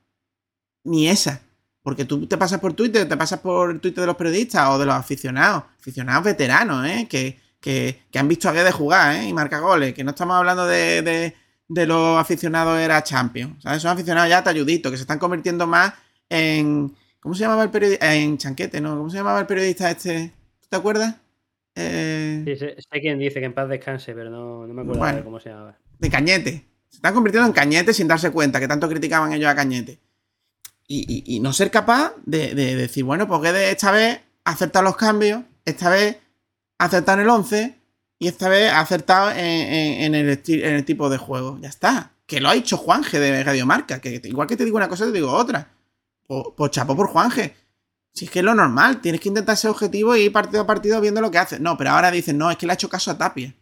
Ni 0.85 1.09
esa. 1.09 1.41
Porque 1.81 2.05
tú 2.05 2.27
te 2.27 2.37
pasas 2.37 2.59
por 2.59 2.73
Twitter, 2.73 3.07
te 3.07 3.17
pasas 3.17 3.39
por 3.39 3.71
el 3.71 3.79
Twitter 3.79 4.01
de 4.01 4.07
los 4.07 4.15
periodistas 4.15 4.69
o 4.69 4.77
de 4.79 4.85
los 4.85 4.95
aficionados, 4.95 5.63
aficionados 5.79 6.23
veteranos, 6.23 6.85
¿eh? 6.87 7.07
Que, 7.09 7.39
que, 7.59 8.03
que 8.11 8.19
han 8.19 8.27
visto 8.27 8.47
a 8.47 8.51
Guedes 8.53 8.73
jugar, 8.75 9.15
¿eh? 9.15 9.27
Y 9.27 9.33
marca 9.33 9.59
goles. 9.59 9.93
Que 9.93 10.03
no 10.03 10.11
estamos 10.11 10.35
hablando 10.35 10.65
de, 10.67 11.01
de, 11.01 11.35
de 11.69 11.85
los 11.87 12.19
aficionados 12.19 12.77
era 12.79 13.01
Champions. 13.03 13.63
¿Sabes? 13.63 13.81
Son 13.81 13.91
aficionados 13.91 14.29
ya 14.29 14.43
talluditos, 14.43 14.91
que 14.91 14.97
se 14.97 15.03
están 15.03 15.19
convirtiendo 15.19 15.65
más 15.65 15.93
en. 16.27 16.93
¿Cómo 17.21 17.33
se 17.35 17.41
llamaba 17.41 17.63
el 17.63 17.69
periodista? 17.69 18.13
En 18.13 18.37
Chanquete, 18.37 18.81
¿no? 18.81 18.97
¿Cómo 18.97 19.09
se 19.09 19.17
llamaba 19.17 19.39
el 19.39 19.45
periodista 19.45 19.89
este? 19.91 20.33
¿Tú 20.61 20.67
te 20.69 20.75
acuerdas? 20.77 21.15
Eh, 21.75 22.41
Sí, 22.45 22.55
sé, 22.57 22.75
sé 22.77 23.01
quién 23.01 23.19
dice 23.19 23.39
que 23.39 23.45
en 23.45 23.53
paz 23.53 23.69
descanse, 23.69 24.13
pero 24.13 24.29
no, 24.29 24.65
no 24.67 24.73
me 24.73 24.81
acuerdo 24.81 24.99
Bueno. 24.99 25.17
de 25.17 25.23
cómo 25.23 25.39
se 25.39 25.49
llamaba. 25.49 25.77
de 25.99 26.09
Cañete. 26.09 26.65
Se 26.89 26.95
están 26.97 27.13
convirtiendo 27.13 27.47
en 27.47 27.53
Cañete 27.53 27.93
sin 27.93 28.07
darse 28.07 28.31
cuenta, 28.31 28.59
que 28.59 28.67
tanto 28.67 28.89
criticaban 28.89 29.31
ellos 29.33 29.49
a 29.49 29.55
Cañete. 29.55 29.99
Y, 30.87 31.05
y- 31.07 31.35
y 31.35 31.39
no 31.39 31.53
ser 31.53 31.69
capaz 31.71 32.13
de, 32.25 32.55
de 32.55 32.75
decir, 32.75 33.03
bueno, 33.03 33.27
pues 33.27 33.41
Guedes 33.41 33.69
esta 33.71 33.91
vez 33.91 34.19
ha 34.45 34.51
acertado 34.51 34.83
los 34.85 34.95
cambios, 34.97 35.43
esta 35.65 35.89
vez 35.89 36.17
en 36.79 37.19
el 37.19 37.29
11 37.29 37.78
y 38.19 38.27
esta 38.27 38.49
vez 38.49 38.71
ha 38.71 38.81
acertado 38.81 39.31
en, 39.31 39.37
en- 39.39 40.13
en 40.13 40.15
el, 40.15 40.41
en 40.45 40.75
el 40.75 40.85
tipo 40.85 41.09
de 41.09 41.17
juego. 41.17 41.57
Ya 41.61 41.69
está. 41.69 42.11
Que 42.27 42.39
lo 42.41 42.49
ha 42.49 42.53
dicho 42.53 42.77
Juanje 42.77 43.19
de 43.19 43.43
Radio 43.43 43.65
Marca. 43.65 43.99
Que 44.01 44.21
igual 44.25 44.47
que 44.47 44.57
te 44.57 44.65
digo 44.65 44.77
una 44.77 44.89
cosa, 44.89 45.05
te 45.05 45.11
digo 45.13 45.31
otra. 45.31 45.71
Pues, 46.27 46.43
pues 46.55 46.71
chapo 46.71 46.95
por 46.95 47.07
Juanje. 47.07 47.55
Si 48.13 48.25
es 48.25 48.31
que 48.31 48.39
es 48.39 48.45
lo 48.45 48.53
normal, 48.53 49.01
tienes 49.01 49.21
que 49.21 49.29
intentar 49.29 49.55
ser 49.55 49.71
objetivo 49.71 50.15
y 50.15 50.21
ir 50.23 50.31
partido 50.33 50.61
a 50.61 50.67
partido 50.67 50.99
viendo 50.99 51.21
lo 51.21 51.31
que 51.31 51.37
hace. 51.37 51.59
No, 51.59 51.77
pero 51.77 51.91
ahora 51.91 52.11
dicen, 52.11 52.37
no, 52.37 52.51
es 52.51 52.57
que 52.57 52.65
le 52.65 52.73
ha 52.73 52.75
hecho 52.75 52.89
caso 52.89 53.09
a 53.11 53.17
Tapia. 53.17 53.55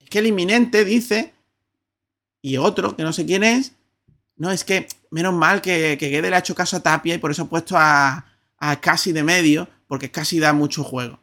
Es 0.00 0.08
que 0.08 0.20
el 0.20 0.26
inminente 0.28 0.84
dice, 0.84 1.34
y 2.40 2.56
otro, 2.56 2.96
que 2.96 3.02
no 3.02 3.12
sé 3.12 3.26
quién 3.26 3.44
es, 3.44 3.72
no, 4.36 4.50
es 4.50 4.64
que 4.64 4.86
menos 5.10 5.34
mal 5.34 5.60
que, 5.60 5.96
que 5.98 6.08
Guede 6.08 6.30
le 6.30 6.36
ha 6.36 6.40
hecho 6.40 6.54
caso 6.54 6.76
a 6.76 6.80
Tapia 6.80 7.14
y 7.14 7.18
por 7.18 7.30
eso 7.30 7.42
ha 7.42 7.48
puesto 7.48 7.76
a, 7.76 8.24
a 8.58 8.80
casi 8.80 9.12
de 9.12 9.22
medio, 9.24 9.68
porque 9.88 10.10
casi 10.10 10.38
da 10.38 10.52
mucho 10.52 10.82
juego. 10.84 11.18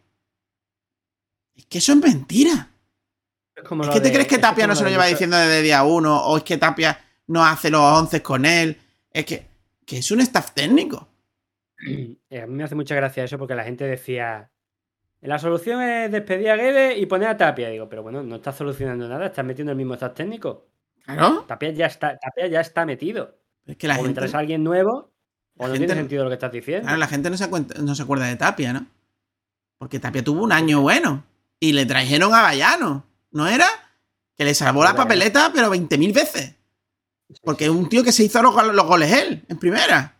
Es 1.56 1.66
que 1.68 1.78
eso 1.78 1.93
es 1.93 1.99
mentira. 1.99 2.70
Es, 3.56 3.64
como 3.64 3.84
¿Es 3.84 3.88
lo 3.88 3.93
que 3.93 3.99
te 4.01 4.08
de- 4.08 4.14
crees 4.14 4.28
que 4.28 4.38
Tapia 4.39 4.68
no 4.68 4.76
se 4.76 4.84
lo 4.84 4.89
lleva 4.89 5.06
diciendo 5.06 5.38
desde 5.38 5.62
día 5.62 5.84
uno? 5.84 6.22
¿O 6.26 6.38
es 6.38 6.43
que 6.43 6.58
Tapia 6.58 6.99
no 7.28 7.45
hace 7.45 7.70
los 7.70 7.82
once 7.82 8.22
con 8.24 8.45
él? 8.45 8.78
Es 9.12 9.26
que, 9.26 9.45
que 9.86 9.97
es 9.99 10.12
un 10.12 10.22
staff 10.22 10.51
técnico. 10.54 11.08
Eh, 11.88 12.41
A 12.41 12.47
mí 12.47 12.54
me 12.54 12.64
hace 12.64 12.76
mucha 12.76 12.95
gracia 12.95 13.24
eso 13.24 13.38
porque 13.38 13.56
la 13.56 13.64
gente 13.64 13.86
decía. 13.86 14.49
La 15.22 15.39
solución 15.39 15.82
es 15.82 16.12
despedir 16.12 16.49
a 16.49 16.58
Guedes 16.58 16.97
y 16.97 17.06
poner 17.06 17.30
a 17.30 17.38
Tapia. 17.38 17.70
Digo, 17.70 17.88
pero 17.88 18.04
bueno, 18.04 18.24
no 18.24 18.36
estás 18.38 18.58
solucionando 18.58 19.08
nada, 19.08 19.28
estás 19.28 19.45
metiendo 19.45 19.72
el 19.72 19.78
mismo 19.78 19.93
staff 19.93 20.14
técnico. 20.14 20.68
Claro. 21.06 21.45
Tapia 21.47 21.70
ya 21.72 21.86
está, 21.86 22.18
Tapia 22.18 22.47
ya 22.47 22.60
está 22.62 22.86
metido. 22.86 23.38
Es 23.66 23.78
que 23.78 23.88
la 23.88 23.97
o 23.99 24.04
gente, 24.04 24.20
alguien 24.36 24.64
nuevo, 24.64 25.14
o 25.58 25.64
la 25.64 25.68
no 25.68 25.74
gente 25.76 25.86
tiene 25.88 25.95
no- 25.95 26.01
sentido 26.01 26.24
lo 26.26 26.30
que 26.30 26.34
estás 26.34 26.51
diciendo. 26.51 26.84
claro, 26.84 26.97
la 26.97 27.08
gente 27.08 27.30
no 27.30 27.38
se, 27.38 27.49
cuenta- 27.49 27.80
no 27.82 27.95
se 27.95 28.04
acuerda 28.04 28.26
de 28.26 28.36
Tapia, 28.36 28.74
¿no? 28.74 28.86
Porque 29.78 29.99
Tapia 29.99 30.24
tuvo 30.24 30.43
un 30.43 30.51
año 30.51 30.82
bueno. 30.82 31.24
Y 31.64 31.72
le 31.72 31.86
trajeron 31.86 32.34
a 32.34 32.41
Bayano. 32.41 33.05
¿No 33.32 33.47
era? 33.47 33.66
Que 34.36 34.43
le 34.43 34.53
salvó 34.53 34.84
la 34.84 34.93
papeleta, 34.95 35.49
pero 35.53 35.70
20.000 35.74 36.14
veces. 36.14 36.55
Porque 37.41 37.64
es 37.66 37.70
un 37.70 37.88
tío 37.88 38.03
que 38.03 38.11
se 38.11 38.24
hizo 38.26 38.41
los, 38.41 38.53
gol- 38.53 38.76
los 38.76 38.86
goles 38.86 39.09
él, 39.14 39.45
en 39.47 39.57
primera. 39.57 40.18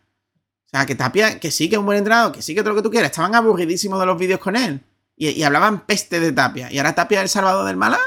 O 0.64 0.68
sea, 0.70 0.86
que 0.86 0.94
Tapia, 0.94 1.38
que 1.38 1.50
sí 1.50 1.68
que 1.68 1.74
es 1.74 1.78
un 1.78 1.84
buen 1.84 1.98
entrenador, 1.98 2.32
que 2.32 2.40
sí 2.40 2.54
que 2.54 2.62
todo 2.62 2.70
lo 2.70 2.76
que 2.76 2.82
tú 2.82 2.90
quieras. 2.90 3.10
Estaban 3.10 3.34
aburridísimos 3.34 4.00
de 4.00 4.06
los 4.06 4.18
vídeos 4.18 4.40
con 4.40 4.56
él. 4.56 4.80
Y, 5.16 5.28
y 5.32 5.42
hablaban 5.42 5.84
peste 5.84 6.18
de 6.18 6.32
Tapia. 6.32 6.72
¿Y 6.72 6.78
ahora 6.78 6.94
Tapia 6.94 7.18
es 7.18 7.24
el 7.24 7.28
salvador 7.28 7.66
del 7.66 7.76
Mala? 7.76 8.00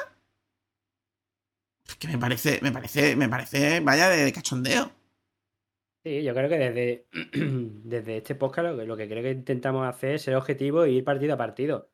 Es 1.88 1.96
que 1.96 2.08
me 2.08 2.18
parece, 2.18 2.60
me 2.64 2.72
parece, 2.72 3.16
me 3.16 3.30
parece, 3.30 3.80
vaya, 3.82 4.10
de, 4.10 4.26
de 4.26 4.34
cachondeo. 4.34 4.92
Sí, 6.04 6.24
yo 6.24 6.34
creo 6.34 6.50
que 6.50 6.58
desde, 6.58 7.08
desde 7.34 8.18
este 8.18 8.34
podcast 8.36 8.70
lo 8.70 8.78
que, 8.78 8.86
lo 8.86 8.98
que 8.98 9.08
creo 9.08 9.22
que 9.22 9.32
intentamos 9.32 9.88
hacer 9.88 10.16
es 10.16 10.24
ser 10.24 10.36
objetivo 10.36 10.86
y 10.88 10.98
ir 10.98 11.04
partido 11.04 11.36
a 11.36 11.38
partido. 11.38 11.90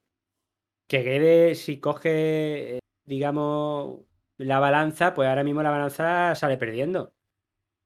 Que 0.87 1.03
quede, 1.03 1.55
si 1.55 1.79
coge, 1.79 2.77
eh, 2.77 2.79
digamos, 3.05 4.01
la 4.37 4.59
balanza, 4.59 5.13
pues 5.13 5.27
ahora 5.29 5.43
mismo 5.43 5.63
la 5.63 5.71
balanza 5.71 6.35
sale 6.35 6.57
perdiendo. 6.57 7.13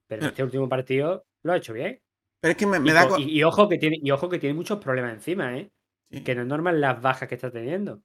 Pero 0.08 0.24
en 0.24 0.28
este 0.30 0.44
último 0.44 0.68
partido 0.70 1.26
lo 1.44 1.54
ha 1.54 1.58
hecho 1.58 1.74
bien. 1.74 2.02
Pero 2.40 2.52
es 2.52 2.58
que 2.58 2.66
me, 2.66 2.80
me 2.80 2.90
y, 2.90 2.94
da. 2.94 3.08
y- 3.20 3.40
y 3.40 3.44
ojo 3.44 3.68
que 3.68 3.78
tiene, 3.78 4.00
y 4.02 4.12
ojo 4.12 4.30
que 4.30 4.40
tiene 4.40 4.54
muchos 4.56 4.80
problemas 4.80 5.14
encima, 5.14 5.58
¿eh? 5.58 5.70
Sí. 6.10 6.24
Que 6.24 6.36
no 6.36 6.42
es 6.42 6.48
normal 6.48 6.80
las 6.80 7.02
bajas 7.02 7.28
que 7.28 7.36
está 7.36 7.52
teniendo. 7.52 8.02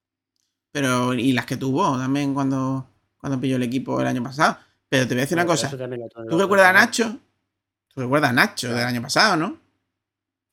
Pero, 0.73 1.15
y 1.15 1.33
las 1.33 1.47
que 1.47 1.57
tuvo 1.57 1.97
también 1.99 2.35
cuando, 2.35 2.87
cuando 3.19 3.39
pilló 3.41 3.57
el 3.57 3.63
equipo 3.63 4.01
el 4.01 4.07
año 4.07 4.23
pasado. 4.23 4.59
Pero 4.89 5.07
te 5.07 5.15
voy 5.15 5.21
a 5.21 5.25
decir 5.25 5.37
una 5.37 5.47
cosa. 5.47 5.71
¿Tú 5.71 6.39
recuerdas 6.39 6.69
a 6.69 6.73
Nacho? 6.73 7.19
¿Tú 7.89 8.01
recuerdas 8.01 8.31
a 8.31 8.33
Nacho 8.35 8.69
del 8.75 8.87
año 8.87 9.03
pasado, 9.03 9.37
no? 9.37 9.59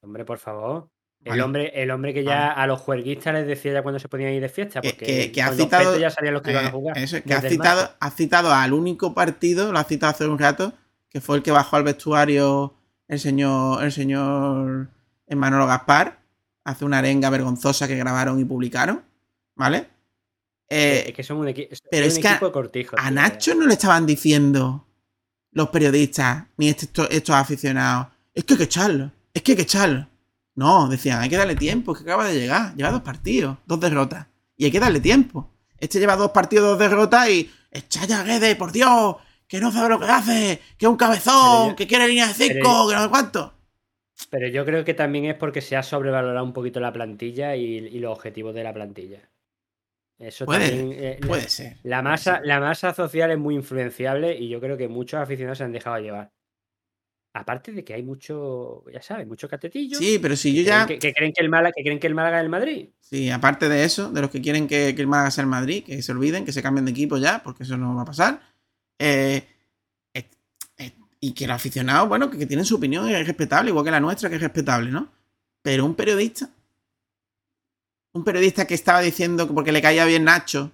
Hombre, 0.02 0.24
por 0.26 0.38
favor. 0.38 0.90
El 1.26 1.32
Vale. 1.32 1.42
hombre, 1.44 1.72
el 1.84 1.92
hombre 1.92 2.14
que 2.14 2.24
ya 2.24 2.48
Vale. 2.50 2.62
a 2.62 2.68
los 2.68 2.80
juerguistas 2.80 3.34
les 3.34 3.46
decía 3.46 3.74
ya 3.74 3.82
cuando 3.84 4.00
se 4.00 4.08
podían 4.08 4.32
ir 4.32 4.42
de 4.42 4.48
fiesta, 4.50 4.80
Que, 4.80 4.92
porque 4.92 5.06
que- 5.06 5.32
que 5.34 5.42
ha 5.42 5.52
citado. 5.52 5.98
ya 6.00 6.10
sabían 6.10 6.34
los 6.34 6.42
que 6.42 6.52
iban 6.52 6.66
a 6.66 6.70
eh, 6.70 6.72
jugar. 6.72 6.98
eso, 6.98 7.18
que 7.22 7.34
ha 7.34 7.42
citado, 7.42 7.92
ha 8.00 8.10
citado 8.12 8.54
al 8.54 8.72
único 8.74 9.14
partido, 9.14 9.72
lo 9.74 9.80
ha 9.80 9.84
citado 9.84 10.12
hace 10.12 10.26
un 10.28 10.40
rato, 10.40 10.74
que 11.10 11.20
fue 11.20 11.36
el 11.38 11.44
que 11.44 11.52
bajó 11.52 11.76
al 11.76 11.84
vestuario 11.84 12.74
el 13.10 13.20
señor, 13.20 13.84
el 13.84 13.92
señor 13.92 14.88
Manolo 15.30 15.68
Gaspar. 15.68 16.20
Hace 16.64 16.86
una 16.86 17.00
arenga 17.00 17.30
vergonzosa 17.30 17.88
que 17.88 17.96
grabaron 17.96 18.40
y 18.40 18.46
publicaron. 18.46 19.02
¿Vale? 19.56 19.88
Eh, 20.70 21.06
es 21.08 21.14
que 21.14 21.24
son 21.24 21.38
un, 21.38 21.48
equi- 21.48 21.68
son 21.70 21.88
pero 21.90 22.06
un 22.06 22.12
es 22.12 22.20
que 22.20 22.28
a- 22.28 22.32
equipo 22.32 22.46
de 22.48 22.52
cortijo. 22.52 22.96
A 22.98 23.02
tío. 23.04 23.12
Nacho 23.12 23.56
no 23.56 23.66
le 23.66 23.74
estaban 23.74 24.06
diciendo 24.06 24.86
los 25.52 25.70
periodistas 25.70 26.46
ni 26.58 26.70
este- 26.70 26.86
estos, 26.86 27.08
estos 27.12 27.36
aficionados. 27.36 28.08
Es 28.34 28.44
que 28.46 28.54
hay 28.54 28.58
que 28.60 28.64
echarlo. 28.66 29.12
Es 29.34 29.42
que 29.42 29.52
hay 29.54 29.56
que 29.58 29.64
echarlo. 29.64 30.08
No, 30.60 30.88
decían, 30.90 31.22
hay 31.22 31.30
que 31.30 31.38
darle 31.38 31.56
tiempo. 31.56 31.94
Es 31.94 32.00
que 32.00 32.04
acaba 32.04 32.28
de 32.28 32.38
llegar. 32.40 32.76
Lleva 32.76 32.92
dos 32.92 33.02
partidos, 33.02 33.58
dos 33.66 33.80
derrotas. 33.80 34.28
Y 34.58 34.66
hay 34.66 34.72
que 34.72 34.80
darle 34.80 35.00
tiempo. 35.00 35.50
Este 35.80 36.00
lleva 36.00 36.16
dos 36.18 36.32
partidos, 36.32 36.68
dos 36.72 36.80
derrotas 36.80 37.30
y. 37.30 37.50
Echa 37.72 38.06
ya, 38.06 38.24
Guede, 38.24 38.56
por 38.56 38.72
Dios. 38.72 39.16
Que 39.48 39.60
no 39.60 39.72
sabe 39.72 39.90
lo 39.90 40.00
que 40.00 40.06
hace. 40.06 40.60
Que 40.78 40.86
es 40.86 40.90
un 40.90 40.98
cabezón. 40.98 41.70
Yo- 41.70 41.76
que 41.76 41.88
quiere 41.88 42.08
línea 42.08 42.28
de 42.28 42.34
pero 42.38 42.54
cinco. 42.56 42.84
yo- 42.84 42.90
Que 42.90 42.96
no 42.96 43.04
sé 43.04 43.10
cuánto. 43.10 43.54
Pero 44.30 44.48
yo 44.50 44.66
creo 44.66 44.84
que 44.84 44.94
también 44.94 45.26
es 45.26 45.36
porque 45.36 45.62
se 45.62 45.78
ha 45.78 45.82
sobrevalorado 45.84 46.44
un 46.46 46.52
poquito 46.54 46.80
la 46.82 46.92
plantilla 46.92 47.56
y, 47.56 47.64
y 47.78 48.00
los 48.00 48.12
objetivos 48.12 48.54
de 48.54 48.64
la 48.64 48.74
plantilla. 48.74 49.22
Eso 50.18 50.46
Puede, 50.46 50.70
también. 50.70 50.92
eh, 51.02 51.18
la- 51.22 51.28
Puede 51.28 51.48
ser. 51.50 51.78
La 51.84 52.02
masa, 52.02 52.42
la 52.44 52.60
masa 52.60 52.94
social 52.94 53.32
es 53.32 53.38
muy 53.40 53.56
influenciable 53.56 54.36
y 54.38 54.50
yo 54.50 54.60
creo 54.60 54.76
que 54.76 54.90
muchos 54.90 55.22
aficionados 55.22 55.60
se 55.60 55.64
han 55.64 55.72
dejado 55.72 56.00
llevar. 56.00 56.32
Aparte 57.40 57.72
de 57.72 57.86
que 57.86 57.94
hay 57.94 58.04
mucho, 58.04 58.84
ya 58.92 59.02
sabes, 59.02 59.26
mucho 59.26 59.48
catetillo. 59.48 59.98
Sí, 59.98 60.20
pero 60.22 60.36
si 60.36 60.54
yo 60.54 60.62
ya. 60.64 60.86
creen 60.86 61.00
que, 61.00 61.08
que 61.08 61.14
creen 61.14 61.32
que 61.32 61.42
el 61.42 61.50
Málaga, 61.50 61.72
que 61.74 61.84
creen 61.84 62.00
que 62.00 62.08
el 62.08 62.16
Málaga 62.16 62.40
es 62.40 62.44
el 62.44 62.50
Madrid. 62.50 62.90
Sí, 63.00 63.30
aparte 63.30 63.70
de 63.70 63.86
eso, 63.86 64.12
de 64.12 64.20
los 64.20 64.30
que 64.30 64.42
quieren 64.42 64.68
que, 64.68 64.94
que 64.94 65.02
el 65.02 65.08
Málaga 65.08 65.32
sea 65.32 65.44
el 65.44 65.48
Madrid, 65.48 65.86
que 65.86 66.02
se 66.02 66.12
olviden, 66.12 66.44
que 66.44 66.52
se 66.52 66.62
cambien 66.62 66.84
de 66.84 66.92
equipo 66.92 67.18
ya, 67.18 67.42
porque 67.42 67.64
eso 67.64 67.78
no 67.78 67.96
va 67.96 68.02
a 68.02 68.06
pasar. 68.06 68.42
Eh, 69.00 69.48
eh, 70.14 70.30
eh, 70.78 70.94
y 71.22 71.32
que 71.32 71.48
los 71.48 71.56
aficionados, 71.56 72.10
bueno, 72.10 72.30
que, 72.30 72.46
tienen 72.46 72.66
su 72.66 72.76
opinión 72.76 73.08
es 73.08 73.26
respetable, 73.26 73.70
igual 73.70 73.86
que 73.86 73.92
la 73.92 74.02
nuestra, 74.02 74.30
que 74.30 74.36
es 74.36 74.42
respetable, 74.42 74.92
¿no? 74.92 75.08
Pero 75.62 75.86
un 75.86 75.96
periodista, 75.96 76.50
un 78.12 78.26
periodista 78.26 78.68
que 78.68 78.74
estaba 78.74 79.00
diciendo 79.00 79.48
que 79.48 79.54
porque 79.54 79.72
le 79.72 79.82
caía 79.82 80.04
bien 80.04 80.26
Nacho, 80.26 80.72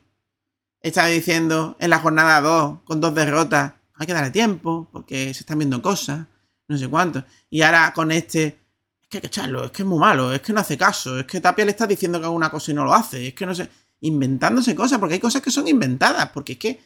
estaba 0.81 1.07
diciendo 1.07 1.77
en 1.79 1.91
la 1.91 1.99
jornada 1.99 2.41
2, 2.41 2.79
con 2.85 2.99
dos 2.99 3.13
derrotas, 3.13 3.73
hay 3.93 4.07
que 4.07 4.13
darle 4.13 4.31
tiempo, 4.31 4.89
porque 4.91 5.33
se 5.33 5.41
están 5.41 5.59
viendo 5.59 5.81
cosas, 5.81 6.27
no 6.67 6.77
sé 6.77 6.87
cuánto. 6.87 7.23
Y 7.49 7.61
ahora 7.61 7.91
con 7.93 8.11
este, 8.11 8.43
es 8.45 9.07
que 9.09 9.17
hay 9.17 9.21
que 9.21 9.27
echarlo, 9.27 9.65
es 9.65 9.71
que 9.71 9.81
es 9.83 9.87
muy 9.87 9.99
malo, 9.99 10.33
es 10.33 10.41
que 10.41 10.53
no 10.53 10.59
hace 10.61 10.77
caso, 10.77 11.19
es 11.19 11.25
que 11.25 11.39
Tapia 11.41 11.65
le 11.65 11.71
está 11.71 11.85
diciendo 11.87 12.19
que 12.19 12.25
haga 12.25 12.33
una 12.35 12.49
cosa 12.49 12.71
y 12.71 12.73
no 12.75 12.83
lo 12.85 12.93
hace, 12.93 13.27
es 13.27 13.33
que 13.33 13.45
no 13.45 13.53
sé, 13.55 13.67
inventándose 14.01 14.75
cosas, 14.75 14.99
porque 14.99 15.15
hay 15.15 15.19
cosas 15.19 15.41
que 15.41 15.51
son 15.51 15.67
inventadas, 15.67 16.29
porque 16.29 16.53
es 16.53 16.59
que 16.59 16.79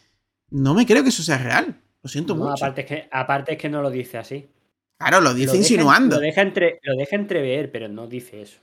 no 0.52 0.74
me 0.74 0.86
creo 0.86 1.04
que 1.04 1.10
eso 1.10 1.24
sea 1.24 1.38
real, 1.38 1.80
lo 2.02 2.10
siento 2.10 2.36
No, 2.36 2.46
mucho. 2.46 2.64
aparte, 2.66 2.82
es 2.82 2.88
que, 2.88 3.10
aparte 3.12 3.52
es 3.54 3.58
que 3.58 3.70
no 3.70 3.82
lo 3.82 3.90
dice 3.90 4.18
así. 4.18 4.50
Claro, 4.98 5.22
lo 5.22 5.34
dice 5.34 5.48
Lo 5.48 5.52
deja- 5.54 5.62
insinuando. 5.64 6.16
Lo 6.18 6.22
deja, 6.22 6.42
entre, 6.42 6.80
lo 6.84 6.96
deja 6.98 7.16
entrever, 7.16 7.72
pero 7.72 7.88
no 7.88 8.08
dice 8.08 8.42
eso. 8.42 8.60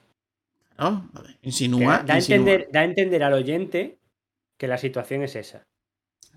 Que 0.79 1.49
insinúa, 1.49 2.03
da, 2.05 2.15
a 2.15 2.19
entender, 2.19 2.69
da 2.71 2.81
a 2.81 2.85
entender 2.85 3.23
al 3.23 3.33
oyente 3.33 3.99
que 4.59 4.69
la 4.69 4.77
situación 4.77 5.23
es 5.23 5.35
esa. 5.37 5.67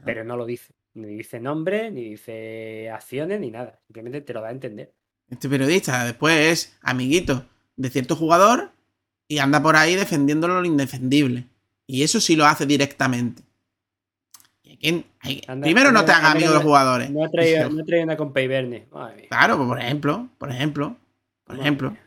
Pero 0.05 0.23
no 0.23 0.37
lo 0.37 0.45
dice. 0.45 0.73
Ni 0.99 1.15
dice 1.15 1.39
nombre, 1.39 1.91
ni 1.91 2.09
dice 2.11 2.89
acciones, 2.91 3.39
ni 3.39 3.51
nada. 3.51 3.79
Simplemente 3.87 4.21
te 4.21 4.33
lo 4.33 4.41
da 4.41 4.49
a 4.49 4.51
entender. 4.51 4.93
Este 5.29 5.47
periodista 5.49 6.03
después 6.05 6.35
es 6.39 6.77
amiguito 6.81 7.45
de 7.75 7.89
cierto 7.89 8.15
jugador 8.15 8.71
y 9.27 9.37
anda 9.39 9.61
por 9.61 9.75
ahí 9.75 9.95
defendiéndolo 9.95 10.59
lo 10.61 10.65
indefendible. 10.67 11.45
Y 11.87 12.03
eso 12.03 12.19
sí 12.19 12.35
lo 12.35 12.45
hace 12.45 12.65
directamente. 12.65 13.43
Hay- 15.21 15.41
Anda- 15.47 15.65
primero 15.65 15.91
no 15.91 16.05
te 16.05 16.11
hagas 16.11 16.31
amigo 16.35 16.49
de 16.49 16.53
los 16.55 16.63
jugadores. 16.63 17.09
No 17.09 17.23
ha 17.25 17.29
traído, 17.29 17.69
no 17.69 17.81
ha 17.81 17.85
traído 17.85 18.03
una 18.05 18.17
compa 18.17 18.41
y 18.41 18.47
Verne. 18.47 18.87
Madre 18.91 19.15
mía. 19.15 19.25
Claro, 19.29 19.57
pues 19.57 19.67
por 19.67 19.79
ejemplo, 19.79 20.29
por 20.37 20.51
ejemplo, 20.51 20.95
por 21.43 21.55
Madre 21.55 21.61
ejemplo. 21.67 21.91
mía. 21.91 21.99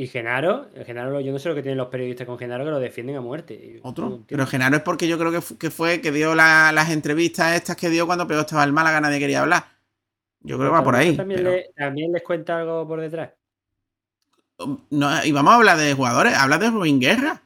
Y 0.00 0.06
Genaro, 0.06 0.68
Genaro, 0.86 1.20
yo 1.20 1.32
no 1.32 1.40
sé 1.40 1.48
lo 1.48 1.56
que 1.56 1.62
tienen 1.62 1.76
los 1.76 1.88
periodistas 1.88 2.24
con 2.24 2.38
Genaro 2.38 2.64
que 2.64 2.70
lo 2.70 2.78
defienden 2.78 3.16
a 3.16 3.20
muerte. 3.20 3.80
No 3.82 3.90
Otro. 3.90 4.22
Pero 4.28 4.46
Genaro 4.46 4.76
es 4.76 4.82
porque 4.82 5.08
yo 5.08 5.18
creo 5.18 5.32
que, 5.32 5.40
fu- 5.40 5.58
que 5.58 5.72
fue 5.72 6.00
que 6.00 6.12
dio 6.12 6.36
la- 6.36 6.70
las 6.70 6.90
entrevistas 6.90 7.56
estas 7.56 7.74
que 7.74 7.90
dio 7.90 8.06
cuando 8.06 8.24
Peor 8.28 8.42
estaba 8.42 8.62
el 8.62 8.72
Málaga, 8.72 9.00
nadie 9.00 9.18
quería 9.18 9.40
hablar. 9.40 9.64
Yo 10.40 10.56
creo 10.56 10.70
que 10.70 10.74
va 10.76 10.84
por 10.84 10.94
ahí. 10.94 11.16
También, 11.16 11.40
pero- 11.40 11.50
le- 11.50 11.70
también 11.76 12.12
les 12.12 12.22
cuenta 12.22 12.58
algo 12.60 12.86
por 12.86 13.00
detrás. 13.00 13.30
No, 14.90 15.24
y 15.24 15.32
vamos 15.32 15.52
a 15.52 15.56
hablar 15.56 15.76
de 15.78 15.92
jugadores, 15.94 16.32
habla 16.34 16.58
de 16.58 16.70
Ruin 16.70 17.00
Guerra. 17.00 17.42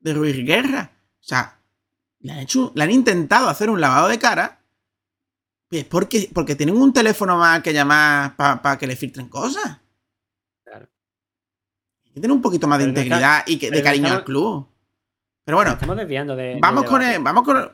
De 0.00 0.14
Ruiz 0.14 0.46
Guerra. 0.46 0.92
O 1.20 1.24
sea, 1.24 1.58
le 2.20 2.32
han, 2.32 2.38
hecho, 2.38 2.72
le 2.74 2.84
han 2.84 2.90
intentado 2.90 3.50
hacer 3.50 3.68
un 3.68 3.82
lavado 3.82 4.08
de 4.08 4.18
cara. 4.18 4.60
Es 5.70 5.84
porque, 5.84 6.30
porque 6.32 6.54
tienen 6.54 6.78
un 6.78 6.94
teléfono 6.94 7.36
más 7.36 7.60
que 7.62 7.74
llamar 7.74 8.34
para 8.34 8.78
que 8.78 8.86
le 8.86 8.96
filtren 8.96 9.28
cosas. 9.28 9.78
Que 12.16 12.20
tener 12.22 12.34
un 12.34 12.40
poquito 12.40 12.66
más 12.66 12.78
de 12.78 12.86
Pero 12.86 12.98
integridad 12.98 13.38
está- 13.40 13.44
y 13.52 13.58
que, 13.58 13.70
de 13.70 13.82
cariño 13.82 14.08
al 14.10 14.24
club. 14.24 14.66
Pero 15.44 15.58
bueno, 15.58 15.72
estamos 15.72 15.98
desviando 15.98 16.34
de. 16.34 16.56
vamos 16.62 16.84
con 16.84 17.02
el, 17.02 17.22
vamos 17.22 17.44
con 17.44 17.58
el- 17.58 17.68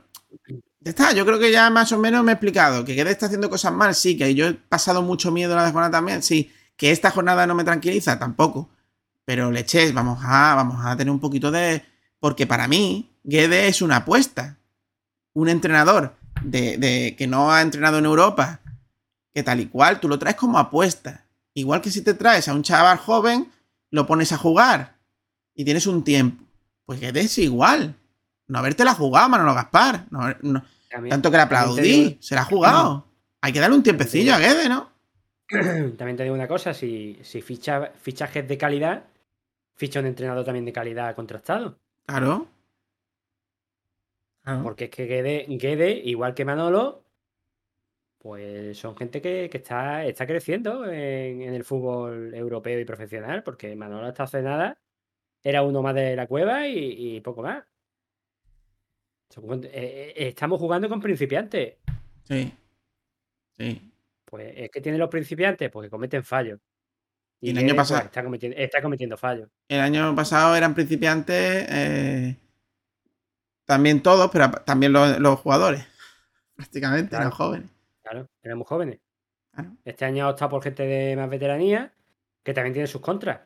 Ya 0.80 0.90
está, 0.90 1.12
yo 1.12 1.24
creo 1.24 1.38
que 1.38 1.52
ya 1.52 1.70
más 1.70 1.92
o 1.92 1.98
menos 2.00 2.24
me 2.24 2.32
he 2.32 2.34
explicado. 2.34 2.84
Que 2.84 2.94
Guede 2.94 3.12
está 3.12 3.26
haciendo 3.26 3.48
cosas 3.48 3.72
mal, 3.72 3.94
sí. 3.94 4.16
Que 4.18 4.34
yo 4.34 4.48
he 4.48 4.54
pasado 4.54 5.00
mucho 5.00 5.30
miedo 5.30 5.54
la 5.54 5.66
jornada 5.70 5.92
también, 5.92 6.24
sí. 6.24 6.52
Que 6.76 6.90
esta 6.90 7.12
jornada 7.12 7.46
no 7.46 7.54
me 7.54 7.62
tranquiliza, 7.62 8.18
tampoco. 8.18 8.68
Pero 9.24 9.52
leches, 9.52 9.94
vamos 9.94 10.18
a, 10.24 10.56
vamos 10.56 10.84
a 10.84 10.96
tener 10.96 11.12
un 11.12 11.20
poquito 11.20 11.52
de. 11.52 11.84
Porque 12.18 12.44
para 12.48 12.66
mí, 12.66 13.12
Guede 13.22 13.68
es 13.68 13.80
una 13.80 13.98
apuesta. 13.98 14.58
Un 15.34 15.48
entrenador 15.48 16.16
de, 16.42 16.78
de- 16.78 17.14
que 17.16 17.28
no 17.28 17.52
ha 17.52 17.62
entrenado 17.62 17.98
en 17.98 18.06
Europa, 18.06 18.58
que 19.32 19.44
tal 19.44 19.60
y 19.60 19.66
cual, 19.66 20.00
tú 20.00 20.08
lo 20.08 20.18
traes 20.18 20.34
como 20.34 20.58
apuesta. 20.58 21.26
Igual 21.54 21.80
que 21.80 21.92
si 21.92 22.02
te 22.02 22.14
traes 22.14 22.48
a 22.48 22.54
un 22.54 22.64
chaval 22.64 22.98
joven, 22.98 23.52
lo 23.92 24.06
pones 24.08 24.32
a 24.32 24.36
jugar 24.38 24.96
y 25.54 25.64
tienes 25.64 25.86
un 25.86 26.02
tiempo. 26.02 26.42
Pues 26.84 26.98
Guede 27.00 27.20
es 27.20 27.38
igual. 27.38 27.94
No 28.48 28.58
haberte 28.58 28.84
la 28.84 28.94
jugado, 28.94 29.28
Manolo 29.28 29.54
Gaspar. 29.54 30.06
No, 30.10 30.28
no- 30.42 30.64
También- 30.90 31.10
tanto 31.10 31.30
que 31.30 31.36
le 31.36 31.42
aplaudí, 31.44 31.82
digo- 31.82 32.16
se 32.20 32.34
la 32.34 32.40
ha 32.40 32.44
jugado. 32.46 33.06
Hay 33.40 33.52
que 33.52 33.60
darle 33.60 33.76
un 33.76 33.82
tiempecillo 33.84 34.34
a 34.34 34.38
Guede, 34.40 34.68
¿no? 34.68 34.90
También 35.96 36.16
te 36.16 36.22
digo 36.24 36.34
una 36.34 36.48
cosa, 36.48 36.74
si, 36.74 37.18
si 37.22 37.40
ficha 37.42 37.92
fichajes 38.00 38.46
de 38.48 38.58
calidad, 38.58 39.04
ficha 39.74 40.00
un 40.00 40.06
entrenador 40.06 40.44
también 40.44 40.64
de 40.64 40.72
calidad 40.72 41.14
contrastado. 41.14 41.78
Claro. 42.06 42.46
Claro. 44.42 44.62
Porque 44.62 44.84
es 44.84 44.90
que 44.90 45.06
Guede, 45.06 45.46
Guede, 45.48 45.92
igual 46.04 46.34
que 46.34 46.44
Manolo, 46.44 47.04
pues 48.22 48.78
son 48.78 48.96
gente 48.96 49.20
que, 49.20 49.50
que 49.50 49.58
está, 49.58 50.04
está 50.06 50.26
creciendo 50.28 50.84
en, 50.86 51.42
en 51.42 51.54
el 51.54 51.64
fútbol 51.64 52.32
europeo 52.34 52.78
y 52.78 52.84
profesional, 52.84 53.42
porque 53.42 53.74
Manolo 53.74 54.06
hasta 54.06 54.22
hace 54.22 54.42
nada 54.42 54.78
era 55.42 55.62
uno 55.62 55.82
más 55.82 55.94
de 55.96 56.14
la 56.14 56.28
cueva 56.28 56.68
y, 56.68 57.16
y 57.16 57.20
poco 57.20 57.42
más. 57.42 57.64
Eh, 59.64 60.12
eh, 60.16 60.28
Estamos 60.28 60.60
jugando 60.60 60.88
con 60.88 61.00
principiantes. 61.00 61.78
Sí. 62.22 62.52
Sí. 63.58 63.92
Pues 64.24 64.52
es 64.56 64.70
que 64.70 64.80
tienen 64.80 65.00
los 65.00 65.08
principiantes 65.10 65.70
porque 65.70 65.90
cometen 65.90 66.22
fallos. 66.22 66.60
Y 67.40 67.50
el 67.50 67.58
año 67.58 67.74
pues, 67.74 67.88
pasado- 67.88 68.04
está, 68.06 68.22
cometiendo, 68.22 68.56
está 68.56 68.80
cometiendo 68.82 69.16
fallos. 69.16 69.48
El 69.68 69.80
año 69.80 70.14
pasado 70.14 70.54
eran 70.54 70.74
principiantes. 70.74 71.66
eh, 71.68 72.36
también 73.64 74.00
todos, 74.02 74.30
pero 74.30 74.50
también 74.64 74.92
los, 74.92 75.18
los 75.18 75.40
jugadores. 75.40 75.84
Prácticamente 76.54 77.08
Claro. 77.10 77.22
eran 77.24 77.30
jóvenes. 77.32 77.70
Claro, 78.12 78.28
éramos 78.42 78.68
jóvenes. 78.68 79.00
Este 79.86 80.04
año 80.04 80.26
ha 80.26 80.30
optado 80.30 80.50
por 80.50 80.62
gente 80.62 80.82
de 80.86 81.16
más 81.16 81.30
veteranía, 81.30 81.94
que 82.42 82.52
también 82.52 82.74
tiene 82.74 82.86
sus 82.86 83.00
contras, 83.00 83.40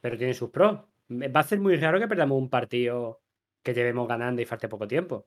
pero 0.00 0.16
tiene 0.16 0.32
sus 0.32 0.50
pros. 0.50 0.78
Va 1.10 1.40
a 1.40 1.42
ser 1.42 1.58
muy 1.58 1.76
raro 1.76 1.98
que 1.98 2.06
perdamos 2.06 2.38
un 2.38 2.48
partido 2.48 3.20
que 3.64 3.74
llevemos 3.74 4.06
ganando 4.06 4.40
y 4.40 4.44
falte 4.44 4.68
poco 4.68 4.86
tiempo. 4.86 5.26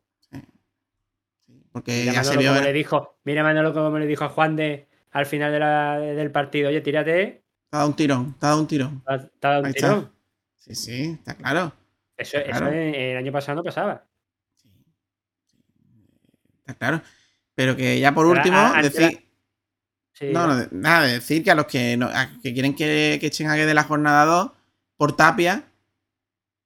Porque 1.73 1.91
Mira 2.01 2.13
ya 2.13 2.23
se 2.23 2.29
Manolo 2.31 2.39
vio. 2.41 2.49
como 2.53 2.61
le 2.63 2.73
dijo, 2.73 3.19
mira 3.25 3.43
Manolo 3.43 3.73
como 3.73 3.99
le 3.99 4.07
dijo 4.07 4.23
a 4.23 4.29
Juan 4.29 4.55
de 4.55 4.87
al 5.11 5.25
final 5.25 5.51
de 5.51 5.59
la- 5.59 5.99
del 5.99 6.31
partido, 6.31 6.69
oye, 6.69 6.79
tírate, 6.81 7.43
Te 7.69 7.75
ha 7.75 7.79
dado 7.79 7.89
un 7.89 7.95
tirón. 7.97 8.33
Te 8.39 8.45
ha 8.45 8.49
dado 8.49 8.61
un 8.61 8.67
tirón. 8.67 9.03
te 9.03 9.13
ha- 9.13 9.29
dado 9.41 9.59
un 9.59 9.65
Ahí 9.65 9.73
está. 9.75 9.87
tirón. 9.89 10.13
Sí, 10.55 10.73
sí, 10.75 11.01
está 11.19 11.35
claro. 11.35 11.73
Eso, 12.15 12.37
Claro. 12.45 12.67
el 12.71 13.17
año 13.17 13.31
pasado 13.33 13.57
no 13.57 13.63
pasaba. 13.63 14.05
Está 16.59 16.73
claro. 16.75 17.01
Pero 17.57 17.75
que 17.75 17.99
ya 17.99 18.13
por 18.13 18.27
último, 18.27 18.55
a- 18.55 18.79
decir. 18.83 19.25
Sí, 20.13 20.27
No, 20.31 20.45
no, 20.45 20.67
nada, 20.71 21.05
de 21.07 21.13
decir 21.13 21.43
que 21.43 21.49
a 21.49 21.55
los 21.55 21.65
que, 21.65 21.97
no- 21.97 22.05
a- 22.07 22.29
que 22.43 22.53
quieren 22.53 22.75
que, 22.75 23.17
que 23.19 23.27
echen 23.27 23.47
a 23.47 23.55
Guedes 23.55 23.67
de 23.69 23.73
la 23.73 23.83
jornada 23.83 24.25
2 24.25 24.51
por 24.95 25.15
Tapia, 25.15 25.63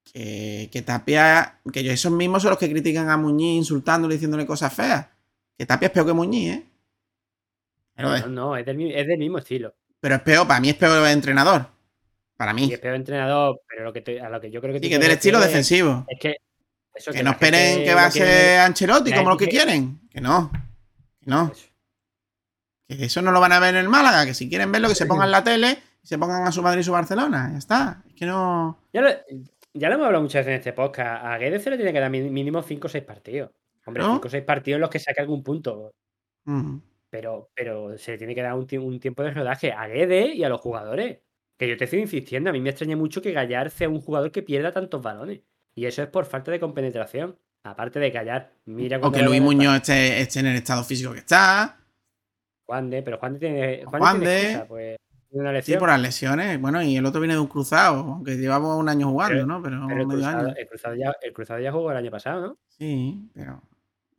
que, 0.04 0.68
que 0.70 0.82
Tapia, 0.82 1.60
que 1.72 1.80
esos 1.92 2.12
mismos 2.12 2.42
son 2.42 2.50
los 2.50 2.58
que 2.58 2.70
critican 2.70 3.08
a 3.08 3.16
Muñiz 3.16 3.56
insultándole, 3.56 4.14
diciéndole 4.16 4.44
cosas 4.44 4.72
feas. 4.74 5.06
Que 5.56 5.64
Tapia 5.64 5.86
es 5.86 5.92
peor 5.92 6.06
que 6.06 6.12
Muñiz, 6.12 6.52
¿eh? 6.56 6.66
Pero, 7.94 8.14
es, 8.14 8.22
No, 8.26 8.28
no, 8.28 8.56
es 8.56 8.66
del, 8.66 8.76
mi- 8.76 8.92
es 8.94 9.06
del 9.06 9.18
mismo 9.18 9.38
estilo. 9.38 9.74
pero 9.98 10.16
es 10.16 10.20
peor, 10.22 10.46
para 10.46 10.60
mí 10.60 10.68
es 10.68 10.74
peor 10.76 11.06
entrenador. 11.08 11.66
Para 12.36 12.52
mí. 12.52 12.66
Y 12.68 12.72
es 12.74 12.80
peor 12.80 12.96
entrenador, 12.96 13.60
pero 13.66 13.84
lo 13.84 13.92
que 13.94 14.00
te- 14.02 14.20
a 14.20 14.28
lo 14.28 14.40
que 14.40 14.50
yo 14.50 14.60
creo 14.60 14.72
que 14.74 14.80
Sí, 14.80 14.86
tú 14.86 14.90
que 14.90 14.98
del 14.98 15.12
estilo 15.12 15.40
defensivo. 15.40 16.04
Es 16.08 16.18
que. 16.20 16.36
Eso, 16.94 17.10
Que 17.12 17.22
no 17.22 17.30
esperen 17.30 17.84
que 17.84 17.94
va 17.94 18.04
a 18.06 18.10
ser 18.10 18.58
Ancelotti 18.60 19.12
como 19.14 19.30
lo 19.30 19.36
que 19.38 19.48
quieren. 19.48 20.00
Que 20.10 20.20
no. 20.20 20.50
No. 21.24 21.52
Que 22.88 23.04
eso 23.06 23.22
no 23.22 23.32
lo 23.32 23.40
van 23.40 23.52
a 23.52 23.60
ver 23.60 23.74
en 23.74 23.80
el 23.80 23.88
Málaga. 23.88 24.26
Que 24.26 24.34
si 24.34 24.48
quieren 24.48 24.72
verlo, 24.72 24.88
que 24.88 24.94
se 24.94 25.06
pongan 25.06 25.30
la 25.30 25.44
tele 25.44 25.78
y 26.02 26.06
se 26.06 26.18
pongan 26.18 26.46
a 26.46 26.52
su 26.52 26.62
Madrid 26.62 26.80
y 26.80 26.84
su 26.84 26.92
Barcelona. 26.92 27.50
Ya 27.52 27.58
está. 27.58 28.02
Es 28.06 28.14
que 28.14 28.26
no. 28.26 28.78
Ya 28.92 29.00
lo, 29.00 29.08
ya 29.74 29.88
lo 29.88 29.94
hemos 29.94 30.06
hablado 30.06 30.22
muchas 30.22 30.44
veces 30.44 30.52
en 30.52 30.58
este 30.58 30.72
podcast. 30.72 31.24
A 31.24 31.38
Guedes 31.38 31.62
se 31.62 31.70
le 31.70 31.76
tiene 31.76 31.92
que 31.92 32.00
dar 32.00 32.10
mínimo 32.10 32.62
5 32.62 32.86
o 32.86 32.90
6 32.90 33.04
partidos. 33.04 33.50
Hombre, 33.86 34.02
¿No? 34.02 34.14
5 34.14 34.28
o 34.28 34.30
6 34.30 34.44
partidos 34.44 34.76
en 34.76 34.80
los 34.82 34.90
que 34.90 34.98
saque 34.98 35.20
algún 35.20 35.42
punto. 35.42 35.94
Mm. 36.44 36.78
Pero, 37.08 37.50
pero 37.54 37.96
se 37.98 38.12
le 38.12 38.18
tiene 38.18 38.34
que 38.34 38.42
dar 38.42 38.54
un, 38.54 38.66
un 38.78 39.00
tiempo 39.00 39.22
de 39.22 39.32
rodaje 39.32 39.72
a 39.72 39.86
Guedes 39.86 40.34
y 40.34 40.44
a 40.44 40.48
los 40.48 40.60
jugadores. 40.60 41.20
Que 41.58 41.68
yo 41.68 41.76
te 41.76 41.84
estoy 41.84 42.00
insistiendo, 42.00 42.50
a 42.50 42.52
mí 42.52 42.60
me 42.60 42.70
extraña 42.70 42.96
mucho 42.96 43.22
que 43.22 43.32
Gallar 43.32 43.70
sea 43.70 43.88
un 43.88 44.00
jugador 44.00 44.32
que 44.32 44.42
pierda 44.42 44.72
tantos 44.72 45.00
balones. 45.00 45.42
Y 45.74 45.86
eso 45.86 46.02
es 46.02 46.08
por 46.08 46.26
falta 46.26 46.50
de 46.50 46.60
compenetración. 46.60 47.38
Aparte 47.64 48.00
de 48.00 48.10
Gallar, 48.10 48.52
mira 48.66 48.98
O 49.02 49.12
que 49.12 49.22
Luis 49.22 49.40
Muñoz 49.40 49.76
esté, 49.76 50.20
esté 50.20 50.40
en 50.40 50.46
el 50.46 50.56
estado 50.56 50.82
físico 50.82 51.12
que 51.12 51.20
está. 51.20 51.78
Juan 52.66 52.90
de, 52.90 53.02
pero 53.02 53.18
Juan 53.18 53.34
de 53.34 53.38
tiene, 53.38 53.84
Juan 53.84 54.00
Juan 54.02 54.18
tiene 54.20 54.32
de- 54.34 54.42
excusa, 54.42 54.66
pues, 54.68 54.96
una 55.30 55.50
Sí, 55.50 55.54
lesión. 55.54 55.78
por 55.78 55.88
las 55.88 56.00
lesiones. 56.00 56.60
Bueno, 56.60 56.82
y 56.82 56.96
el 56.96 57.06
otro 57.06 57.20
viene 57.20 57.34
de 57.34 57.40
un 57.40 57.46
cruzado. 57.46 58.00
Aunque 58.00 58.36
llevamos 58.36 58.76
un 58.78 58.88
año 58.88 59.08
jugando, 59.08 59.34
Pero- 59.34 59.46
¿no? 59.46 59.62
Pero, 59.62 59.86
Pero 59.88 60.00
el 60.02 60.06
cruzado, 60.08 60.38
año. 60.46 60.54
el, 60.56 60.66
cruzado 60.68 60.94
ya, 60.96 61.12
el 61.22 61.32
cruzado 61.32 61.60
ya 61.60 61.72
jugó 61.72 61.90
el 61.92 61.96
año 61.96 62.10
pasado, 62.10 62.40
¿no? 62.40 62.58
Sí, 62.68 63.30
pero. 63.32 63.62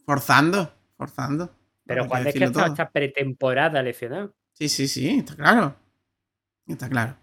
Forzando. 0.06 0.74
Forzando. 0.98 1.50
Pero 1.86 2.06
Juan 2.08 2.24
de 2.24 2.30
es 2.30 2.36
que 2.36 2.44
ha 2.44 2.48
estado 2.48 2.68
esta 2.68 2.90
pretemporada 2.90 3.82
lesionado. 3.84 4.34
Sí, 4.54 4.70
sí, 4.70 4.88
sí, 4.88 5.10
está 5.20 5.36
claro. 5.36 5.76
Está 6.68 6.88
claro. 6.88 7.16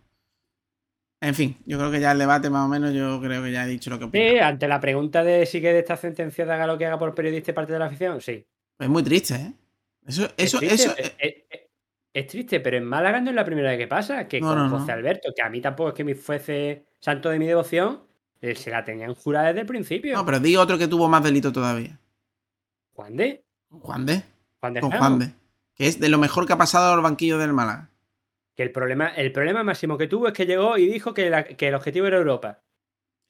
En 1.22 1.34
fin, 1.34 1.56
yo 1.66 1.76
creo 1.78 1.90
que 1.90 2.00
ya 2.00 2.12
el 2.12 2.18
debate 2.18 2.48
más 2.48 2.64
o 2.64 2.68
menos, 2.68 2.94
yo 2.94 3.20
creo 3.20 3.42
que 3.42 3.52
ya 3.52 3.64
he 3.64 3.68
dicho 3.68 3.90
lo 3.90 3.98
que 3.98 4.06
opino. 4.06 4.24
Sí, 4.24 4.38
ante 4.38 4.66
la 4.66 4.80
pregunta 4.80 5.22
de 5.22 5.44
si 5.44 5.60
Guedes 5.60 5.80
está 5.82 5.96
sentenciado 5.96 6.52
haga 6.52 6.66
lo 6.66 6.78
que 6.78 6.86
haga 6.86 6.98
por 6.98 7.14
periodista 7.14 7.50
y 7.50 7.54
parte 7.54 7.72
de 7.74 7.78
la 7.78 7.86
afición, 7.86 8.20
sí. 8.22 8.46
Es 8.78 8.88
muy 8.88 9.02
triste, 9.02 9.34
¿eh? 9.34 9.52
Eso, 10.06 10.24
Es 10.24 10.32
eso, 10.38 10.58
triste, 10.58 10.74
eso. 10.76 10.94
es, 10.96 11.12
es- 11.18 11.34
es- 11.50 11.60
es 12.12 12.26
triste, 12.26 12.58
pero 12.60 12.76
en 12.76 12.84
Málaga 12.84 13.20
no 13.20 13.30
es 13.30 13.36
la 13.36 13.44
primera 13.44 13.68
vez 13.70 13.78
que 13.78 13.86
pasa. 13.86 14.26
Que 14.26 14.40
No, 14.40 14.48
con 14.48 14.56
no, 14.58 14.68
no. 14.68 14.78
José 14.80 14.90
Alberto, 14.92 15.28
que 15.36 15.42
a 15.42 15.48
mí 15.50 15.60
tampoco 15.60 15.90
es 15.90 15.94
que 15.94 16.02
me 16.04 16.14
fuese 16.16 16.86
santo 16.98 17.28
de 17.28 17.38
mi 17.38 17.46
devoción, 17.46 18.02
eh, 18.40 18.56
se 18.56 18.70
la 18.70 18.82
tenían 18.84 19.14
jurada 19.14 19.48
desde 19.48 19.60
el 19.60 19.66
principio. 19.66 20.16
No, 20.16 20.24
pero 20.24 20.40
di 20.40 20.56
otro 20.56 20.76
que 20.76 20.88
tuvo 20.88 21.08
más 21.08 21.22
delito 21.22 21.52
todavía. 21.52 22.00
Juan 22.94 23.16
de. 23.16 23.44
Juan 23.68 24.06
de. 24.06 24.22
Juan 24.58 24.74
de 24.74 24.80
Con. 24.80 24.90
Juan 24.90 25.18
de. 25.20 25.30
Que 25.74 25.86
es 25.86 26.00
de 26.00 26.08
lo 26.08 26.18
mejor 26.18 26.46
que 26.46 26.52
ha 26.54 26.58
pasado 26.58 26.92
al 26.94 27.00
banquillo 27.00 27.38
del 27.38 27.52
Málaga. 27.52 27.90
Que 28.60 28.64
el 28.64 28.72
problema, 28.72 29.08
el 29.16 29.32
problema 29.32 29.64
máximo 29.64 29.96
que 29.96 30.06
tuvo 30.06 30.26
es 30.28 30.34
que 30.34 30.44
llegó 30.44 30.76
y 30.76 30.84
dijo 30.86 31.14
que, 31.14 31.30
la- 31.30 31.44
que 31.44 31.68
el 31.68 31.74
objetivo 31.74 32.06
era 32.08 32.18
Europa. 32.18 32.60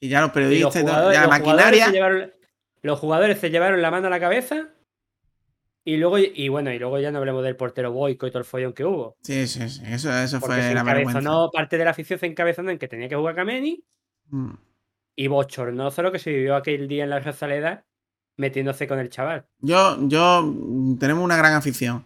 Y 0.01 0.09
ya 0.09 0.19
los 0.19 0.27
los 0.27 0.33
periodistas, 0.33 0.75
y 0.75 0.79
todo, 0.81 0.89
jugadores, 0.91 1.15
ya 1.17 1.21
la 1.21 1.27
los 1.27 1.37
jugadores 1.39 1.65
maquinaria. 1.79 1.93
llevaron, 1.93 2.33
los 2.81 2.99
jugadores 2.99 3.39
se 3.39 3.49
llevaron 3.49 3.81
la 3.81 3.91
mano 3.91 4.07
a 4.07 4.09
la 4.09 4.19
cabeza. 4.19 4.67
Y 5.85 5.95
luego, 5.95 6.17
y 6.19 6.49
bueno, 6.49 6.69
y 6.73 6.79
luego 6.79 6.99
ya 6.99 7.11
no 7.11 7.19
hablemos 7.19 7.43
del 7.45 7.55
portero 7.55 7.93
Boico 7.93 8.27
y 8.27 8.29
todo 8.31 8.39
el 8.39 8.45
follón 8.45 8.73
que 8.73 8.83
hubo. 8.83 9.15
Sí, 9.23 9.47
sí, 9.47 9.69
sí. 9.69 9.81
Eso, 9.87 10.11
eso 10.13 10.41
Porque 10.41 10.55
fue 10.57 10.63
se 10.67 10.73
la 10.75 10.83
vergüenza. 10.83 11.19
encabezonó, 11.19 11.49
parte 11.49 11.77
de 11.77 11.85
la 11.85 11.91
afición 11.91 12.19
se 12.19 12.25
encabezonó 12.25 12.71
en 12.71 12.77
que 12.77 12.89
tenía 12.89 13.07
que 13.07 13.15
jugar 13.15 13.33
Kameni. 13.35 13.85
Mm. 14.31 14.51
Y 15.15 15.27
bochornoso 15.27 16.01
lo 16.03 16.11
que 16.11 16.19
se 16.19 16.31
vivió 16.31 16.57
aquel 16.57 16.89
día 16.89 17.05
en 17.05 17.09
la 17.09 17.21
Rosaleda 17.21 17.85
metiéndose 18.35 18.85
con 18.85 18.99
el 18.99 19.09
chaval. 19.09 19.45
Yo, 19.59 19.97
yo, 20.09 20.53
tenemos 20.99 21.23
una 21.23 21.37
gran 21.37 21.53
afición. 21.53 22.03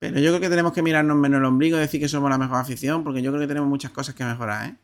Pero 0.00 0.18
yo 0.18 0.30
creo 0.30 0.40
que 0.40 0.48
tenemos 0.48 0.72
que 0.72 0.82
mirarnos 0.82 1.16
menos 1.16 1.38
el 1.38 1.44
ombligo 1.44 1.76
y 1.76 1.80
decir 1.80 2.00
que 2.00 2.08
somos 2.08 2.28
la 2.30 2.38
mejor 2.38 2.56
afición, 2.58 3.04
porque 3.04 3.22
yo 3.22 3.30
creo 3.30 3.40
que 3.42 3.46
tenemos 3.46 3.68
muchas 3.68 3.90
cosas 3.92 4.14
que 4.16 4.24
mejorar, 4.24 4.70
¿eh? 4.70 4.74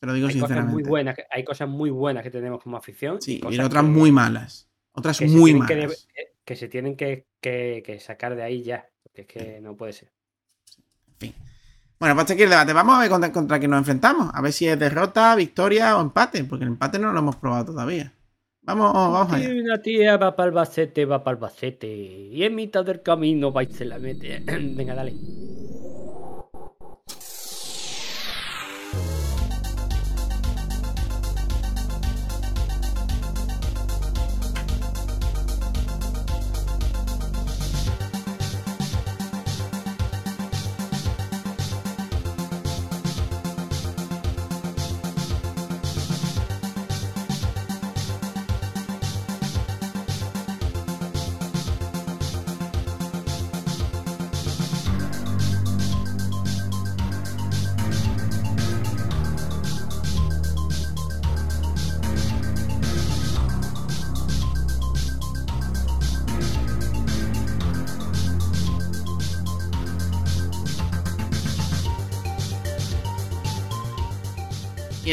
Te 0.00 0.06
lo 0.06 0.12
digo 0.12 0.26
Hay 0.28 0.34
cosas 0.34 0.48
sinceramente. 0.48 0.74
muy 0.74 0.82
buenas, 0.82 1.14
que- 1.16 1.24
hay 1.30 1.44
cosas 1.44 1.68
muy 1.68 1.88
buenas 1.88 2.22
que 2.22 2.30
tenemos 2.30 2.62
como 2.62 2.76
afición. 2.76 3.22
Sí, 3.22 3.40
y 3.48 3.58
otras 3.60 3.84
que- 3.84 3.88
muy 3.88 4.12
malas. 4.12 4.68
Otras 4.92 5.22
muy 5.22 5.52
que 5.52 5.58
malas. 5.76 6.08
de- 6.14 6.32
que 6.44 6.56
se 6.56 6.68
tienen 6.68 6.96
que, 6.96 7.26
que- 7.40 7.98
sacar 8.04 8.34
de 8.36 8.42
ahí 8.42 8.62
ya. 8.62 8.86
Porque 9.02 9.20
es 9.22 9.26
que 9.28 9.60
no 9.62 9.74
puede 9.76 9.92
ser. 9.94 10.10
Bueno, 11.98 12.14
pues 12.14 12.30
aquí 12.30 12.42
el 12.42 12.50
debate. 12.50 12.74
Vamos 12.74 12.96
a 12.96 13.00
ver 13.00 13.08
contra, 13.08 13.32
contra 13.32 13.58
qué 13.58 13.66
nos 13.68 13.78
enfrentamos. 13.78 14.30
A 14.34 14.42
ver 14.42 14.52
si 14.52 14.68
es 14.68 14.78
derrota, 14.78 15.34
victoria 15.34 15.96
o 15.96 16.02
empate, 16.02 16.44
porque 16.44 16.64
el 16.64 16.72
empate 16.72 16.98
no 16.98 17.10
lo 17.12 17.20
hemos 17.20 17.36
probado 17.36 17.64
todavía. 17.66 18.12
Vamos, 18.66 18.92
vamos 18.92 19.32
allá. 19.32 19.48
Una 19.50 19.80
tía 19.80 20.16
va 20.16 20.34
para 20.36 20.48
Albacete, 20.48 21.04
va 21.06 21.22
para 21.22 21.36
Albacete. 21.36 21.86
Y 21.88 22.42
en 22.44 22.54
mitad 22.54 22.84
del 22.84 23.02
camino 23.02 23.52
va 23.52 23.62
y 23.62 23.66
se 23.72 23.84
la 23.84 23.98
mete. 23.98 24.42
Venga, 24.46 24.94
dale. 24.94 25.20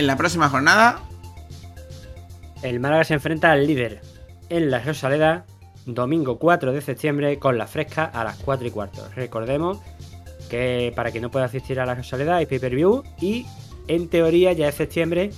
En 0.04 0.08
la 0.08 0.18
próxima 0.18 0.50
jornada, 0.50 1.00
El 2.62 2.82
Málaga 2.82 3.06
se 3.06 3.14
enfrenta 3.14 3.54
al 3.54 3.66
líder 3.66 4.02
en 4.50 4.70
la 4.70 4.80
Rosaleda, 4.80 5.46
domingo 5.86 6.40
4 6.40 6.74
de 6.74 6.82
septiembre, 6.82 7.40
con 7.40 7.58
la 7.58 7.68
fresca 7.68 8.04
a 8.04 8.26
las 8.26 8.36
4 8.40 8.68
y 8.68 8.72
cuarto. 8.72 9.08
Recordemos 9.16 9.80
que 10.50 10.92
para 10.94 11.12
quien 11.12 11.22
no 11.22 11.32
pueda 11.32 11.46
asistir 11.46 11.80
a 11.80 11.86
la 11.86 11.96
Rosaleda 11.96 12.36
hay 12.36 12.46
pay-per-view 12.46 13.04
y 13.22 13.46
en 13.88 14.10
teoría 14.10 14.52
ya 14.52 14.68
es 14.68 14.76
septiembre 14.76 15.32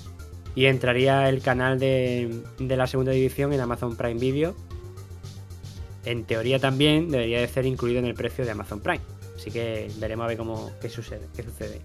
y 0.55 0.65
entraría 0.65 1.29
el 1.29 1.43
canal 1.43 1.77
de, 1.77 2.41
de 2.57 2.75
la 2.75 2.87
segunda 2.87 3.11
división 3.11 3.53
en 3.53 3.59
Amazon 3.59 3.95
Prime 3.95 4.19
Video. 4.19 4.55
En 6.05 6.23
teoría 6.23 6.57
también 6.57 7.11
debería 7.11 7.39
de 7.39 7.47
ser 7.47 7.67
incluido 7.67 7.99
en 7.99 8.05
el 8.05 8.15
precio 8.15 8.43
de 8.43 8.49
Amazon 8.49 8.79
Prime. 8.79 9.01
Así 9.35 9.51
que 9.51 9.91
veremos 9.99 10.23
a 10.23 10.27
ver 10.27 10.37
cómo 10.37 10.71
qué 10.81 10.89
sucede. 10.89 11.27
Qué 11.35 11.43
sucede. 11.43 11.81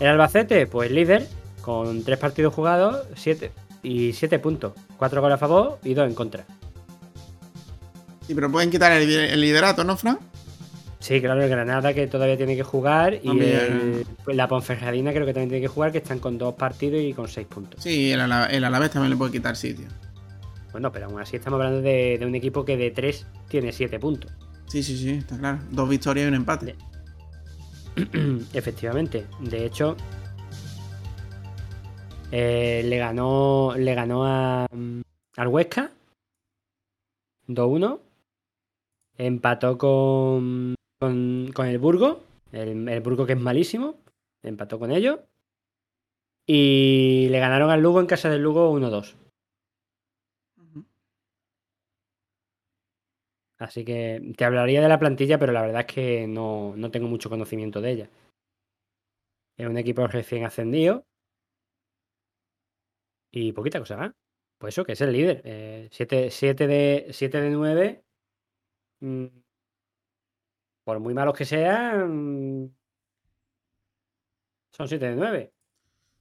El 0.00 0.08
Albacete, 0.08 0.66
pues 0.66 0.90
líder, 0.90 1.28
con 1.70 2.02
tres 2.04 2.18
partidos 2.18 2.52
jugados, 2.54 3.06
siete 3.14 3.52
y 3.82 4.12
7 4.12 4.38
puntos. 4.38 4.72
4 4.98 5.20
goles 5.20 5.34
a 5.36 5.38
favor 5.38 5.78
y 5.84 5.94
2 5.94 6.08
en 6.08 6.14
contra. 6.14 6.44
sí, 8.26 8.34
pero 8.34 8.50
pueden 8.50 8.70
quitar 8.70 8.92
el, 8.92 9.08
el 9.10 9.40
liderato, 9.40 9.84
¿no, 9.84 9.96
Fran? 9.96 10.18
Sí, 10.98 11.18
claro, 11.20 11.42
el 11.42 11.48
Granada 11.48 11.94
que 11.94 12.06
todavía 12.06 12.36
tiene 12.36 12.56
que 12.56 12.62
jugar 12.62 13.14
y 13.22 13.28
el- 13.40 14.04
pues 14.24 14.36
la 14.36 14.46
Ponferradina 14.48 15.12
creo 15.12 15.24
que 15.24 15.32
también 15.32 15.48
tiene 15.48 15.62
que 15.62 15.68
jugar, 15.68 15.92
que 15.92 15.98
están 15.98 16.18
con 16.18 16.36
dos 16.36 16.54
partidos 16.54 17.00
y 17.00 17.14
con 17.14 17.26
6 17.28 17.46
puntos. 17.46 17.82
Sí, 17.82 18.12
el, 18.12 18.20
Ala- 18.20 18.46
el 18.46 18.62
Alavés 18.64 18.90
también 18.90 19.10
le 19.10 19.16
puede 19.16 19.32
quitar 19.32 19.56
sitio. 19.56 19.86
Bueno, 20.72 20.92
pero 20.92 21.06
aún 21.06 21.18
así 21.20 21.36
estamos 21.36 21.56
hablando 21.58 21.80
de, 21.80 22.18
de 22.18 22.26
un 22.26 22.34
equipo 22.34 22.64
que 22.66 22.76
de 22.76 22.90
3 22.90 23.26
tiene 23.48 23.72
7 23.72 23.98
puntos. 23.98 24.30
Sí, 24.66 24.82
sí, 24.82 24.96
sí, 24.98 25.10
está 25.10 25.38
claro. 25.38 25.58
Dos 25.70 25.88
victorias 25.88 26.26
y 26.26 26.28
un 26.28 26.34
empate. 26.34 26.76
Efectivamente. 28.52 29.26
De 29.40 29.64
hecho, 29.64 29.96
eh, 32.30 32.82
le 32.84 32.98
ganó 32.98 33.74
le 33.76 33.94
ganó 33.94 34.24
a, 34.24 34.66
mm, 34.70 35.00
al 35.36 35.48
Huesca 35.48 35.92
2-1. 37.46 38.00
Empató 39.18 39.76
con, 39.78 40.74
con, 40.98 41.50
con 41.54 41.66
el 41.66 41.78
Burgo. 41.78 42.22
El, 42.52 42.88
el 42.88 43.00
Burgo 43.00 43.26
que 43.26 43.34
es 43.34 43.40
malísimo. 43.40 43.96
Empató 44.42 44.78
con 44.78 44.90
ellos. 44.90 45.20
Y 46.46 47.28
le 47.30 47.38
ganaron 47.38 47.70
al 47.70 47.80
Lugo 47.80 48.00
en 48.00 48.06
casa 48.06 48.28
del 48.28 48.42
Lugo 48.42 48.70
1-2. 48.72 49.14
Así 53.58 53.84
que 53.84 54.32
te 54.36 54.44
hablaría 54.44 54.80
de 54.80 54.88
la 54.88 54.98
plantilla, 54.98 55.38
pero 55.38 55.52
la 55.52 55.62
verdad 55.62 55.84
es 55.86 55.94
que 55.94 56.26
no, 56.26 56.74
no 56.76 56.90
tengo 56.90 57.08
mucho 57.08 57.28
conocimiento 57.28 57.80
de 57.80 57.90
ella. 57.90 58.10
Es 59.56 59.66
un 59.68 59.76
equipo 59.78 60.06
recién 60.08 60.44
ascendido. 60.44 61.04
Y 63.30 63.52
poquita 63.52 63.78
cosa. 63.78 64.14
Pues 64.58 64.74
eso, 64.74 64.84
que 64.84 64.92
es 64.92 65.00
el 65.00 65.12
líder. 65.12 65.88
7 65.90 66.16
de, 66.16 67.08
siete 67.12 67.40
de 67.40 67.50
9. 67.50 68.04
por 70.84 71.00
muy 71.00 71.14
malos 71.14 71.36
que 71.36 71.44
sean, 71.44 72.74
son 74.72 74.88
7 74.88 75.10
de 75.10 75.16
9. 75.16 75.52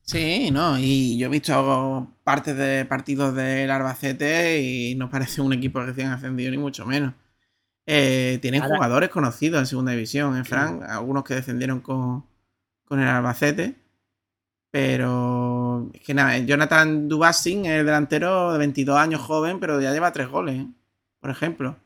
Sí, 0.01 0.49
no, 0.51 0.79
y 0.79 1.17
yo 1.19 1.27
he 1.27 1.29
visto 1.29 2.15
partes 2.23 2.55
de 2.57 2.85
partidos 2.85 3.35
del 3.35 3.69
Albacete 3.69 4.59
y 4.61 4.95
no 4.95 5.09
parece 5.09 5.41
un 5.41 5.53
equipo 5.53 5.81
recién 5.81 6.07
ascendido, 6.07 6.49
ni 6.51 6.57
mucho 6.57 6.85
menos. 6.85 7.13
Eh, 7.85 8.39
tienen 8.41 8.61
Ahora- 8.63 8.75
jugadores 8.77 9.09
conocidos 9.09 9.59
en 9.59 9.65
segunda 9.65 9.91
división, 9.91 10.35
en 10.37 10.45
Fran, 10.45 10.83
algunos 10.83 11.23
que 11.23 11.35
descendieron 11.35 11.81
con, 11.81 12.25
con 12.85 12.99
el 12.99 13.07
Albacete. 13.07 13.75
Pero 14.71 15.89
es 15.93 16.01
que 16.01 16.13
nada, 16.13 16.37
Jonathan 16.37 17.07
Dubassin 17.07 17.65
es 17.65 17.79
el 17.79 17.85
delantero 17.85 18.53
de 18.53 18.59
22 18.59 18.97
años 18.97 19.21
joven, 19.21 19.59
pero 19.59 19.81
ya 19.81 19.91
lleva 19.91 20.11
tres 20.11 20.29
goles, 20.29 20.61
¿eh? 20.61 20.67
por 21.19 21.31
ejemplo. 21.31 21.77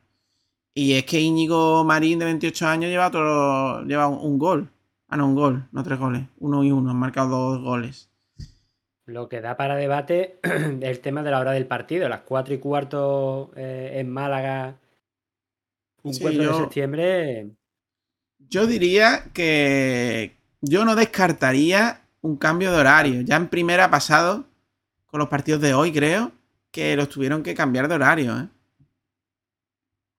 Y 0.74 0.94
es 0.94 1.06
que 1.06 1.22
Íñigo 1.22 1.84
Marín 1.84 2.20
de 2.20 2.26
28 2.26 2.68
años 2.68 2.90
lleva 2.90 3.08
otro, 3.08 3.84
lleva 3.86 4.08
un, 4.08 4.20
un 4.20 4.40
gol. 4.40 4.70
Ah, 5.08 5.18
no, 5.18 5.28
un 5.28 5.36
gol, 5.36 5.68
no 5.72 5.84
tres 5.84 6.00
goles. 6.00 6.24
Uno 6.40 6.64
y 6.64 6.72
uno, 6.72 6.90
han 6.90 6.98
marcado 6.98 7.52
dos 7.52 7.62
goles. 7.62 8.10
Lo 9.06 9.28
que 9.28 9.42
da 9.42 9.58
para 9.58 9.76
debate 9.76 10.40
el 10.82 11.00
tema 11.00 11.24
de 11.24 11.32
la 11.32 11.40
hora 11.40 11.52
del 11.52 11.68
partido. 11.68 12.10
Las 12.10 12.22
4 12.22 12.54
y 12.54 12.58
cuarto 12.58 13.52
eh, 13.56 13.92
en 13.96 14.10
Málaga, 14.10 14.80
un 16.04 16.14
Sí, 16.14 16.22
4 16.22 16.42
de 16.42 16.54
septiembre. 16.54 17.52
Yo 18.40 18.66
diría 18.66 19.26
que 19.34 20.38
yo 20.62 20.86
no 20.86 20.96
descartaría 20.96 22.03
un 22.24 22.38
cambio 22.38 22.72
de 22.72 22.78
horario. 22.78 23.22
Ya 23.22 23.36
en 23.36 23.50
primera 23.50 23.86
ha 23.86 23.92
pasado 23.92 24.46
con 25.06 25.20
los 25.20 25.30
partidos 25.30 25.62
de 25.62 25.74
hoy, 25.74 25.92
creo, 25.92 26.32
que 26.72 26.96
los 26.96 27.10
tuvieron 27.10 27.44
que 27.44 27.54
cambiar 27.54 27.88
de 27.88 27.96
horario. 27.96 28.40
¿eh? 28.40 28.48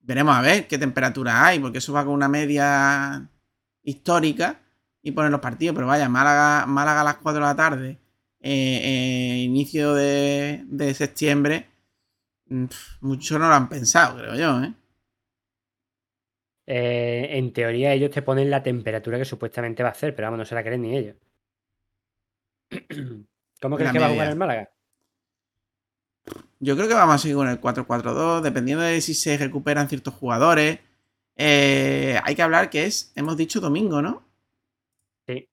Veremos 0.00 0.36
a 0.36 0.42
ver 0.42 0.68
qué 0.68 0.78
temperatura 0.78 1.44
hay, 1.46 1.58
porque 1.58 1.78
eso 1.78 1.92
va 1.92 2.04
con 2.04 2.14
una 2.14 2.28
media 2.28 3.28
histórica 3.82 4.60
y 5.02 5.12
ponen 5.12 5.32
los 5.32 5.40
partidos. 5.40 5.74
Pero 5.74 5.86
vaya, 5.86 6.08
Málaga, 6.08 6.66
Málaga 6.66 7.00
a 7.00 7.04
las 7.04 7.16
4 7.16 7.40
de 7.40 7.46
la 7.46 7.56
tarde, 7.56 7.98
eh, 8.40 8.80
eh, 8.84 9.38
inicio 9.38 9.94
de, 9.94 10.62
de 10.66 10.94
septiembre, 10.94 11.68
mm, 12.48 12.66
muchos 13.00 13.38
no 13.40 13.48
lo 13.48 13.54
han 13.54 13.68
pensado, 13.68 14.18
creo 14.18 14.34
yo. 14.36 14.74
en 16.66 17.52
teoría, 17.52 17.92
ellos 17.92 18.10
te 18.10 18.22
ponen 18.22 18.50
la 18.50 18.62
temperatura 18.62 19.18
que 19.18 19.24
supuestamente 19.24 19.82
va 19.82 19.90
a 19.90 19.92
hacer, 19.92 20.14
pero 20.14 20.26
vamos, 20.26 20.38
no 20.38 20.44
se 20.44 20.54
la 20.54 20.62
creen 20.62 20.82
ni 20.82 20.96
ellos. 20.96 21.16
¿Cómo 23.60 23.76
crees 23.76 23.92
que 23.92 23.98
va 23.98 24.06
a 24.06 24.10
jugar 24.10 24.28
el 24.28 24.36
Málaga? 24.36 24.70
Yo 26.60 26.76
creo 26.76 26.88
que 26.88 26.94
vamos 26.94 27.16
a 27.16 27.18
seguir 27.18 27.36
con 27.36 27.48
el 27.48 27.60
4-4-2, 27.60 28.40
dependiendo 28.40 28.84
de 28.84 29.00
si 29.00 29.14
se 29.14 29.36
recuperan 29.36 29.88
ciertos 29.88 30.14
jugadores. 30.14 30.80
Eh, 31.36 32.18
hay 32.22 32.34
que 32.34 32.42
hablar 32.42 32.70
que 32.70 32.84
es, 32.84 33.12
hemos 33.16 33.36
dicho 33.36 33.60
domingo, 33.60 34.00
¿no? 34.00 34.22
Sí. 35.26 35.48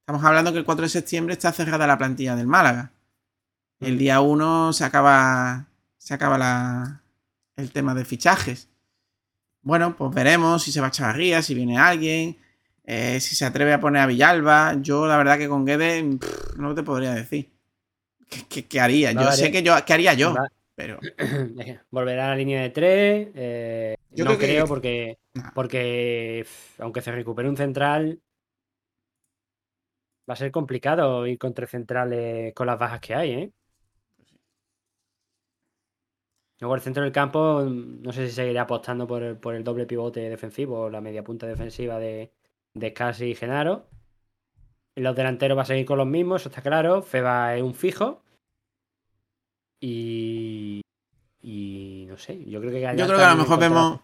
Estamos 0.00 0.24
hablando 0.24 0.52
que 0.52 0.58
el 0.58 0.64
4 0.64 0.84
de 0.84 0.88
septiembre 0.88 1.34
está 1.34 1.52
cerrada 1.52 1.86
la 1.86 1.98
plantilla 1.98 2.36
del 2.36 2.46
Málaga. 2.46 2.92
El 3.80 3.98
día 3.98 4.20
1 4.20 4.72
se 4.72 4.84
acaba, 4.84 5.66
se 5.98 6.14
acaba 6.14 6.38
la, 6.38 7.02
el 7.56 7.72
tema 7.72 7.94
de 7.94 8.04
fichajes. 8.04 8.68
Bueno, 9.62 9.96
pues 9.96 10.14
veremos 10.14 10.62
si 10.62 10.72
se 10.72 10.80
va 10.80 10.86
a 10.86 10.90
Chavarría, 10.90 11.42
si 11.42 11.54
viene 11.54 11.76
alguien, 11.76 12.38
eh, 12.86 13.20
si 13.20 13.34
se 13.34 13.44
atreve 13.44 13.72
a 13.74 13.80
poner 13.80 14.02
a 14.02 14.06
Villalba. 14.06 14.74
Yo, 14.80 15.06
la 15.06 15.16
verdad, 15.18 15.38
que 15.38 15.48
con 15.48 15.64
Guedes 15.66 16.04
pff, 16.18 16.56
no 16.56 16.74
te 16.74 16.82
podría 16.82 17.12
decir. 17.14 17.50
¿Qué, 18.30 18.40
qué- 18.48 18.66
qué 18.66 18.80
haría? 18.80 19.12
Yo 19.12 19.30
sé 19.32 19.50
que 19.52 19.62
yo, 19.62 19.74
¿qué 19.86 19.92
haría 19.92 20.14
yo? 20.14 20.34
Va- 20.34 20.48
Pero 20.74 20.98
Volverá 21.90 22.26
a 22.26 22.30
la 22.30 22.36
línea 22.36 22.62
de 22.62 22.70
3. 22.70 23.96
Yo 24.10 24.24
no 24.24 24.30
creo 24.36 24.38
que- 24.38 24.46
creo 24.46 24.66
porque, 24.66 25.18
Nah. 25.34 25.50
porque 25.54 26.46
aunque 26.78 27.02
se 27.02 27.12
recupere 27.12 27.48
un 27.48 27.56
central, 27.56 28.20
va 30.28 30.34
a 30.34 30.36
ser 30.36 30.50
complicado 30.50 31.26
ir 31.26 31.38
con 31.38 31.54
tres 31.54 31.70
centrales 31.70 32.52
con 32.54 32.66
las 32.66 32.78
bajas 32.78 33.00
que 33.00 33.14
hay, 33.14 33.30
¿eh? 33.32 33.52
Luego 36.58 36.74
el 36.74 36.80
centro 36.80 37.02
del 37.02 37.12
campo, 37.12 37.64
no 37.68 38.12
sé 38.12 38.28
si 38.28 38.34
seguirá 38.34 38.62
apostando 38.62 39.06
por 39.06 39.22
el, 39.22 39.36
por 39.36 39.54
el 39.54 39.62
doble 39.64 39.86
pivote 39.86 40.20
defensivo 40.30 40.80
o 40.84 40.90
la 40.90 41.00
media 41.02 41.22
punta 41.22 41.46
defensiva 41.46 41.98
de, 41.98 42.32
de 42.76 42.90
Scassi 42.90 43.24
y 43.26 43.34
Genaro. 43.34 43.88
Los 44.94 45.16
delanteros 45.16 45.56
va 45.58 45.62
a 45.62 45.66
seguir 45.66 45.84
con 45.86 45.98
los 45.98 46.06
mismos, 46.06 46.42
eso 46.42 46.48
está 46.48 46.62
claro. 46.62 47.02
Feba 47.02 47.56
es 47.56 47.62
un 47.62 47.74
fijo. 47.74 48.22
Y. 49.80 50.80
Y 51.42 52.06
no 52.08 52.18
sé, 52.18 52.44
yo 52.46 52.60
creo 52.60 52.72
que 52.72 52.80
Yo 52.80 53.06
creo 53.06 53.18
que 53.18 53.24
a 53.24 53.30
lo 53.34 53.36
mejor 53.36 53.58
vemos- 53.60 54.00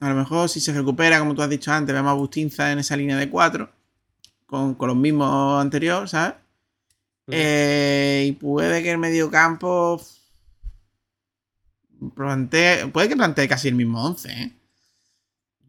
a 0.00 0.08
lo 0.08 0.14
mejor 0.14 0.48
si 0.48 0.58
se 0.60 0.72
recupera, 0.72 1.18
como 1.18 1.34
tú 1.34 1.42
has 1.42 1.50
dicho 1.50 1.70
antes, 1.70 1.94
vemos 1.94 2.10
a 2.10 2.14
Bustinza 2.14 2.72
en 2.72 2.78
esa 2.78 2.96
línea 2.96 3.16
de 3.16 3.28
4, 3.28 3.68
con, 4.46 4.74
con 4.74 4.88
los 4.88 4.96
mismos 4.96 5.60
anteriores, 5.60 6.10
¿sabes? 6.10 6.34
Eh, 7.28 8.24
y 8.28 8.32
puede 8.32 8.82
que 8.82 8.90
el 8.92 8.98
mediocampo 8.98 10.00
plantee, 12.16 12.86
puede 12.88 13.08
que 13.08 13.16
plantee 13.16 13.48
casi 13.48 13.68
el 13.68 13.74
mismo 13.74 14.04
11, 14.04 14.32
¿eh? 14.32 14.52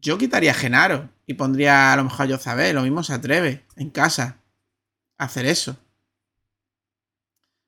Yo 0.04 0.18
quitaría 0.18 0.50
a 0.50 0.54
Genaro 0.54 1.08
y 1.26 1.32
pondría 1.32 1.94
a 1.94 1.96
lo 1.96 2.04
mejor 2.04 2.26
a 2.26 2.28
Yozabé, 2.28 2.74
lo 2.74 2.82
mismo 2.82 3.02
se 3.02 3.14
atreve 3.14 3.64
en 3.76 3.88
casa 3.88 4.42
a 5.16 5.24
hacer 5.24 5.46
eso. 5.46 5.78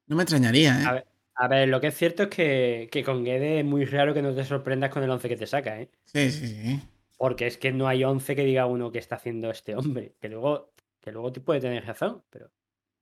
No 0.06 0.16
me 0.16 0.22
extrañaría, 0.22 0.82
¿eh? 0.82 0.84
A 0.84 0.92
ver, 0.92 1.06
a 1.34 1.48
ver, 1.48 1.68
lo 1.68 1.80
que 1.80 1.86
es 1.86 1.96
cierto 1.96 2.24
es 2.24 2.28
que, 2.28 2.90
que 2.92 3.02
con 3.04 3.24
Guedes 3.24 3.60
es 3.60 3.64
muy 3.64 3.86
raro 3.86 4.12
que 4.12 4.20
no 4.20 4.34
te 4.34 4.44
sorprendas 4.44 4.90
con 4.90 5.02
el 5.02 5.08
11 5.08 5.30
que 5.30 5.36
te 5.36 5.46
saca, 5.46 5.80
¿eh? 5.80 5.88
Sí, 6.04 6.30
sí, 6.30 6.46
sí. 6.46 6.82
Porque 7.16 7.46
es 7.46 7.56
que 7.56 7.72
no 7.72 7.88
hay 7.88 8.04
11 8.04 8.36
que 8.36 8.44
diga 8.44 8.66
uno 8.66 8.92
que 8.92 8.98
está 8.98 9.16
haciendo 9.16 9.50
este 9.50 9.74
hombre. 9.74 10.14
Que 10.20 10.28
luego, 10.28 10.74
que 11.00 11.12
luego 11.12 11.32
te 11.32 11.40
puede 11.40 11.60
tener 11.60 11.86
razón, 11.86 12.22
pero 12.28 12.50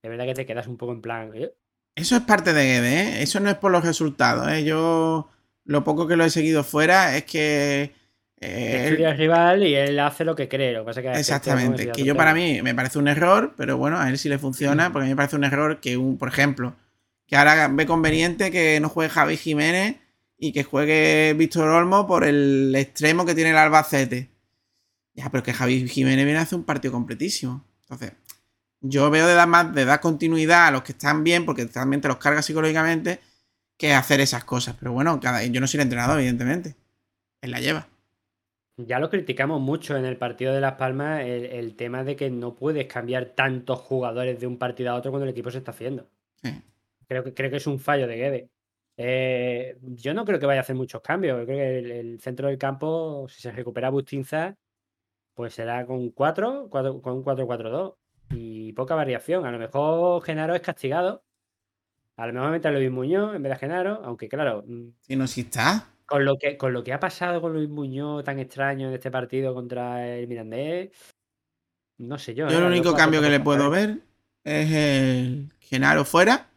es 0.00 0.10
verdad 0.10 0.26
que 0.26 0.34
te 0.34 0.46
quedas 0.46 0.68
un 0.68 0.76
poco 0.76 0.92
en 0.92 1.02
plan. 1.02 1.32
¿eh? 1.34 1.52
Eso 1.96 2.14
es 2.14 2.22
parte 2.22 2.52
de 2.52 2.64
Guedes, 2.64 3.16
¿eh? 3.16 3.22
Eso 3.22 3.40
no 3.40 3.50
es 3.50 3.56
por 3.56 3.72
los 3.72 3.84
resultados, 3.84 4.48
¿eh? 4.52 4.62
Yo 4.62 5.28
lo 5.64 5.82
poco 5.82 6.06
que 6.06 6.14
lo 6.14 6.24
he 6.24 6.30
seguido 6.30 6.62
fuera 6.62 7.16
es 7.16 7.24
que... 7.24 8.03
Estudia 8.44 9.10
al 9.10 9.18
rival 9.18 9.62
y 9.62 9.74
él 9.74 9.98
hace 9.98 10.24
lo 10.24 10.34
que 10.34 10.48
cree. 10.48 10.72
Lo 10.72 10.80
que 10.80 10.86
pasa 10.86 11.00
es 11.00 11.06
que 11.06 11.20
Exactamente. 11.20 11.92
Que 11.92 12.04
yo 12.04 12.16
para 12.16 12.34
mí 12.34 12.62
me 12.62 12.74
parece 12.74 12.98
un 12.98 13.08
error, 13.08 13.54
pero 13.56 13.76
bueno, 13.76 13.98
a 13.98 14.08
él 14.08 14.18
sí 14.18 14.28
le 14.28 14.38
funciona, 14.38 14.92
porque 14.92 15.04
a 15.04 15.06
mí 15.06 15.10
me 15.10 15.16
parece 15.16 15.36
un 15.36 15.44
error 15.44 15.80
que, 15.80 15.96
un, 15.96 16.18
por 16.18 16.28
ejemplo, 16.28 16.74
que 17.26 17.36
ahora 17.36 17.68
ve 17.68 17.86
conveniente 17.86 18.50
que 18.50 18.78
no 18.80 18.88
juegue 18.88 19.10
Javi 19.10 19.36
Jiménez 19.36 19.96
y 20.38 20.52
que 20.52 20.64
juegue 20.64 21.34
Víctor 21.36 21.68
Olmo 21.68 22.06
por 22.06 22.24
el 22.24 22.74
extremo 22.76 23.24
que 23.24 23.34
tiene 23.34 23.50
el 23.50 23.56
Albacete. 23.56 24.30
Ya, 25.14 25.30
pero 25.30 25.42
que 25.42 25.52
Javi 25.52 25.88
Jiménez 25.88 26.24
viene 26.24 26.40
a 26.40 26.42
hacer 26.42 26.58
un 26.58 26.64
partido 26.64 26.92
completísimo. 26.92 27.64
Entonces, 27.82 28.12
yo 28.80 29.10
veo 29.10 29.26
de 29.26 29.34
dar 29.34 29.48
más, 29.48 29.74
de 29.74 29.84
dar 29.84 30.00
continuidad 30.00 30.66
a 30.66 30.70
los 30.70 30.82
que 30.82 30.92
están 30.92 31.24
bien, 31.24 31.46
porque 31.46 31.66
también 31.66 32.00
te 32.00 32.08
los 32.08 32.18
carga 32.18 32.42
psicológicamente, 32.42 33.20
que 33.76 33.94
hacer 33.94 34.20
esas 34.20 34.44
cosas. 34.44 34.76
Pero 34.78 34.92
bueno, 34.92 35.20
cada, 35.20 35.44
yo 35.44 35.60
no 35.60 35.66
soy 35.66 35.78
el 35.78 35.84
entrenador, 35.84 36.18
evidentemente. 36.18 36.76
Él 37.40 37.50
la 37.50 37.60
lleva. 37.60 37.88
Ya 38.76 38.98
lo 38.98 39.08
criticamos 39.08 39.60
mucho 39.60 39.96
en 39.96 40.04
el 40.04 40.16
partido 40.16 40.52
de 40.52 40.60
Las 40.60 40.74
Palmas, 40.74 41.20
el, 41.22 41.46
el 41.46 41.76
tema 41.76 42.02
de 42.02 42.16
que 42.16 42.30
no 42.30 42.56
puedes 42.56 42.86
cambiar 42.86 43.26
tantos 43.26 43.78
jugadores 43.78 44.40
de 44.40 44.46
un 44.46 44.58
partido 44.58 44.90
a 44.90 44.94
otro 44.96 45.12
cuando 45.12 45.24
el 45.24 45.30
equipo 45.30 45.50
se 45.50 45.58
está 45.58 45.70
haciendo. 45.70 46.08
Sí. 46.42 46.50
Creo 47.06 47.22
que, 47.22 47.34
creo 47.34 47.50
que 47.50 47.58
es 47.58 47.66
un 47.66 47.78
fallo 47.78 48.06
de 48.08 48.16
Guedes. 48.16 48.50
Eh, 48.96 49.78
yo 49.80 50.14
no 50.14 50.24
creo 50.24 50.38
que 50.38 50.46
vaya 50.46 50.60
a 50.60 50.62
hacer 50.62 50.76
muchos 50.76 51.02
cambios. 51.02 51.38
Yo 51.38 51.44
creo 51.44 51.56
que 51.56 51.78
el, 51.78 51.90
el 51.90 52.20
centro 52.20 52.48
del 52.48 52.58
campo, 52.58 53.26
si 53.28 53.42
se 53.42 53.52
recupera 53.52 53.90
Bustinza, 53.90 54.56
pues 55.34 55.54
será 55.54 55.84
con 55.86 56.10
4, 56.10 56.70
con 56.70 56.86
un 56.86 57.24
4-4-2 57.24 57.96
y 58.30 58.72
poca 58.72 58.94
variación. 58.94 59.44
A 59.44 59.52
lo 59.52 59.58
mejor 59.58 60.22
Genaro 60.22 60.54
es 60.54 60.62
castigado. 60.62 61.24
A 62.16 62.26
lo 62.26 62.32
mejor 62.32 62.50
mete 62.50 62.68
a 62.68 62.70
Luis 62.70 62.90
Muñoz 62.90 63.34
en 63.34 63.42
vez 63.42 63.50
de 63.50 63.58
Genaro, 63.58 64.00
aunque 64.04 64.28
claro, 64.28 64.64
mm, 64.66 64.90
Si 65.00 65.16
no, 65.16 65.26
si 65.26 65.42
está. 65.42 65.93
Con 66.06 66.24
lo 66.24 66.36
que, 66.36 66.56
con 66.56 66.72
lo 66.72 66.84
que 66.84 66.92
ha 66.92 67.00
pasado 67.00 67.40
con 67.40 67.52
Luis 67.52 67.68
Muñoz 67.68 68.24
tan 68.24 68.38
extraño 68.38 68.88
en 68.88 68.94
este 68.94 69.10
partido 69.10 69.54
contra 69.54 70.06
el 70.06 70.28
Mirandés, 70.28 70.90
no 71.98 72.18
sé 72.18 72.34
yo. 72.34 72.48
Yo 72.48 72.56
¿eh? 72.56 72.58
el 72.58 72.64
único 72.64 72.94
cambio 72.94 73.20
que 73.20 73.30
le 73.30 73.40
puedo 73.40 73.64
saber. 73.64 73.88
ver 73.88 74.00
es 74.44 74.70
el 74.72 75.52
Genaro 75.60 76.04
fuera, 76.04 76.50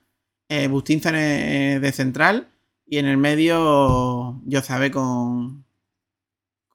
eh, 0.49 0.68
Bustinza 0.68 1.11
de 1.11 1.91
central 1.94 2.49
y 2.86 2.98
en 2.98 3.06
el 3.06 3.18
medio 3.18 4.41
Yozabe 4.45 4.91
con 4.91 5.68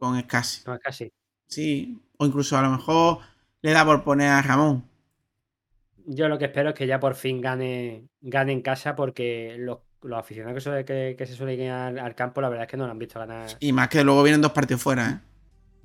con 0.03 0.19
Escasi. 0.19 0.65
No, 0.67 0.77
casi. 0.81 1.13
Sí, 1.47 1.97
o 2.19 2.27
incluso 2.27 2.59
a 2.59 2.63
lo 2.63 2.71
mejor 2.71 3.19
le 3.61 3.71
da 3.71 3.85
por 3.85 4.03
poner 4.03 4.31
a 4.31 4.43
Ramón. 4.43 4.85
Yo 6.05 6.29
lo 6.29 6.39
que 6.39 6.47
espero 6.47 6.71
es 6.71 6.75
que 6.75 6.89
ya 6.89 6.99
por 6.99 7.15
fin 7.15 7.41
gane, 7.41 8.09
gane 8.21 8.51
en 8.51 8.63
casa 8.63 8.97
porque 8.97 9.55
los 9.61 9.79
los 10.03 10.19
aficionados 10.19 10.55
que, 10.63 10.71
suele- 10.71 10.85
que- 10.85 11.15
que 11.17 11.27
se 11.27 11.35
suelen 11.35 11.61
ir 11.61 11.71
al, 11.71 11.99
al 11.99 12.15
campo, 12.15 12.41
la 12.41 12.49
verdad 12.49 12.65
es 12.67 12.71
que 12.71 12.77
no 12.77 12.87
lo 12.87 12.93
han 12.93 12.99
visto 12.99 13.19
ganar. 13.19 13.57
Y 13.61 13.73
más 13.73 13.89
que 13.89 14.05
luego 14.05 14.23
vienen 14.23 14.41
dos 14.43 14.53
partidos 14.53 14.83
fuera, 14.83 15.09
¿eh? 15.11 15.19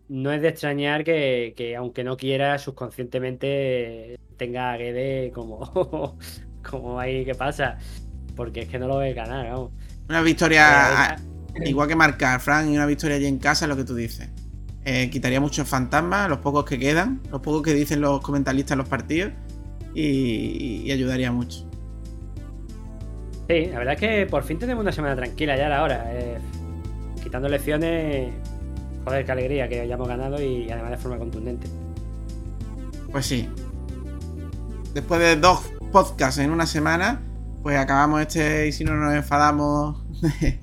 No 0.09 0.31
es 0.31 0.41
de 0.41 0.47
extrañar 0.49 1.03
que, 1.03 1.53
que 1.57 1.75
aunque 1.75 2.03
no 2.03 2.15
quiera, 2.15 2.57
subconscientemente 2.57 4.17
tenga 4.37 4.71
a 4.71 4.77
Guede 4.77 5.31
como, 5.33 6.17
como 6.69 6.99
ahí 6.99 7.25
que 7.25 7.35
pasa. 7.35 7.77
Porque 8.35 8.61
es 8.61 8.69
que 8.69 8.79
no 8.79 8.87
lo 8.87 8.97
ve 8.97 9.13
ganar, 9.13 9.49
vamos. 9.51 9.71
Una 10.07 10.21
victoria, 10.21 10.61
Eh, 10.63 10.93
ah, 10.95 11.15
igual 11.65 11.87
que 11.89 11.95
marcar, 11.95 12.39
Frank, 12.39 12.69
y 12.69 12.75
una 12.75 12.85
victoria 12.85 13.17
allí 13.17 13.25
en 13.25 13.39
casa 13.39 13.65
es 13.65 13.69
lo 13.69 13.75
que 13.75 13.83
tú 13.83 13.95
dices. 13.95 14.29
Eh, 14.85 15.09
quitaría 15.09 15.41
muchos 15.41 15.67
fantasmas, 15.67 16.29
los 16.29 16.37
pocos 16.39 16.63
que 16.63 16.79
quedan, 16.79 17.21
los 17.29 17.41
pocos 17.41 17.61
que 17.63 17.73
dicen 17.73 17.99
los 17.99 18.21
comentaristas 18.21 18.73
en 18.73 18.77
los 18.77 18.87
partidos, 18.87 19.33
y, 19.93 20.83
y 20.85 20.91
ayudaría 20.91 21.31
mucho. 21.31 21.66
Sí, 23.49 23.65
la 23.71 23.77
verdad 23.79 23.93
es 23.93 23.99
que 23.99 24.25
por 24.25 24.43
fin 24.43 24.59
tenemos 24.59 24.81
una 24.81 24.91
semana 24.91 25.15
tranquila 25.15 25.55
ya 25.55 25.67
a 25.67 25.69
la 25.69 25.83
hora. 25.83 26.05
eh, 26.13 26.37
quitando 27.23 27.47
lecciones, 27.49 28.33
joder, 29.05 29.25
qué 29.25 29.31
alegría 29.31 29.67
que 29.69 29.81
hayamos 29.81 30.07
ganado 30.07 30.41
y 30.41 30.69
además 30.69 30.91
de 30.91 30.97
forma 30.97 31.17
contundente. 31.17 31.67
Pues 33.11 33.25
sí. 33.25 33.47
Después 34.93 35.19
de 35.19 35.35
dos 35.37 35.61
podcasts 35.91 36.39
en 36.39 36.51
una 36.51 36.65
semana, 36.65 37.21
pues 37.63 37.77
acabamos 37.77 38.21
este 38.21 38.67
y 38.67 38.71
si 38.71 38.83
no 38.83 38.95
nos 38.95 39.13
enfadamos 39.13 39.97
de, 40.41 40.59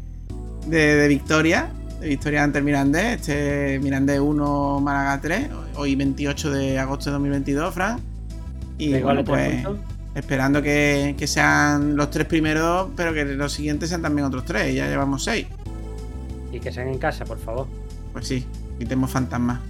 de- 0.67 0.95
de 0.97 1.09
victoria. 1.09 1.71
De 2.01 2.09
victoria 2.09 2.45
ante 2.45 2.59
el 2.59 2.65
Mirandés. 2.65 3.21
Este 3.21 3.79
Mirandés 3.83 4.21
1, 4.21 4.81
Málaga 4.81 5.21
3. 5.23 5.49
Hoy 5.77 5.95
28 5.97 6.51
de 6.51 6.79
agosto 6.79 7.07
de 7.07 7.13
2022, 7.13 7.73
Fran. 7.75 7.99
Y 8.77 9.01
bueno, 9.01 9.25
pues 9.25 9.65
puntos. 9.65 9.94
Esperando 10.15 10.63
que, 10.63 11.15
que 11.19 11.27
sean 11.27 11.97
los 11.97 12.11
tres 12.11 12.27
primeros, 12.27 12.89
pero 12.97 13.13
que 13.13 13.25
los 13.25 13.53
siguientes 13.53 13.89
sean 13.89 14.03
también 14.03 14.27
otros 14.27 14.45
tres. 14.45 14.75
Ya 14.75 14.89
llevamos 14.89 15.25
seis. 15.25 15.47
Y 16.53 16.61
que 16.61 16.73
sean 16.73 16.89
en 16.89 16.99
casa, 16.99 17.25
por 17.25 17.39
favor. 17.39 17.67
Pues 18.13 18.29
sí, 18.29 18.47
quitemos 18.79 19.11
fantasmas. 19.11 19.61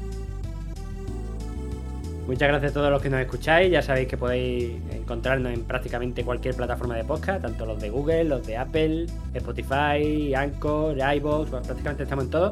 Muchas 2.26 2.48
gracias 2.48 2.70
a 2.70 2.74
todos 2.74 2.90
los 2.90 3.02
que 3.02 3.10
nos 3.10 3.20
escucháis. 3.20 3.70
Ya 3.70 3.82
sabéis 3.82 4.08
que 4.08 4.16
podéis 4.16 4.72
encontrarnos 4.92 5.52
en 5.52 5.62
prácticamente 5.64 6.24
cualquier 6.24 6.54
plataforma 6.54 6.96
de 6.96 7.04
podcast, 7.04 7.42
tanto 7.42 7.66
los 7.66 7.80
de 7.80 7.90
Google, 7.90 8.24
los 8.24 8.46
de 8.46 8.56
Apple, 8.56 9.06
Spotify, 9.34 10.34
Anchor, 10.34 10.96
iVoox, 10.96 11.50
bueno, 11.50 11.66
prácticamente 11.66 12.04
estamos 12.04 12.24
en 12.24 12.30
todo. 12.30 12.50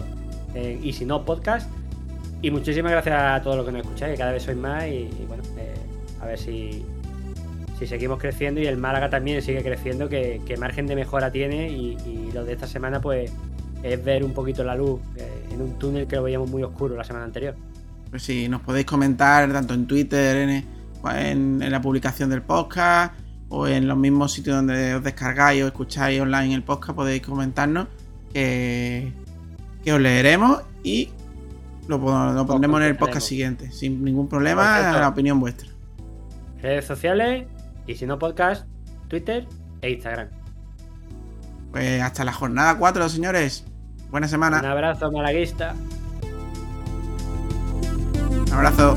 Eh, 0.55 0.79
y 0.83 0.93
si 0.93 1.07
no, 1.07 1.25
podcast. 1.25 1.71
Y 2.43 2.51
muchísimas 2.51 2.93
gracias 2.93 3.15
a 3.19 3.43
todos 3.43 3.57
los 3.57 3.65
que 3.65 3.73
nos 3.73 3.83
escucháis, 3.83 4.13
que 4.13 4.19
cada 4.19 4.33
vez 4.33 4.43
sois 4.43 4.59
más. 4.59 4.85
Y, 4.87 5.09
y 5.09 5.25
bueno, 5.27 5.43
eh, 5.57 5.75
a 6.21 6.27
ver 6.27 6.39
si, 6.39 6.85
si 7.79 7.87
seguimos 7.87 8.19
creciendo 8.19 8.61
y 8.61 8.67
el 8.67 8.77
Málaga 8.77 9.11
también 9.11 9.43
sigue 9.43 9.63
creciendo, 9.63 10.09
que, 10.09 10.41
que 10.47 10.57
margen 10.57 10.87
de 10.87 10.95
mejora 10.97 11.31
tiene. 11.33 11.69
Y, 11.71 11.97
y 12.07 12.31
lo 12.33 12.45
de 12.45 12.53
esta 12.53 12.67
semana, 12.67 13.01
pues, 13.01 13.33
es 13.83 14.05
ver 14.05 14.23
un 14.25 14.33
poquito 14.33 14.63
la 14.63 14.75
luz 14.77 15.01
eh, 15.17 15.45
en 15.53 15.61
un 15.61 15.79
túnel 15.79 16.07
que 16.07 16.17
lo 16.17 16.23
veíamos 16.23 16.49
muy 16.49 16.63
oscuro 16.63 16.97
la 16.97 17.05
semana 17.05 17.25
anterior. 17.25 17.55
Pues 18.11 18.23
sí, 18.23 18.49
nos 18.49 18.61
podéis 18.61 18.87
comentar 18.87 19.51
tanto 19.53 19.75
en 19.75 19.87
Twitter, 19.87 20.37
en, 20.37 20.51
en- 21.17 21.63
en 21.63 21.71
la 21.73 21.81
publicación 21.81 22.31
del 22.31 22.43
podcast, 22.43 23.15
o 23.49 23.67
en 23.67 23.89
los 23.89 23.97
mismos 23.99 24.33
sitios 24.33 24.57
donde 24.57 24.95
os 24.95 25.03
descargáis 25.03 25.63
o 25.63 25.67
escucháis 25.67 26.21
online 26.21 26.55
el 26.55 26.63
podcast, 26.63 26.95
podéis 26.95 27.23
comentarnos 27.23 27.89
que, 28.33 29.13
que 29.85 29.93
os 29.93 30.01
leeremos 30.01 30.63
y 30.83 31.11
lo, 31.89 31.99
lo 32.33 32.47
pondremos 32.47 32.81
en 32.81 32.87
el 32.87 32.97
podcast 32.97 33.27
siguiente, 33.27 33.71
sin 33.73 34.03
ningún 34.05 34.29
problema, 34.29 34.77
Perfecto. 34.77 35.01
la 35.01 35.09
opinión 35.09 35.41
vuestra. 35.41 35.69
redes 36.63 36.85
sociales 36.85 37.45
y 37.87 37.95
si 37.95 38.07
no 38.07 38.19
podcast, 38.19 38.67
Twitter 39.09 39.47
e 39.81 39.91
Instagram. 39.91 40.29
Pues 41.71 42.03
hasta 42.03 42.25
la 42.25 42.33
jornada 42.33 42.77
4, 42.77 43.09
señores. 43.09 43.65
Buena 44.11 44.29
semana. 44.29 44.59
Un 44.59 44.67
abrazo 44.67 45.11
malaguista. 45.11 45.75
Un 48.47 48.53
abrazo. 48.53 48.97